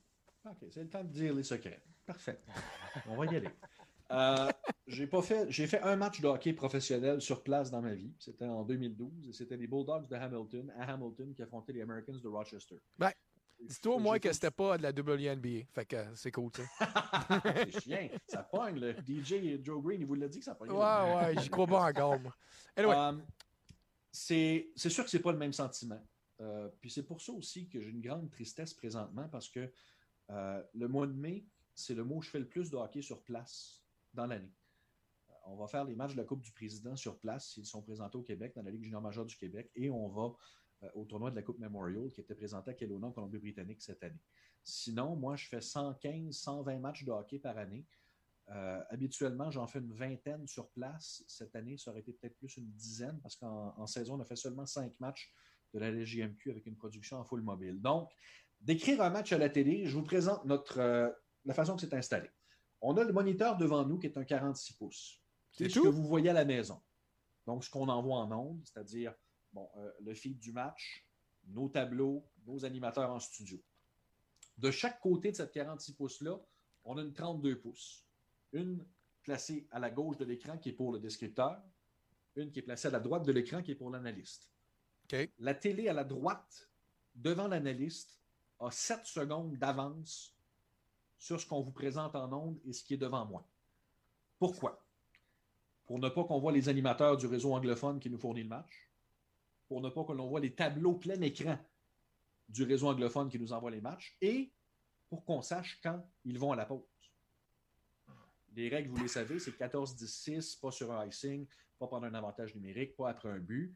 OK, 0.46 0.58
c'est 0.72 0.84
le 0.84 0.90
temps 0.90 1.04
de 1.04 1.10
dire 1.10 1.34
les 1.34 1.44
secrets. 1.44 1.82
Parfait. 2.06 2.40
On 3.08 3.16
va 3.16 3.26
y 3.26 3.36
aller. 3.36 3.50
Euh, 4.12 4.52
j'ai 4.86 5.08
pas 5.08 5.24
fait, 5.24 5.50
j'ai 5.50 5.66
fait 5.66 5.82
un 5.82 5.96
match 5.96 6.22
de 6.22 6.28
hockey 6.28 6.54
professionnel 6.54 7.20
sur 7.20 7.42
place 7.42 7.72
dans 7.72 7.82
ma 7.82 7.96
vie. 7.96 8.14
C'était 8.20 8.46
en 8.46 8.64
2012 8.64 9.30
et 9.30 9.34
c'était 9.34 9.58
les 9.58 9.66
Bulldogs 9.66 10.08
de 10.08 10.16
Hamilton 10.16 10.72
à 10.78 10.94
Hamilton 10.94 11.34
qui 11.34 11.42
affrontaient 11.42 11.74
les 11.74 11.82
Americans 11.82 12.20
de 12.22 12.28
Rochester. 12.28 12.80
Ben, 13.00 13.10
Dis-toi 13.60 13.96
au 13.96 14.00
moins 14.00 14.20
que 14.20 14.32
c'était 14.32 14.52
pas 14.52 14.78
de 14.78 14.84
la 14.84 14.92
WNBA. 14.92 15.66
Fait 15.72 15.86
que 15.86 15.98
c'est 16.16 16.32
cool, 16.32 16.52
tu 16.52 16.62
sais. 16.62 16.68
c'est 17.72 17.82
chien, 17.82 18.10
ça 18.28 18.44
pogne. 18.44 18.80
Le 18.80 18.94
DJ 18.94 19.64
Joe 19.64 19.82
Green, 19.84 20.02
il 20.02 20.08
vous 20.08 20.16
l'a 20.16 20.28
dit 20.28 20.40
que 20.40 20.46
ça 20.46 20.56
pogne. 20.56 20.72
Ouais, 20.72 21.16
ouais, 21.16 21.42
j'y 21.42 21.50
crois 21.50 21.68
pas 21.68 21.90
encore, 21.90 22.20
moi. 22.20 22.36
Anyway, 22.76 22.96
Euh, 22.96 23.18
c'est 24.12 24.72
sûr 24.76 25.04
que 25.04 25.10
c'est 25.10 25.20
pas 25.20 25.32
le 25.32 25.38
même 25.38 25.54
sentiment. 25.54 26.02
Euh, 26.42 26.70
puis 26.82 26.92
c'est 26.92 27.04
pour 27.04 27.22
ça 27.22 27.32
aussi 27.32 27.68
que 27.70 27.82
j'ai 27.82 27.90
une 27.90 28.02
grande 28.02 28.30
tristesse 28.30 28.74
présentement 28.74 29.28
parce 29.30 29.50
que 29.50 29.72
euh, 30.32 30.64
le 30.74 30.88
mois 30.88 31.08
de 31.08 31.14
mai, 31.14 31.46
c'est 31.74 31.94
le 31.94 32.04
mois 32.04 32.18
où 32.18 32.22
je 32.22 32.30
fais 32.30 32.40
le 32.40 32.48
plus 32.48 32.70
de 32.70 32.78
hockey 32.78 33.02
sur 33.02 33.22
place 33.24 33.84
dans 34.14 34.26
l'année. 34.26 34.54
Euh, 35.30 35.34
on 35.48 35.56
va 35.56 35.68
faire 35.68 35.86
les 35.86 35.96
matchs 35.96 36.14
de 36.14 36.18
la 36.18 36.24
Coupe 36.24 36.42
du 36.42 36.52
Président 36.52 36.96
sur 36.96 37.20
place 37.20 37.50
s'ils 37.50 37.66
sont 37.66 37.82
présentés 37.82 38.18
au 38.18 38.24
Québec, 38.24 38.54
dans 38.56 38.64
la 38.64 38.72
Ligue 38.72 38.84
junior 38.84 39.02
majeure 39.02 39.26
du 39.26 39.36
Québec, 39.36 39.72
et 39.76 39.90
on 39.90 40.08
va 40.10 40.24
euh, 40.24 40.34
au 40.94 41.06
tournoi 41.06 41.32
de 41.32 41.36
la 41.36 41.42
Coupe 41.42 41.60
Memorial 41.60 42.12
qui 42.12 42.22
était 42.22 42.36
présenté 42.36 42.72
à 42.72 42.74
Kelowna, 42.74 43.08
en 43.08 43.12
Colombie-Britannique 43.12 43.82
cette 43.82 44.04
année. 44.04 44.22
Sinon, 44.64 45.16
moi, 45.16 45.36
je 45.36 45.48
fais 45.48 45.62
115, 45.62 46.36
120 46.36 46.80
matchs 46.80 47.04
de 47.06 47.12
hockey 47.12 47.40
par 47.40 47.58
année. 47.58 47.86
Euh, 48.50 48.84
habituellement, 48.90 49.50
j'en 49.50 49.68
fais 49.68 49.80
une 49.80 49.94
vingtaine 49.94 50.48
sur 50.48 50.70
place. 50.70 51.24
Cette 51.28 51.56
année, 51.56 51.78
ça 51.78 51.92
aurait 51.92 52.02
été 52.02 52.14
peut-être 52.14 52.38
plus 52.38 52.58
une 52.58 52.70
dizaine 52.72 53.20
parce 53.22 53.36
qu'en 53.36 53.74
en 53.78 53.88
saison, 53.88 54.16
on 54.16 54.20
a 54.22 54.26
fait 54.26 54.36
seulement 54.36 54.66
cinq 54.66 54.92
matchs 55.00 55.34
de 55.74 55.80
la 55.80 55.92
LGMQ 55.92 56.52
avec 56.52 56.66
une 56.66 56.76
production 56.76 57.18
en 57.18 57.24
full 57.24 57.42
mobile. 57.42 57.82
Donc, 57.82 58.12
d'écrire 58.62 59.02
un 59.02 59.10
match 59.10 59.32
à 59.34 59.38
la 59.38 59.50
télé, 59.50 59.86
je 59.86 59.96
vous 59.96 60.04
présente 60.04 60.46
notre, 60.46 60.80
euh, 60.80 61.10
la 61.46 61.54
façon 61.54 61.76
que 61.76 61.82
c'est 61.82 61.94
installé. 61.94 62.30
On 62.82 62.98
a 62.98 63.04
le 63.04 63.14
moniteur 63.14 63.58
devant 63.58 63.86
nous 63.86 63.98
qui 63.98 64.08
est 64.08 64.18
un 64.18 64.26
46 64.26 64.74
pouces. 64.74 65.22
C'est 65.52 65.70
ce 65.70 65.76
tout? 65.76 65.84
que 65.84 65.90
vous 65.90 66.04
voyez 66.04 66.30
à 66.30 66.34
la 66.34 66.46
maison. 66.46 66.82
Donc, 67.48 67.64
ce 67.64 67.70
qu'on 67.70 67.88
envoie 67.88 68.18
en 68.18 68.32
ondes, 68.32 68.62
c'est-à-dire 68.64 69.14
bon, 69.56 69.70
euh, 69.78 69.92
le 70.02 70.14
feed 70.14 70.38
du 70.40 70.52
match, 70.52 71.04
nos 71.48 71.70
tableaux, 71.70 72.24
nos 72.46 72.66
animateurs 72.66 73.10
en 73.10 73.20
studio. 73.20 73.60
De 74.58 74.70
chaque 74.70 75.00
côté 75.00 75.32
de 75.32 75.38
cette 75.38 75.52
46 75.52 75.94
pouces-là, 75.94 76.38
on 76.84 76.98
a 76.98 77.02
une 77.02 77.14
32 77.14 77.60
pouces. 77.60 78.06
Une 78.54 78.86
placée 79.24 79.68
à 79.72 79.80
la 79.80 79.90
gauche 79.90 80.18
de 80.18 80.26
l'écran 80.26 80.58
qui 80.58 80.70
est 80.70 80.74
pour 80.74 80.92
le 80.92 81.00
descripteur, 81.00 81.62
une 82.36 82.52
qui 82.52 82.60
est 82.60 82.64
placée 82.64 82.90
à 82.90 82.92
la 82.92 83.00
droite 83.00 83.26
de 83.26 83.32
l'écran 83.32 83.64
qui 83.64 83.72
est 83.72 83.76
pour 83.76 83.90
l'analyste. 83.90 84.52
La 85.40 85.54
télé 85.54 85.88
à 85.88 85.94
la 85.94 86.04
droite, 86.04 86.70
devant 87.16 87.48
l'analyste, 87.48 88.20
a 88.60 88.72
7 88.72 89.06
secondes 89.06 89.58
d'avance 89.58 90.36
sur 91.18 91.40
ce 91.40 91.46
qu'on 91.46 91.62
vous 91.62 91.72
présente 91.72 92.16
en 92.16 92.32
ondes 92.32 92.60
et 92.66 92.74
ce 92.74 92.84
qui 92.84 92.94
est 92.94 92.98
devant 92.98 93.26
moi. 93.26 93.48
Pourquoi? 94.38 94.86
Pour 95.86 96.00
ne 96.00 96.10
pas 96.10 96.24
qu'on 96.24 96.40
voit 96.40 96.52
les 96.52 96.68
animateurs 96.68 97.18
du 97.18 97.28
réseau 97.28 97.54
anglophone 97.54 98.00
qui 98.00 98.10
nous 98.10 98.18
fournit 98.18 98.44
le 98.44 98.50
match, 98.50 98.85
pour 99.68 99.82
ne 99.82 99.90
pas 99.90 100.04
que 100.04 100.12
l'on 100.12 100.28
voit 100.28 100.40
les 100.40 100.54
tableaux 100.54 100.94
plein 100.94 101.20
écran 101.22 101.58
du 102.48 102.64
réseau 102.64 102.88
anglophone 102.88 103.30
qui 103.30 103.40
nous 103.40 103.54
envoie 103.54 103.72
les 103.72 103.82
matchs, 103.82 104.16
et 104.22 104.52
pour 105.10 105.26
qu'on 105.26 105.42
sache 105.42 105.80
quand 105.82 106.04
ils 106.24 106.38
vont 106.38 106.52
à 106.52 106.56
la 106.56 106.66
pause. 106.66 106.84
Les 108.56 108.70
règles, 108.70 108.90
vous 108.90 109.02
les 109.02 109.08
savez, 109.08 109.40
c'est 109.40 109.58
14-10-6, 109.58 110.60
pas 110.60 110.72
sur 110.72 110.92
un 110.92 111.06
icing, 111.06 111.46
pas 111.78 111.88
pendant 111.88 112.08
un 112.08 112.14
avantage 112.14 112.56
numérique, 112.56 112.96
pas 112.96 113.10
après 113.10 113.30
un 113.30 113.40
but. 113.40 113.76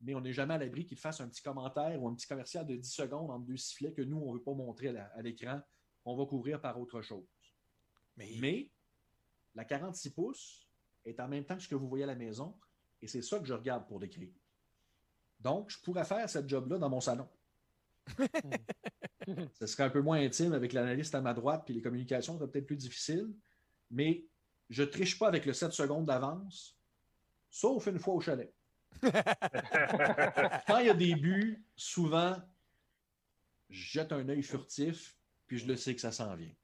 Mais 0.00 0.14
on 0.14 0.20
n'est 0.20 0.32
jamais 0.32 0.54
à 0.54 0.58
l'abri 0.58 0.84
qu'ils 0.84 0.98
fassent 0.98 1.20
un 1.20 1.28
petit 1.28 1.42
commentaire 1.42 2.00
ou 2.02 2.08
un 2.08 2.14
petit 2.14 2.26
commercial 2.26 2.66
de 2.66 2.76
10 2.76 2.90
secondes 2.90 3.30
entre 3.30 3.44
deux 3.44 3.56
sifflets 3.56 3.92
que 3.92 4.02
nous, 4.02 4.18
on 4.18 4.32
ne 4.32 4.38
veut 4.38 4.42
pas 4.42 4.54
montrer 4.54 4.96
à 4.96 5.22
l'écran, 5.22 5.60
qu'on 6.02 6.16
va 6.16 6.26
couvrir 6.26 6.60
par 6.60 6.80
autre 6.80 7.00
chose. 7.00 7.26
mais, 8.16 8.30
Mais 8.40 8.70
la 9.54 9.64
46 9.64 10.10
pouces 10.10 10.68
est 11.04 11.18
en 11.20 11.28
même 11.28 11.44
temps 11.44 11.56
que 11.56 11.62
ce 11.62 11.68
que 11.68 11.74
vous 11.74 11.88
voyez 11.88 12.04
à 12.04 12.08
la 12.08 12.14
maison, 12.14 12.58
et 13.00 13.06
c'est 13.06 13.22
ça 13.22 13.38
que 13.38 13.44
je 13.44 13.54
regarde 13.54 13.86
pour 13.86 14.00
décrire. 14.00 14.32
Donc, 15.40 15.70
je 15.70 15.78
pourrais 15.78 16.04
faire 16.04 16.28
cette 16.28 16.48
job-là 16.48 16.78
dans 16.78 16.90
mon 16.90 17.00
salon. 17.00 17.28
Ce 19.54 19.66
serait 19.66 19.84
un 19.84 19.90
peu 19.90 20.00
moins 20.00 20.18
intime 20.18 20.52
avec 20.52 20.72
l'analyste 20.72 21.14
à 21.14 21.20
ma 21.20 21.34
droite, 21.34 21.62
puis 21.64 21.74
les 21.74 21.82
communications 21.82 22.36
seraient 22.36 22.50
peut-être 22.50 22.66
plus 22.66 22.76
difficiles, 22.76 23.30
mais 23.90 24.24
je 24.70 24.82
triche 24.82 25.18
pas 25.18 25.28
avec 25.28 25.46
le 25.46 25.52
7 25.52 25.72
secondes 25.72 26.06
d'avance, 26.06 26.76
sauf 27.50 27.86
une 27.86 27.98
fois 27.98 28.14
au 28.14 28.20
chalet. 28.20 28.52
Quand 30.66 30.78
il 30.78 30.86
y 30.86 30.90
a 30.90 30.94
des 30.94 31.14
buts, 31.14 31.62
souvent, 31.76 32.36
je 33.68 33.92
jette 33.92 34.12
un 34.12 34.28
œil 34.28 34.42
furtif, 34.42 35.16
puis 35.46 35.58
je 35.58 35.66
le 35.66 35.76
sais 35.76 35.94
que 35.94 36.00
ça 36.00 36.12
s'en 36.12 36.34
vient. 36.34 36.54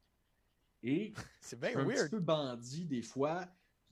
Et 0.82 1.14
c'est 1.40 1.58
bien 1.58 1.70
je 1.70 1.74
suis 1.74 1.80
un 1.80 1.86
weird. 1.86 2.02
petit 2.02 2.10
peu 2.10 2.20
bandit 2.20 2.84
des 2.84 3.02
fois. 3.02 3.46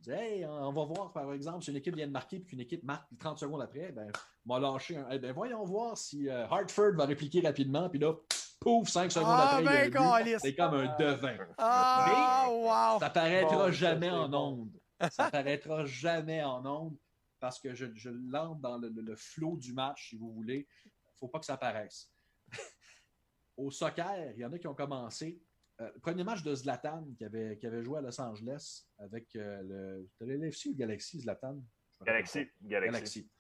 Je 0.05 0.11
dis, 0.11 0.17
hey, 0.19 0.45
on 0.47 0.73
va 0.73 0.85
voir, 0.85 1.13
par 1.13 1.33
exemple, 1.33 1.63
si 1.63 1.71
une 1.71 1.77
équipe 1.77 1.95
vient 1.95 2.09
de 2.09 2.13
marquer 2.13 2.41
puis 2.41 2.49
qu'une 2.49 2.61
équipe 2.61 2.83
marque 2.83 3.07
30 3.21 3.39
secondes 3.39 3.63
après, 3.63 3.93
ben, 3.93 4.11
m'a 4.45 4.59
lâché 4.59 4.97
un. 4.97 5.09
Eh 5.11 5.19
ben, 5.21 5.33
voyons 5.33 5.65
voir 5.65 5.97
si 5.97 6.29
euh, 6.29 6.45
Hartford 6.49 6.95
va 6.97 7.05
répliquer 7.05 7.41
rapidement, 7.41 7.89
puis 7.89 8.01
là, 8.01 8.15
pouf, 8.59 8.89
5 8.89 9.13
secondes 9.13 9.29
Ah, 9.31 9.59
après, 9.59 9.63
il 9.63 9.65
y 9.65 9.69
a 9.69 9.73
ben, 9.73 9.85
le 9.85 9.91
but. 9.91 9.97
câlisse. 9.99 10.39
C'est 10.43 10.55
comme 10.57 10.75
un 10.75 10.97
devin. 10.99 11.37
Ah, 11.57 12.47
wow! 12.51 12.99
Ça 12.99 13.11
paraîtra 13.11 13.67
Bon, 13.67 13.71
jamais 13.73 14.11
en 14.11 14.29
bon. 14.29 14.39
ondes. 14.39 14.81
Ça 15.11 15.31
paraîtra 15.31 15.85
jamais 15.85 16.43
en 16.43 16.65
ondes 16.67 16.97
parce 17.39 17.61
que 17.61 17.73
je, 17.75 17.87
je 17.95 18.11
l'entre 18.11 18.61
dans 18.61 18.79
le, 18.79 18.89
le, 18.89 19.03
le 19.03 19.17
flot 19.17 19.57
du 19.57 19.73
match, 19.73 20.11
si 20.11 20.17
vous 20.17 20.33
voulez. 20.33 20.67
Il 20.85 20.89
ne 20.89 21.19
faut 21.19 21.29
pas 21.29 21.39
que 21.39 21.47
ça 21.47 21.57
paraisse. 21.57 22.11
Au 23.57 23.71
soccer, 23.71 24.33
il 24.35 24.41
y 24.41 24.45
en 24.45 24.53
a 24.53 24.59
qui 24.59 24.67
ont 24.67 24.75
commencé. 24.75 25.41
Euh, 25.81 25.91
le 25.95 26.01
premier 26.01 26.25
match 26.25 26.43
de 26.43 26.55
Zlatan 26.55 27.07
qui 27.17 27.25
avait, 27.25 27.57
qui 27.59 27.67
avait 27.67 27.83
joué 27.83 27.99
à 27.99 28.01
Los 28.03 28.21
Angeles 28.21 28.87
avec 28.99 29.35
euh, 29.37 29.63
le. 29.63 30.09
C'était 30.11 30.37
l'LFC 30.37 30.69
ou 30.69 30.75
Galaxy, 30.75 31.21
Zlatan? 31.21 31.63
Galaxy. 32.05 32.47
Galaxy. 32.63 32.93
Galaxy. 32.93 33.31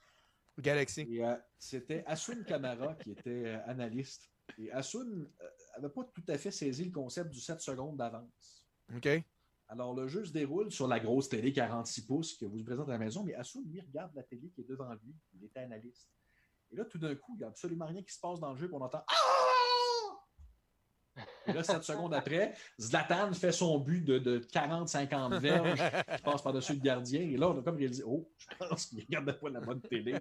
Galaxy. 0.58 1.00
Et 1.10 1.24
euh, 1.24 1.36
c'était 1.58 2.04
Asun 2.06 2.42
Kamara 2.44 2.94
qui 2.94 3.12
était 3.12 3.44
euh, 3.46 3.58
analyste. 3.66 4.30
Et 4.58 4.70
Asun 4.72 5.26
n'avait 5.76 5.92
pas 5.92 6.04
tout 6.04 6.24
à 6.28 6.38
fait 6.38 6.50
saisi 6.50 6.84
le 6.84 6.90
concept 6.90 7.30
du 7.30 7.40
7 7.40 7.60
secondes 7.60 7.96
d'avance. 7.96 8.66
OK. 8.94 9.08
Alors, 9.68 9.94
le 9.94 10.06
jeu 10.06 10.24
se 10.24 10.32
déroule 10.32 10.70
sur 10.70 10.86
la 10.86 11.00
grosse 11.00 11.30
télé 11.30 11.52
46 11.52 12.06
pouces 12.06 12.34
que 12.36 12.44
vous 12.44 12.62
présente 12.62 12.88
à 12.88 12.92
la 12.92 12.98
maison, 12.98 13.24
mais 13.24 13.34
Asun, 13.34 13.62
lui, 13.64 13.80
regarde 13.80 14.14
la 14.14 14.22
télé 14.22 14.50
qui 14.50 14.60
est 14.60 14.68
devant 14.68 14.92
lui. 14.94 15.14
Il 15.32 15.44
est 15.44 15.56
analyste. 15.56 16.10
Et 16.70 16.76
là, 16.76 16.84
tout 16.84 16.98
d'un 16.98 17.14
coup, 17.14 17.34
il 17.34 17.38
n'y 17.38 17.44
a 17.44 17.48
absolument 17.48 17.86
rien 17.86 18.02
qui 18.02 18.12
se 18.12 18.20
passe 18.20 18.38
dans 18.40 18.52
le 18.52 18.58
jeu, 18.58 18.66
puis 18.66 18.76
on 18.76 18.82
entend 18.82 19.02
Ah! 19.08 19.41
Et 21.47 21.53
là, 21.53 21.62
7 21.62 21.82
secondes 21.82 22.14
après, 22.14 22.55
Zlatan 22.80 23.32
fait 23.32 23.53
son 23.53 23.78
but 23.78 24.03
de, 24.05 24.18
de 24.18 24.38
40-50 24.38 25.40
verges 25.40 25.78
qui 26.16 26.22
passe 26.22 26.43
par-dessus 26.43 26.74
le 26.74 26.80
gardien. 26.80 27.20
Et 27.20 27.36
là, 27.36 27.49
on 27.49 27.59
a 27.59 27.62
comme 27.62 27.76
réalisé 27.76 28.03
Oh, 28.07 28.28
je 28.36 28.57
pense 28.57 28.86
qu'il 28.86 28.99
ne 28.99 29.05
regardait 29.05 29.32
pas 29.34 29.51
la 29.51 29.61
bonne 29.61 29.80
télé. 29.80 30.14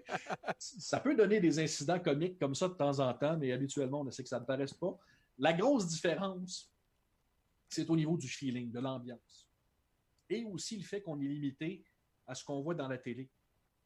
Ça 0.57 0.99
peut 0.99 1.15
donner 1.15 1.39
des 1.39 1.59
incidents 1.59 1.99
comiques 1.99 2.39
comme 2.39 2.55
ça 2.55 2.67
de 2.67 2.73
temps 2.73 2.99
en 2.99 3.13
temps, 3.13 3.37
mais 3.37 3.51
habituellement, 3.51 4.01
on 4.01 4.11
sait 4.11 4.23
que 4.23 4.29
ça 4.29 4.39
ne 4.39 4.45
paraisse 4.45 4.73
pas. 4.73 4.97
La 5.37 5.53
grosse 5.53 5.87
différence, 5.87 6.71
c'est 7.69 7.89
au 7.89 7.95
niveau 7.95 8.17
du 8.17 8.27
feeling, 8.27 8.71
de 8.71 8.79
l'ambiance. 8.79 9.49
Et 10.29 10.43
aussi 10.45 10.77
le 10.77 10.83
fait 10.83 11.01
qu'on 11.01 11.19
est 11.19 11.27
limité 11.27 11.83
à 12.27 12.35
ce 12.35 12.43
qu'on 12.43 12.61
voit 12.61 12.75
dans 12.75 12.87
la 12.87 12.97
télé. 12.97 13.29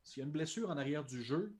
S'il 0.04 0.22
y 0.22 0.24
a 0.24 0.26
une 0.26 0.32
blessure 0.32 0.70
en 0.70 0.78
arrière 0.78 1.04
du 1.04 1.24
jeu, 1.24 1.56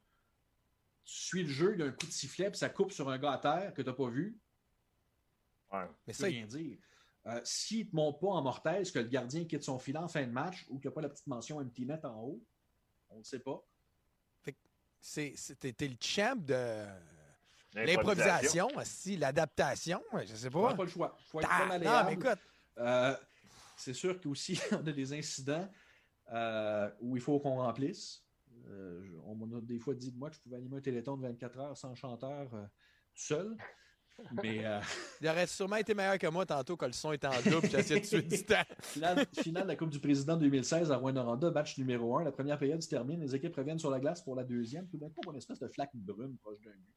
tu 1.04 1.16
suis 1.16 1.44
le 1.44 1.50
jeu, 1.50 1.74
il 1.76 1.80
y 1.80 1.84
a 1.84 1.88
un 1.88 1.92
coup 1.92 2.06
de 2.06 2.12
sifflet, 2.12 2.50
puis 2.50 2.58
ça 2.58 2.70
coupe 2.70 2.92
sur 2.92 3.10
un 3.10 3.18
gars 3.18 3.34
à 3.34 3.38
terre 3.38 3.74
que 3.74 3.82
tu 3.82 3.88
n'as 3.88 3.94
pas 3.94 4.10
vu, 4.10 4.38
Ouais. 5.84 5.90
Mais 6.08 6.14
ça 6.14 6.28
rien 6.28 6.46
dire. 6.46 6.78
Euh, 7.28 7.42
S'il 7.44 7.86
ne 7.86 7.92
te 7.92 7.96
montre 7.96 8.20
pas 8.20 8.28
en 8.28 8.42
mortaise 8.42 8.92
que 8.92 9.00
le 9.00 9.08
gardien 9.08 9.46
quitte 9.46 9.64
son 9.64 9.80
filet 9.80 9.98
en 10.00 10.08
fin 10.08 10.24
de 10.26 10.32
match 10.32 10.66
ou 10.70 10.78
qu'il 10.80 10.90
n'y 10.90 10.94
a 10.94 10.96
pas 10.96 11.02
la 11.02 11.10
petite 11.10 11.26
mention 11.28 11.58
empty 11.58 11.86
net 11.86 12.06
en 12.06 12.22
haut, 12.22 12.44
on 13.10 13.18
ne 13.20 13.24
sait 13.24 13.40
pas. 13.40 13.64
t'es, 15.04 15.88
le 15.88 15.96
champ 16.00 16.36
de 16.36 16.86
L'improvisation. 17.74 18.70
si 18.84 19.18
l'adaptation, 19.18 20.02
je 20.26 20.34
sais 20.36 20.50
On 20.54 20.62
n'a 20.64 20.70
pas. 20.70 20.76
pas 20.78 20.84
le 20.84 20.90
choix. 20.90 21.16
Il 21.20 21.26
faut 21.26 21.40
être 21.42 21.48
Ah, 21.52 21.60
non, 21.62 21.68
malléable. 21.68 22.10
mais 22.10 22.14
écoute, 22.16 22.40
Euh, 22.78 23.16
c'est 23.78 23.94
sûr 23.94 24.20
qu'aussi, 24.22 24.60
on 24.72 24.86
a 24.88 24.92
des 24.92 25.14
incidents 25.14 25.70
euh, 26.32 26.90
où 27.02 27.16
il 27.18 27.22
faut 27.22 27.40
qu'on 27.40 27.56
remplisse. 27.58 28.24
Euh, 28.68 29.02
on 29.26 29.36
m'a 29.36 29.60
des 29.62 29.80
fois 29.80 29.94
dit 29.94 30.12
de 30.12 30.18
moi 30.18 30.30
que 30.30 30.36
je 30.36 30.42
pouvais 30.42 30.56
animer 30.58 30.78
un 30.78 30.82
téléthon 30.82 31.18
de 31.18 31.22
24 31.24 31.60
heures 31.60 31.78
sans 31.78 31.94
chanteur 31.96 32.50
tout 32.50 32.58
seul. 33.24 33.58
Mais 34.44 34.66
euh, 34.66 34.80
Il 35.22 35.28
aurait 35.28 35.48
sûrement 35.48 35.76
été 35.76 35.94
meilleur 35.94 36.18
que 36.18 36.28
moi 36.28 36.46
tantôt 36.46 36.78
quand 36.78 36.88
le 36.88 36.94
son 36.94 37.12
était 37.12 37.28
en 37.28 37.42
double. 37.42 37.70
J'ai 37.70 37.80
essayé 37.80 38.00
de 38.00 38.06
tuer 38.06 38.22
du 38.22 38.46
temps. 38.46 38.64
finale, 38.82 39.26
finale 39.34 39.64
de 39.64 39.68
la 39.70 39.76
Coupe 39.76 39.90
du 39.90 40.00
Président 40.00 40.38
2016 40.38 40.92
à 40.92 40.98
Rwanda, 40.98 41.52
match 41.52 41.78
numéro 41.78 42.18
1. 42.18 42.24
La 42.24 42.32
première 42.32 42.58
période 42.58 42.82
se 42.82 42.90
termine, 42.90 43.20
les 43.20 43.36
équipes 43.36 43.56
reviennent 43.56 43.80
sur 43.80 43.90
la 43.90 44.00
glace 44.00 44.22
pour 44.22 44.36
la 44.36 44.44
deuxième. 44.44 44.88
Tout 44.88 44.98
d'un 44.98 45.10
coup, 45.10 45.22
on 45.26 45.30
a 45.30 45.34
une 45.34 45.38
espèce 45.38 45.60
de 45.60 45.68
flaque 45.68 45.92
brune 45.94 46.38
proche 46.38 46.62
d'un 46.62 46.72
but. 46.72 46.96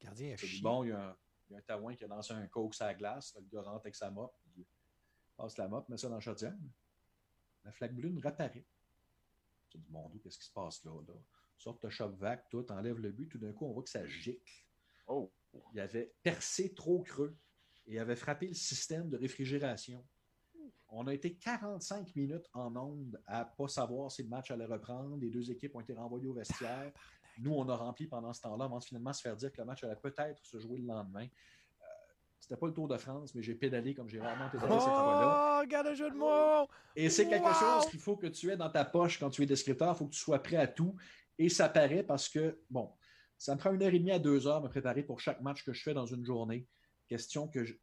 Le 0.00 0.06
gardien 0.06 0.36
chié. 0.36 0.60
bon, 0.62 0.84
il 0.84 0.90
y, 0.90 0.92
a 0.92 1.08
un, 1.08 1.16
il 1.48 1.52
y 1.54 1.56
a 1.56 1.58
un 1.58 1.62
taouin 1.62 1.94
qui 1.94 2.04
a 2.04 2.08
lancé 2.08 2.34
un 2.34 2.46
coke 2.48 2.74
sur 2.74 2.84
la 2.84 2.94
glace. 2.94 3.34
Le 3.36 3.46
gars 3.50 3.62
rentre 3.62 3.82
avec 3.84 3.94
sa 3.94 4.10
mop. 4.10 4.34
Il 4.56 4.64
passe 5.36 5.56
la 5.56 5.68
mop, 5.68 5.88
met 5.88 5.96
ça 5.96 6.08
dans 6.08 6.16
la 6.16 6.20
chaudière. 6.20 6.54
La 7.64 7.72
flaque 7.72 7.94
brune 7.94 8.18
réapparaît. 8.18 8.64
Je 9.72 9.78
dis, 9.78 9.86
mon 9.90 10.08
Dieu, 10.10 10.20
qu'est-ce 10.22 10.38
qui 10.38 10.46
se 10.46 10.52
passe 10.52 10.84
là? 10.84 10.92
là? 11.08 11.14
Sorte 11.58 11.82
de 11.82 11.88
choc 11.88 12.14
vac, 12.16 12.48
tout, 12.50 12.70
enlève 12.70 12.98
le 12.98 13.10
but. 13.10 13.28
Tout 13.28 13.38
d'un 13.38 13.52
coup, 13.52 13.66
on 13.66 13.72
voit 13.72 13.82
que 13.82 13.90
ça 13.90 14.06
gicle. 14.06 14.66
Oh, 15.06 15.32
Il 15.72 15.80
avait 15.80 16.12
percé 16.22 16.72
trop 16.74 17.00
creux 17.02 17.36
et 17.86 17.98
avait 17.98 18.16
frappé 18.16 18.48
le 18.48 18.54
système 18.54 19.08
de 19.08 19.16
réfrigération. 19.16 20.04
On 20.88 21.06
a 21.08 21.14
été 21.14 21.34
45 21.34 22.14
minutes 22.14 22.46
en 22.52 22.74
onde 22.76 23.20
à 23.26 23.40
ne 23.40 23.56
pas 23.56 23.68
savoir 23.68 24.10
si 24.10 24.22
le 24.22 24.28
match 24.28 24.50
allait 24.50 24.66
reprendre. 24.66 25.16
Les 25.16 25.30
deux 25.30 25.50
équipes 25.50 25.74
ont 25.74 25.80
été 25.80 25.92
renvoyées 25.92 26.28
au 26.28 26.32
vestiaire. 26.32 26.92
Nous, 27.38 27.52
on 27.52 27.68
a 27.68 27.74
rempli 27.76 28.06
pendant 28.06 28.32
ce 28.32 28.40
temps-là 28.42 28.64
avant 28.66 28.78
de 28.78 28.84
finalement 28.84 29.12
se 29.12 29.20
faire 29.20 29.36
dire 29.36 29.52
que 29.52 29.58
le 29.58 29.64
match 29.66 29.82
allait 29.84 29.96
peut-être 29.96 30.44
se 30.44 30.58
jouer 30.58 30.78
le 30.78 30.86
lendemain. 30.86 31.24
Euh, 31.26 31.84
C'était 32.40 32.56
pas 32.56 32.66
le 32.68 32.72
Tour 32.72 32.88
de 32.88 32.96
France, 32.96 33.34
mais 33.34 33.42
j'ai 33.42 33.54
pédalé 33.56 33.94
comme 33.94 34.08
j'ai 34.08 34.20
rarement 34.20 34.48
pédalé 34.48 34.72
cette 34.74 34.82
fois-là. 34.84 35.56
Oh, 35.56 35.60
regarde 35.60 35.86
le 35.88 35.94
jeu 35.94 36.10
de 36.10 36.16
mots! 36.16 36.66
Et 36.94 37.10
c'est 37.10 37.28
quelque 37.28 37.44
Wow! 37.44 37.80
chose 37.82 37.90
qu'il 37.90 38.00
faut 38.00 38.16
que 38.16 38.28
tu 38.28 38.50
aies 38.50 38.56
dans 38.56 38.70
ta 38.70 38.84
poche 38.84 39.18
quand 39.18 39.28
tu 39.30 39.42
es 39.42 39.46
descripteur. 39.46 39.92
Il 39.92 39.98
faut 39.98 40.06
que 40.06 40.14
tu 40.14 40.20
sois 40.20 40.42
prêt 40.42 40.56
à 40.56 40.66
tout. 40.68 40.94
Et 41.36 41.48
ça 41.50 41.68
paraît 41.68 42.04
parce 42.04 42.28
que, 42.28 42.62
bon, 42.70 42.90
ça 43.38 43.54
me 43.54 43.58
prend 43.60 43.72
une 43.72 43.82
heure 43.82 43.92
et 43.92 43.98
demie 43.98 44.12
à 44.12 44.18
deux 44.18 44.46
heures 44.46 44.62
me 44.62 44.68
préparer 44.68 45.02
pour 45.02 45.20
chaque 45.20 45.40
match 45.40 45.64
que 45.64 45.72
je 45.72 45.82
fais 45.82 45.94
dans 45.94 46.06
une 46.06 46.24
journée. 46.24 46.66
Question 47.08 47.48
que 47.48 47.64
je... 47.64 47.74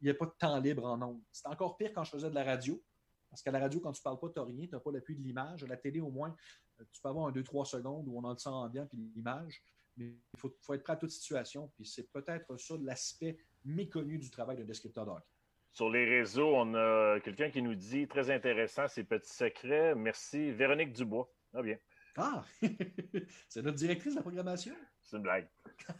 il 0.00 0.04
n'y 0.04 0.10
a 0.10 0.14
pas 0.14 0.26
de 0.26 0.34
temps 0.38 0.58
libre 0.58 0.84
en 0.84 1.00
ondes. 1.00 1.22
C'est 1.32 1.48
encore 1.48 1.76
pire 1.76 1.92
quand 1.94 2.04
je 2.04 2.10
faisais 2.10 2.30
de 2.30 2.34
la 2.34 2.44
radio. 2.44 2.82
Parce 3.30 3.42
qu'à 3.42 3.50
la 3.50 3.58
radio, 3.58 3.80
quand 3.80 3.92
tu 3.92 4.00
ne 4.00 4.04
parles 4.04 4.20
pas, 4.20 4.28
tu 4.28 4.38
n'as 4.38 4.44
rien, 4.44 4.66
tu 4.66 4.72
n'as 4.72 4.80
pas 4.80 4.92
l'appui 4.92 5.16
de 5.16 5.22
l'image. 5.22 5.64
À 5.64 5.66
la 5.66 5.76
télé, 5.76 6.00
au 6.00 6.10
moins, 6.10 6.36
euh, 6.80 6.84
tu 6.92 7.00
peux 7.00 7.08
avoir 7.08 7.26
un 7.26 7.32
2-3 7.32 7.64
secondes 7.64 8.06
où 8.06 8.18
on 8.18 8.28
a 8.28 8.32
le 8.32 8.38
son 8.38 8.50
ambiant 8.50 8.86
puis 8.86 8.98
l'image. 9.14 9.62
Mais 9.96 10.06
il 10.06 10.38
faut, 10.38 10.74
être 10.74 10.82
prêt 10.82 10.92
à 10.92 10.96
toute 10.96 11.10
situation. 11.10 11.70
Puis 11.76 11.86
c'est 11.86 12.10
peut-être 12.12 12.56
ça 12.60 12.74
l'aspect 12.80 13.36
méconnu 13.64 14.18
du 14.18 14.30
travail 14.30 14.56
d'un 14.56 14.64
descripteur 14.64 15.04
de 15.06 15.10
hockey. 15.10 15.24
Sur 15.72 15.90
les 15.90 16.04
réseaux, 16.04 16.54
on 16.54 16.74
a 16.74 17.18
quelqu'un 17.20 17.50
qui 17.50 17.60
nous 17.60 17.74
dit 17.74 18.06
très 18.06 18.30
intéressant, 18.30 18.86
ces 18.86 19.02
petits 19.02 19.34
secrets. 19.34 19.96
Merci. 19.96 20.52
Véronique 20.52 20.92
Dubois. 20.92 21.28
Ah 21.54 21.62
bien, 21.62 21.76
Ah! 22.16 22.44
c'est 23.48 23.62
notre 23.62 23.76
directrice 23.76 24.12
de 24.12 24.16
la 24.18 24.22
programmation? 24.22 24.74
c'est 25.02 25.16
une 25.16 25.22
blague. 25.22 25.48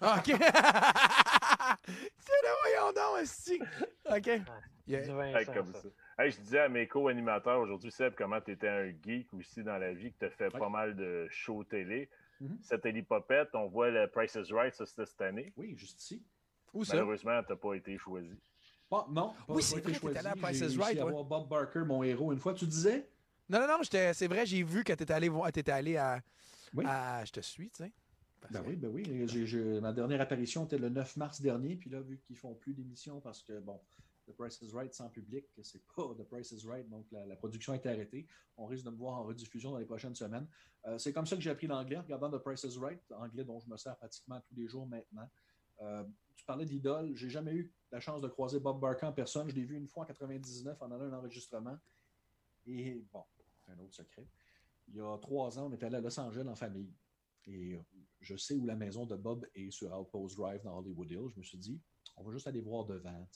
Ah, 0.00 0.16
OK. 0.18 0.26
c'est 1.86 2.32
le 2.42 2.60
voyons 2.62 2.92
donc, 2.92 3.22
esti. 3.22 3.60
OK. 4.10 4.40
Il 4.86 4.92
y 4.92 4.96
a- 4.96 5.00
Du 5.02 5.10
Hey, 5.10 5.32
Vincent, 5.32 5.52
comme 5.52 5.72
ça. 5.72 5.80
ça. 5.82 5.88
Hey, 6.18 6.30
je 6.30 6.40
disais 6.40 6.60
à 6.60 6.68
mes 6.68 6.86
co-animateurs 6.86 7.58
aujourd'hui, 7.60 7.90
Seb, 7.90 8.14
comment 8.14 8.40
tu 8.40 8.52
étais 8.52 8.68
un 8.68 8.92
geek 9.04 9.32
aussi 9.34 9.62
dans 9.64 9.78
la 9.78 9.92
vie, 9.92 10.12
que 10.12 10.18
tu 10.20 10.24
as 10.26 10.30
fait 10.30 10.52
Ouais. 10.52 10.60
pas 10.60 10.68
mal 10.68 10.94
de 10.94 11.26
shows 11.30 11.64
télé. 11.64 12.08
Mhm. 12.40 12.58
Cette 12.62 13.06
Popette, 13.06 13.48
on 13.54 13.66
voit 13.66 13.90
le 13.90 14.06
Price 14.08 14.34
is 14.36 14.52
Right, 14.52 14.74
ça 14.74 14.86
c'était 14.86 15.06
cette 15.06 15.20
année. 15.22 15.52
Oui, 15.56 15.74
juste 15.76 16.00
ici. 16.02 16.24
Où 16.72 16.84
ça? 16.84 16.94
Malheureusement, 16.94 17.42
tu 17.42 17.52
n'as 17.52 17.56
pas 17.56 17.74
été 17.74 17.96
choisi. 17.98 18.38
Pas- 18.90 19.06
non, 19.10 19.30
pas, 19.30 19.36
Oui, 19.48 19.56
pas 19.56 19.60
c'est 19.62 19.78
été 19.78 19.90
vrai, 19.92 20.00
choisi. 20.00 20.18
allé 20.18 20.28
à 20.28 20.36
Price 20.36 20.60
is 20.60 20.76
Right, 20.78 21.02
ouais. 21.02 21.12
Bob 21.24 21.48
Barker, 21.48 21.80
mon 21.80 22.02
héros, 22.02 22.32
une 22.32 22.38
fois. 22.40 22.54
Tu 22.54 22.66
disais? 22.66 23.08
Non, 23.48 23.60
non, 23.60 23.66
non, 23.68 23.78
c'est 23.82 24.26
vrai, 24.26 24.46
j'ai 24.46 24.62
vu 24.62 24.84
que 24.84 24.92
tu 24.92 25.02
étais 25.02 25.12
allé 25.12 25.28
voir, 25.28 25.52
t'étais 25.52 25.72
allé 25.72 25.96
à, 25.96 26.22
Oui. 26.74 26.84
à- 26.86 27.24
Je 27.24 27.32
te 27.32 27.40
suis, 27.40 27.70
tu 27.70 27.84
sais. 27.84 27.92
Ben 28.50 28.62
oui, 28.66 28.76
ben 28.76 28.88
oui. 28.88 29.80
Ma 29.80 29.92
dernière 29.92 30.20
apparition 30.20 30.64
était 30.66 30.76
le 30.78 30.90
9 30.90 31.16
mars 31.16 31.40
dernier. 31.40 31.76
Puis 31.76 31.88
là, 31.90 32.00
vu 32.00 32.18
qu'ils 32.18 32.36
font 32.36 32.54
plus 32.54 32.74
d'émissions 32.74 33.20
parce 33.20 33.42
que, 33.42 33.58
bon, 33.60 33.80
The 34.26 34.32
Price 34.32 34.60
is 34.62 34.70
Right 34.72 34.92
sans 34.94 35.08
public, 35.08 35.46
c'est 35.62 35.82
pas 35.94 36.14
The 36.18 36.24
Price 36.24 36.52
is 36.52 36.66
Right, 36.66 36.88
donc 36.88 37.06
la, 37.10 37.24
la 37.26 37.36
production 37.36 37.72
a 37.72 37.76
été 37.76 37.88
arrêtée. 37.88 38.26
On 38.56 38.66
risque 38.66 38.84
de 38.84 38.90
me 38.90 38.96
voir 38.96 39.14
en 39.14 39.24
rediffusion 39.24 39.70
dans 39.70 39.78
les 39.78 39.84
prochaines 39.86 40.14
semaines. 40.14 40.46
Euh, 40.86 40.98
c'est 40.98 41.12
comme 41.12 41.26
ça 41.26 41.36
que 41.36 41.42
j'ai 41.42 41.50
appris 41.50 41.66
l'anglais, 41.66 41.96
en 41.96 42.02
regardant 42.02 42.30
The 42.30 42.42
Price 42.42 42.64
is 42.64 42.78
Right, 42.78 43.00
anglais 43.12 43.44
dont 43.44 43.60
je 43.60 43.68
me 43.68 43.76
sers 43.78 43.96
pratiquement 43.96 44.40
tous 44.40 44.54
les 44.54 44.66
jours 44.68 44.86
maintenant. 44.86 45.28
Euh, 45.80 46.04
tu 46.36 46.44
parlais 46.44 46.64
d'idole. 46.66 47.14
J'ai 47.16 47.30
jamais 47.30 47.52
eu 47.54 47.72
la 47.92 48.00
chance 48.00 48.20
de 48.20 48.28
croiser 48.28 48.60
Bob 48.60 48.78
Barker 48.80 49.06
en 49.06 49.12
personne. 49.12 49.48
Je 49.50 49.54
l'ai 49.54 49.64
vu 49.64 49.76
une 49.76 49.88
fois 49.88 50.02
en 50.04 50.06
99 50.06 50.80
en 50.82 50.90
allant 50.92 51.04
à 51.04 51.08
un 51.08 51.18
enregistrement. 51.18 51.78
Et 52.66 53.02
bon, 53.12 53.24
un 53.74 53.82
autre 53.82 53.94
secret. 53.94 54.26
Il 54.88 54.96
y 54.96 55.00
a 55.00 55.18
trois 55.18 55.58
ans, 55.58 55.68
on 55.70 55.72
était 55.72 55.86
allé 55.86 55.96
à 55.96 56.00
Los 56.00 56.18
Angeles 56.18 56.46
en 56.46 56.54
famille. 56.54 56.92
Et 57.46 57.74
euh, 57.74 57.80
je 58.20 58.36
sais 58.36 58.54
où 58.54 58.64
la 58.66 58.76
maison 58.76 59.06
de 59.06 59.16
Bob 59.16 59.46
est 59.54 59.70
sur 59.70 59.92
Outpost 59.98 60.36
Drive 60.36 60.62
dans 60.62 60.78
Hollywood 60.78 61.10
Hills. 61.10 61.30
Je 61.34 61.38
me 61.38 61.42
suis 61.42 61.58
dit, 61.58 61.80
on 62.16 62.24
va 62.24 62.32
juste 62.32 62.46
aller 62.46 62.60
voir 62.60 62.84
devant, 62.84 63.26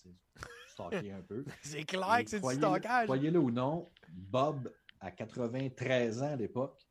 stalker 0.68 1.12
un 1.12 1.22
peu. 1.22 1.44
C'est 1.62 1.84
clair 1.84 2.16
Et 2.18 2.24
que 2.24 2.30
c'est 2.30 2.40
du 2.40 2.54
stockage. 2.54 3.06
Croyez-le 3.06 3.38
ou 3.38 3.50
non, 3.50 3.90
Bob, 4.10 4.72
à 5.00 5.10
93 5.10 6.22
ans 6.22 6.32
à 6.32 6.36
l'époque, 6.36 6.88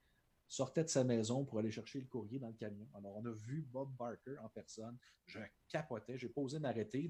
sortait 0.47 0.83
de 0.83 0.89
sa 0.89 1.03
maison 1.03 1.43
pour 1.45 1.59
aller 1.59 1.71
chercher 1.71 1.99
le 1.99 2.05
courrier 2.05 2.39
dans 2.39 2.47
le 2.47 2.53
camion. 2.53 2.87
Alors, 2.93 3.17
on 3.17 3.25
a 3.25 3.31
vu 3.31 3.67
Bob 3.69 3.93
Barker 3.97 4.37
en 4.43 4.49
personne. 4.49 4.97
Je 5.25 5.39
capotais. 5.67 6.17
J'ai 6.17 6.29
pas 6.29 6.41
osé 6.41 6.59
m'arrêter. 6.59 7.09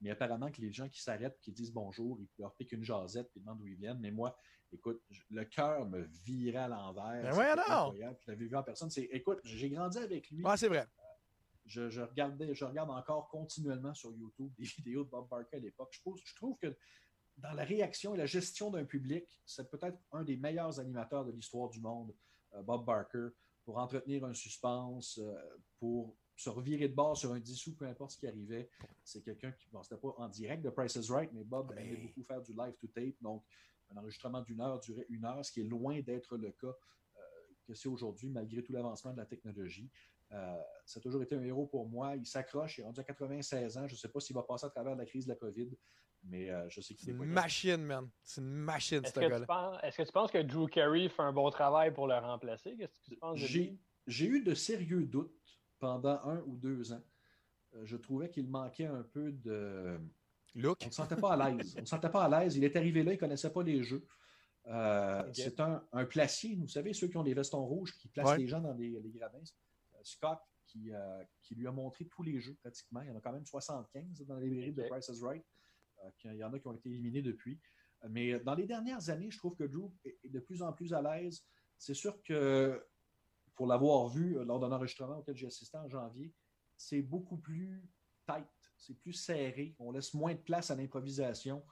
Mais 0.00 0.10
apparemment 0.10 0.50
que 0.50 0.60
les 0.60 0.72
gens 0.72 0.88
qui 0.88 1.02
s'arrêtent 1.02 1.38
qui 1.40 1.52
disent 1.52 1.72
bonjour, 1.72 2.18
ils 2.20 2.28
leur 2.38 2.54
piquent 2.54 2.72
une 2.72 2.84
jasette 2.84 3.28
puis 3.30 3.40
ils 3.40 3.42
demandent 3.42 3.58
d'où 3.58 3.66
ils 3.66 3.76
viennent. 3.76 4.00
Mais 4.00 4.10
moi, 4.10 4.36
écoute, 4.72 5.02
le 5.30 5.44
cœur 5.44 5.86
me 5.86 6.02
virait 6.24 6.56
à 6.58 6.68
l'envers. 6.68 7.22
Ben 7.22 7.26
incroyable. 7.28 8.16
Je 8.20 8.30
l'avais 8.30 8.46
vu 8.46 8.56
en 8.56 8.62
personne. 8.62 8.90
C'est, 8.90 9.04
écoute, 9.12 9.40
j'ai 9.44 9.70
grandi 9.70 9.98
avec 9.98 10.30
lui 10.30 10.44
Ouais, 10.44 10.56
c'est 10.56 10.68
vrai. 10.68 10.86
je, 11.66 11.88
je 11.90 12.00
regardais, 12.02 12.54
je 12.54 12.64
regarde 12.64 12.90
encore 12.90 13.28
continuellement 13.28 13.94
sur 13.94 14.12
YouTube 14.12 14.52
des 14.58 14.64
vidéos 14.76 15.04
de 15.04 15.10
Bob 15.10 15.28
Barker 15.28 15.56
à 15.56 15.60
l'époque. 15.60 15.88
Je, 15.92 16.00
trouve- 16.00 16.20
je 16.24 16.34
trouve 16.34 16.56
que 16.58 16.76
dans 17.36 17.52
la 17.52 17.64
réaction 17.64 18.14
et 18.14 18.18
la 18.18 18.26
gestion 18.26 18.70
d'un 18.70 18.84
public, 18.84 19.24
c'est 19.46 19.70
peut-être 19.70 19.98
un 20.12 20.24
des 20.24 20.36
meilleurs 20.36 20.80
animateurs 20.80 21.24
de 21.24 21.30
l'histoire 21.32 21.68
du 21.70 21.80
monde, 21.80 22.12
euh, 22.54 22.62
Bob 22.62 22.84
Barker, 22.84 23.28
pour 23.64 23.78
entretenir 23.78 24.24
un 24.24 24.34
suspense, 24.34 25.18
euh, 25.18 25.34
pour 25.78 26.16
se 26.34 26.48
revirer 26.50 26.88
de 26.88 26.94
bord 26.94 27.16
sur 27.16 27.32
un 27.32 27.40
dissous, 27.40 27.74
peu 27.74 27.84
importe 27.86 28.12
ce 28.12 28.16
qui 28.18 28.26
arrivait. 28.26 28.70
C'est 29.04 29.22
quelqu'un 29.22 29.52
qui, 29.52 29.68
bon, 29.70 29.82
c'était 29.82 30.00
pas 30.00 30.14
en 30.18 30.28
direct 30.28 30.62
de 30.64 30.70
Price 30.70 30.94
is 30.96 31.10
Right, 31.12 31.30
mais 31.32 31.44
Bob 31.44 31.72
Mais- 31.74 31.86
aimait 31.86 31.96
beaucoup 31.96 32.22
faire 32.24 32.40
du 32.42 32.52
live 32.52 32.74
to 32.80 32.86
tape, 32.88 33.14
donc 33.20 33.44
un 33.90 33.96
enregistrement 33.96 34.42
d'une 34.42 34.60
heure 34.60 34.80
durait 34.80 35.06
une 35.08 35.24
heure, 35.24 35.44
ce 35.44 35.52
qui 35.52 35.60
est 35.60 35.64
loin 35.64 36.00
d'être 36.00 36.36
le 36.36 36.50
cas 36.52 36.66
euh, 36.66 37.20
que 37.66 37.74
c'est 37.74 37.88
aujourd'hui, 37.88 38.28
malgré 38.30 38.62
tout 38.62 38.72
l'avancement 38.72 39.12
de 39.12 39.18
la 39.18 39.26
technologie. 39.26 39.90
Euh, 40.32 40.56
ça 40.84 40.98
a 40.98 41.02
toujours 41.02 41.22
été 41.22 41.34
un 41.34 41.42
héros 41.42 41.66
pour 41.66 41.88
moi. 41.88 42.16
Il 42.16 42.26
s'accroche, 42.26 42.78
il 42.78 42.82
est 42.82 42.84
rendu 42.84 43.00
à 43.00 43.04
96 43.04 43.78
ans. 43.78 43.86
Je 43.86 43.94
ne 43.94 43.98
sais 43.98 44.08
pas 44.08 44.20
s'il 44.20 44.34
va 44.34 44.42
passer 44.42 44.66
à 44.66 44.70
travers 44.70 44.94
la 44.94 45.06
crise 45.06 45.24
de 45.24 45.30
la 45.30 45.36
COVID, 45.36 45.70
mais 46.24 46.50
euh, 46.50 46.68
je 46.68 46.80
sais 46.80 46.94
qu'il 46.94 47.08
est 47.08 47.12
une 47.12 47.24
machine, 47.24 47.82
man. 47.82 48.08
C'est 48.22 48.40
une 48.40 48.48
machine, 48.48 49.04
Est-ce 49.04 49.14
ce 49.14 49.20
que, 49.20 49.44
penses, 49.46 49.78
est-ce 49.82 49.96
que 49.96 50.02
tu 50.02 50.12
penses 50.12 50.30
que 50.30 50.42
Drew 50.42 50.66
Carey 50.66 51.08
fait 51.08 51.22
un 51.22 51.32
bon 51.32 51.48
travail 51.50 51.92
pour 51.92 52.06
le 52.06 52.14
remplacer? 52.16 52.76
Qu'est-ce 52.76 53.00
que 53.00 53.04
tu 53.04 53.16
penses 53.16 53.40
de 53.40 53.46
J'ai 54.06 54.26
eu 54.26 54.42
de 54.42 54.54
sérieux 54.54 55.06
doutes 55.06 55.32
pendant 55.78 56.20
un 56.24 56.40
ou 56.46 56.56
deux 56.56 56.92
ans. 56.92 57.02
Euh, 57.74 57.84
je 57.84 57.96
trouvais 57.96 58.28
qu'il 58.30 58.48
manquait 58.48 58.86
un 58.86 59.02
peu 59.02 59.32
de. 59.32 59.98
Look. 60.58 60.78
On 60.82 60.86
ne 60.86 60.90
se 60.90 60.96
sentait 60.96 61.16
pas 61.16 61.32
à 61.34 61.50
l'aise. 61.50 61.74
On 61.76 61.80
ne 61.80 61.84
se 61.86 61.90
sentait 61.90 62.10
pas 62.10 62.24
à 62.24 62.28
l'aise. 62.40 62.56
Il 62.56 62.64
est 62.64 62.76
arrivé 62.76 63.02
là, 63.02 63.12
il 63.12 63.16
ne 63.16 63.20
connaissait 63.20 63.52
pas 63.52 63.62
les 63.62 63.82
jeux. 63.82 64.04
Euh. 64.66 65.22
C'est 65.32 65.60
un, 65.60 65.82
un 65.92 66.04
placier, 66.04 66.56
vous 66.56 66.68
savez, 66.68 66.92
ceux 66.92 67.08
qui 67.08 67.16
ont 67.16 67.22
des 67.22 67.34
vestons 67.34 67.64
rouges, 67.64 67.96
qui 67.96 68.08
placent 68.08 68.26
Ouais. 68.30 68.38
les 68.38 68.48
gens 68.48 68.60
dans 68.60 68.74
les, 68.74 68.90
les 69.00 69.10
gradins. 69.10 69.38
Euh, 69.38 69.98
Scott, 70.02 70.38
qui, 70.66 70.92
euh, 70.92 71.24
qui 71.42 71.54
lui 71.54 71.66
a 71.66 71.72
montré 71.72 72.04
tous 72.06 72.22
les 72.22 72.38
jeux 72.40 72.54
pratiquement. 72.60 73.00
Il 73.02 73.08
y 73.08 73.10
en 73.10 73.16
a 73.16 73.20
quand 73.20 73.32
même 73.32 73.46
75 73.46 74.24
dans 74.26 74.34
la 74.34 74.42
librairie 74.42 74.72
de. 74.72 74.82
Price 74.82 75.08
is 75.08 75.22
Right. 75.24 75.44
Euh, 76.04 76.10
il 76.24 76.36
y 76.36 76.44
en 76.44 76.52
a 76.52 76.58
qui 76.58 76.66
ont 76.66 76.74
été 76.74 76.88
éliminés 76.90 77.22
depuis. 77.22 77.58
Mais 78.10 78.38
dans 78.40 78.54
les 78.54 78.66
dernières 78.66 79.08
années, 79.10 79.30
je 79.30 79.38
trouve 79.38 79.56
que 79.56 79.64
Drew 79.64 79.90
est 80.04 80.28
de 80.28 80.38
plus 80.38 80.62
en 80.62 80.72
plus 80.72 80.92
à 80.92 81.02
l'aise. 81.02 81.42
C'est 81.78 81.94
sûr 81.94 82.22
que 82.22 82.84
pour 83.54 83.66
l'avoir 83.66 84.08
vu 84.08 84.34
lors 84.44 84.60
d'un 84.60 84.70
enregistrement 84.70 85.18
auquel 85.18 85.36
j'ai 85.36 85.48
assisté 85.48 85.76
en 85.78 85.88
janvier, 85.88 86.32
c'est 86.76 87.02
beaucoup 87.02 87.38
plus 87.38 87.82
tight, 88.24 88.46
c'est 88.78 88.94
plus 88.94 89.12
serré. 89.12 89.74
On 89.78 89.90
laisse 89.90 90.14
moins 90.14 90.34
de 90.34 90.40
place 90.40 90.70
à 90.70 90.76
l'improvisation. 90.76 91.64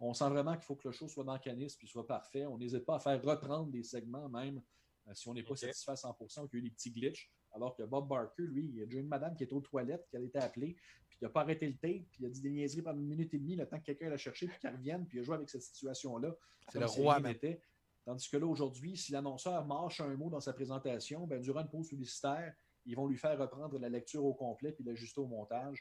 On 0.00 0.14
sent 0.14 0.28
vraiment 0.30 0.54
qu'il 0.54 0.64
faut 0.64 0.74
que 0.74 0.88
le 0.88 0.92
show 0.92 1.08
soit 1.08 1.24
dans 1.24 1.34
le 1.34 1.38
canis 1.38 1.74
puis 1.78 1.86
soit 1.86 2.06
parfait. 2.06 2.46
On 2.46 2.58
n'hésite 2.58 2.84
pas 2.84 2.96
à 2.96 2.98
faire 2.98 3.22
reprendre 3.22 3.70
des 3.70 3.82
segments, 3.82 4.28
même 4.28 4.62
euh, 5.08 5.14
si 5.14 5.28
on 5.28 5.34
n'est 5.34 5.42
pas 5.42 5.56
satisfait 5.56 5.92
à 5.92 5.94
100% 5.94 6.42
ou 6.42 6.48
qu'il 6.48 6.58
y 6.58 6.62
a 6.62 6.64
eu 6.64 6.68
des 6.68 6.74
petits 6.74 6.90
glitches. 6.90 7.32
Alors 7.54 7.76
que 7.76 7.82
Bob 7.82 8.08
Barker, 8.08 8.44
lui, 8.44 8.64
il 8.64 8.76
y 8.76 8.82
a 8.82 8.86
déjà 8.86 9.00
une 9.00 9.08
madame 9.08 9.36
qui 9.36 9.44
est 9.44 9.52
aux 9.52 9.60
toilettes, 9.60 10.06
qui 10.08 10.16
a 10.16 10.20
été 10.20 10.38
appelée, 10.38 10.74
puis 11.08 11.18
il 11.20 11.24
n'a 11.24 11.30
pas 11.30 11.42
arrêté 11.42 11.66
le 11.66 11.74
tape, 11.74 12.08
puis 12.10 12.20
il 12.20 12.26
a 12.26 12.30
dit 12.30 12.40
des 12.40 12.50
niaiseries 12.50 12.82
pendant 12.82 12.98
une 12.98 13.06
minute 13.06 13.34
et 13.34 13.38
demie, 13.38 13.56
le 13.56 13.68
temps 13.68 13.78
que 13.78 13.84
quelqu'un 13.84 14.08
l'a 14.08 14.16
cherché, 14.16 14.46
puis 14.46 14.58
qu'il 14.58 14.70
revienne, 14.70 15.06
puis 15.06 15.18
il 15.18 15.20
a 15.20 15.24
joué 15.24 15.34
avec 15.34 15.50
cette 15.50 15.62
situation-là. 15.62 16.34
C'est 16.70 16.80
le 16.80 16.88
si 16.88 17.00
roi, 17.00 17.20
man. 17.20 17.30
n'était. 17.30 17.60
Tandis 18.04 18.28
que 18.28 18.36
là, 18.38 18.46
aujourd'hui, 18.46 18.96
si 18.96 19.12
l'annonceur 19.12 19.64
marche 19.66 20.00
un 20.00 20.16
mot 20.16 20.30
dans 20.30 20.40
sa 20.40 20.52
présentation, 20.52 21.26
ben, 21.26 21.40
durant 21.40 21.60
une 21.60 21.68
pause 21.68 21.88
publicitaire, 21.88 22.54
ils 22.84 22.96
vont 22.96 23.06
lui 23.06 23.16
faire 23.16 23.38
reprendre 23.38 23.78
la 23.78 23.88
lecture 23.88 24.24
au 24.24 24.34
complet 24.34 24.72
puis 24.72 24.82
l'ajuster 24.82 25.20
au 25.20 25.26
montage. 25.26 25.78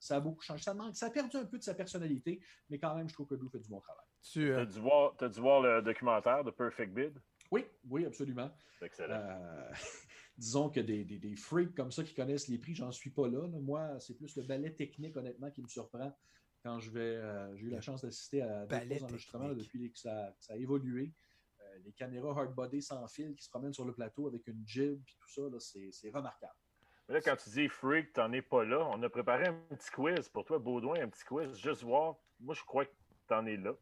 Ça 0.00 0.16
a 0.16 0.20
beaucoup 0.20 0.42
changé. 0.42 0.62
Ça, 0.62 0.74
manque, 0.74 0.96
ça 0.96 1.06
a 1.06 1.10
perdu 1.10 1.36
un 1.36 1.44
peu 1.44 1.58
de 1.58 1.62
sa 1.62 1.74
personnalité, 1.74 2.40
mais 2.70 2.78
quand 2.78 2.94
même, 2.96 3.08
je 3.08 3.14
trouve 3.14 3.26
que 3.26 3.34
Drew 3.34 3.48
fait 3.50 3.60
du 3.60 3.68
bon 3.68 3.80
travail. 3.80 4.04
Tu, 4.22 4.50
euh, 4.50 4.56
T'as 4.64 4.72
dû, 4.72 4.80
voir, 4.80 5.16
t'as 5.16 5.28
dû 5.28 5.40
voir 5.40 5.60
le 5.60 5.82
documentaire 5.82 6.42
de 6.42 6.50
Perfect 6.50 6.92
Bid? 6.92 7.18
Oui, 7.52 7.64
oui, 7.88 8.06
absolument. 8.06 8.50
C'est 8.78 8.86
excellent. 8.86 9.14
Euh, 9.14 9.72
disons 10.38 10.70
que 10.70 10.80
des, 10.80 11.04
des, 11.04 11.18
des, 11.18 11.36
freaks 11.36 11.74
comme 11.74 11.90
ça 11.90 12.02
qui 12.02 12.14
connaissent 12.14 12.48
les 12.48 12.58
prix, 12.58 12.74
j'en 12.74 12.92
suis 12.92 13.10
pas 13.10 13.28
là. 13.28 13.42
là. 13.46 13.58
Moi, 13.60 13.98
c'est 14.00 14.14
plus 14.14 14.34
le 14.36 14.42
ballet 14.44 14.72
technique, 14.72 15.16
honnêtement, 15.16 15.50
qui 15.50 15.62
me 15.62 15.68
surprend 15.68 16.16
quand 16.62 16.78
je 16.78 16.90
vais. 16.90 17.00
euh, 17.16 17.54
J'ai 17.56 17.66
eu 17.66 17.70
la 17.70 17.80
chance 17.80 18.02
d'assister 18.02 18.42
à 18.42 18.66
trois 18.66 19.04
enregistrements 19.04 19.48
là, 19.48 19.54
depuis 19.54 19.90
que 19.92 19.98
ça, 19.98 20.32
que 20.38 20.44
ça 20.44 20.54
a 20.54 20.56
évolué. 20.56 21.12
Euh, 21.60 21.78
les 21.84 21.92
caméras 21.92 22.30
hardbody 22.38 22.80
sans 22.82 23.06
fil 23.08 23.34
qui 23.34 23.44
se 23.44 23.50
promènent 23.50 23.74
sur 23.74 23.84
le 23.84 23.92
plateau 23.94 24.28
avec 24.28 24.46
une 24.46 24.62
jib 24.66 25.00
et 25.06 25.16
tout 25.18 25.28
ça, 25.28 25.42
c'est 25.90 26.10
remarquable. 26.10 26.54
Mais 27.10 27.16
là, 27.16 27.20
quand 27.22 27.34
tu 27.42 27.50
dis 27.50 27.68
freak, 27.68 28.12
t'en 28.12 28.30
es 28.32 28.40
pas 28.40 28.64
là. 28.64 28.86
On 28.92 29.02
a 29.02 29.08
préparé 29.08 29.48
un 29.48 29.54
petit 29.74 29.90
quiz 29.90 30.28
pour 30.28 30.44
toi, 30.44 30.60
Baudouin, 30.60 31.00
un 31.02 31.08
petit 31.08 31.24
quiz, 31.24 31.56
juste 31.58 31.82
voir. 31.82 32.14
Moi, 32.38 32.54
je 32.54 32.62
crois 32.62 32.84
que 32.84 32.92
t'en 33.26 33.44
es 33.46 33.56
là. 33.56 33.72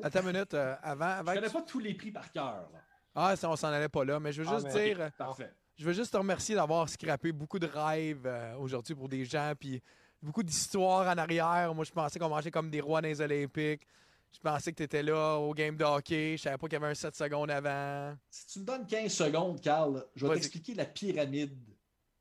Attends 0.00 0.20
une 0.20 0.26
minute, 0.32 0.54
euh, 0.54 0.76
avant. 0.80 1.06
avant 1.06 1.32
Je 1.32 1.36
connais 1.38 1.48
tu- 1.48 1.54
pas 1.54 1.62
tous 1.62 1.78
les 1.80 1.94
prix 1.94 2.12
par 2.12 2.30
cœur. 2.30 2.70
là. 2.72 2.80
Ah, 3.16 3.34
ça, 3.34 3.50
on 3.50 3.56
s'en 3.56 3.66
allait 3.68 3.88
pas 3.88 4.04
là, 4.04 4.20
mais 4.20 4.30
je 4.30 4.42
veux 4.42 4.48
Ah, 4.48 4.54
juste 4.60 4.72
mais- 4.72 4.84
dire. 4.94 5.00
euh, 5.00 5.10
Parfait. 5.18 5.50
Je 5.76 5.84
veux 5.84 5.92
juste 5.92 6.12
te 6.12 6.16
remercier 6.16 6.54
d'avoir 6.54 6.88
scrappé 6.88 7.32
beaucoup 7.32 7.58
de 7.58 7.66
rêves 7.66 8.26
euh, 8.26 8.54
aujourd'hui 8.58 8.94
pour 8.94 9.08
des 9.08 9.24
gens, 9.24 9.52
puis 9.58 9.82
beaucoup 10.22 10.44
d'histoires 10.44 11.08
en 11.08 11.18
arrière. 11.18 11.74
Moi, 11.74 11.84
je 11.84 11.90
pensais 11.90 12.20
qu'on 12.20 12.28
mangeait 12.28 12.52
comme 12.52 12.70
des 12.70 12.80
rois 12.80 13.00
dans 13.00 13.08
les 13.08 13.20
Olympiques. 13.20 13.86
Je 14.32 14.38
pensais 14.38 14.70
que 14.70 14.76
tu 14.76 14.82
étais 14.84 15.02
là 15.02 15.36
au 15.36 15.52
game 15.52 15.76
de 15.76 15.84
hockey. 15.84 16.36
Je 16.36 16.42
savais 16.42 16.58
pas 16.58 16.68
qu'il 16.68 16.74
y 16.78 16.82
avait 16.82 16.92
un 16.92 16.94
7 16.94 17.16
secondes 17.16 17.50
avant. 17.50 18.14
Si 18.30 18.46
tu 18.46 18.60
me 18.60 18.64
donnes 18.64 18.86
15 18.86 19.12
secondes, 19.12 19.60
Carl, 19.60 20.04
je 20.14 20.22
vais 20.24 20.28
Vas-y. 20.28 20.40
t'expliquer 20.40 20.74
la 20.74 20.84
pyramide 20.84 21.56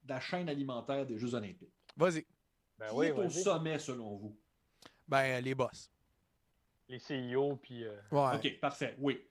de 0.08 0.14
la 0.14 0.20
chaîne 0.20 0.47
alimentaire 0.49 1.05
des 1.05 1.18
Jeux 1.20 1.34
Olympiques. 1.36 1.74
Vas-y. 1.95 2.26
Ben 2.80 2.88
Qui 2.89 2.95
oui, 2.95 3.05
est 3.08 3.12
au 3.12 3.30
sommet 3.30 3.78
selon 3.80 4.16
vous? 4.16 4.36
Ben, 5.08 5.43
les 5.43 5.53
boss. 5.55 5.91
Les 6.89 6.99
CIO, 6.99 7.58
puis. 7.58 7.84
euh, 7.84 7.95
Ouais. 8.12 8.36
OK, 8.36 8.60
parfait, 8.60 8.95
oui. 8.99 9.22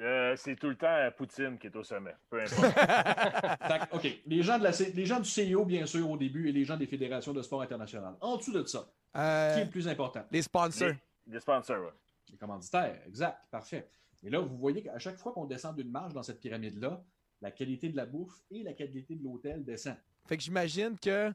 Euh, 0.00 0.34
c'est 0.36 0.56
tout 0.56 0.68
le 0.68 0.74
temps 0.76 0.86
euh, 0.88 1.10
Poutine 1.12 1.58
qui 1.58 1.68
est 1.68 1.76
au 1.76 1.84
sommet. 1.84 2.14
Peu 2.28 2.40
importe. 2.42 2.74
Que, 3.90 3.96
OK, 3.96 4.20
les 4.26 4.42
gens, 4.42 4.58
de 4.58 4.64
la, 4.64 4.70
les 4.94 5.06
gens 5.06 5.20
du 5.20 5.28
CIO, 5.28 5.64
bien 5.64 5.86
sûr, 5.86 6.08
au 6.10 6.16
début, 6.16 6.48
et 6.48 6.52
les 6.52 6.64
gens 6.64 6.76
des 6.76 6.86
fédérations 6.86 7.32
de 7.32 7.42
sport 7.42 7.62
international. 7.62 8.14
En 8.20 8.36
dessous 8.36 8.52
de 8.52 8.64
ça, 8.66 8.88
Euh, 9.16 9.54
qui 9.54 9.60
est 9.60 9.64
le 9.64 9.70
plus 9.70 9.86
important? 9.86 10.24
les 10.30 10.42
sponsors. 10.42 10.88
les, 10.88 10.96
les 11.34 11.40
sponsors, 11.40 11.78
ouais. 11.84 11.92
Les 12.30 12.36
commanditaires, 12.38 12.98
exact, 13.06 13.38
parfait. 13.50 13.88
Et 14.24 14.30
là, 14.30 14.40
vous 14.40 14.56
voyez 14.56 14.82
qu'à 14.82 14.98
chaque 14.98 15.18
fois 15.18 15.32
qu'on 15.32 15.44
descend 15.46 15.76
d'une 15.76 15.90
marche 15.90 16.14
dans 16.14 16.22
cette 16.22 16.40
pyramide-là, 16.40 17.02
la 17.42 17.50
qualité 17.50 17.88
de 17.90 17.96
la 17.96 18.06
bouffe 18.06 18.40
et 18.50 18.62
la 18.62 18.72
qualité 18.72 19.16
de 19.16 19.22
l'hôtel 19.22 19.64
descend. 19.64 19.96
Fait 20.26 20.36
que 20.36 20.42
j'imagine 20.42 20.96
que 20.98 21.32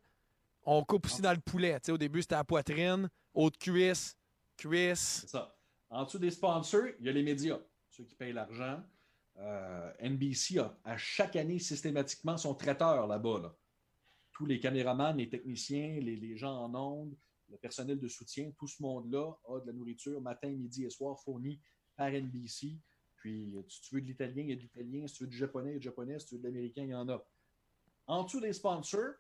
on 0.66 0.84
coupe 0.84 1.06
aussi 1.06 1.22
dans 1.22 1.34
le 1.34 1.40
poulet. 1.40 1.78
Au 1.90 1.98
début, 1.98 2.22
c'était 2.22 2.36
la 2.36 2.44
poitrine, 2.44 3.10
haute 3.34 3.58
cuisse, 3.58 4.18
cuisse. 4.58 5.20
C'est 5.22 5.30
ça. 5.30 5.56
En 5.90 6.04
dessous 6.04 6.20
des 6.20 6.32
sponsors, 6.32 6.88
il 7.00 7.06
y 7.06 7.10
a 7.10 7.12
les 7.12 7.24
médias, 7.24 7.60
ceux 7.90 8.04
qui 8.04 8.16
payent 8.16 8.34
l'argent. 8.34 8.84
Euh, 9.38 9.94
NBC 10.02 10.58
a 10.60 10.78
à 10.84 10.98
chaque 10.98 11.36
année 11.36 11.60
systématiquement 11.60 12.38
son 12.38 12.56
traiteur 12.56 13.06
là-bas. 13.08 13.40
là. 13.44 13.56
Tous 14.32 14.46
les 14.46 14.60
caméramans, 14.60 15.16
les 15.16 15.30
techniciens, 15.30 16.00
les, 16.02 16.16
les 16.16 16.36
gens 16.38 16.56
en 16.56 16.74
ondes, 16.76 17.16
le 17.50 17.58
personnel 17.58 18.00
de 18.00 18.08
soutien, 18.08 18.52
tout 18.58 18.68
ce 18.68 18.82
monde-là 18.82 19.32
a 19.48 19.60
de 19.60 19.68
la 19.68 19.74
nourriture 19.74 20.20
matin, 20.22 20.50
midi 20.50 20.86
et 20.86 20.90
soir 20.90 21.18
fournie 21.20 21.62
par 21.96 22.12
NBC. 22.12 22.78
Puis, 23.18 23.56
euh, 23.56 23.64
si 23.68 23.82
tu 23.82 23.96
veux 23.96 24.02
de 24.02 24.08
l'italien, 24.08 24.44
il 24.44 24.50
y 24.50 24.54
a 24.54 24.56
de 24.56 24.62
l'italien. 24.62 25.08
Si 25.08 25.16
tu 25.16 25.24
veux 25.24 25.30
du 25.30 25.38
japonais, 25.38 25.72
il 25.72 25.74
y 25.74 25.76
a 25.76 25.80
du 25.80 25.86
japonais. 25.86 26.20
Si 26.20 26.28
tu 26.28 26.36
veux 26.36 26.42
de 26.42 26.48
l'américain, 26.48 26.84
il 26.84 26.90
y 26.90 26.96
en 26.96 27.10
a. 27.10 27.24
En 28.06 28.24
dessous 28.24 28.40
des 28.40 28.54
sponsors, 28.54 29.16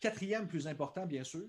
quatrième 0.00 0.48
plus 0.48 0.66
important, 0.66 1.06
bien 1.06 1.24
sûr, 1.24 1.46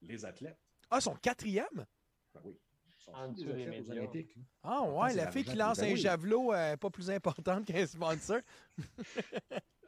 les 0.00 0.24
athlètes. 0.24 0.58
Ah, 0.90 1.00
son 1.00 1.14
quatrième? 1.16 1.86
Ben 2.34 2.40
oui. 2.44 2.58
Ils 2.86 3.04
sont 3.04 3.12
En 3.12 3.32
dessous 3.32 3.52
des. 3.52 4.28
Ah 4.62 4.82
ouais, 4.82 5.14
la 5.14 5.30
fille 5.30 5.44
qui 5.44 5.56
lance 5.56 5.78
ben 5.78 5.90
un 5.90 5.92
oui. 5.92 6.00
javelot 6.00 6.52
euh, 6.52 6.76
pas 6.76 6.90
plus 6.90 7.10
importante 7.10 7.64
qu'un 7.66 7.86
sponsor. 7.86 8.38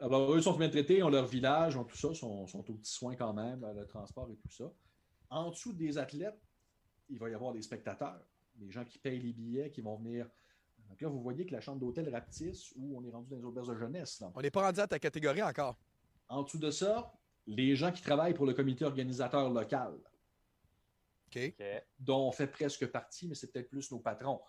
Alors, 0.01 0.31
eux 0.35 0.41
sont 0.41 0.57
bien 0.57 0.69
traités, 0.69 1.01
ont 1.01 1.09
leur 1.09 1.25
village, 1.25 1.77
ont 1.77 1.85
tout 1.85 1.97
ça, 1.97 2.13
sont, 2.13 2.45
sont 2.47 2.59
aux 2.59 2.73
petits 2.73 2.91
soins 2.91 3.15
quand 3.15 3.33
même, 3.33 3.63
euh, 3.63 3.73
le 3.73 3.87
transport 3.87 4.29
et 4.29 4.35
tout 4.35 4.51
ça. 4.51 4.71
En 5.29 5.49
dessous 5.49 5.73
des 5.73 5.97
athlètes, 5.97 6.39
il 7.09 7.17
va 7.17 7.29
y 7.29 7.33
avoir 7.33 7.53
des 7.53 7.61
spectateurs, 7.61 8.19
des 8.55 8.69
gens 8.69 8.83
qui 8.83 8.99
payent 8.99 9.19
les 9.19 9.33
billets, 9.33 9.71
qui 9.71 9.81
vont 9.81 9.95
venir. 9.95 10.27
Donc 10.89 11.01
là, 11.01 11.09
vous 11.09 11.21
voyez 11.21 11.45
que 11.45 11.51
la 11.51 11.61
chambre 11.61 11.79
d'hôtel 11.79 12.09
rapetisse 12.09 12.73
où 12.75 12.97
on 12.97 13.03
est 13.03 13.11
rendu 13.11 13.29
dans 13.29 13.37
les 13.37 13.43
auberges 13.43 13.67
de 13.67 13.75
jeunesse. 13.75 14.19
là. 14.21 14.31
On 14.35 14.41
n'est 14.41 14.51
pas 14.51 14.61
rendu 14.61 14.79
à 14.79 14.87
ta 14.87 14.99
catégorie 14.99 15.43
encore. 15.43 15.77
En 16.29 16.43
dessous 16.43 16.57
de 16.57 16.71
ça, 16.71 17.13
les 17.45 17.75
gens 17.75 17.91
qui 17.91 18.01
travaillent 18.01 18.33
pour 18.33 18.45
le 18.45 18.53
comité 18.53 18.85
organisateur 18.85 19.49
local, 19.49 19.93
dont 21.99 22.27
on 22.27 22.31
fait 22.31 22.47
presque 22.47 22.87
partie, 22.87 23.27
mais 23.27 23.35
c'est 23.35 23.51
peut-être 23.51 23.69
plus 23.69 23.91
nos 23.91 23.99
patrons, 23.99 24.41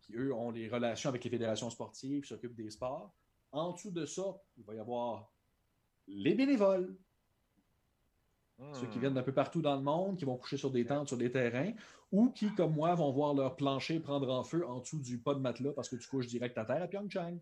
qui 0.00 0.14
eux 0.16 0.34
ont 0.34 0.50
les 0.50 0.68
relations 0.68 1.08
avec 1.08 1.24
les 1.24 1.30
fédérations 1.30 1.70
sportives, 1.70 2.24
s'occupent 2.24 2.56
des 2.56 2.70
sports. 2.70 3.14
En 3.52 3.72
dessous 3.72 3.90
de 3.90 4.04
ça, 4.04 4.24
il 4.56 4.64
va 4.64 4.74
y 4.74 4.78
avoir 4.78 5.32
les 6.06 6.34
bénévoles, 6.34 6.96
ceux 8.72 8.86
qui 8.86 8.98
Hmm. 8.98 9.00
viennent 9.00 9.14
d'un 9.14 9.22
peu 9.22 9.32
partout 9.32 9.62
dans 9.62 9.74
le 9.76 9.82
monde, 9.82 10.16
qui 10.16 10.24
vont 10.24 10.36
coucher 10.36 10.56
sur 10.56 10.70
des 10.70 10.84
tentes, 10.86 11.08
sur 11.08 11.16
des 11.16 11.30
terrains, 11.30 11.72
ou 12.12 12.30
qui, 12.30 12.54
comme 12.54 12.72
moi, 12.74 12.94
vont 12.94 13.10
voir 13.12 13.34
leur 13.34 13.56
plancher 13.56 13.98
prendre 14.00 14.30
en 14.32 14.44
feu 14.44 14.66
en 14.66 14.78
dessous 14.80 15.00
du 15.00 15.18
pas 15.18 15.34
de 15.34 15.40
matelas 15.40 15.72
parce 15.72 15.88
que 15.88 15.96
tu 15.96 16.08
couches 16.08 16.26
direct 16.28 16.56
à 16.58 16.64
terre 16.64 16.82
à 16.82 16.86
Pyeongchang. 16.88 17.38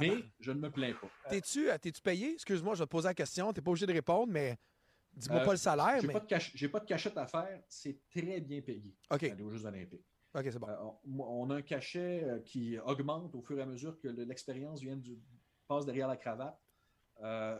Mais 0.00 0.24
je 0.40 0.50
ne 0.52 0.58
me 0.58 0.70
plains 0.70 0.92
pas. 0.94 1.08
T'es-tu 1.30 1.70
euh, 1.70 1.78
t'es-tu 1.78 2.00
payé? 2.02 2.32
Excuse-moi, 2.32 2.74
je 2.74 2.80
vais 2.80 2.86
te 2.86 2.90
poser 2.90 3.08
la 3.08 3.14
question. 3.14 3.52
T'es 3.52 3.60
pas 3.62 3.70
obligé 3.70 3.86
de 3.86 3.92
répondre, 3.92 4.32
mais 4.32 4.58
dis-moi 5.16 5.40
Euh, 5.40 5.44
pas 5.44 5.52
le 5.52 5.56
salaire. 5.58 6.00
J'ai 6.00 6.08
Mais... 6.08 6.12
pas, 6.12 6.20
de 6.20 6.66
pas 6.66 6.80
cachette 6.80 7.16
à 7.16 7.26
faire. 7.26 7.62
C'est 7.68 8.00
très 8.10 8.40
bien 8.40 8.60
payé 8.60 8.96
OK, 9.10 9.22
aller 9.22 9.42
aux 9.42 9.50
Jeux 9.50 9.64
olympiques. 9.64 10.04
OK, 10.34 10.44
c'est 10.50 10.58
bon. 10.58 10.68
Euh, 10.68 10.76
on, 11.04 11.20
on 11.20 11.50
a 11.50 11.56
un 11.56 11.62
cachet 11.62 12.24
euh, 12.24 12.40
qui 12.40 12.78
augmente 12.80 13.34
au 13.34 13.42
fur 13.42 13.58
et 13.58 13.62
à 13.62 13.66
mesure 13.66 13.98
que 13.98 14.08
le- 14.08 14.24
l'expérience 14.24 14.80
vient 14.80 14.96
du 14.96 15.18
passe 15.68 15.86
derrière 15.86 16.08
la 16.08 16.16
cravate. 16.16 16.60
Euh, 17.22 17.58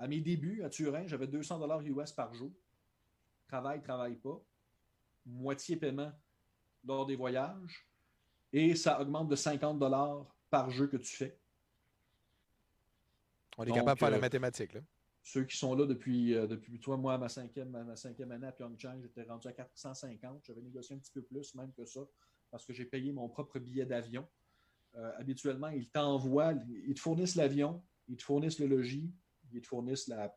à 0.00 0.08
mes 0.08 0.20
débuts 0.20 0.62
à 0.62 0.70
Turin, 0.70 1.06
j'avais 1.06 1.26
200 1.26 1.58
dollars 1.58 1.82
US 1.82 2.10
par 2.10 2.32
jour. 2.32 2.50
Travail, 3.46 3.82
travaille 3.82 4.16
pas. 4.16 4.42
Moitié 5.26 5.76
paiement 5.76 6.10
lors 6.84 7.04
des 7.04 7.16
voyages. 7.16 7.86
Et 8.52 8.74
ça 8.74 9.00
augmente 9.00 9.28
de 9.28 9.36
50 9.36 9.78
dollars 9.78 10.34
par 10.48 10.70
jeu 10.70 10.86
que 10.86 10.96
tu 10.96 11.14
fais. 11.14 11.38
On 13.58 13.64
est 13.64 13.66
donc, 13.66 13.76
capable 13.76 13.96
de 13.96 14.00
faire 14.00 14.10
la 14.10 14.16
euh, 14.16 14.20
mathématique. 14.20 14.72
Là. 14.72 14.80
Ceux 15.22 15.44
qui 15.44 15.58
sont 15.58 15.74
là 15.74 15.84
depuis, 15.84 16.34
euh, 16.34 16.46
depuis 16.46 16.80
toi, 16.80 16.96
moi, 16.96 17.18
ma 17.18 17.28
cinquième, 17.28 17.70
ma 17.70 17.94
cinquième 17.94 18.32
année 18.32 18.46
à 18.46 18.52
Pyeongchang, 18.52 19.02
j'étais 19.02 19.24
rendu 19.24 19.46
à 19.48 19.52
450. 19.52 20.44
J'avais 20.46 20.62
négocié 20.62 20.96
un 20.96 20.98
petit 20.98 21.12
peu 21.12 21.22
plus 21.22 21.54
même 21.54 21.72
que 21.72 21.84
ça 21.84 22.00
parce 22.50 22.64
que 22.64 22.72
j'ai 22.72 22.86
payé 22.86 23.12
mon 23.12 23.28
propre 23.28 23.58
billet 23.58 23.84
d'avion. 23.84 24.26
Euh, 24.96 25.12
habituellement, 25.18 25.68
ils 25.68 25.90
t'envoient, 25.90 26.54
ils 26.86 26.94
te 26.94 27.00
fournissent 27.00 27.36
l'avion, 27.36 27.82
ils 28.08 28.16
te 28.16 28.22
fournissent 28.22 28.58
le 28.58 28.66
logis, 28.66 29.12
ils 29.52 29.62
te 29.62 29.66
fournissent 29.66 30.08
la 30.08 30.34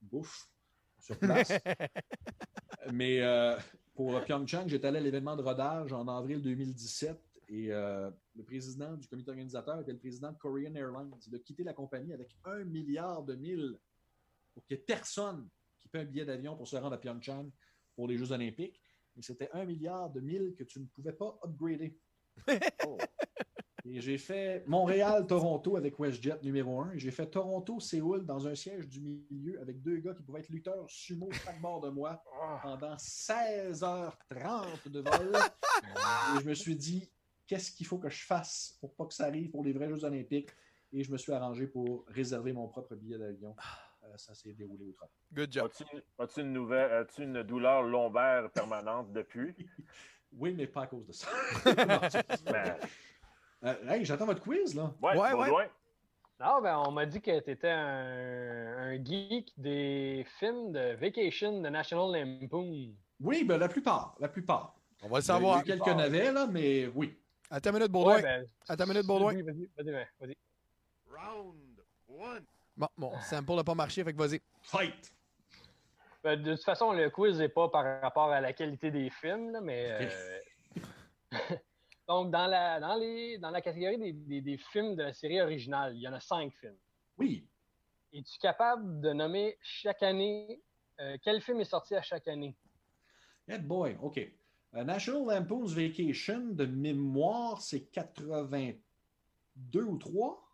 bouffe 0.00 0.50
sur 0.98 1.18
place. 1.18 1.52
Mais 2.92 3.20
euh, 3.20 3.56
pour 3.94 4.22
Pyeongchang, 4.24 4.68
j'étais 4.68 4.86
allé 4.86 4.98
à 4.98 5.02
l'événement 5.02 5.36
de 5.36 5.42
rodage 5.42 5.92
en 5.92 6.06
avril 6.08 6.40
2017 6.42 7.18
et 7.48 7.72
euh, 7.72 8.10
le 8.36 8.44
président 8.44 8.94
du 8.96 9.08
comité 9.08 9.30
organisateur 9.30 9.80
était 9.80 9.92
le 9.92 9.98
président 9.98 10.30
de 10.30 10.38
Korean 10.38 10.74
Airlines. 10.74 11.10
Il 11.26 11.34
a 11.34 11.38
quitté 11.40 11.64
la 11.64 11.72
compagnie 11.72 12.12
avec 12.12 12.36
un 12.44 12.64
milliard 12.64 13.24
de 13.24 13.34
mille 13.34 13.76
pour 14.54 14.64
qu'il 14.64 14.76
n'y 14.76 14.82
ait 14.82 14.84
personne 14.84 15.48
qui 15.80 15.88
paie 15.88 16.00
un 16.00 16.04
billet 16.04 16.24
d'avion 16.24 16.56
pour 16.56 16.68
se 16.68 16.76
rendre 16.76 16.94
à 16.94 16.98
Pyeongchang 16.98 17.50
pour 17.96 18.06
les 18.06 18.16
Jeux 18.16 18.30
Olympiques. 18.30 18.80
Mais 19.16 19.22
c'était 19.22 19.50
un 19.52 19.64
milliard 19.64 20.10
de 20.10 20.20
mille 20.20 20.54
que 20.56 20.62
tu 20.64 20.80
ne 20.80 20.86
pouvais 20.86 21.12
pas 21.12 21.38
upgrader. 21.44 21.98
Oh. 22.86 22.96
Et 23.92 24.00
j'ai 24.00 24.18
fait 24.18 24.62
Montréal-Toronto 24.68 25.76
avec 25.76 25.98
WestJet 25.98 26.38
numéro 26.44 26.80
1. 26.80 26.92
J'ai 26.94 27.10
fait 27.10 27.26
Toronto-Séoul 27.26 28.24
dans 28.24 28.46
un 28.46 28.54
siège 28.54 28.86
du 28.88 29.00
milieu 29.00 29.60
avec 29.60 29.82
deux 29.82 29.96
gars 29.96 30.14
qui 30.14 30.22
pouvaient 30.22 30.38
être 30.40 30.48
lutteurs 30.48 30.88
sumo 30.88 31.28
chaque 31.32 31.60
bord 31.60 31.80
de 31.80 31.88
moi 31.88 32.22
Ah. 32.40 32.60
pendant 32.62 32.94
16h30 32.96 34.88
de 34.88 35.00
vol. 35.00 35.32
Et 35.34 36.40
je 36.40 36.48
me 36.48 36.54
suis 36.54 36.76
dit, 36.76 37.10
qu'est-ce 37.48 37.72
qu'il 37.72 37.84
faut 37.86 37.98
que 37.98 38.08
je 38.08 38.24
fasse 38.24 38.76
pour 38.80 38.94
pas 38.94 39.06
que 39.06 39.14
ça 39.14 39.24
arrive 39.24 39.50
pour 39.50 39.64
les 39.64 39.72
vrais 39.72 39.88
Jeux 39.88 40.04
Olympiques? 40.04 40.50
Et 40.92 41.02
je 41.02 41.10
me 41.10 41.16
suis 41.18 41.32
arrangé 41.32 41.66
pour 41.66 42.04
réserver 42.06 42.52
mon 42.52 42.68
propre 42.68 42.94
billet 42.94 43.18
d'avion. 43.18 43.56
Euh, 44.04 44.16
ça 44.16 44.34
s'est 44.34 44.52
déroulé 44.52 44.84
au 44.86 44.92
travail. 44.92 45.14
Good 45.32 45.52
job. 45.52 45.66
As-tu 45.66 45.84
as-tu 46.18 46.40
une 46.42 46.52
nouvelle, 46.52 46.92
as-tu 46.92 47.22
une 47.24 47.42
douleur 47.42 47.82
lombaire 47.82 48.50
permanente 48.52 49.12
depuis? 49.12 49.54
Oui, 50.32 50.54
mais 50.56 50.68
pas 50.68 50.82
à 50.82 50.86
cause 50.86 51.04
de 51.08 51.12
ça. 51.12 51.26
Non, 51.66 51.98
Ben, 52.52 52.76
Euh, 53.64 53.74
hey, 53.88 54.04
j'attends 54.04 54.26
votre 54.26 54.40
quiz, 54.42 54.74
là. 54.74 54.92
ouais, 55.02 55.16
Ouais, 55.18 55.50
ouais. 55.50 55.70
Non, 56.40 56.62
ben, 56.62 56.78
on 56.86 56.90
m'a 56.90 57.04
dit 57.04 57.20
que 57.20 57.38
tu 57.40 57.50
étais 57.50 57.68
un, 57.68 58.78
un 58.78 59.04
geek 59.04 59.52
des 59.58 60.24
films 60.38 60.72
de 60.72 60.94
Vacation 60.94 61.60
de 61.60 61.68
National 61.68 62.10
Lampoon. 62.40 62.94
Oui, 63.20 63.44
ben 63.44 63.58
la 63.58 63.68
plupart, 63.68 64.16
la 64.18 64.28
plupart. 64.28 64.74
On 65.02 65.08
va 65.08 65.18
le 65.18 65.22
Il 65.22 65.26
y 65.26 65.30
a 65.30 65.34
savoir. 65.34 65.62
quelques 65.64 65.86
navets, 65.88 66.32
là, 66.32 66.46
mais 66.46 66.86
oui. 66.94 67.18
Attends 67.50 67.70
une 67.70 67.76
minute, 67.76 67.92
Baudouin. 67.92 68.14
Ouais, 68.16 68.22
ben, 68.22 68.46
Attends 68.66 68.84
une 68.84 68.90
minute, 68.92 69.06
Baudouin. 69.06 69.32
Vas-y, 69.34 69.42
vas-y, 69.42 69.68
vas-y, 69.76 69.90
ben, 69.92 70.06
vas-y. 70.20 70.36
Round 71.10 71.54
one. 72.08 72.44
Bon, 72.74 72.88
bon, 72.96 73.12
Sample 73.20 73.56
n'a 73.56 73.64
pas 73.64 73.74
marché, 73.74 74.02
fait 74.02 74.14
que 74.14 74.18
vas-y. 74.18 74.40
Fight! 74.62 75.12
Ben, 76.24 76.40
de 76.42 76.54
toute 76.54 76.64
façon, 76.64 76.92
le 76.92 77.10
quiz 77.10 77.38
n'est 77.38 77.48
pas 77.50 77.68
par 77.68 78.00
rapport 78.00 78.30
à 78.30 78.40
la 78.40 78.54
qualité 78.54 78.90
des 78.90 79.10
films, 79.10 79.50
là, 79.52 79.60
mais. 79.60 79.90
euh, 79.90 80.08
Donc, 82.10 82.32
dans 82.32 82.48
la, 82.48 82.80
dans 82.80 82.96
les, 82.96 83.38
dans 83.38 83.50
la 83.52 83.60
catégorie 83.60 83.96
des, 83.96 84.12
des- 84.12 84.40
des 84.40 84.58
films 84.58 84.96
de 84.96 85.04
la 85.04 85.12
série 85.12 85.40
originale, 85.40 85.94
il 85.94 86.00
y 86.00 86.08
en 86.08 86.12
a 86.12 86.18
cinq 86.18 86.52
films. 86.54 86.74
Oui. 87.16 87.46
Es-tu 88.12 88.36
capable 88.40 89.00
de 89.00 89.12
nommer 89.12 89.56
chaque 89.62 90.02
année 90.02 90.60
euh, 90.98 91.16
quel 91.22 91.40
film 91.40 91.60
est 91.60 91.64
sorti 91.70 91.94
à 91.94 92.02
chaque 92.02 92.26
année? 92.26 92.56
Head 93.46 93.64
boy, 93.64 93.96
OK. 94.02 94.18
Euh, 94.18 94.82
National 94.82 95.22
Lampoon's 95.24 95.72
Vacation, 95.72 96.48
de 96.48 96.66
mémoire, 96.66 97.62
c'est 97.62 97.82
82 97.92 99.80
ou 99.84 99.96
3? 99.96 100.44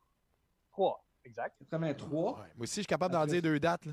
Trois, 0.72 1.06
exact. 1.24 1.56
83. 1.70 2.32
Ouais, 2.38 2.38
Moi 2.54 2.64
aussi, 2.64 2.74
je 2.74 2.80
suis 2.80 2.86
capable 2.86 3.14
d'en 3.14 3.24
dire 3.24 3.40
deux 3.40 3.58
dates. 3.58 3.86
là. 3.86 3.92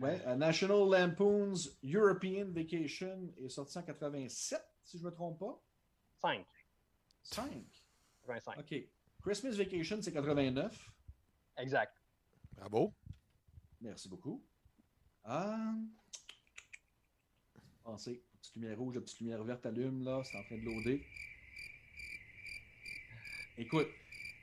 Ouais. 0.00 0.20
euh, 0.26 0.34
National 0.34 0.90
Lampoon's 0.90 1.78
European 1.84 2.46
Vacation 2.50 3.32
est 3.40 3.48
sorti 3.48 3.78
en 3.78 3.82
87, 3.82 4.60
si 4.82 4.98
je 4.98 5.04
ne 5.04 5.08
me 5.10 5.14
trompe 5.14 5.38
pas. 5.38 5.56
Cinq. 6.20 6.44
5. 7.22 7.50
85. 8.26 8.58
OK. 8.58 8.88
Christmas 9.22 9.50
Vacation, 9.52 10.00
c'est 10.00 10.12
89. 10.12 10.92
Exact. 11.58 11.94
Bravo. 12.52 12.94
Merci 13.80 14.08
beaucoup. 14.08 14.42
Ah. 15.24 15.74
Pensez, 17.82 18.22
petite 18.40 18.56
lumière 18.56 18.78
rouge, 18.78 18.94
la 18.94 19.00
petite 19.00 19.20
lumière 19.20 19.42
verte 19.44 19.66
allume, 19.66 20.04
là, 20.04 20.22
c'est 20.24 20.38
en 20.38 20.44
train 20.44 20.58
de 20.58 20.64
loader. 20.64 21.04
Écoute, 23.56 23.88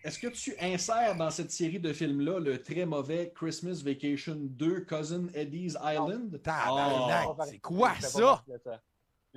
est-ce 0.04 0.20
que 0.20 0.28
tu 0.28 0.56
insères 0.60 1.16
dans 1.16 1.32
cette 1.32 1.52
série 1.52 1.80
de 1.80 1.92
films-là 1.92 2.40
le 2.40 2.62
très 2.62 2.86
mauvais 2.86 3.32
Christmas 3.36 3.82
Vacation 3.84 4.36
2 4.36 4.86
Cousin 4.86 5.28
Eddie's 5.34 5.76
Island? 5.84 6.40
Oh. 6.48 7.36
c'est 7.46 7.60
quoi 7.60 7.96
ça? 8.00 8.44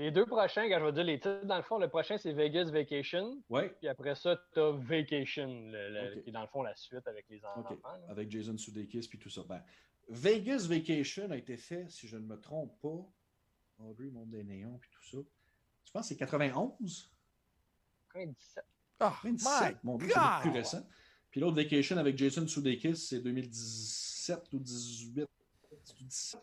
Les 0.01 0.11
deux 0.11 0.25
prochains, 0.25 0.69
quand 0.69 0.79
je 0.79 0.85
vais 0.87 0.93
dire 0.93 1.05
les 1.05 1.19
titres, 1.21 1.45
dans 1.45 1.57
le 1.59 1.63
fond, 1.63 1.79
le 1.79 1.89
prochain 1.89 2.17
c'est 2.17 2.33
Vegas 2.33 2.71
Vacation, 2.71 3.39
Ouais, 3.51 3.69
puis 3.79 3.87
après 3.89 4.15
ça, 4.15 4.35
t'as 4.55 4.71
Vacation, 4.71 5.47
le- 5.71 6.21
qui 6.23 6.31
est 6.31 6.33
dans 6.33 6.41
le 6.41 6.47
fond 6.47 6.63
la 6.63 6.75
suite 6.75 7.07
avec 7.07 7.27
les 7.29 7.45
enfants. 7.45 7.77
Avec 8.09 8.31
Jason 8.31 8.57
Sudeikis 8.57 9.07
puis 9.09 9.19
tout 9.19 9.29
ça. 9.31 9.43
Ben, 9.47 9.63
Vegas 10.09 10.67
Vacation 10.69 11.31
a 11.31 11.37
été 11.37 11.57
fait, 11.57 11.89
si 11.91 12.09
je 12.09 12.17
ne 12.17 12.25
me 12.27 12.41
trompe 12.41 12.81
pas, 12.81 13.07
Audrey 13.85 14.09
Monde 14.09 14.31
des 14.31 14.43
Néons 14.43 14.79
puis 14.81 14.91
tout 14.91 15.03
ça. 15.05 15.19
Je 15.85 15.91
pense 15.93 16.03
que 16.03 16.09
c'est 16.09 16.17
91? 16.17 17.11
97. 18.15 18.65
Oh, 19.03 19.07
27, 19.23 19.73
my 19.73 19.79
mon 19.83 19.99
Dieu, 19.99 20.09
c'est 20.09 20.41
plus 20.43 20.51
récent. 20.59 20.87
Puis 21.31 21.41
l'autre 21.41 21.57
Vacation 21.57 21.97
avec 21.99 22.17
Jason 22.19 22.47
Sudeikis, 22.47 22.97
c'est 22.97 23.21
2017 23.21 24.53
ou 24.53 24.59
18. 24.59 25.27
C'est 25.85 26.03
17. 26.03 26.41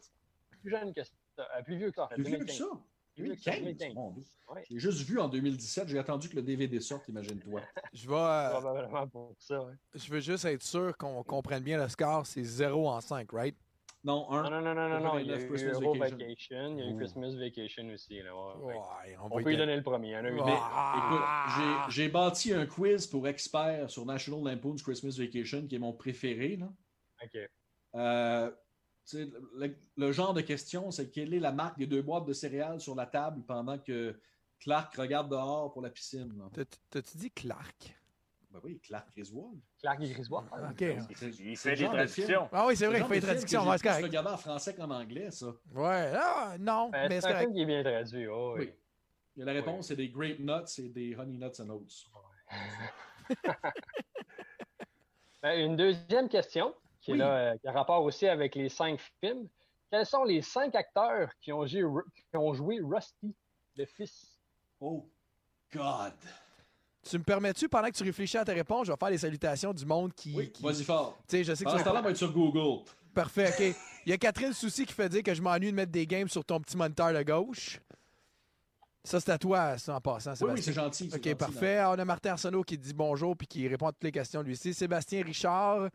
Plus 0.62 0.72
jeune 0.72 0.94
que 0.94 1.04
ça. 1.04 1.12
euh, 1.40 1.62
plus 1.64 1.78
vieux 1.78 1.90
que 1.90 1.96
ça, 1.96 2.04
en 2.06 2.08
fait. 2.10 2.16
Plus 2.16 2.24
vieux 2.24 2.38
que 2.40 2.46
2015. 2.46 2.58
ça. 2.58 2.66
Plus 2.66 2.74
vieux 2.74 2.82
que 2.82 2.82
ça, 2.84 2.97
2015, 3.18 3.56
2015. 3.60 3.94
mon 3.96 4.12
Dieu. 4.12 4.24
Ouais. 4.54 4.64
Je 4.70 4.74
l'ai 4.76 4.80
juste 4.80 5.02
vu 5.08 5.20
en 5.20 5.28
2017. 5.28 5.88
J'ai 5.88 6.00
attendu 6.00 6.30
que 6.30 6.36
le 6.36 6.42
DVD 6.42 6.80
sorte, 6.80 7.08
imagine-toi. 7.10 7.62
Je 7.94 8.08
vais, 8.08 8.16
euh, 8.16 8.50
Probablement 8.52 9.08
pour 9.08 9.36
ça. 9.40 9.62
ouais. 9.64 9.74
je 9.96 10.10
veux 10.12 10.20
juste 10.20 10.46
être 10.46 10.64
sûr 10.64 10.96
qu'on 10.98 11.24
comprenne 11.24 11.64
bien 11.64 11.82
le 11.82 11.90
score. 11.90 12.26
C'est 12.26 12.44
0 12.44 12.88
en 12.90 13.02
5, 13.02 13.32
right? 13.32 13.56
Non, 14.04 14.32
un. 14.32 14.44
Non, 14.44 14.50
non, 14.50 14.62
non, 14.62 14.76
non, 14.76 14.90
non, 14.90 15.00
non. 15.02 15.20
Il 15.20 15.28
y 15.28 15.32
a 15.34 15.38
89 15.38 15.44
eu 15.44 15.48
Christmas 15.50 15.72
Euro 15.82 15.94
Vacation. 15.96 16.18
Vacation, 16.18 16.78
il 16.78 16.80
y 16.80 16.88
a 16.88 16.92
eu. 16.92 16.96
Christmas 16.98 17.32
Vacation 17.36 17.90
aussi. 17.94 18.22
Là, 18.22 18.36
ouais, 18.36 18.64
ouais. 18.64 18.74
Ouais, 18.76 19.18
on 19.22 19.30
peut 19.44 19.54
y 19.54 19.58
donner. 19.58 19.76
le 19.76 19.84
premier. 19.84 20.10
Il 20.10 20.12
y 20.12 20.18
en 20.18 20.24
a 20.24 20.30
eu 20.30 20.34
Ouais. 20.34 20.38
deux. 20.40 20.46
Mais 20.46 20.58
Ah! 20.62 21.04
écoute, 21.08 21.94
j'ai- 21.96 22.04
j'ai 22.04 22.10
bâti 22.10 22.54
un 22.54 22.66
quiz 22.68 23.08
pour 23.08 23.28
experts 23.28 23.90
sur 23.90 24.06
National 24.06 24.44
Lampoon's 24.44 24.82
Christmas 24.84 25.16
Vacation, 25.18 25.68
qui 25.68 25.76
est 25.76 25.80
mon 25.80 25.92
préféré. 25.94 26.56
Là. 26.58 26.70
OK. 27.24 27.50
Euh, 27.96 28.52
le, 29.14 29.76
le 29.96 30.12
genre 30.12 30.34
de 30.34 30.42
question, 30.42 30.92
c'est 30.92 31.10
quelle 31.10 31.34
est 31.34 31.40
la 31.40 31.52
marque 31.52 31.78
des 31.78 31.88
deux 31.88 32.02
boîtes 32.02 32.26
de 32.26 32.34
céréales 32.34 32.80
sur 32.82 32.96
la 32.96 33.06
table 33.06 33.44
pendant 33.48 33.78
que 33.78 34.20
Clark 34.60 34.96
regarde 34.96 35.30
dehors 35.30 35.72
pour 35.72 35.82
la 35.82 35.90
piscine. 35.90 36.34
T'as-tu 36.90 37.18
dit 37.18 37.32
Clark? 37.32 37.96
Ben 38.50 38.60
oui, 38.64 38.80
Clark 38.80 39.08
Griswold. 39.16 39.60
Clark 39.80 40.02
et 40.02 40.10
Griswold. 40.10 40.48
OK. 40.72 40.84
C'est- 41.16 41.40
Il 41.40 41.58
fait 41.58 41.76
des 41.76 41.86
traductions. 41.86 42.50
Ah 42.52 42.66
oui, 42.66 42.76
c'est 42.78 42.88
vrai, 42.88 43.00
il 43.00 43.06
fait 43.06 43.10
de 43.10 43.16
une 43.16 43.22
film 43.22 43.34
traduction. 43.34 43.64
que 43.64 43.68
Ouais, 43.70 43.72
j'ai 43.74 43.78
c'est 43.78 43.84
plus 43.84 43.90
correct. 43.90 44.06
regardé 44.06 44.30
en 44.32 44.38
français 44.38 44.76
qu'en 44.76 44.90
anglais, 44.90 45.32
ça. 45.32 45.48
Ouais, 45.76 46.12
ah, 46.16 46.56
non, 46.60 46.90
Ben, 46.90 47.08
mais 47.10 47.16
c'est 47.16 47.22
c'est 47.22 47.28
un 47.28 47.32
correct. 47.34 47.44
film 47.46 47.54
qui 47.56 47.62
est 47.62 47.66
bien 47.66 47.84
traduit. 47.84 48.28
oh, 48.28 48.56
oui. 48.58 48.66
Oui. 48.66 48.74
Et 49.42 49.46
la 49.46 49.52
réponse, 49.54 49.88
c'est 49.88 49.96
des 49.96 50.10
grape 50.10 50.40
nuts 50.40 50.80
et 50.80 50.90
des 50.90 51.16
honey 51.16 51.38
nuts 51.38 51.62
and 51.62 51.70
oats. 51.70 52.08
Ben, 55.44 55.60
une 55.60 55.76
deuxième 55.76 56.28
question, 56.30 56.74
qui, 57.08 57.12
est 57.12 57.14
Oui. 57.14 57.20
là, 57.20 57.38
euh, 57.54 57.58
qui 57.58 57.68
a 57.68 57.72
rapport 57.72 58.04
aussi 58.04 58.28
avec 58.28 58.56
les 58.56 58.68
cinq 58.70 59.00
films. 59.24 59.48
Quels 59.90 60.06
sont 60.06 60.26
les 60.26 60.42
cinq 60.42 60.76
acteurs 60.76 61.30
qui 61.40 61.54
ont 61.54 61.66
joué, 61.66 61.82
qui 62.30 62.38
ont 62.38 62.54
joué 62.54 62.80
Rusty, 62.84 63.34
le 63.78 63.86
fils? 63.86 64.38
Oh, 64.82 65.08
God! 65.74 66.12
Tu 67.10 67.18
me 67.18 67.24
permets-tu, 67.24 67.70
pendant 67.70 67.88
que 67.88 67.96
tu 67.96 68.04
réfléchis 68.04 68.38
à 68.38 68.44
ta 68.44 68.52
réponse, 68.52 68.88
je 68.88 68.92
vais 68.92 68.98
faire 68.98 69.10
les 69.10 69.18
salutations 69.18 69.74
du 69.74 69.86
monde 69.86 70.14
qui. 70.14 70.36
Oui, 70.36 70.52
qui- 70.52 70.62
vas-y 70.62 70.84
fort. 70.84 71.18
Tu 71.30 71.38
sais, 71.38 71.44
je 71.46 71.54
sais 71.56 71.64
que 71.64 71.70
tu 71.70 71.84
va 71.84 72.10
être 72.10 72.18
sur 72.18 72.34
Google. 72.34 72.84
Parfait, 73.14 73.48
OK. 73.50 73.76
Il 74.06 74.10
y 74.10 74.14
a 74.14 74.18
Catherine 74.18 74.52
Soucy 74.54 74.86
qui 74.86 74.94
fait 74.94 75.08
dire 75.08 75.24
que 75.24 75.34
je 75.34 75.42
m'ennuie 75.42 75.72
de 75.72 75.76
mettre 75.76 75.92
des 75.92 76.06
games 76.06 76.28
sur 76.28 76.44
ton 76.44 76.60
petit 76.60 76.76
moniteur 76.76 77.14
de 77.14 77.24
gauche. 77.24 77.80
Ça, 79.06 79.22
c'est 79.22 79.32
à 79.32 79.38
toi, 79.38 79.78
ça, 79.78 79.96
en 79.96 80.02
passant, 80.02 80.32
Oui, 80.32 80.36
oui, 80.52 80.62
Sébastien. 80.62 80.64
c'est 80.66 80.74
gentil. 80.74 81.10
c'est 81.10 81.18
OK, 81.18 81.24
gentil, 81.24 81.36
parfait. 81.36 81.82
On 81.86 81.92
a 81.94 82.04
Martin 82.04 82.32
Arsenault 82.32 82.64
qui 82.64 82.78
dit 82.78 82.94
bonjour 82.94 83.38
puis 83.38 83.48
qui 83.48 83.66
répond 83.70 83.88
à 83.88 83.92
toutes 83.94 84.04
les 84.04 84.12
questions 84.12 84.42
lui 84.42 84.52
aussi. 84.52 84.74
Sébastien 84.74 85.24
Richard. 85.24 85.88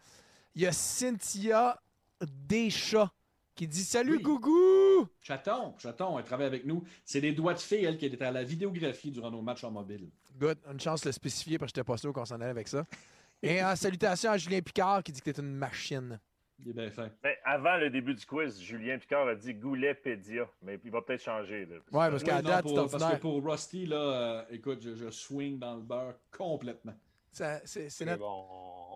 Il 0.55 0.63
y 0.63 0.67
a 0.67 0.73
Cynthia 0.73 1.81
Deschats 2.21 3.11
qui 3.55 3.67
dit 3.67 3.85
Salut, 3.85 4.17
Oui. 4.17 4.23
Gougou! 4.23 5.09
Chaton, 5.21 5.75
Chaton, 5.79 6.19
elle 6.19 6.25
travaille 6.25 6.47
avec 6.47 6.65
nous. 6.65 6.85
C'est 7.05 7.21
des 7.21 7.33
doigts 7.33 7.55
de 7.55 7.59
fée, 7.59 7.83
elle, 7.83 7.97
qui 7.99 8.07
était 8.07 8.23
à 8.25 8.31
la 8.31 8.45
vidéographie 8.45 9.11
durant 9.11 9.31
nos 9.31 9.43
matchs 9.43 9.65
en 9.65 9.71
mobile. 9.71 10.09
Good. 10.39 10.59
Une 10.71 10.81
chance 10.81 11.03
de 11.03 11.09
le 11.09 11.13
spécifier 11.13 11.59
parce 11.59 11.73
que 11.73 11.77
j'étais 11.79 11.87
pas 11.87 11.97
sûr 11.97 12.13
qu'on 12.13 12.25
s'en 12.25 12.37
allait 12.37 12.47
avec 12.51 12.69
ça. 12.69 12.85
Et 13.43 13.63
en 13.63 13.75
salutations 13.77 14.31
à 14.31 14.39
Julien 14.39 14.61
Picard 14.61 15.03
qui 15.03 15.13
dit 15.13 15.21
que 15.21 15.31
t'es 15.31 15.41
une 15.41 15.55
machine. 15.55 16.19
Il 16.61 16.69
est 16.71 16.73
bien 16.75 16.91
fin. 16.91 17.09
Mais 17.25 17.39
avant 17.45 17.77
le 17.77 17.91
début 17.91 18.15
du 18.15 18.25
quiz, 18.25 18.61
Julien 18.61 18.97
Picard 18.99 19.27
a 19.27 19.35
dit 19.35 19.53
Goulet-Pédia, 19.53 20.47
mais 20.63 20.79
il 20.85 20.91
va 20.93 21.03
peut-être 21.03 21.23
changer. 21.23 21.67
Là, 21.67 21.77
Ouais, 21.77 22.09
parce 22.11 22.23
Oui, 22.23 22.29
qu'à 22.29 22.41
date, 22.41 22.63
pour- 22.63 22.89
parce 22.91 23.13
que 23.15 23.19
pour 23.21 23.45
Rusty, 23.45 23.87
là, 23.87 23.97
euh, 23.97 24.45
écoute, 24.51 24.79
je, 24.81 24.95
je 24.95 25.11
swing 25.11 25.59
dans 25.59 25.75
le 25.75 25.83
beurre 25.83 26.15
complètement. 26.31 26.95
Ça- 27.33 27.61
C'est 27.65 27.89
c'est 27.89 28.05
Mais 28.05 28.13
notre. 28.13 28.23
bon, 28.25 28.47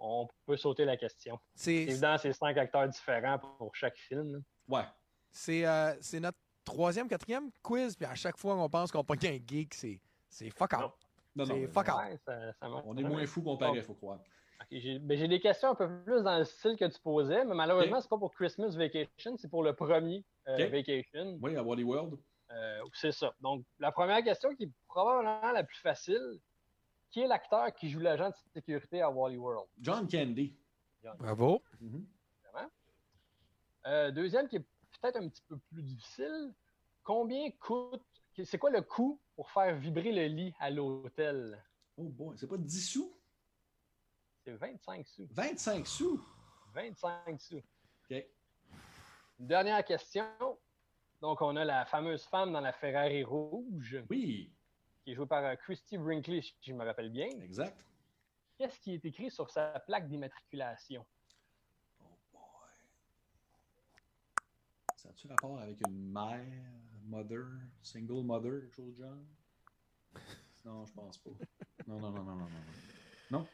on 0.01 0.29
peut 0.47 0.57
sauter 0.57 0.85
la 0.85 0.97
question. 0.97 1.39
c'est- 1.55 1.75
Évidemment, 1.75 2.19
c'est 2.19 2.33
cinq 2.33 2.57
acteurs 2.59 2.87
différents 2.89 3.39
pour 3.39 3.75
chaque 3.75 3.97
film. 3.97 4.43
Ouais. 4.69 4.85
C'est 5.31 5.67
euh, 5.67 5.95
c'est 6.01 6.21
notre 6.21 6.39
troisième, 6.65 7.09
quatrième 7.09 7.51
quiz, 7.63 7.97
puis 7.97 8.07
à 8.07 8.15
chaque 8.15 8.37
fois 8.37 8.55
qu'on 8.55 8.69
pense 8.69 8.93
qu'on 8.93 9.05
pogne 9.05 9.19
un 9.27 9.39
geek, 9.47 9.73
c'est 9.75 10.01
c'est 10.29 10.51
fuck 10.51 10.73
out. 10.75 10.81
Non, 11.35 11.45
non, 11.45 11.47
C'est 11.47 11.55
mais 11.61 11.67
fuck 11.69 11.89
out. 11.89 11.95
Ouais, 11.97 12.17
ça, 12.25 12.53
ça 12.55 12.69
marche. 12.69 12.85
On 12.87 12.97
est 12.97 13.03
moins 13.03 13.27
fous 13.27 13.43
qu'on 13.43 13.57
paraît, 13.57 13.83
faut 13.83 13.95
croire. 13.95 14.19
Ok, 14.61 14.67
J'ai 14.71 14.99
ben, 14.99 15.17
j'ai 15.19 15.29
des 15.29 15.41
questions 15.41 15.71
un 15.71 15.75
peu 15.75 15.89
plus 16.05 16.23
dans 16.23 16.39
le 16.39 16.45
style 16.45 16.77
que 16.77 16.87
tu 16.87 16.99
posais, 17.01 17.45
mais 17.45 17.55
malheureusement, 17.55 17.97
Ok. 17.99 18.03
c'est 18.03 18.09
pas 18.09 18.19
pour 18.19 18.35
Christmas 18.35 18.71
Vacation, 18.77 19.37
c'est 19.39 19.49
pour 19.51 19.63
le 19.63 19.75
premier 19.75 20.25
euh. 20.49 20.69
Vacation. 20.69 21.39
Oui, 21.43 21.57
à 21.57 21.63
Wally 21.63 21.85
World. 21.85 22.19
Euh, 22.51 22.81
c'est 22.95 23.13
ça. 23.13 23.35
Donc, 23.41 23.65
la 23.79 23.93
première 23.93 24.23
question 24.23 24.55
qui 24.55 24.65
est 24.65 24.71
probablement 24.89 25.53
la 25.53 25.63
plus 25.65 25.79
facile, 25.79 26.39
qui 27.11 27.21
est 27.21 27.27
l'acteur 27.27 27.73
qui 27.75 27.89
joue 27.89 28.01
l'agent 28.01 28.29
de 28.31 28.35
sécurité 28.53 29.01
à 29.01 29.11
Wally 29.11 29.37
World? 29.37 29.69
John 29.81 30.09
Candy. 30.09 30.57
Bravo. 31.19 31.63
Mhm. 31.81 32.07
Euh, 33.87 34.11
deuxième 34.11 34.49
qui 34.49 34.57
est 34.57 34.65
peut-être 35.01 35.17
un 35.17 35.29
petit 35.29 35.43
peu 35.47 35.57
plus 35.71 35.83
difficile, 35.83 36.53
combien 37.05 37.51
coûte, 37.53 38.03
c'est 38.45 38.59
quoi 38.59 38.71
le 38.71 38.83
coût 38.83 39.21
pour 39.37 39.49
faire 39.51 39.77
vibrer 39.77 40.11
le 40.11 40.27
lit 40.27 40.55
à 40.59 40.71
l'hôtel? 40.71 41.63
Oh 41.97 42.09
boy, 42.09 42.37
c'est 42.37 42.49
pas 42.49 42.57
10 42.57 42.81
sous? 42.81 43.17
C'est 44.45 44.55
25 44.55 45.07
sous. 45.07 45.27
25 45.31 45.87
sous? 45.87 46.27
25 46.75 47.41
sous. 47.41 47.57
OK. 47.59 48.27
Une 49.39 49.47
dernière 49.47 49.85
question. 49.85 50.27
Donc, 51.21 51.41
on 51.41 51.55
a 51.57 51.65
la 51.65 51.87
fameuse 51.87 52.25
femme 52.25 52.53
dans 52.53 52.61
la 52.61 52.73
Ferrari 52.73 53.23
rouge, 53.25 54.03
Oui, 54.11 54.53
qui 55.07 55.13
est 55.13 55.15
jouée 55.15 55.27
par 55.27 55.45
euh, 55.45 55.55
Christy 55.55 55.97
Brinkley, 55.99 56.43
si 56.43 56.53
je 56.63 56.73
me 56.73 56.85
rappelle 56.85 57.11
bien. 57.11 57.29
exact. 57.41 57.79
Qu'est-ce 58.59 58.81
qui 58.81 58.95
est 58.95 59.05
écrit 59.05 59.31
sur 59.31 59.49
sa 59.51 59.79
plaque 59.87 60.09
d'immatriculation? 60.09 61.07
Oh 62.01 62.05
boy. 62.33 62.41
Ça 64.97 65.11
a-tu 65.11 65.29
rapport 65.29 65.61
avec 65.61 65.79
une 65.87 66.11
mère, 66.13 66.45
mother, 67.05 67.45
single 67.83 68.25
mother, 68.25 68.63
quelque 68.63 68.75
chose 68.75 68.97
genre? 68.97 69.15
Non, 70.65 70.85
je 70.87 70.93
pense 70.93 71.19
pas. 71.19 71.31
Non, 71.87 72.01
non, 72.01 72.11
non, 72.11 72.25
non, 72.25 72.35
non, 72.35 72.49
non. 72.49 72.51
Non, 73.31 73.47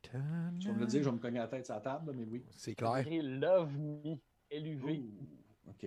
tu 0.00 0.10
vas 0.16 0.72
me 0.74 0.80
le 0.80 0.86
dire, 0.86 1.02
je 1.02 1.08
vais 1.10 1.14
me 1.16 1.18
cogner 1.20 1.40
la 1.40 1.48
tête 1.48 1.66
sur 1.66 1.74
la 1.74 1.80
table, 1.82 2.12
mais 2.14 2.24
oui. 2.24 2.42
C'est 2.52 2.70
C'est 2.70 2.74
clair. 2.74 2.98
écrit 2.98 3.20
Love 3.20 3.76
Me, 3.76 4.16
L-U-V. 4.50 4.98
Ouh, 5.00 5.70
OK. 5.70 5.86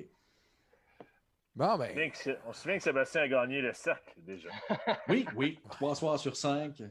Bon, 1.57 1.75
ben, 1.75 2.11
On 2.45 2.53
se 2.53 2.61
souvient 2.61 2.77
que 2.77 2.83
Sébastien 2.83 3.21
a 3.23 3.27
gagné 3.27 3.61
le 3.61 3.73
cercle 3.73 4.13
déjà. 4.17 4.49
Oui, 5.07 5.25
oui. 5.35 5.59
Trois 5.71 5.95
soirs 5.95 6.19
sur 6.19 6.35
cinq. 6.37 6.83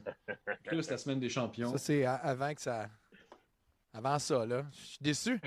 Plus 0.65 0.89
la 0.89 0.97
semaine 0.97 1.19
des 1.21 1.29
champions. 1.29 1.71
ça, 1.71 1.77
c'est 1.77 2.03
a- 2.03 2.15
avant 2.15 2.53
que 2.53 2.61
ça. 2.61 2.89
Avant 3.93 4.19
ça, 4.19 4.45
là. 4.45 4.65
Je 4.73 4.77
suis 4.85 4.97
déçu. 5.01 5.39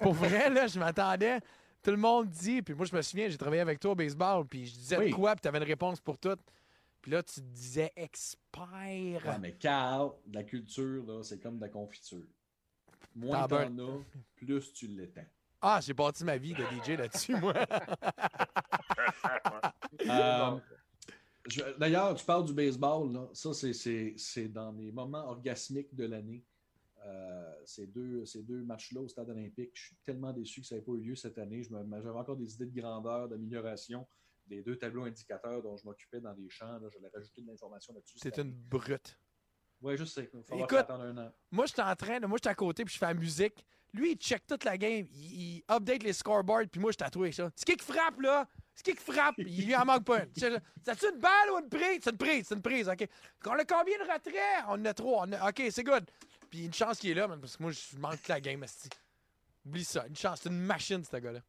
Pour 0.00 0.14
vrai, 0.14 0.48
là, 0.48 0.66
je 0.66 0.78
m'attendais. 0.78 1.38
Tout 1.82 1.90
le 1.90 1.98
monde 1.98 2.28
dit, 2.30 2.62
puis 2.62 2.72
moi, 2.74 2.86
je 2.86 2.96
me 2.96 3.02
souviens, 3.02 3.28
j'ai 3.28 3.36
travaillé 3.36 3.60
avec 3.60 3.78
toi 3.78 3.90
au 3.90 3.94
baseball, 3.94 4.46
puis 4.46 4.66
je 4.66 4.72
disais 4.74 4.96
Oui. 4.96 5.10
de 5.10 5.14
quoi, 5.14 5.34
puis 5.34 5.42
t'avais 5.42 5.58
une 5.58 5.64
réponse 5.64 6.00
pour 6.00 6.16
tout. 6.16 6.36
Puis 7.02 7.10
là, 7.10 7.22
tu 7.22 7.34
te 7.34 7.40
disais 7.40 7.92
expert. 7.94 9.20
Ouais, 9.26 9.38
mais 9.40 9.52
Carl, 9.52 10.12
de 10.26 10.34
la 10.36 10.44
culture, 10.44 11.04
là, 11.04 11.22
c'est 11.22 11.40
comme 11.40 11.56
de 11.56 11.62
la 11.62 11.68
confiture. 11.68 12.24
Moins 13.14 13.46
T'en 13.46 13.56
as, 13.78 13.98
plus 14.36 14.72
tu 14.72 14.86
l'étends. 14.86 15.26
Ah, 15.62 15.80
j'ai 15.80 15.94
bâti 15.94 16.24
ma 16.24 16.36
vie 16.36 16.54
de 16.54 16.64
DJ 16.64 16.96
là-dessus, 16.98 17.36
moi. 17.36 17.54
Euh, 20.08 20.58
je- 21.48 21.78
D'ailleurs, 21.78 22.14
tu 22.14 22.24
parles 22.24 22.44
du 22.44 22.54
baseball, 22.54 23.12
là. 23.12 23.28
ça 23.32 23.52
c'est- 23.52 24.48
dans 24.48 24.72
les 24.72 24.90
moments 24.90 25.28
orgasmiques 25.28 25.94
de 25.94 26.06
l'année. 26.06 26.44
Euh, 27.04 27.52
ces 27.64 27.86
deux, 27.86 28.24
ces 28.24 28.42
deux 28.42 28.62
matchs-là 28.62 29.00
au 29.00 29.08
stade 29.08 29.28
olympique, 29.28 29.70
je 29.74 29.86
suis 29.86 29.96
tellement 30.04 30.32
déçu 30.32 30.60
que 30.60 30.66
ça 30.66 30.76
n'ait 30.76 30.82
pas 30.82 30.92
eu 30.92 31.00
lieu 31.00 31.14
cette 31.16 31.38
année. 31.38 31.62
Je 31.62 31.68
J'avais 31.70 32.08
encore 32.10 32.36
des 32.36 32.54
idées 32.54 32.66
de 32.66 32.80
grandeur, 32.80 33.28
d'amélioration 33.28 34.06
des 34.46 34.62
deux 34.62 34.76
tableaux 34.76 35.04
indicateurs 35.04 35.62
dont 35.62 35.76
je 35.76 35.84
m'occupais 35.84 36.20
dans 36.20 36.32
les 36.32 36.48
champs. 36.48 36.78
Là, 36.78 36.88
J'allais 36.92 37.10
rajouter 37.14 37.42
de 37.42 37.46
l'information 37.48 37.92
là-dessus. 37.94 38.18
C'est 38.20 38.38
une 38.38 38.52
brute. 38.52 39.18
Oui, 39.82 39.96
je 39.96 40.04
sais. 40.04 40.30
Il 40.32 40.58
va 40.58 40.64
Écoute, 40.64 40.78
attendre 40.78 41.04
un 41.04 41.18
an. 41.18 41.32
Moi, 41.50 41.66
j'étais 41.66 41.82
en 41.82 41.94
train 41.96 42.20
de. 42.20 42.26
Moi, 42.26 42.38
j'étais 42.38 42.50
à 42.50 42.54
côté, 42.54 42.84
puis 42.84 42.94
je 42.94 42.98
fais 42.98 43.06
la 43.06 43.14
musique. 43.14 43.64
Lui, 43.92 44.12
il 44.12 44.16
check 44.16 44.46
toute 44.46 44.64
la 44.64 44.78
game. 44.78 45.06
Il, 45.10 45.40
il 45.58 45.64
update 45.70 46.02
les 46.02 46.12
scoreboards, 46.12 46.68
puis 46.70 46.80
moi, 46.80 46.92
je 46.92 46.96
tatoué 46.96 47.24
avec 47.26 47.34
ça. 47.34 47.50
C'est 47.54 47.66
qui 47.66 47.76
qui 47.76 47.84
frappe, 47.84 48.20
là? 48.20 48.46
C'est 48.74 48.84
qui 48.84 48.94
qui 48.94 49.02
frappe? 49.12 49.34
Il 49.38 49.66
lui 49.66 49.76
en 49.76 49.84
manque 49.84 50.04
pas 50.04 50.20
une. 50.22 50.30
C'est-tu 50.34 51.06
une 51.12 51.18
balle 51.20 51.50
ou 51.52 51.58
une 51.58 51.68
prise? 51.68 52.00
C'est 52.02 52.10
une 52.10 52.16
prise, 52.16 52.46
c'est 52.48 52.54
une 52.54 52.62
prise, 52.62 52.88
OK. 52.88 53.06
On 53.46 53.50
a 53.52 53.64
combien 53.64 53.98
de 53.98 54.10
retraits? 54.10 54.64
On 54.68 54.72
en 54.80 54.84
a 54.86 54.94
trois. 54.94 55.24
On 55.26 55.32
a- 55.32 55.48
OK, 55.50 55.62
c'est 55.70 55.84
good. 55.84 56.08
Puis 56.48 56.64
une 56.66 56.72
chance 56.72 56.98
qu'il 56.98 57.10
est 57.10 57.14
là, 57.14 57.28
parce 57.28 57.56
que 57.56 57.62
moi, 57.62 57.72
je 57.72 57.96
manque 57.98 58.26
la 58.28 58.40
game. 58.40 58.64
Oublie 59.66 59.84
ça. 59.84 60.06
Une 60.06 60.16
chance. 60.16 60.40
C'est 60.42 60.48
une 60.48 60.58
machine, 60.60 61.04
ce 61.04 61.16
gars-là. 61.16 61.40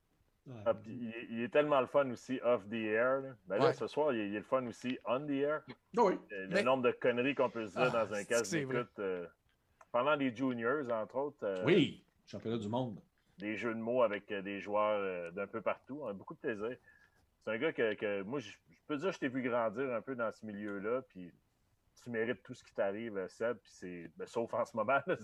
Ouais. 0.46 0.54
Ah, 0.66 0.74
il, 0.86 1.08
est- 1.10 1.28
il 1.30 1.42
est 1.42 1.50
tellement 1.50 1.80
le 1.80 1.88
fun 1.88 2.10
aussi 2.12 2.40
off 2.44 2.68
the 2.70 2.74
air. 2.74 3.22
Là. 3.22 3.30
Ben 3.48 3.58
là, 3.60 3.66
Ouais. 3.68 3.74
ce 3.74 3.88
soir, 3.88 4.12
il 4.14 4.20
est, 4.20 4.28
il 4.28 4.36
est 4.36 4.40
le 4.40 4.44
fun 4.46 4.66
aussi 4.68 5.00
on 5.06 5.26
the 5.26 5.30
air. 5.32 5.62
Oui. 5.96 6.20
Euh, 6.34 6.44
Le 6.44 6.48
Mais- 6.50 6.64
nombre 6.64 6.84
de 6.84 6.92
conneries 6.92 7.34
qu'on 7.36 7.50
peut 7.50 7.66
se 7.66 7.72
dire 7.72 7.92
Ah, 7.96 8.06
dans 8.06 8.14
un 8.14 8.24
casque 8.26 8.52
d'écoute. 8.52 9.00
euh, 9.00 9.26
pendant 9.92 10.16
les 10.16 10.36
juniors, 10.36 10.92
entre 10.92 11.16
autres. 11.16 11.44
euh, 11.44 11.64
Oui, 11.66 12.04
championnat 12.26 12.58
du 12.58 12.68
monde. 12.68 13.00
Des 13.38 13.56
jeux 13.56 13.74
de 13.74 13.80
mots 13.80 14.04
avec 14.04 14.30
euh, 14.32 14.42
des 14.42 14.60
joueurs 14.60 15.32
d'un 15.32 15.48
peu 15.48 15.62
partout. 15.62 16.00
On 16.04 16.08
a 16.08 16.14
beaucoup 16.14 16.34
de 16.34 16.40
plaisir. 16.40 16.76
C'est 17.44 17.52
un 17.52 17.58
gars 17.58 17.72
que, 17.74 17.94
que 17.94 18.22
moi, 18.24 18.40
je, 18.40 18.50
je 18.50 18.78
peux 18.88 18.98
dire 18.98 19.08
que 19.10 19.14
je 19.16 19.20
t'ai 19.20 19.28
vu 19.30 19.42
grandir 19.42 19.94
un 19.94 20.02
peu 20.02 20.16
dans 20.16 20.32
ce 20.32 20.46
milieu-là. 20.46 21.02
Puis 21.10 21.32
tu 22.04 22.10
mérites 22.10 22.44
tout 22.44 22.54
ce 22.54 22.64
qui 22.66 22.74
t'arrive, 22.74 23.26
Seb. 23.30 23.58
Puis 23.58 23.72
c'est, 23.74 24.12
ben, 24.18 24.26
sauf 24.28 24.54
en 24.54 24.66
ce 24.66 24.76
moment. 24.76 25.00
là, 25.08 25.16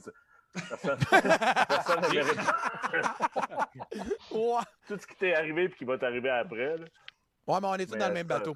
Personne, 0.53 0.97
tout 4.87 4.97
ce 4.97 5.07
qui 5.07 5.15
t'est 5.17 5.35
arrivé 5.35 5.65
et 5.65 5.71
qui 5.71 5.85
va 5.85 5.97
t'arriver 5.97 6.29
après. 6.29 6.77
là. 6.77 6.85
Ouais, 7.47 7.59
mais 7.61 7.67
on 7.67 7.73
était 7.75 7.93
Mais, 7.93 7.97
dans 7.99 8.07
le 8.07 8.13
même 8.13 8.27
ça- 8.27 8.37
bateau. 8.39 8.55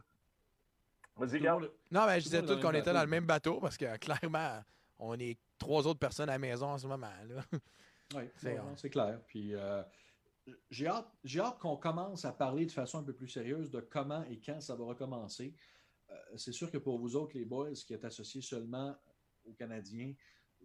Vas-y, 1.15 1.41
Carl. 1.41 1.69
Non, 1.91 2.05
mais 2.07 2.19
je 2.19 2.23
disais 2.25 2.41
tout 2.41 2.59
qu'on 2.59 2.71
était 2.73 2.91
dans 2.93 3.01
le 3.01 3.07
même 3.07 3.25
bateau 3.25 3.59
parce 3.59 3.77
que 3.77 3.97
clairement, 3.97 4.63
on 4.97 5.17
est 5.19 5.37
trois 5.59 5.85
autres 5.85 5.99
personnes 5.99 6.29
à 6.29 6.33
la 6.33 6.39
maison 6.39 6.67
en 6.67 6.77
ce 6.77 6.87
moment. 6.87 7.11
Oui, 8.15 8.23
C'est- 8.75 8.89
clair. 8.89 9.19
Puis 9.27 9.53
euh, 9.53 9.83
j'ai 10.71 10.87
hâte, 10.87 11.07
j'ai 11.23 11.39
hâte 11.39 11.59
qu'on 11.59 11.77
commence 11.77 12.25
à 12.25 12.31
parler 12.31 12.65
de 12.65 12.71
façon 12.71 12.99
un 12.99 13.03
peu 13.03 13.13
plus 13.13 13.27
sérieuse 13.29 13.69
de 13.69 13.79
comment 13.79 14.23
et 14.29 14.39
quand 14.43 14.59
ça 14.61 14.75
va 14.75 14.85
recommencer. 14.85 15.53
Euh, 16.09 16.15
c'est 16.35 16.51
sûr 16.51 16.71
que 16.71 16.77
pour 16.79 16.97
vous 16.99 17.15
autres, 17.15 17.37
les 17.37 17.45
boys, 17.45 17.71
qui 17.73 17.93
êtes 17.93 18.05
associés 18.05 18.41
seulement 18.41 18.95
aux 19.45 19.53
Canadiens, 19.53 20.13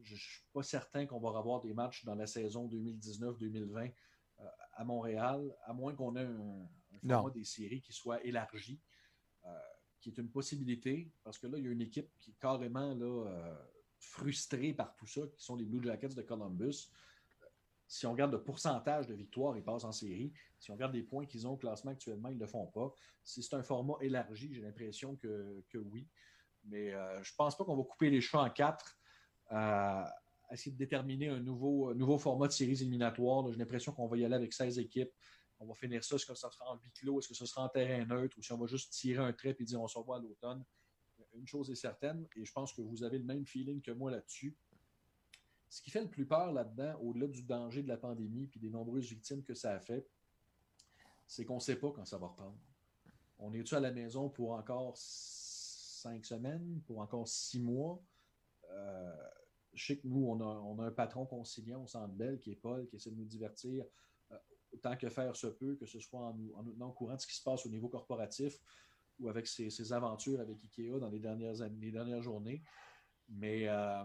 je 0.03 0.15
ne 0.15 0.19
suis 0.19 0.45
pas 0.53 0.63
certain 0.63 1.07
qu'on 1.07 1.21
va 1.21 1.31
revoir 1.31 1.61
des 1.61 1.75
matchs 1.75 2.05
dans 2.05 2.15
la 2.15 2.27
saison 2.27 2.69
2019-2020 2.69 3.93
euh, 4.41 4.45
à 4.75 4.85
Montréal, 4.85 5.55
à 5.65 5.73
moins 5.73 5.95
qu'on 5.95 6.17
ait 6.17 6.25
un, 6.25 6.63
un 6.63 6.99
Non. 7.03 7.17
format 7.17 7.31
des 7.31 7.45
séries 7.45 7.83
qui 7.83 7.93
soit 7.93 8.23
élargi, 8.25 8.81
euh, 9.45 9.49
qui 10.01 10.11
est 10.11 10.19
une 10.19 10.31
possibilité, 10.31 11.13
parce 11.25 11.39
que 11.39 11.47
là, 11.47 11.59
il 11.59 11.65
y 11.65 11.69
a 11.69 11.71
une 11.71 11.83
équipe 11.83 12.11
qui 12.19 12.31
est 12.31 12.39
carrément 12.41 12.95
là, 12.95 13.27
euh, 13.27 13.55
frustrée 13.99 14.73
par 14.73 14.95
tout 14.95 15.07
ça, 15.07 15.23
qui 15.27 15.43
sont 15.43 15.57
les 15.57 15.65
Blue 15.65 15.83
Jackets 15.83 16.15
de 16.15 16.23
Columbus 16.23 16.91
si 17.91 18.07
on 18.07 18.13
regarde 18.13 18.33
le 18.33 18.45
pourcentage 18.45 19.07
de 19.07 19.15
victoires, 19.15 19.57
ils 19.57 19.65
passent 19.65 19.85
en 19.85 19.93
série. 19.93 20.31
Si 20.59 20.71
on 20.71 20.75
regarde 20.75 20.93
les 20.93 21.03
points 21.03 21.25
qu'ils 21.25 21.47
ont 21.47 21.53
au 21.53 21.57
classement 21.57 21.91
actuellement, 21.91 22.29
ils 22.29 22.35
ne 22.35 22.41
le 22.41 22.47
font 22.47 22.67
pas. 22.67 22.93
Si 23.25 23.43
c'est 23.43 23.57
un 23.57 23.63
format 23.63 23.95
élargi, 24.03 24.53
j'ai 24.53 24.61
l'impression 24.61 25.17
que, 25.17 25.65
que 25.71 25.79
oui. 25.79 26.07
Mais 26.65 26.91
je 26.91 27.33
ne 27.33 27.37
pense 27.37 27.57
pas 27.57 27.65
qu'on 27.65 27.77
va 27.77 27.83
couper 27.85 28.11
les 28.11 28.21
cheveux 28.21 28.43
en 28.43 28.51
quatre 28.51 28.98
à 29.49 30.15
essayer 30.51 30.73
de 30.73 30.79
déterminer 30.79 31.29
un 31.29 31.41
nouveau, 31.41 31.95
nouveau 31.95 32.19
format 32.19 32.47
de 32.47 32.53
séries 32.53 32.81
éliminatoires. 32.81 33.51
J'ai 33.51 33.59
l'impression 33.59 33.93
qu'on 33.93 34.07
va 34.07 34.17
y 34.17 34.25
aller 34.25 34.35
avec 34.35 34.53
16 34.53 34.79
équipes. 34.79 35.13
On 35.61 35.67
va 35.67 35.75
finir 35.75 36.05
ça. 36.05 36.17
Est-ce 36.17 36.27
que 36.27 36.35
ça 36.35 36.51
sera 36.51 36.73
en 36.73 36.77
huis 36.77 36.93
clos? 36.93 37.19
Est-ce 37.19 37.29
que 37.29 37.35
ce 37.35 37.47
sera 37.47 37.65
en 37.65 37.69
terrain 37.69 38.05
neutre? 38.05 38.39
Ou 38.39 38.43
si 38.43 38.53
on 38.53 38.59
va 38.59 38.67
juste 38.67 38.93
tirer 38.93 39.23
un 39.23 39.33
trait 39.33 39.57
et 39.59 39.65
dire 39.65 39.81
on 39.81 39.89
se 39.89 39.99
revoit 39.99 40.19
à 40.19 40.21
l'automne? 40.21 40.65
Une 41.35 41.47
chose 41.47 41.71
est 41.71 41.75
certaine, 41.75 42.27
et 42.37 42.45
je 42.45 42.53
pense 42.53 42.73
que 42.73 42.81
vous 42.81 43.03
avez 43.03 43.19
le 43.19 43.25
même 43.25 43.45
feeling 43.45 43.83
que 43.83 43.91
moi 43.91 44.11
là-dessus. 44.11 44.57
Ce 45.69 45.83
qui 45.83 45.91
fait 45.91 46.01
le 46.01 46.09
plus 46.09 46.27
peur 46.27 46.53
là-dedans, 46.53 46.99
au-delà 47.01 47.27
du 47.27 47.43
danger 47.43 47.83
de 47.83 47.89
la 47.89 47.97
pandémie 47.97 48.47
puis 48.47 48.59
des 48.59 48.71
nombreuses 48.71 49.09
victimes 49.09 49.43
que 49.43 49.55
ça 49.55 49.73
a 49.73 49.81
fait, 49.81 50.09
c'est 51.27 51.45
qu'on 51.45 51.57
ne 51.57 51.61
sait 51.61 51.77
pas 51.77 51.91
quand 51.91 52.05
ça 52.05 52.19
va 52.19 52.29
reprendre. 52.29 52.59
On 53.39 53.53
est-tu 53.53 53.75
à 53.75 53.81
la 53.81 53.93
maison 53.93 54.31
pour 54.31 54.53
encore 54.53 54.95
cinq 54.97 56.25
semaines, 56.25 56.81
pour 56.87 57.01
encore 57.01 57.29
six 57.29 57.61
mois? 57.61 58.03
Euh, 58.71 59.29
je 59.79 59.87
sais 59.87 59.97
que 59.97 60.07
nous, 60.07 60.27
on 60.27 60.81
a, 60.81 60.87
un 60.87 60.91
patron 60.91 61.25
conciliant 61.25 61.85
au 61.85 61.87
Centre 61.87 62.13
Bell 62.13 62.39
qui 62.41 62.51
est 62.51 62.57
Paul, 62.57 62.87
qui 62.89 62.97
essaie 62.97 63.11
de 63.11 63.17
nous 63.17 63.25
divertir 63.25 63.85
euh, 64.33 64.37
autant 64.73 64.97
que 64.97 65.09
faire 65.09 65.37
se 65.37 65.47
peut, 65.47 65.77
que 65.77 65.87
ce 65.87 66.01
soit 66.01 66.21
en 66.21 66.35
nous, 66.35 66.53
en 66.55 66.65
nous 66.65 66.73
tenant 66.73 66.89
au 66.89 66.93
courant 66.93 67.15
de 67.15 67.21
ce 67.21 67.27
qui 67.27 67.37
se 67.37 67.43
passe 67.43 67.65
au 67.65 67.69
niveau 67.69 67.89
corporatif 67.89 68.59
ou 69.21 69.29
avec 69.29 69.47
ses, 69.47 69.93
aventures 69.93 70.41
avec 70.41 70.63
IKEA 70.65 70.99
dans 70.99 71.09
les 71.09 71.21
dernières, 71.21 71.63
années- 71.63 71.79
les 71.81 71.93
dernières 71.93 72.23
journées. 72.23 72.63
Mais 73.29 73.69
euh, 73.69 74.05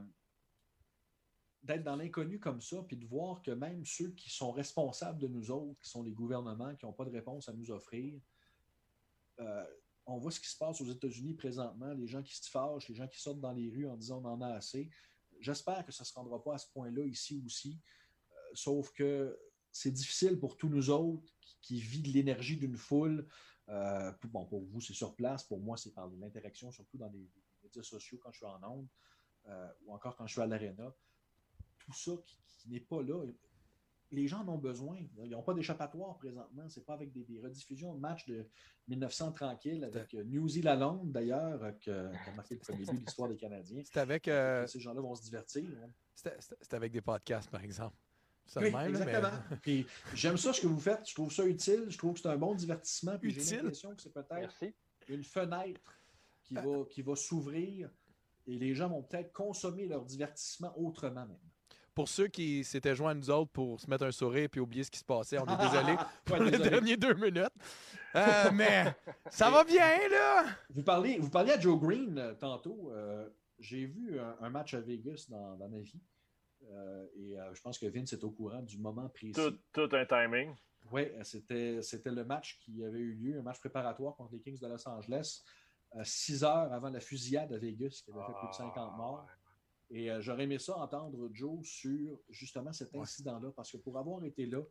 d'être 1.63 1.83
dans 1.83 1.95
l'inconnu 1.95 2.39
comme 2.39 2.61
ça, 2.61 2.83
puis 2.87 2.97
de 2.97 3.05
voir 3.05 3.41
que 3.41 3.51
même 3.51 3.83
ceux 3.85 4.11
qui 4.11 4.29
sont 4.29 4.51
responsables 4.51 5.19
de 5.19 5.27
nous 5.27 5.49
autres, 5.49 5.79
qui 5.81 5.89
sont 5.89 6.03
les 6.03 6.13
gouvernements, 6.13 6.75
qui 6.75 6.85
n'ont 6.85 6.93
pas 6.93 7.05
de 7.05 7.11
réponse 7.11 7.49
à 7.49 7.53
nous 7.53 7.71
offrir, 7.71 8.19
euh, 9.39 9.65
on 10.05 10.17
voit 10.17 10.31
ce 10.31 10.39
qui 10.39 10.49
se 10.49 10.57
passe 10.57 10.81
aux 10.81 10.91
États-Unis 10.91 11.33
présentement, 11.33 11.93
les 11.93 12.07
gens 12.07 12.21
qui 12.21 12.35
se 12.35 12.49
fâchent, 12.49 12.89
les 12.89 12.95
gens 12.95 13.07
qui 13.07 13.19
sortent 13.19 13.39
dans 13.39 13.53
les 13.53 13.69
rues 13.69 13.87
en 13.87 13.95
disant 13.95 14.21
on 14.23 14.27
en 14.27 14.41
a 14.41 14.49
assez. 14.49 14.89
J'espère 15.43 15.85
que 15.85 15.91
ça 15.91 16.03
ne 16.03 16.07
se 16.07 16.13
rendra 16.13 16.41
pas 16.41 16.55
à 16.55 16.57
ce 16.57 16.67
point-là 16.71 17.05
ici 17.05 17.41
aussi, 17.45 17.79
Euh, 18.31 18.35
sauf 18.55 18.91
que 18.93 19.37
c'est 19.71 19.91
difficile 19.91 20.39
pour 20.39 20.57
tous 20.57 20.69
nous 20.69 20.89
autres 20.89 21.31
qui, 21.61 21.81
qui 21.81 22.01
de 22.01 22.09
l'énergie 22.09 22.57
d'une 22.57 22.77
foule. 22.77 23.27
Euh, 23.69 24.11
bon, 24.23 24.45
pour 24.45 24.63
vous, 24.63 24.81
c'est 24.81 24.93
sur 24.93 25.15
place. 25.15 25.43
Pour 25.43 25.59
moi, 25.59 25.77
c'est 25.77 25.93
par 25.93 26.07
l'interaction, 26.07 26.71
surtout 26.71 26.97
dans 26.97 27.09
les, 27.09 27.29
médias 27.63 27.83
sociaux 27.83 28.19
quand 28.21 28.31
je 28.31 28.37
suis 28.37 28.45
en 28.45 28.61
onde 28.63 28.87
euh, 29.47 29.71
ou 29.85 29.93
encore 29.93 30.15
quand 30.17 30.27
je 30.27 30.33
suis 30.33 30.41
à 30.41 30.47
l'aréna 30.47 30.93
tout 31.79 31.93
ça 31.93 32.11
qui 32.25 32.69
n'est 32.69 32.79
pas 32.79 33.01
là. 33.01 33.25
Les 34.13 34.27
gens 34.27 34.41
en 34.41 34.47
ont 34.49 34.57
besoin. 34.57 34.97
Ils 35.17 35.31
n'ont 35.31 35.41
pas 35.43 35.53
d'échappatoire 35.55 36.15
présentement. 36.17 36.69
C'est 36.69 36.85
pas 36.85 36.93
avec 36.93 37.11
des, 37.11 37.23
des 37.23 37.39
rediffusions 37.41 37.93
de 37.95 37.99
matchs 37.99 38.25
de 38.27 38.45
1900 38.87 39.31
tranquille 39.33 39.83
avec 39.83 40.13
euh, 40.13 40.23
New 40.23 40.47
Zealand 40.47 41.01
d'ailleurs, 41.05 41.63
euh, 41.63 41.71
que- 41.71 42.11
qui 42.23 42.29
a 42.29 42.33
marqué 42.35 42.53
le 42.55 42.59
premier 42.61 42.85
but 42.85 42.93
de 42.93 42.99
l'histoire 43.05 43.27
des 43.29 43.35
Canadiens. 43.37 43.81
C'était 43.83 43.99
avec, 43.99 44.27
euh, 44.27 44.65
Ces 44.67 44.79
gens-là 44.79 45.01
vont 45.01 45.15
se 45.15 45.23
divertir. 45.23 45.67
hein. 45.83 45.89
c'était 46.13 46.75
avec 46.75 46.91
des 46.91 47.01
podcasts, 47.01 47.49
par 47.49 47.63
exemple. 47.63 47.97
C'est 48.45 48.59
Oui, 48.59 48.65
le 48.65 48.71
même, 48.77 48.93
là, 48.93 48.99
mais- 49.05 49.05
exactement. 49.05 49.87
J'aime 50.13 50.37
ça 50.37 50.53
ce 50.53 50.61
que 50.61 50.67
vous 50.67 50.79
faites. 50.79 51.09
Je 51.09 51.15
trouve 51.15 51.31
ça 51.31 51.45
utile. 51.45 51.85
Je 51.89 51.97
trouve 51.97 52.13
que 52.13 52.19
c'est 52.19 52.27
un 52.29 52.37
bon 52.37 52.53
divertissement. 52.53 53.17
Puis 53.17 53.31
j'ai 53.31 53.41
Utile? 53.41 53.57
l'impression 53.57 53.95
que 53.95 54.01
c'est 54.01 54.13
peut-être 54.13 54.35
Merci. 54.35 54.75
une 55.09 55.23
fenêtre 55.23 55.81
qui 56.43 56.53
va, 56.55 56.85
qui 56.89 57.01
va 57.01 57.15
s'ouvrir 57.15 57.89
et 58.45 58.59
les 58.59 58.75
gens 58.75 58.89
vont 58.89 59.01
peut-être 59.01 59.31
consommer 59.31 59.87
leur 59.87 60.03
divertissement 60.05 60.71
autrement 60.77 61.25
même. 61.25 61.39
Pour 61.95 62.09
ceux 62.09 62.27
qui 62.27 62.63
s'étaient 62.63 62.95
joints 62.95 63.11
à 63.11 63.13
nous 63.13 63.29
autres 63.29 63.51
pour 63.51 63.79
se 63.79 63.89
mettre 63.89 64.05
un 64.05 64.11
sourire 64.11 64.49
puis 64.49 64.59
oublier 64.59 64.83
ce 64.83 64.91
qui 64.91 64.99
se 64.99 65.05
passait, 65.05 65.37
on 65.39 65.45
est 65.45 65.57
désolé 65.71 65.95
pour 66.25 66.37
Ouais, 66.37 66.45
les 66.45 66.51
désolé. 66.51 66.69
derniers 66.69 66.97
deux 66.97 67.13
minutes. 67.13 67.49
Euh, 68.15 68.51
mais 68.53 68.95
ça 69.29 69.49
va 69.51 69.63
bien, 69.63 70.07
là! 70.09 70.45
Vous 70.71 70.83
parliez, 70.83 71.17
vous 71.19 71.29
parliez 71.29 71.51
à 71.51 71.59
Joe 71.59 71.79
Green 71.79 72.17
euh, 72.17 72.33
tantôt. 72.33 72.91
Euh, 72.93 73.29
J'ai 73.59 73.85
vu 73.85 74.19
un, 74.19 74.35
un 74.41 74.49
match 74.49 74.73
à 74.73 74.79
Vegas 74.81 75.25
dans, 75.29 75.55
dans 75.57 75.69
ma 75.69 75.79
vie. 75.79 76.01
Euh, 76.71 77.05
et 77.17 77.37
euh, 77.39 77.53
je 77.53 77.61
pense 77.61 77.77
que 77.77 77.85
Vince 77.85 78.13
est 78.13 78.23
au 78.23 78.31
courant 78.31 78.61
du 78.61 78.77
moment 78.77 79.07
précis. 79.09 79.33
Tout, 79.33 79.57
tout 79.71 79.89
un 79.95 80.05
timing. 80.05 80.53
Oui, 80.91 81.09
c'était, 81.23 81.81
c'était 81.81 82.11
le 82.11 82.23
match 82.25 82.59
qui 82.59 82.83
avait 82.83 82.99
eu 82.99 83.13
lieu, 83.13 83.39
un 83.39 83.41
match 83.41 83.59
préparatoire 83.59 84.15
contre 84.15 84.33
les 84.33 84.39
Kings 84.39 84.59
de 84.59 84.67
Los 84.67 84.87
Angeles, 84.87 85.41
euh, 85.95 86.01
six 86.03 86.43
heures 86.43 86.71
avant 86.73 86.89
la 86.89 86.99
fusillade 86.99 87.51
à 87.53 87.57
Vegas 87.57 88.01
qui 88.03 88.11
avait 88.11 88.25
fait 88.25 88.33
plus 88.39 88.47
de 88.49 88.53
50 88.53 88.97
morts. 88.97 89.25
Et 89.93 90.09
euh, 90.09 90.21
j'aurais 90.21 90.45
aimé 90.45 90.57
ça 90.57 90.75
entendre 90.77 91.29
Joe 91.33 91.63
sur 91.63 92.19
justement 92.27 92.73
cet 92.73 92.95
incident-là, 92.95 93.51
parce 93.55 93.71
que 93.71 93.77
pour 93.77 93.99
avoir 93.99 94.25
été 94.25 94.47
là 94.47 94.63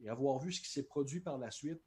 et 0.00 0.08
avoir 0.10 0.38
vu 0.38 0.52
ce 0.52 0.60
qui 0.60 0.70
s'est 0.70 0.86
produit 0.86 1.20
par 1.20 1.38
la 1.38 1.50
suite, 1.50 1.80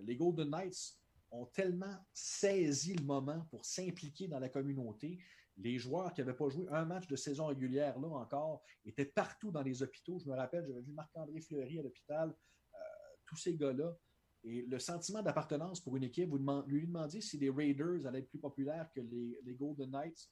les 0.00 0.16
Golden 0.16 0.50
Knights 0.50 0.98
ont 1.30 1.46
tellement 1.46 1.94
saisi 2.12 2.94
le 2.96 3.04
moment 3.04 3.46
pour 3.50 3.64
s'impliquer 3.64 4.26
dans 4.26 4.40
la 4.40 4.48
communauté. 4.48 5.20
Les 5.56 5.78
joueurs 5.78 6.12
qui 6.12 6.20
n'avaient 6.20 6.36
pas 6.36 6.48
joué 6.48 6.66
un 6.70 6.84
match 6.84 7.06
de 7.06 7.14
saison 7.14 7.46
régulière 7.46 7.96
là 8.00 8.08
encore 8.08 8.60
étaient 8.84 9.04
partout 9.04 9.52
dans 9.52 9.62
les 9.62 9.80
hôpitaux. 9.80 10.18
Je 10.18 10.28
me 10.28 10.34
rappelle, 10.34 10.66
j'avais 10.66 10.80
vu 10.80 10.92
Marc-André 10.92 11.40
Fleury 11.40 11.78
à 11.78 11.82
l'hôpital, 11.82 12.34
euh, 12.74 12.78
tous 13.24 13.36
ces 13.36 13.54
gars-là. 13.54 13.96
Et 14.42 14.62
le 14.62 14.78
sentiment 14.80 15.22
d'appartenance 15.22 15.80
pour 15.80 15.96
une 15.96 16.04
équipe, 16.04 16.30
vous 16.30 16.38
lui 16.66 16.86
demandiez 16.86 17.20
si 17.20 17.38
les 17.38 17.50
Raiders 17.50 18.04
allaient 18.06 18.20
être 18.20 18.30
plus 18.30 18.40
populaires 18.40 18.90
que 18.92 19.00
les, 19.00 19.38
les 19.44 19.54
Golden 19.54 19.90
Knights. 19.90 20.28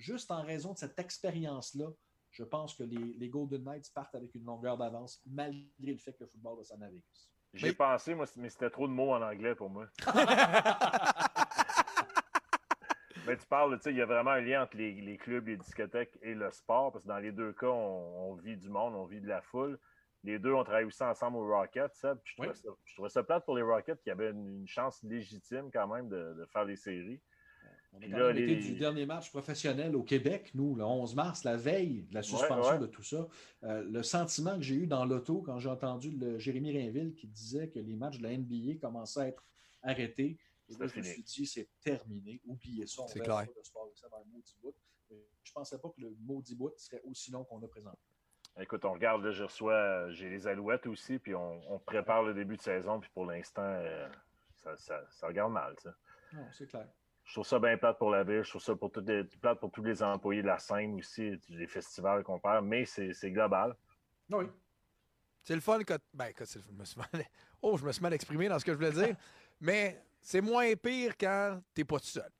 Juste 0.00 0.30
en 0.30 0.42
raison 0.42 0.72
de 0.72 0.78
cette 0.78 0.98
expérience-là, 0.98 1.88
je 2.30 2.42
pense 2.44 2.74
que 2.74 2.82
les, 2.84 2.96
les 3.18 3.28
Golden 3.28 3.62
Knights 3.64 3.92
partent 3.94 4.14
avec 4.14 4.34
une 4.34 4.44
longueur 4.44 4.78
d'avance, 4.78 5.20
malgré 5.26 5.92
le 5.92 5.98
fait 5.98 6.12
que 6.14 6.24
le 6.24 6.26
football 6.26 6.58
de 6.58 6.64
San 6.64 6.80
Vegas. 6.80 7.28
J'ai 7.52 7.66
Mais- 7.68 7.74
pensé, 7.74 8.14
moi, 8.14 8.24
mais 8.36 8.48
c'était 8.48 8.70
trop 8.70 8.86
de 8.88 8.92
mots 8.92 9.12
en 9.12 9.20
anglais 9.22 9.54
pour 9.54 9.68
moi. 9.68 9.86
Mais 13.26 13.36
tu 13.36 13.46
parles, 13.46 13.76
tu 13.76 13.82
sais, 13.84 13.90
il 13.90 13.96
y 13.98 14.02
a 14.02 14.06
vraiment 14.06 14.30
un 14.30 14.40
lien 14.40 14.62
entre 14.62 14.76
les, 14.78 14.92
les 15.02 15.16
clubs, 15.18 15.46
les 15.46 15.56
discothèques 15.58 16.18
et 16.22 16.34
le 16.34 16.50
sport, 16.50 16.90
parce 16.90 17.04
que 17.04 17.08
dans 17.08 17.18
les 17.18 17.32
deux 17.32 17.52
cas, 17.52 17.66
on, 17.68 18.30
on 18.30 18.34
vit 18.36 18.56
du 18.56 18.68
monde, 18.70 18.94
on 18.94 19.04
vit 19.04 19.20
de 19.20 19.28
la 19.28 19.42
foule. 19.42 19.78
Les 20.24 20.38
deux, 20.38 20.52
on 20.52 20.64
travaille 20.64 20.84
aussi 20.84 21.02
ensemble 21.02 21.36
aux 21.36 21.46
Rockets. 21.46 21.94
ça, 21.94 22.14
puis 22.16 22.30
je, 22.32 22.36
trouvais 22.36 22.48
Oui. 22.50 22.56
ça, 22.56 22.68
je 22.84 22.94
trouvais 22.94 23.08
ça 23.10 23.22
plate 23.22 23.44
pour 23.44 23.56
les 23.56 23.62
Rockets 23.62 24.00
qui 24.02 24.10
avaient 24.10 24.30
une, 24.30 24.60
une 24.60 24.66
chance 24.66 25.02
légitime 25.02 25.70
quand 25.70 25.86
même 25.86 26.08
de, 26.08 26.34
de 26.34 26.46
faire 26.46 26.64
les 26.64 26.76
séries. 26.76 27.20
On 27.92 27.98
quand 28.00 28.08
là, 28.08 28.30
été 28.30 28.46
les- 28.46 28.56
du 28.56 28.74
dernier 28.76 29.04
match 29.04 29.30
professionnel 29.30 29.96
au 29.96 30.02
Québec, 30.02 30.52
nous, 30.54 30.74
le 30.76 30.84
11 30.84 31.14
mars, 31.14 31.44
la 31.44 31.56
veille 31.56 32.02
de 32.04 32.14
la 32.14 32.22
suspension 32.22 32.74
ouais. 32.74 32.78
de 32.78 32.86
tout 32.86 33.02
ça. 33.02 33.26
Euh, 33.64 33.82
le 33.82 34.02
sentiment 34.02 34.56
que 34.56 34.62
j'ai 34.62 34.76
eu 34.76 34.86
dans 34.86 35.04
l'auto 35.04 35.42
quand 35.42 35.58
j'ai 35.58 35.68
entendu 35.68 36.10
le 36.10 36.38
Jérémy 36.38 36.72
Rainville 36.76 37.14
qui 37.14 37.26
disait 37.26 37.68
que 37.68 37.78
les 37.80 37.96
matchs 37.96 38.18
de 38.18 38.22
la 38.22 38.30
NBA 38.36 38.78
commençaient 38.80 39.20
à 39.20 39.28
être 39.28 39.44
arrêtés. 39.82 40.38
Et 40.68 40.74
là, 40.74 40.86
je 40.86 40.98
me 40.98 41.02
suis 41.02 41.22
dit, 41.22 41.46
c'est 41.46 41.68
terminé. 41.82 42.40
Oubliez 42.46 42.86
ça. 42.86 43.02
On 43.02 43.08
C'est 43.08 43.20
clair. 43.20 43.38
pas 43.38 43.60
de 43.60 43.66
sport 43.66 43.90
ça 43.94 44.06
le 44.24 44.30
maudit 44.32 44.56
bout. 44.62 44.74
Mais 45.10 45.16
Je 45.42 45.50
ne 45.50 45.54
pensais 45.54 45.78
pas 45.78 45.88
que 45.88 46.00
le 46.00 46.14
maudit 46.20 46.54
bout 46.54 46.72
serait 46.76 47.02
aussi 47.04 47.32
long 47.32 47.44
qu'on 47.44 47.60
a 47.62 47.66
présenté. 47.66 47.98
Écoute, 48.58 48.84
on 48.84 48.92
regarde, 48.92 49.24
là, 49.24 49.30
je 49.30 49.44
reçois, 49.44 50.10
j'ai 50.12 50.28
les 50.28 50.46
Alouettes 50.46 50.86
aussi, 50.86 51.18
puis 51.18 51.34
on, 51.34 51.72
on 51.72 51.78
prépare 51.78 52.22
le 52.22 52.34
début 52.34 52.56
de 52.56 52.62
saison, 52.62 53.00
puis 53.00 53.10
pour 53.14 53.24
l'instant, 53.24 53.62
euh, 53.62 54.08
ça, 54.56 54.76
ça, 54.76 55.04
ça 55.10 55.26
regarde 55.28 55.52
mal, 55.52 55.74
ça. 55.82 55.94
Non, 56.32 56.46
c'est 56.52 56.66
clair. 56.66 56.88
Je 57.30 57.34
trouve 57.36 57.46
ça 57.46 57.60
bien 57.60 57.76
plate 57.78 57.96
pour 57.96 58.10
la 58.10 58.24
ville. 58.24 58.42
Je 58.42 58.50
trouve 58.50 58.60
ça 58.60 58.74
pour 58.74 58.90
toutes 58.90 59.08
les, 59.08 59.22
plate 59.22 59.60
pour 59.60 59.70
tous 59.70 59.84
les 59.84 60.02
employés 60.02 60.42
de 60.42 60.48
la 60.48 60.58
scène 60.58 60.98
aussi, 60.98 61.40
les 61.48 61.68
festivals 61.68 62.24
qu'on 62.24 62.40
perd, 62.40 62.64
mais 62.64 62.84
c'est 62.84 63.30
global. 63.30 63.76
Oui. 64.30 64.46
C'est 65.44 65.54
le 65.54 65.60
fun 65.60 65.78
quand. 65.84 65.98
Ben, 66.12 66.26
écoute, 66.26 66.46
c'est 66.46 66.58
le 66.58 66.64
fun. 66.64 66.72
Je 66.72 66.80
me 66.80 66.84
suis 66.84 66.98
mal... 66.98 67.24
Oh, 67.62 67.76
je 67.76 67.86
me 67.86 67.92
suis 67.92 68.02
mal 68.02 68.12
exprimé 68.14 68.48
dans 68.48 68.58
ce 68.58 68.64
que 68.64 68.72
je 68.72 68.76
voulais 68.78 68.90
dire. 68.90 69.14
Mais 69.60 70.02
c'est 70.20 70.40
moins 70.40 70.74
pire 70.74 71.16
quand 71.16 71.60
t'es 71.72 71.84
pas 71.84 72.00
tout 72.00 72.06
seul. 72.06 72.32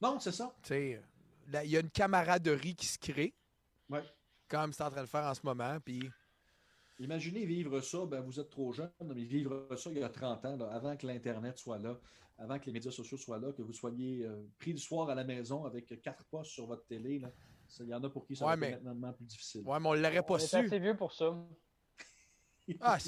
Non, 0.00 0.18
c'est 0.18 0.32
ça. 0.32 0.52
Tu 0.64 0.98
il 1.46 1.70
y 1.70 1.76
a 1.76 1.80
une 1.80 1.90
camaraderie 1.90 2.74
qui 2.74 2.86
se 2.86 2.98
crée, 2.98 3.34
Oui. 3.88 4.00
comme 4.48 4.72
c'est 4.72 4.82
en 4.82 4.90
train 4.90 5.00
de 5.00 5.02
le 5.02 5.06
faire 5.06 5.24
en 5.24 5.34
ce 5.34 5.42
moment. 5.44 5.78
Puis, 5.84 6.10
Imaginez 6.98 7.44
vivre 7.44 7.80
ça, 7.80 8.04
ben 8.06 8.20
vous 8.20 8.40
êtes 8.40 8.50
trop 8.50 8.72
jeune, 8.72 8.90
mais 9.00 9.22
vivre 9.22 9.68
ça 9.76 9.90
il 9.90 9.98
y 9.98 10.02
a 10.02 10.08
30 10.08 10.44
ans, 10.44 10.56
là, 10.56 10.70
avant 10.72 10.96
que 10.96 11.06
l'Internet 11.06 11.58
soit 11.58 11.78
là, 11.78 11.98
avant 12.42 12.58
que 12.58 12.66
les 12.66 12.72
médias 12.72 12.90
sociaux 12.90 13.16
soient 13.16 13.38
là, 13.38 13.52
que 13.52 13.62
vous 13.62 13.72
soyez 13.72 14.24
euh, 14.24 14.42
pris 14.58 14.74
du 14.74 14.80
soir 14.80 15.08
à 15.08 15.14
la 15.14 15.24
maison 15.24 15.64
avec 15.64 16.00
quatre 16.02 16.24
postes 16.26 16.50
sur 16.52 16.66
votre 16.66 16.84
télé. 16.86 17.18
Là. 17.20 17.30
Il 17.80 17.86
y 17.88 17.94
en 17.94 18.02
a 18.04 18.10
pour 18.10 18.26
qui 18.26 18.36
ça 18.36 18.44
Ouais, 18.46 18.56
va 18.56 18.66
être 18.68 18.82
mais- 18.82 18.90
maintenant 18.90 19.12
plus 19.12 19.24
difficile. 19.24 19.62
ouais, 19.64 19.80
mais 19.80 19.88
on 19.88 19.94
l'aurait 19.94 20.18
On 20.18 20.22
pas 20.24 20.36
est 20.36 20.46
su. 20.46 20.56
assez 20.56 20.78
vieux 20.78 20.96
pour 20.96 21.12
ça. 21.12 21.34
Ah, 22.80 22.98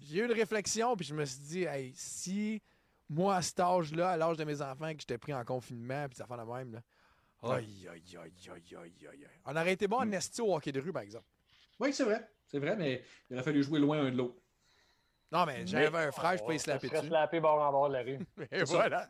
j'ai 0.00 0.18
eu 0.20 0.24
une 0.24 0.32
réflexion, 0.32 0.94
puis 0.96 1.06
je 1.06 1.14
me 1.14 1.24
suis 1.24 1.40
dit, 1.40 1.62
hey, 1.64 1.92
si 1.96 2.60
moi, 3.08 3.36
à 3.36 3.42
cet 3.42 3.58
âge-là, 3.60 4.10
à 4.10 4.16
l'âge 4.16 4.36
de 4.36 4.44
mes 4.44 4.60
enfants, 4.60 4.92
que 4.92 5.00
j'étais 5.00 5.18
pris 5.18 5.32
en 5.34 5.44
confinement, 5.44 6.06
puis 6.08 6.16
ça 6.16 6.26
fait 6.26 6.36
la 6.36 6.44
même, 6.44 6.72
là. 6.72 6.82
Aïe, 7.42 7.88
aïe, 7.88 8.02
aïe, 8.16 8.16
aïe, 8.18 8.50
aïe, 8.50 8.76
aïe. 8.76 9.06
aïe. 9.08 9.26
On 9.46 9.52
aurait 9.56 9.72
été 9.72 9.88
bon 9.88 9.96
en 9.96 10.06
Mm. 10.06 10.14
esti 10.14 10.42
au 10.42 10.54
hockey 10.54 10.72
de 10.72 10.80
rue, 10.80 10.92
par 10.92 11.02
exemple. 11.02 11.24
Oui, 11.80 11.92
c'est 11.94 12.04
vrai. 12.04 12.28
C'est 12.46 12.58
vrai, 12.58 12.76
mais 12.76 13.02
il 13.30 13.34
aurait 13.36 13.42
fallu 13.44 13.62
jouer 13.62 13.80
loin 13.80 13.98
un 14.00 14.10
de 14.10 14.16
l'autre. 14.16 14.39
Non, 15.32 15.46
mais 15.46 15.66
j'avais 15.66 15.98
un 15.98 16.12
frère, 16.12 16.36
je 16.38 16.44
peux 16.44 16.54
y 16.54 16.58
se 16.58 16.64
slapper 16.64 16.88
dessus. 16.88 17.06
slappé 17.06 17.40
bord 17.40 17.60
en 17.62 17.70
bord 17.70 17.88
de 17.88 17.94
la 17.94 18.02
rue. 18.02 18.18
Et 18.52 18.64
voilà. 18.64 19.06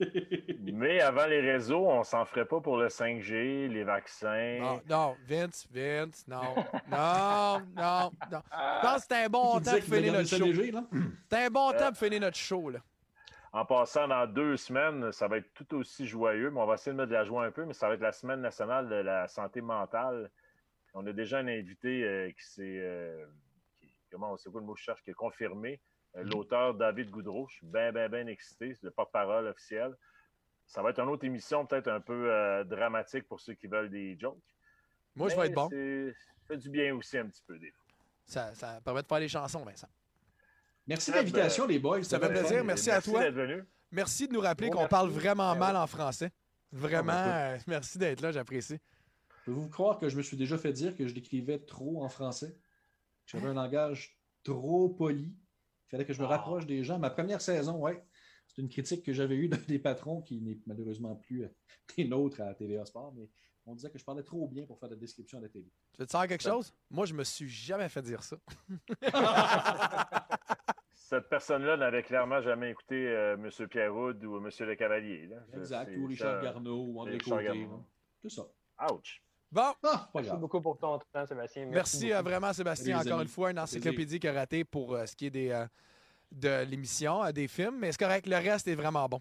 Mais 0.62 1.00
avant 1.02 1.26
les 1.26 1.40
réseaux, 1.42 1.86
on 1.86 2.02
s'en 2.04 2.24
ferait 2.24 2.46
pas 2.46 2.58
pour 2.60 2.78
le 2.78 2.88
5G, 2.88 3.68
les 3.68 3.84
vaccins. 3.84 4.58
Non, 4.58 4.80
non, 4.88 5.16
Vince, 5.26 5.66
Vince, 5.70 6.26
non. 6.26 6.40
Non, 6.90 7.60
non, 7.76 8.10
non. 8.32 8.40
Je 8.50 8.80
pense 8.80 8.94
que 8.94 9.00
c'était 9.02 9.14
un 9.24 9.28
bon 9.28 9.60
temps 9.60 9.72
pour 9.72 9.94
finir 9.94 10.12
notre 10.14 10.28
show. 10.28 10.46
C'était 10.46 11.44
un 11.44 11.50
bon 11.50 11.70
Euh, 11.74 11.78
temps 11.78 11.88
pour 11.88 11.98
finir 11.98 12.20
notre 12.20 12.38
show, 12.38 12.70
là. 12.70 12.78
En 13.52 13.64
passant 13.66 14.08
dans 14.08 14.26
deux 14.26 14.56
semaines, 14.56 15.12
ça 15.12 15.28
va 15.28 15.36
être 15.38 15.52
tout 15.52 15.74
aussi 15.76 16.06
joyeux, 16.06 16.50
mais 16.50 16.60
on 16.60 16.66
va 16.66 16.74
essayer 16.74 16.92
de 16.92 16.96
mettre 16.96 17.10
de 17.10 17.14
la 17.16 17.24
joie 17.24 17.44
un 17.44 17.50
peu, 17.50 17.64
mais 17.66 17.74
ça 17.74 17.88
va 17.88 17.94
être 17.94 18.00
la 18.00 18.12
semaine 18.12 18.40
nationale 18.40 18.88
de 18.88 18.94
la 18.94 19.28
santé 19.28 19.60
mentale. 19.60 20.30
On 20.94 21.06
a 21.06 21.12
déjà 21.12 21.38
un 21.38 21.48
invité 21.48 22.04
euh, 22.04 22.30
qui 22.30 22.42
s'est, 22.46 22.62
euh, 22.78 23.26
comment 24.10 24.32
on 24.32 24.36
sait 24.36 24.50
quoi 24.50 24.60
le 24.60 24.66
mot 24.66 24.74
que 24.74 24.80
je 24.80 24.84
cherche, 24.84 25.02
qui 25.02 25.10
est 25.10 25.14
confirmé, 25.14 25.80
euh, 26.16 26.22
l'auteur 26.24 26.74
David 26.74 27.10
Goudreau. 27.10 27.46
Je 27.48 27.56
suis 27.56 27.66
bien, 27.66 27.92
bien, 27.92 28.08
bien 28.08 28.26
excité, 28.26 28.74
c'est 28.74 28.84
le 28.84 28.90
porte-parole 28.90 29.46
officiel. 29.46 29.94
Ça 30.66 30.82
va 30.82 30.90
être 30.90 31.00
une 31.00 31.08
autre 31.08 31.24
émission 31.24 31.66
peut-être 31.66 31.88
un 31.88 32.00
peu 32.00 32.30
euh, 32.32 32.64
dramatique 32.64 33.26
pour 33.28 33.40
ceux 33.40 33.54
qui 33.54 33.66
veulent 33.66 33.90
des 33.90 34.16
jokes. 34.18 34.38
Moi, 35.16 35.28
je 35.28 35.36
vais 35.36 35.46
être 35.48 35.54
bon. 35.54 35.68
c'est- 35.70 36.12
Ça 36.12 36.54
fait 36.56 36.58
du 36.58 36.70
bien 36.70 36.94
aussi 36.96 37.16
un 37.18 37.26
petit 37.26 37.42
peu 37.46 37.58
des 37.58 37.70
fois. 37.70 37.84
Ça, 38.26 38.54
ça 38.54 38.80
permet 38.84 39.02
de 39.02 39.06
faire 39.06 39.18
des 39.20 39.28
chansons, 39.28 39.64
Vincent. 39.64 39.88
Merci 40.86 41.10
de 41.10 41.16
l'invitation, 41.16 41.66
les 41.66 41.78
boys. 41.78 42.02
ça 42.02 42.18
fait 42.18 42.28
plaisir, 42.28 42.64
merci 42.64 42.90
à 42.90 43.00
toi. 43.02 43.20
d'être 43.20 43.34
venu. 43.34 43.64
Merci 43.92 44.28
de 44.28 44.32
nous 44.32 44.40
rappeler 44.40 44.70
qu'on 44.70 44.86
parle 44.88 45.08
vraiment 45.10 45.52
Ben 45.52 45.58
mal 45.58 45.76
en 45.76 45.86
français. 45.86 46.30
Vraiment, 46.72 47.12
Ah, 47.14 47.24
ben, 47.24 47.56
euh, 47.56 47.58
merci 47.66 47.98
d'être 47.98 48.20
là, 48.20 48.30
j'apprécie. 48.32 48.78
Pouvez-vous 49.44 49.68
croire 49.68 49.98
que 49.98 50.08
je 50.08 50.16
me 50.16 50.22
suis 50.22 50.36
déjà 50.36 50.56
fait 50.58 50.72
dire 50.72 50.96
que 50.96 51.06
je 51.08 51.14
l'écrivais 51.14 51.58
trop 51.58 52.04
en 52.04 52.08
français? 52.08 52.54
J'avais 53.30 53.48
un 53.48 53.54
langage 53.54 54.18
trop 54.42 54.88
poli. 54.88 55.34
Il 55.86 55.90
fallait 55.90 56.04
que 56.06 56.12
je 56.12 56.20
me 56.20 56.26
Ah. 56.26 56.30
rapproche 56.30 56.66
des 56.66 56.82
gens. 56.84 56.98
Ma 56.98 57.10
première 57.10 57.40
saison, 57.40 57.78
ouais. 57.78 58.04
C'est 58.46 58.60
une 58.62 58.68
critique 58.68 59.04
que 59.04 59.12
j'avais 59.12 59.36
eue 59.36 59.48
d'un 59.48 59.58
des 59.68 59.78
patrons 59.78 60.22
qui 60.22 60.40
n'est 60.40 60.58
malheureusement 60.66 61.14
plus 61.16 61.44
euh, 61.44 61.48
des 61.96 62.06
nôtres 62.08 62.40
à 62.40 62.52
TVA 62.54 62.84
Sport, 62.84 63.12
mais 63.14 63.28
on 63.66 63.74
disait 63.76 63.90
que 63.90 63.98
je 63.98 64.04
parlais 64.04 64.24
trop 64.24 64.48
bien 64.48 64.66
pour 64.66 64.78
faire 64.80 64.88
de 64.88 64.94
la 64.94 65.00
description 65.00 65.38
à 65.38 65.42
la 65.42 65.48
télé. 65.48 65.70
Tu 65.92 66.00
veux 66.00 66.06
te 66.06 66.10
dire 66.16 66.26
quelque 66.26 66.42
chose? 66.42 66.74
Moi, 66.90 67.06
je 67.06 67.14
me 67.14 67.22
suis 67.22 67.48
jamais 67.48 67.88
fait 67.88 68.02
dire 68.02 68.22
ça. 68.24 68.36
Cette 70.92 71.28
personne-là 71.28 71.76
n'avait 71.76 72.02
clairement 72.04 72.40
jamais 72.40 72.70
écouté 72.70 73.08
euh, 73.08 73.34
M. 73.36 73.68
Pierroud 73.68 74.24
ou 74.24 74.36
M. 74.38 74.48
Le 74.60 74.74
Cavalier. 74.76 75.26
là. 75.26 75.36
Exact. 75.54 75.96
Ou 75.96 76.06
Richard 76.06 76.36
ça- 76.38 76.42
Garneau, 76.44 76.84
ou 76.86 77.00
André 77.00 77.14
Richard 77.14 77.38
Côté. 77.38 77.64
Là. 77.64 77.68
C'est 78.22 78.30
ça. 78.30 78.46
Ouch. 78.92 79.22
Bon, 79.52 79.72
Ah, 79.82 80.08
Merci 80.14 80.36
beaucoup 80.36 80.60
pour 80.60 80.78
ton 80.78 80.98
temps, 81.12 81.26
Sébastien. 81.26 81.66
merci, 81.66 82.12
euh, 82.12 82.22
vraiment, 82.22 82.52
Sébastien, 82.52 82.98
Salut, 82.98 83.10
encore 83.10 83.22
une 83.22 83.28
fois, 83.28 83.50
une 83.50 83.58
encyclopédie 83.58 84.20
raté 84.28 84.64
pour 84.64 84.94
euh, 84.94 85.06
ce 85.06 85.16
qui 85.16 85.26
est 85.26 85.30
des, 85.30 85.50
euh, 85.50 85.66
de 86.30 86.64
l'émission, 86.64 87.24
euh, 87.24 87.32
des 87.32 87.48
films, 87.48 87.78
mais 87.80 87.90
c'est 87.90 87.98
correct, 87.98 88.26
le 88.28 88.36
reste 88.36 88.68
est 88.68 88.76
vraiment 88.76 89.08
bon. 89.08 89.20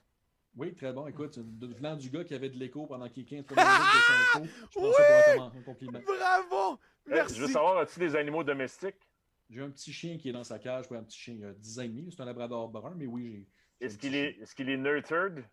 Oui, 0.56 0.73
très 0.76 0.91
bon. 0.93 1.07
Écoute, 1.07 1.38
venant 1.39 1.95
du 1.95 2.10
gars 2.10 2.23
qui 2.23 2.34
avait 2.35 2.49
de 2.49 2.57
l'écho 2.57 2.85
pendant 2.85 3.07
qu'il 3.10 3.26
15 3.26 3.43
premières 3.45 3.65
minutes 3.65 3.85
de 3.93 3.99
son 3.99 4.45
show, 4.45 4.45
je 4.72 4.80
pense 4.80 4.97
que 4.97 5.03
c'est 5.03 5.35
pour 5.35 5.43
un, 5.43 5.47
un 5.57 5.61
compliment. 5.64 5.99
Bravo! 6.06 6.80
Eh, 7.07 7.11
Merci! 7.11 7.35
Je 7.35 7.41
veux 7.41 7.47
savoir, 7.47 7.77
as-tu 7.80 7.99
des 7.99 8.15
animaux 8.15 8.43
domestiques? 8.43 9.10
J'ai 9.49 9.61
un 9.61 9.69
petit 9.72 9.91
chien 9.93 10.18
qui 10.19 10.30
est 10.30 10.31
dans 10.34 10.43
sa 10.43 10.60
cage. 10.60 10.85
Ouais, 10.91 10.97
un 10.97 11.03
petit 11.03 11.18
chien, 11.18 11.35
il 11.38 11.45
a 11.45 11.53
10 11.53 11.80
ans 11.80 11.84
et 11.84 11.88
demi. 11.88 12.11
C'est 12.11 12.22
un 12.22 12.26
labrador 12.26 12.68
brun, 12.69 12.93
mais 12.95 13.07
oui, 13.07 13.47
j'ai. 13.80 13.85
Est-ce 13.85 13.97
qu'il 13.97 14.14
est, 14.15 14.38
est, 14.41 14.53
qu'il 14.53 14.69
est 14.69 14.77
nurtured? 14.77 15.43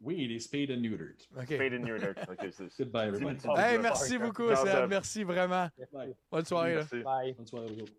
Oui, 0.00 0.16
il 0.18 0.32
est 0.32 0.38
spayed 0.40 0.70
and 0.70 0.76
neutered. 0.82 1.16
OK. 1.36 1.44
Spayed 1.46 1.72
and 1.74 1.78
neutered. 1.86 2.18
OK, 2.28 2.36
c'est- 2.52 2.52
c'est- 2.70 2.84
Goodbye, 2.84 3.08
everybody. 3.08 3.38
Hey, 3.58 3.78
merci 3.78 4.18
beaucoup, 4.18 4.54
Seb. 4.54 4.88
Merci 4.90 5.24
vraiment. 5.24 5.68
Bye. 5.92 6.14
Bonne 6.30 6.44
soirée. 6.44 6.74
là. 6.74 6.80
Merci. 6.80 7.02
Bye. 7.02 7.32
Bonne 7.34 7.46
soirée 7.46 7.66
à 7.66 7.72
vous 7.72 7.80
autres. 7.80 7.92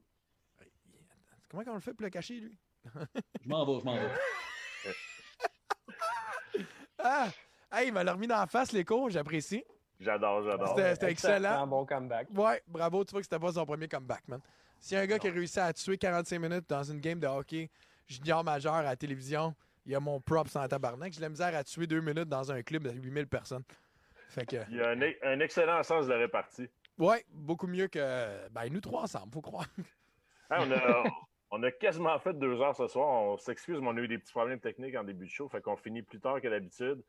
Comment 1.50 1.64
on 1.68 1.74
le 1.76 1.80
fait 1.80 1.94
pour 1.94 2.04
le 2.04 2.10
cacher, 2.10 2.40
lui? 2.42 2.58
Je 3.42 3.50
m'en 3.50 3.66
vais, 3.66 3.80
je 3.80 3.86
m'en 3.86 3.96
vais. 3.96 4.08
Ah! 7.00 7.30
Hey, 7.72 7.88
il 7.90 7.94
m'a 7.94 8.04
remis 8.04 8.28
dans 8.28 8.38
la 8.38 8.48
face, 8.48 8.72
l'écho, 8.72 9.10
j'apprécie. 9.10 9.64
J'adore, 10.00 10.44
j'adore. 10.44 10.70
C'était- 10.70 10.94
c'était 10.94 11.12
excellent. 11.12 11.62
Un 11.64 11.68
bon 11.68 11.86
comeback. 11.86 12.28
Ouais, 12.34 12.62
bravo, 12.68 13.04
tu 13.04 13.12
vois 13.12 13.22
que 13.22 13.26
c'était 13.26 13.40
pas 13.40 13.52
son 13.52 13.66
premier 13.66 13.88
comeback, 13.88 14.28
man. 14.28 14.40
Si 14.80 14.96
un 14.96 15.06
gars 15.06 15.18
qui 15.20 15.28
a 15.28 15.32
réussi 15.32 15.60
à 15.60 15.74
tuer 15.74 15.98
45 15.98 16.40
minutes 16.40 16.66
dans 16.70 16.84
une 16.84 17.00
game 17.00 17.20
de 17.20 17.28
hockey 17.28 17.70
junior 18.08 18.44
majeur 18.44 18.74
à 18.76 18.84
la 18.84 18.96
télévision, 18.96 19.54
il 19.88 19.94
y 19.94 19.96
a 19.96 20.00
mon 20.02 20.20
props 20.20 20.56
en 20.58 20.68
tabarnak. 20.68 21.14
J'ai 21.14 21.22
la 21.22 21.30
misère 21.30 21.56
à 21.56 21.64
tuer 21.64 21.88
deux 21.88 22.02
minutes 22.02 22.28
dans 22.28 22.52
un 22.52 22.62
club 22.62 22.84
de 22.84 22.92
8000 22.92 23.26
personnes. 23.28 23.64
Fait 24.30 24.46
que, 24.46 24.58
Il 24.70 24.76
y 24.76 24.82
a 24.82 24.90
un, 24.90 25.02
un 25.24 25.40
excellent 25.40 25.82
sens 25.82 26.08
de 26.08 26.12
la 26.12 26.20
répartie. 26.20 26.68
ouais, 26.98 27.24
beaucoup 27.32 27.68
mieux 27.68 27.88
que 27.88 28.50
ben, 28.50 28.68
nous 28.70 28.82
trois 28.82 29.04
ensemble, 29.04 29.34
faut 29.34 29.42
croire. 29.42 29.66
Hein, 30.50 30.58
on, 30.60 30.72
a, 30.72 31.04
on 31.52 31.64
a 31.64 31.72
quasiment 31.72 32.20
fait 32.20 32.34
deux 32.34 32.60
heures 32.62 32.76
ce 32.76 32.88
soir. 32.88 33.08
On 33.08 33.38
s'excuse, 33.38 33.80
mais 33.80 33.88
on 33.88 33.96
a 33.96 34.02
eu 34.02 34.10
des 34.10 34.18
petits 34.18 34.34
problèmes 34.34 34.60
techniques 34.60 34.96
en 34.96 35.06
début 35.06 35.26
de 35.26 35.32
show. 35.32 35.48
Fait 35.48 35.62
qu'on 35.62 35.78
finit 35.78 36.02
plus 36.02 36.20
tard 36.20 36.42
que 36.42 36.50
d'habitude. 36.50 37.02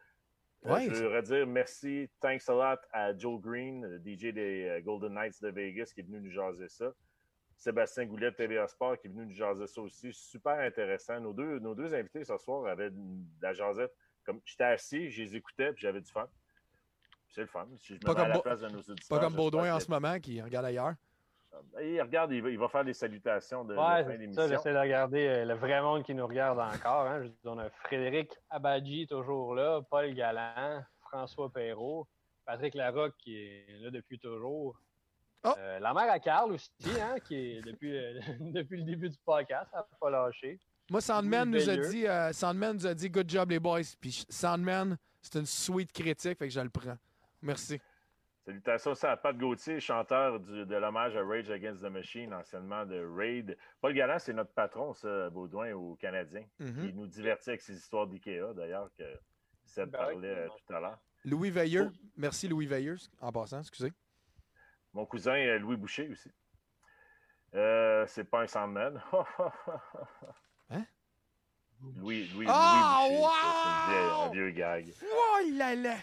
Euh, 0.67 0.79
je 0.81 1.03
voudrais 1.05 1.23
dire 1.23 1.47
merci, 1.47 2.11
thanks 2.21 2.49
a 2.49 2.53
lot 2.53 2.81
à 2.93 3.17
Joe 3.17 3.41
Green, 3.41 3.87
le 3.87 3.99
DJ 3.99 4.33
des 4.33 4.67
euh, 4.69 4.81
Golden 4.81 5.15
Knights 5.15 5.41
de 5.41 5.51
Vegas, 5.51 5.91
qui 5.95 6.01
est 6.01 6.05
venu 6.05 6.21
nous 6.21 6.31
jaser 6.33 6.69
ça. 6.69 6.93
Sébastien 7.59 8.07
Goulet 8.07 8.31
de 8.31 8.37
TVA 8.37 8.69
Sport, 8.69 8.97
qui 8.99 9.09
est 9.09 9.11
venu 9.11 9.27
nous 9.27 9.35
jaser 9.35 9.67
ça 9.67 9.81
aussi. 9.83 10.13
Super 10.13 10.61
intéressant. 10.61 11.21
Nos 11.21 11.33
deux, 11.33 11.59
nos 11.59 11.75
deux 11.75 11.93
invités 11.93 12.25
ce 12.25 12.37
soir 12.39 12.65
avaient 12.67 12.91
de 12.91 13.03
la 13.43 13.53
jasette. 13.53 13.93
Comme 14.25 14.41
j'étais 14.45 14.65
assis, 14.65 15.11
je 15.11 15.23
les 15.25 15.37
écoutais, 15.37 15.73
puis 15.73 15.83
j'avais 15.83 16.01
du 16.01 16.11
fun. 16.11 16.29
C'est 17.31 17.41
le 17.43 17.47
fun. 17.49 17.67
Si 17.81 17.89
je 17.89 17.95
me 17.95 17.99
Pas 18.01 18.15
mets 18.15 18.21
à 18.21 18.23
comme 18.25 18.33
la 18.33 18.41
place 18.41 18.61
de 18.61 18.69
nos 18.69 18.79
auditeurs, 18.79 19.09
Pas 19.09 19.19
comme 19.19 19.35
Baudouin 19.35 19.75
en 19.75 19.81
ce 19.81 19.91
moment 19.91 20.19
qui 20.21 20.41
regarde 20.41 20.67
ailleurs. 20.67 20.95
Il 21.83 22.01
regarde, 22.01 22.31
il 22.33 22.43
va, 22.43 22.51
il 22.51 22.59
va 22.59 22.69
faire 22.69 22.85
des 22.85 22.93
salutations 22.93 23.65
de, 23.65 23.75
de 23.75 23.79
Ouais, 23.79 23.85
fin 23.85 23.97
c'est 24.05 24.11
ça, 24.13 24.17
d'émission. 24.19 24.49
j'essaie 24.49 24.73
de 24.73 24.79
regarder 24.79 25.27
euh, 25.27 25.45
le 25.47 25.55
vrai 25.55 25.81
monde 25.83 26.05
qui 26.05 26.15
nous 26.15 26.27
regarde 26.27 26.59
encore. 26.61 27.07
Hein. 27.07 27.23
Je 27.23 27.29
dis, 27.29 27.39
on 27.47 27.59
a 27.59 27.69
Frédéric 27.71 28.33
Abadji 28.51 29.07
toujours 29.09 29.55
là, 29.55 29.81
Paul 29.91 30.13
Galland, 30.15 30.85
François 31.01 31.51
Perrault, 31.51 32.07
Patrick 32.45 32.75
Larocque 32.75 33.17
qui 33.19 33.37
est 33.37 33.67
là 33.81 33.91
depuis 33.91 34.19
toujours. 34.19 34.79
Oh! 35.45 35.55
Euh, 35.57 35.79
la 35.79 35.95
mère 35.95 36.11
à 36.11 36.19
Carl 36.19 36.53
aussi, 36.53 36.71
hein, 37.01 37.17
qui 37.25 37.35
est 37.37 37.61
depuis, 37.63 37.97
euh, 37.97 38.21
depuis 38.41 38.79
le 38.79 38.85
début 38.85 39.09
du 39.09 39.19
podcast, 39.25 39.69
elle 39.73 39.79
n'a 39.79 39.87
pas 40.01 40.11
lâché. 40.11 40.59
Moi, 40.91 41.01
Sandman 41.01 41.51
nous 41.51 41.69
a 41.71 41.77
dit, 41.77 42.07
euh, 42.07 42.33
Sandman 42.33 42.75
nous 42.75 42.87
a 42.87 42.95
dit, 42.95 43.09
good 43.11 43.29
job 43.29 43.51
les 43.51 43.61
boys. 43.61 43.81
Puis 44.01 44.25
Sandman, 44.29 44.97
c'est 45.21 45.39
une 45.39 45.47
sweet 45.47 45.93
critique, 45.93 46.39
fait 46.39 46.49
que 46.49 46.53
je 46.55 46.61
le 46.61 46.71
prends. 46.71 46.97
Merci. 47.43 47.79
Salutations 48.45 48.95
à 49.05 49.17
Pat 49.19 49.37
Gauthier, 49.37 49.79
chanteur 49.79 50.41
du- 50.41 50.65
de 50.65 50.75
l'hommage 50.77 51.15
à 51.15 51.23
Rage 51.23 51.51
Against 51.51 51.83
the 51.83 51.91
Machine, 51.91 52.33
anciennement 52.33 52.87
de 52.87 52.99
Raid. 53.15 53.57
Paul 53.83 53.93
Galland, 53.93 54.19
c'est 54.19 54.33
notre 54.33 54.53
patron, 54.53 54.95
ça, 54.95 55.29
Baudouin, 55.29 55.73
au 55.75 55.95
Canadien. 55.97 56.45
Mhm. 56.59 56.85
Il 56.89 56.97
nous 56.97 57.07
divertit 57.07 57.51
avec 57.51 57.61
ses 57.61 57.75
histoires 57.77 58.07
d'IKEA, 58.07 58.55
d'ailleurs, 58.55 58.89
que 58.99 59.05
Seb 59.67 59.91
Ben 59.91 59.99
parlait 59.99 60.49
tout 60.67 60.73
à 60.75 60.81
l'heure. 60.81 60.99
Louis 61.27 61.51
Veilleux. 61.51 61.91
Merci 62.17 62.49
Louis 62.49 62.67
Veilleux, 62.67 62.97
en 63.21 63.31
passant, 63.31 63.61
excusez. 63.61 63.93
Mon 64.99 65.07
cousin 65.07 65.37
euh, 65.37 65.61
Louis 65.61 65.77
Boucher 65.77 66.09
aussi. 66.11 66.29
Euh, 67.55 68.05
c'est 68.09 68.25
pas 68.29 68.41
un 68.43 68.47
Sandman. 68.49 69.01
Hein? 70.71 70.85
Louis, 71.99 72.29
Louis, 72.35 72.47
Ah, 72.49 73.05
Louis 73.09 73.17
Boucher, 73.17 73.31
ça, 73.31 73.87
c'est 73.87 74.27
un 74.27 74.31
vieux- 74.33 74.51
gag. 74.51 74.93
Oh 75.05 75.39
là 75.55 75.75
là! 75.77 75.95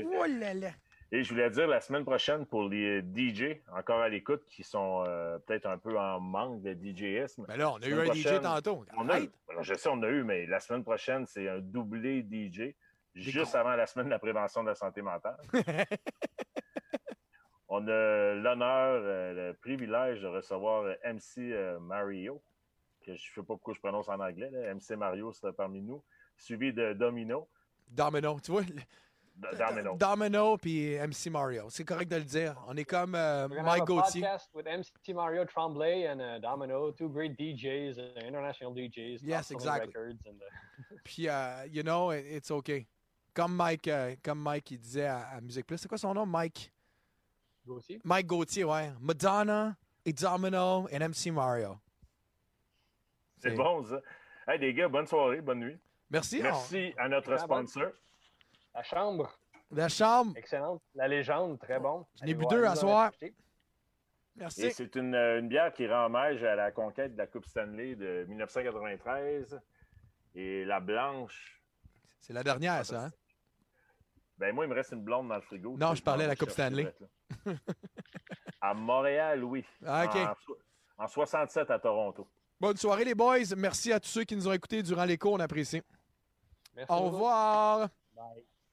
Oh 0.00 0.24
là 0.26 0.52
là! 0.52 0.70
Et 1.12 1.22
je 1.22 1.30
voulais 1.32 1.48
dire 1.48 1.68
la 1.68 1.80
semaine 1.80 2.04
prochaine 2.04 2.44
pour 2.44 2.68
les 2.68 3.02
DJ, 3.02 3.60
encore 3.72 4.00
à 4.00 4.08
l'écoute, 4.08 4.44
qui 4.46 4.64
sont 4.64 5.04
euh, 5.06 5.38
peut-être 5.38 5.66
un 5.66 5.78
peu 5.78 5.96
en 5.96 6.18
manque 6.18 6.60
de 6.62 6.74
DJisme. 6.74 7.46
Ben 7.46 7.56
là, 7.56 7.70
on 7.70 7.76
a 7.76 7.86
eu 7.86 7.94
un 8.00 8.12
DJ 8.12 8.40
tantôt. 8.42 8.84
On 8.96 9.08
a, 9.10 9.20
alors, 9.48 9.62
je 9.62 9.74
sais, 9.74 9.88
on 9.88 10.02
a 10.02 10.08
eu, 10.08 10.24
mais 10.24 10.44
la 10.46 10.58
semaine 10.58 10.82
prochaine, 10.82 11.24
c'est 11.26 11.48
un 11.48 11.60
doublé 11.60 12.26
DJ, 12.28 12.74
juste 13.14 13.54
avant 13.54 13.76
la 13.76 13.86
semaine 13.86 14.06
de 14.06 14.10
la 14.10 14.18
prévention 14.18 14.64
de 14.64 14.70
la 14.70 14.74
santé 14.74 15.02
mentale. 15.02 15.38
on 17.76 17.88
a 17.88 18.34
l'honneur, 18.34 19.02
euh, 19.04 19.48
le 19.50 19.54
privilège 19.54 20.20
de 20.20 20.28
recevoir 20.28 20.84
euh, 20.84 20.94
MC 21.04 21.38
euh, 21.38 21.78
Mario, 21.80 22.40
que 23.00 23.06
je 23.06 23.12
ne 23.12 23.16
sais 23.34 23.40
pas 23.40 23.54
pourquoi 23.54 23.74
je 23.74 23.80
prononce 23.80 24.08
en 24.08 24.20
anglais, 24.20 24.50
là. 24.50 24.72
MC 24.74 24.96
Mario 24.96 25.32
sera 25.32 25.52
parmi 25.52 25.80
nous, 25.82 26.02
suivi 26.36 26.72
de 26.72 26.92
Domino. 26.92 27.48
Domino, 27.88 28.38
tu 28.40 28.52
vois? 28.52 28.62
D- 28.62 29.48
Domino. 29.58 29.96
Domino 29.96 30.56
puis 30.56 30.96
MC 30.96 31.28
Mario. 31.28 31.68
C'est 31.68 31.84
correct 31.84 32.08
de 32.08 32.16
le 32.18 32.22
dire. 32.22 32.54
On 32.68 32.76
est 32.76 32.84
comme 32.84 33.10
Mike 33.10 33.84
Gauthier. 33.84 34.20
podcast 34.22 34.48
with 34.54 34.66
MC 34.66 35.12
Mario 35.12 35.44
Tremblay 35.44 36.06
and 36.08 36.20
uh, 36.20 36.38
Domino, 36.40 36.92
two 36.92 37.08
great 37.08 37.36
DJs, 37.36 37.98
uh, 37.98 38.24
international 38.24 38.72
DJs. 38.72 39.18
Yes, 39.24 39.50
exactly. 39.50 39.88
Records 39.92 40.20
and, 40.28 40.36
uh, 40.40 40.96
Puis, 41.04 41.26
you 41.72 41.82
know, 41.82 42.12
it- 42.12 42.24
it's 42.26 42.50
okay. 42.52 42.86
Comme 43.34 43.56
Mike, 43.56 43.90
comme 44.22 44.38
Mike 44.40 44.70
il 44.70 44.78
disait 44.78 45.06
à, 45.06 45.26
à 45.36 45.40
Musique 45.40 45.66
Plus. 45.66 45.78
C'est 45.78 45.88
quoi 45.88 45.98
son 45.98 46.14
nom? 46.14 46.24
Mike? 46.26 46.70
Gauthier? 47.66 48.00
Mike 48.04 48.26
Gauthier, 48.26 48.64
ouais. 48.64 48.92
Madonna 49.00 49.76
et 50.04 50.12
Domino 50.12 50.86
et 50.90 50.98
MC 50.98 51.30
Mario. 51.32 51.78
C'est 53.38 53.54
bon, 53.54 53.82
ça. 53.84 54.00
Hey, 54.46 54.58
les 54.58 54.74
gars, 54.74 54.88
bonne 54.88 55.06
soirée, 55.06 55.40
bonne 55.40 55.60
nuit. 55.60 55.78
Merci. 56.10 56.40
Merci 56.42 56.92
à 56.98 57.08
notre 57.08 57.32
Ah, 57.32 57.38
sponsor. 57.38 57.90
La 58.74 58.82
chambre, 58.82 59.38
La 59.70 59.88
chambre. 59.88 60.36
excellente. 60.36 60.82
La 60.94 61.08
légende, 61.08 61.58
très 61.58 61.78
bon. 61.78 62.06
J'en 62.20 62.26
ai 62.26 62.34
bu 62.34 62.44
deux 62.46 62.64
à 62.64 62.74
soir. 62.76 63.06
acheter. 63.08 63.26
Et 63.26 63.34
Merci. 64.40 64.70
c'est 64.72 64.94
une, 64.96 65.14
euh, 65.14 65.38
une 65.40 65.48
bière 65.48 65.72
qui 65.72 65.86
rend 65.86 66.06
hommage 66.06 66.42
à 66.42 66.54
la 66.56 66.72
conquête 66.72 67.12
de 67.12 67.18
la 67.18 67.26
Coupe 67.26 67.46
Stanley 67.46 67.94
de 67.94 68.24
1993. 68.28 69.60
Et 70.34 70.64
la 70.64 70.80
blanche, 70.80 71.62
C'est 72.20 72.32
la 72.32 72.42
dernière, 72.42 72.84
ça. 72.84 73.04
Hein? 73.04 73.12
Ben 74.38 74.54
moi, 74.54 74.64
il 74.64 74.68
me 74.68 74.74
reste 74.74 74.92
une 74.92 75.02
blonde 75.02 75.28
dans 75.28 75.36
le 75.36 75.42
frigo. 75.42 75.76
Non, 75.78 75.94
je 75.94 76.02
parlais 76.02 76.24
de 76.24 76.30
la 76.30 76.36
Coupe 76.36 76.50
Stanley. 76.50 76.92
à 78.60 78.74
Montréal, 78.74 79.44
oui. 79.44 79.64
Ah, 79.86 80.04
OK. 80.06 80.16
En, 80.98 81.04
en 81.04 81.08
67 81.08 81.70
à 81.70 81.78
Toronto. 81.78 82.28
Bonne 82.60 82.76
soirée, 82.76 83.04
les 83.04 83.14
boys. 83.14 83.54
Merci 83.56 83.92
à 83.92 84.00
tous 84.00 84.08
ceux 84.08 84.24
qui 84.24 84.36
nous 84.36 84.48
ont 84.48 84.52
écoutés 84.52 84.82
durant 84.82 85.04
les 85.04 85.18
cours. 85.18 85.32
On 85.34 85.40
apprécie. 85.40 85.82
Merci 86.74 86.92
Au 86.92 87.00
revoir. 87.10 87.88
Bye. 88.14 88.44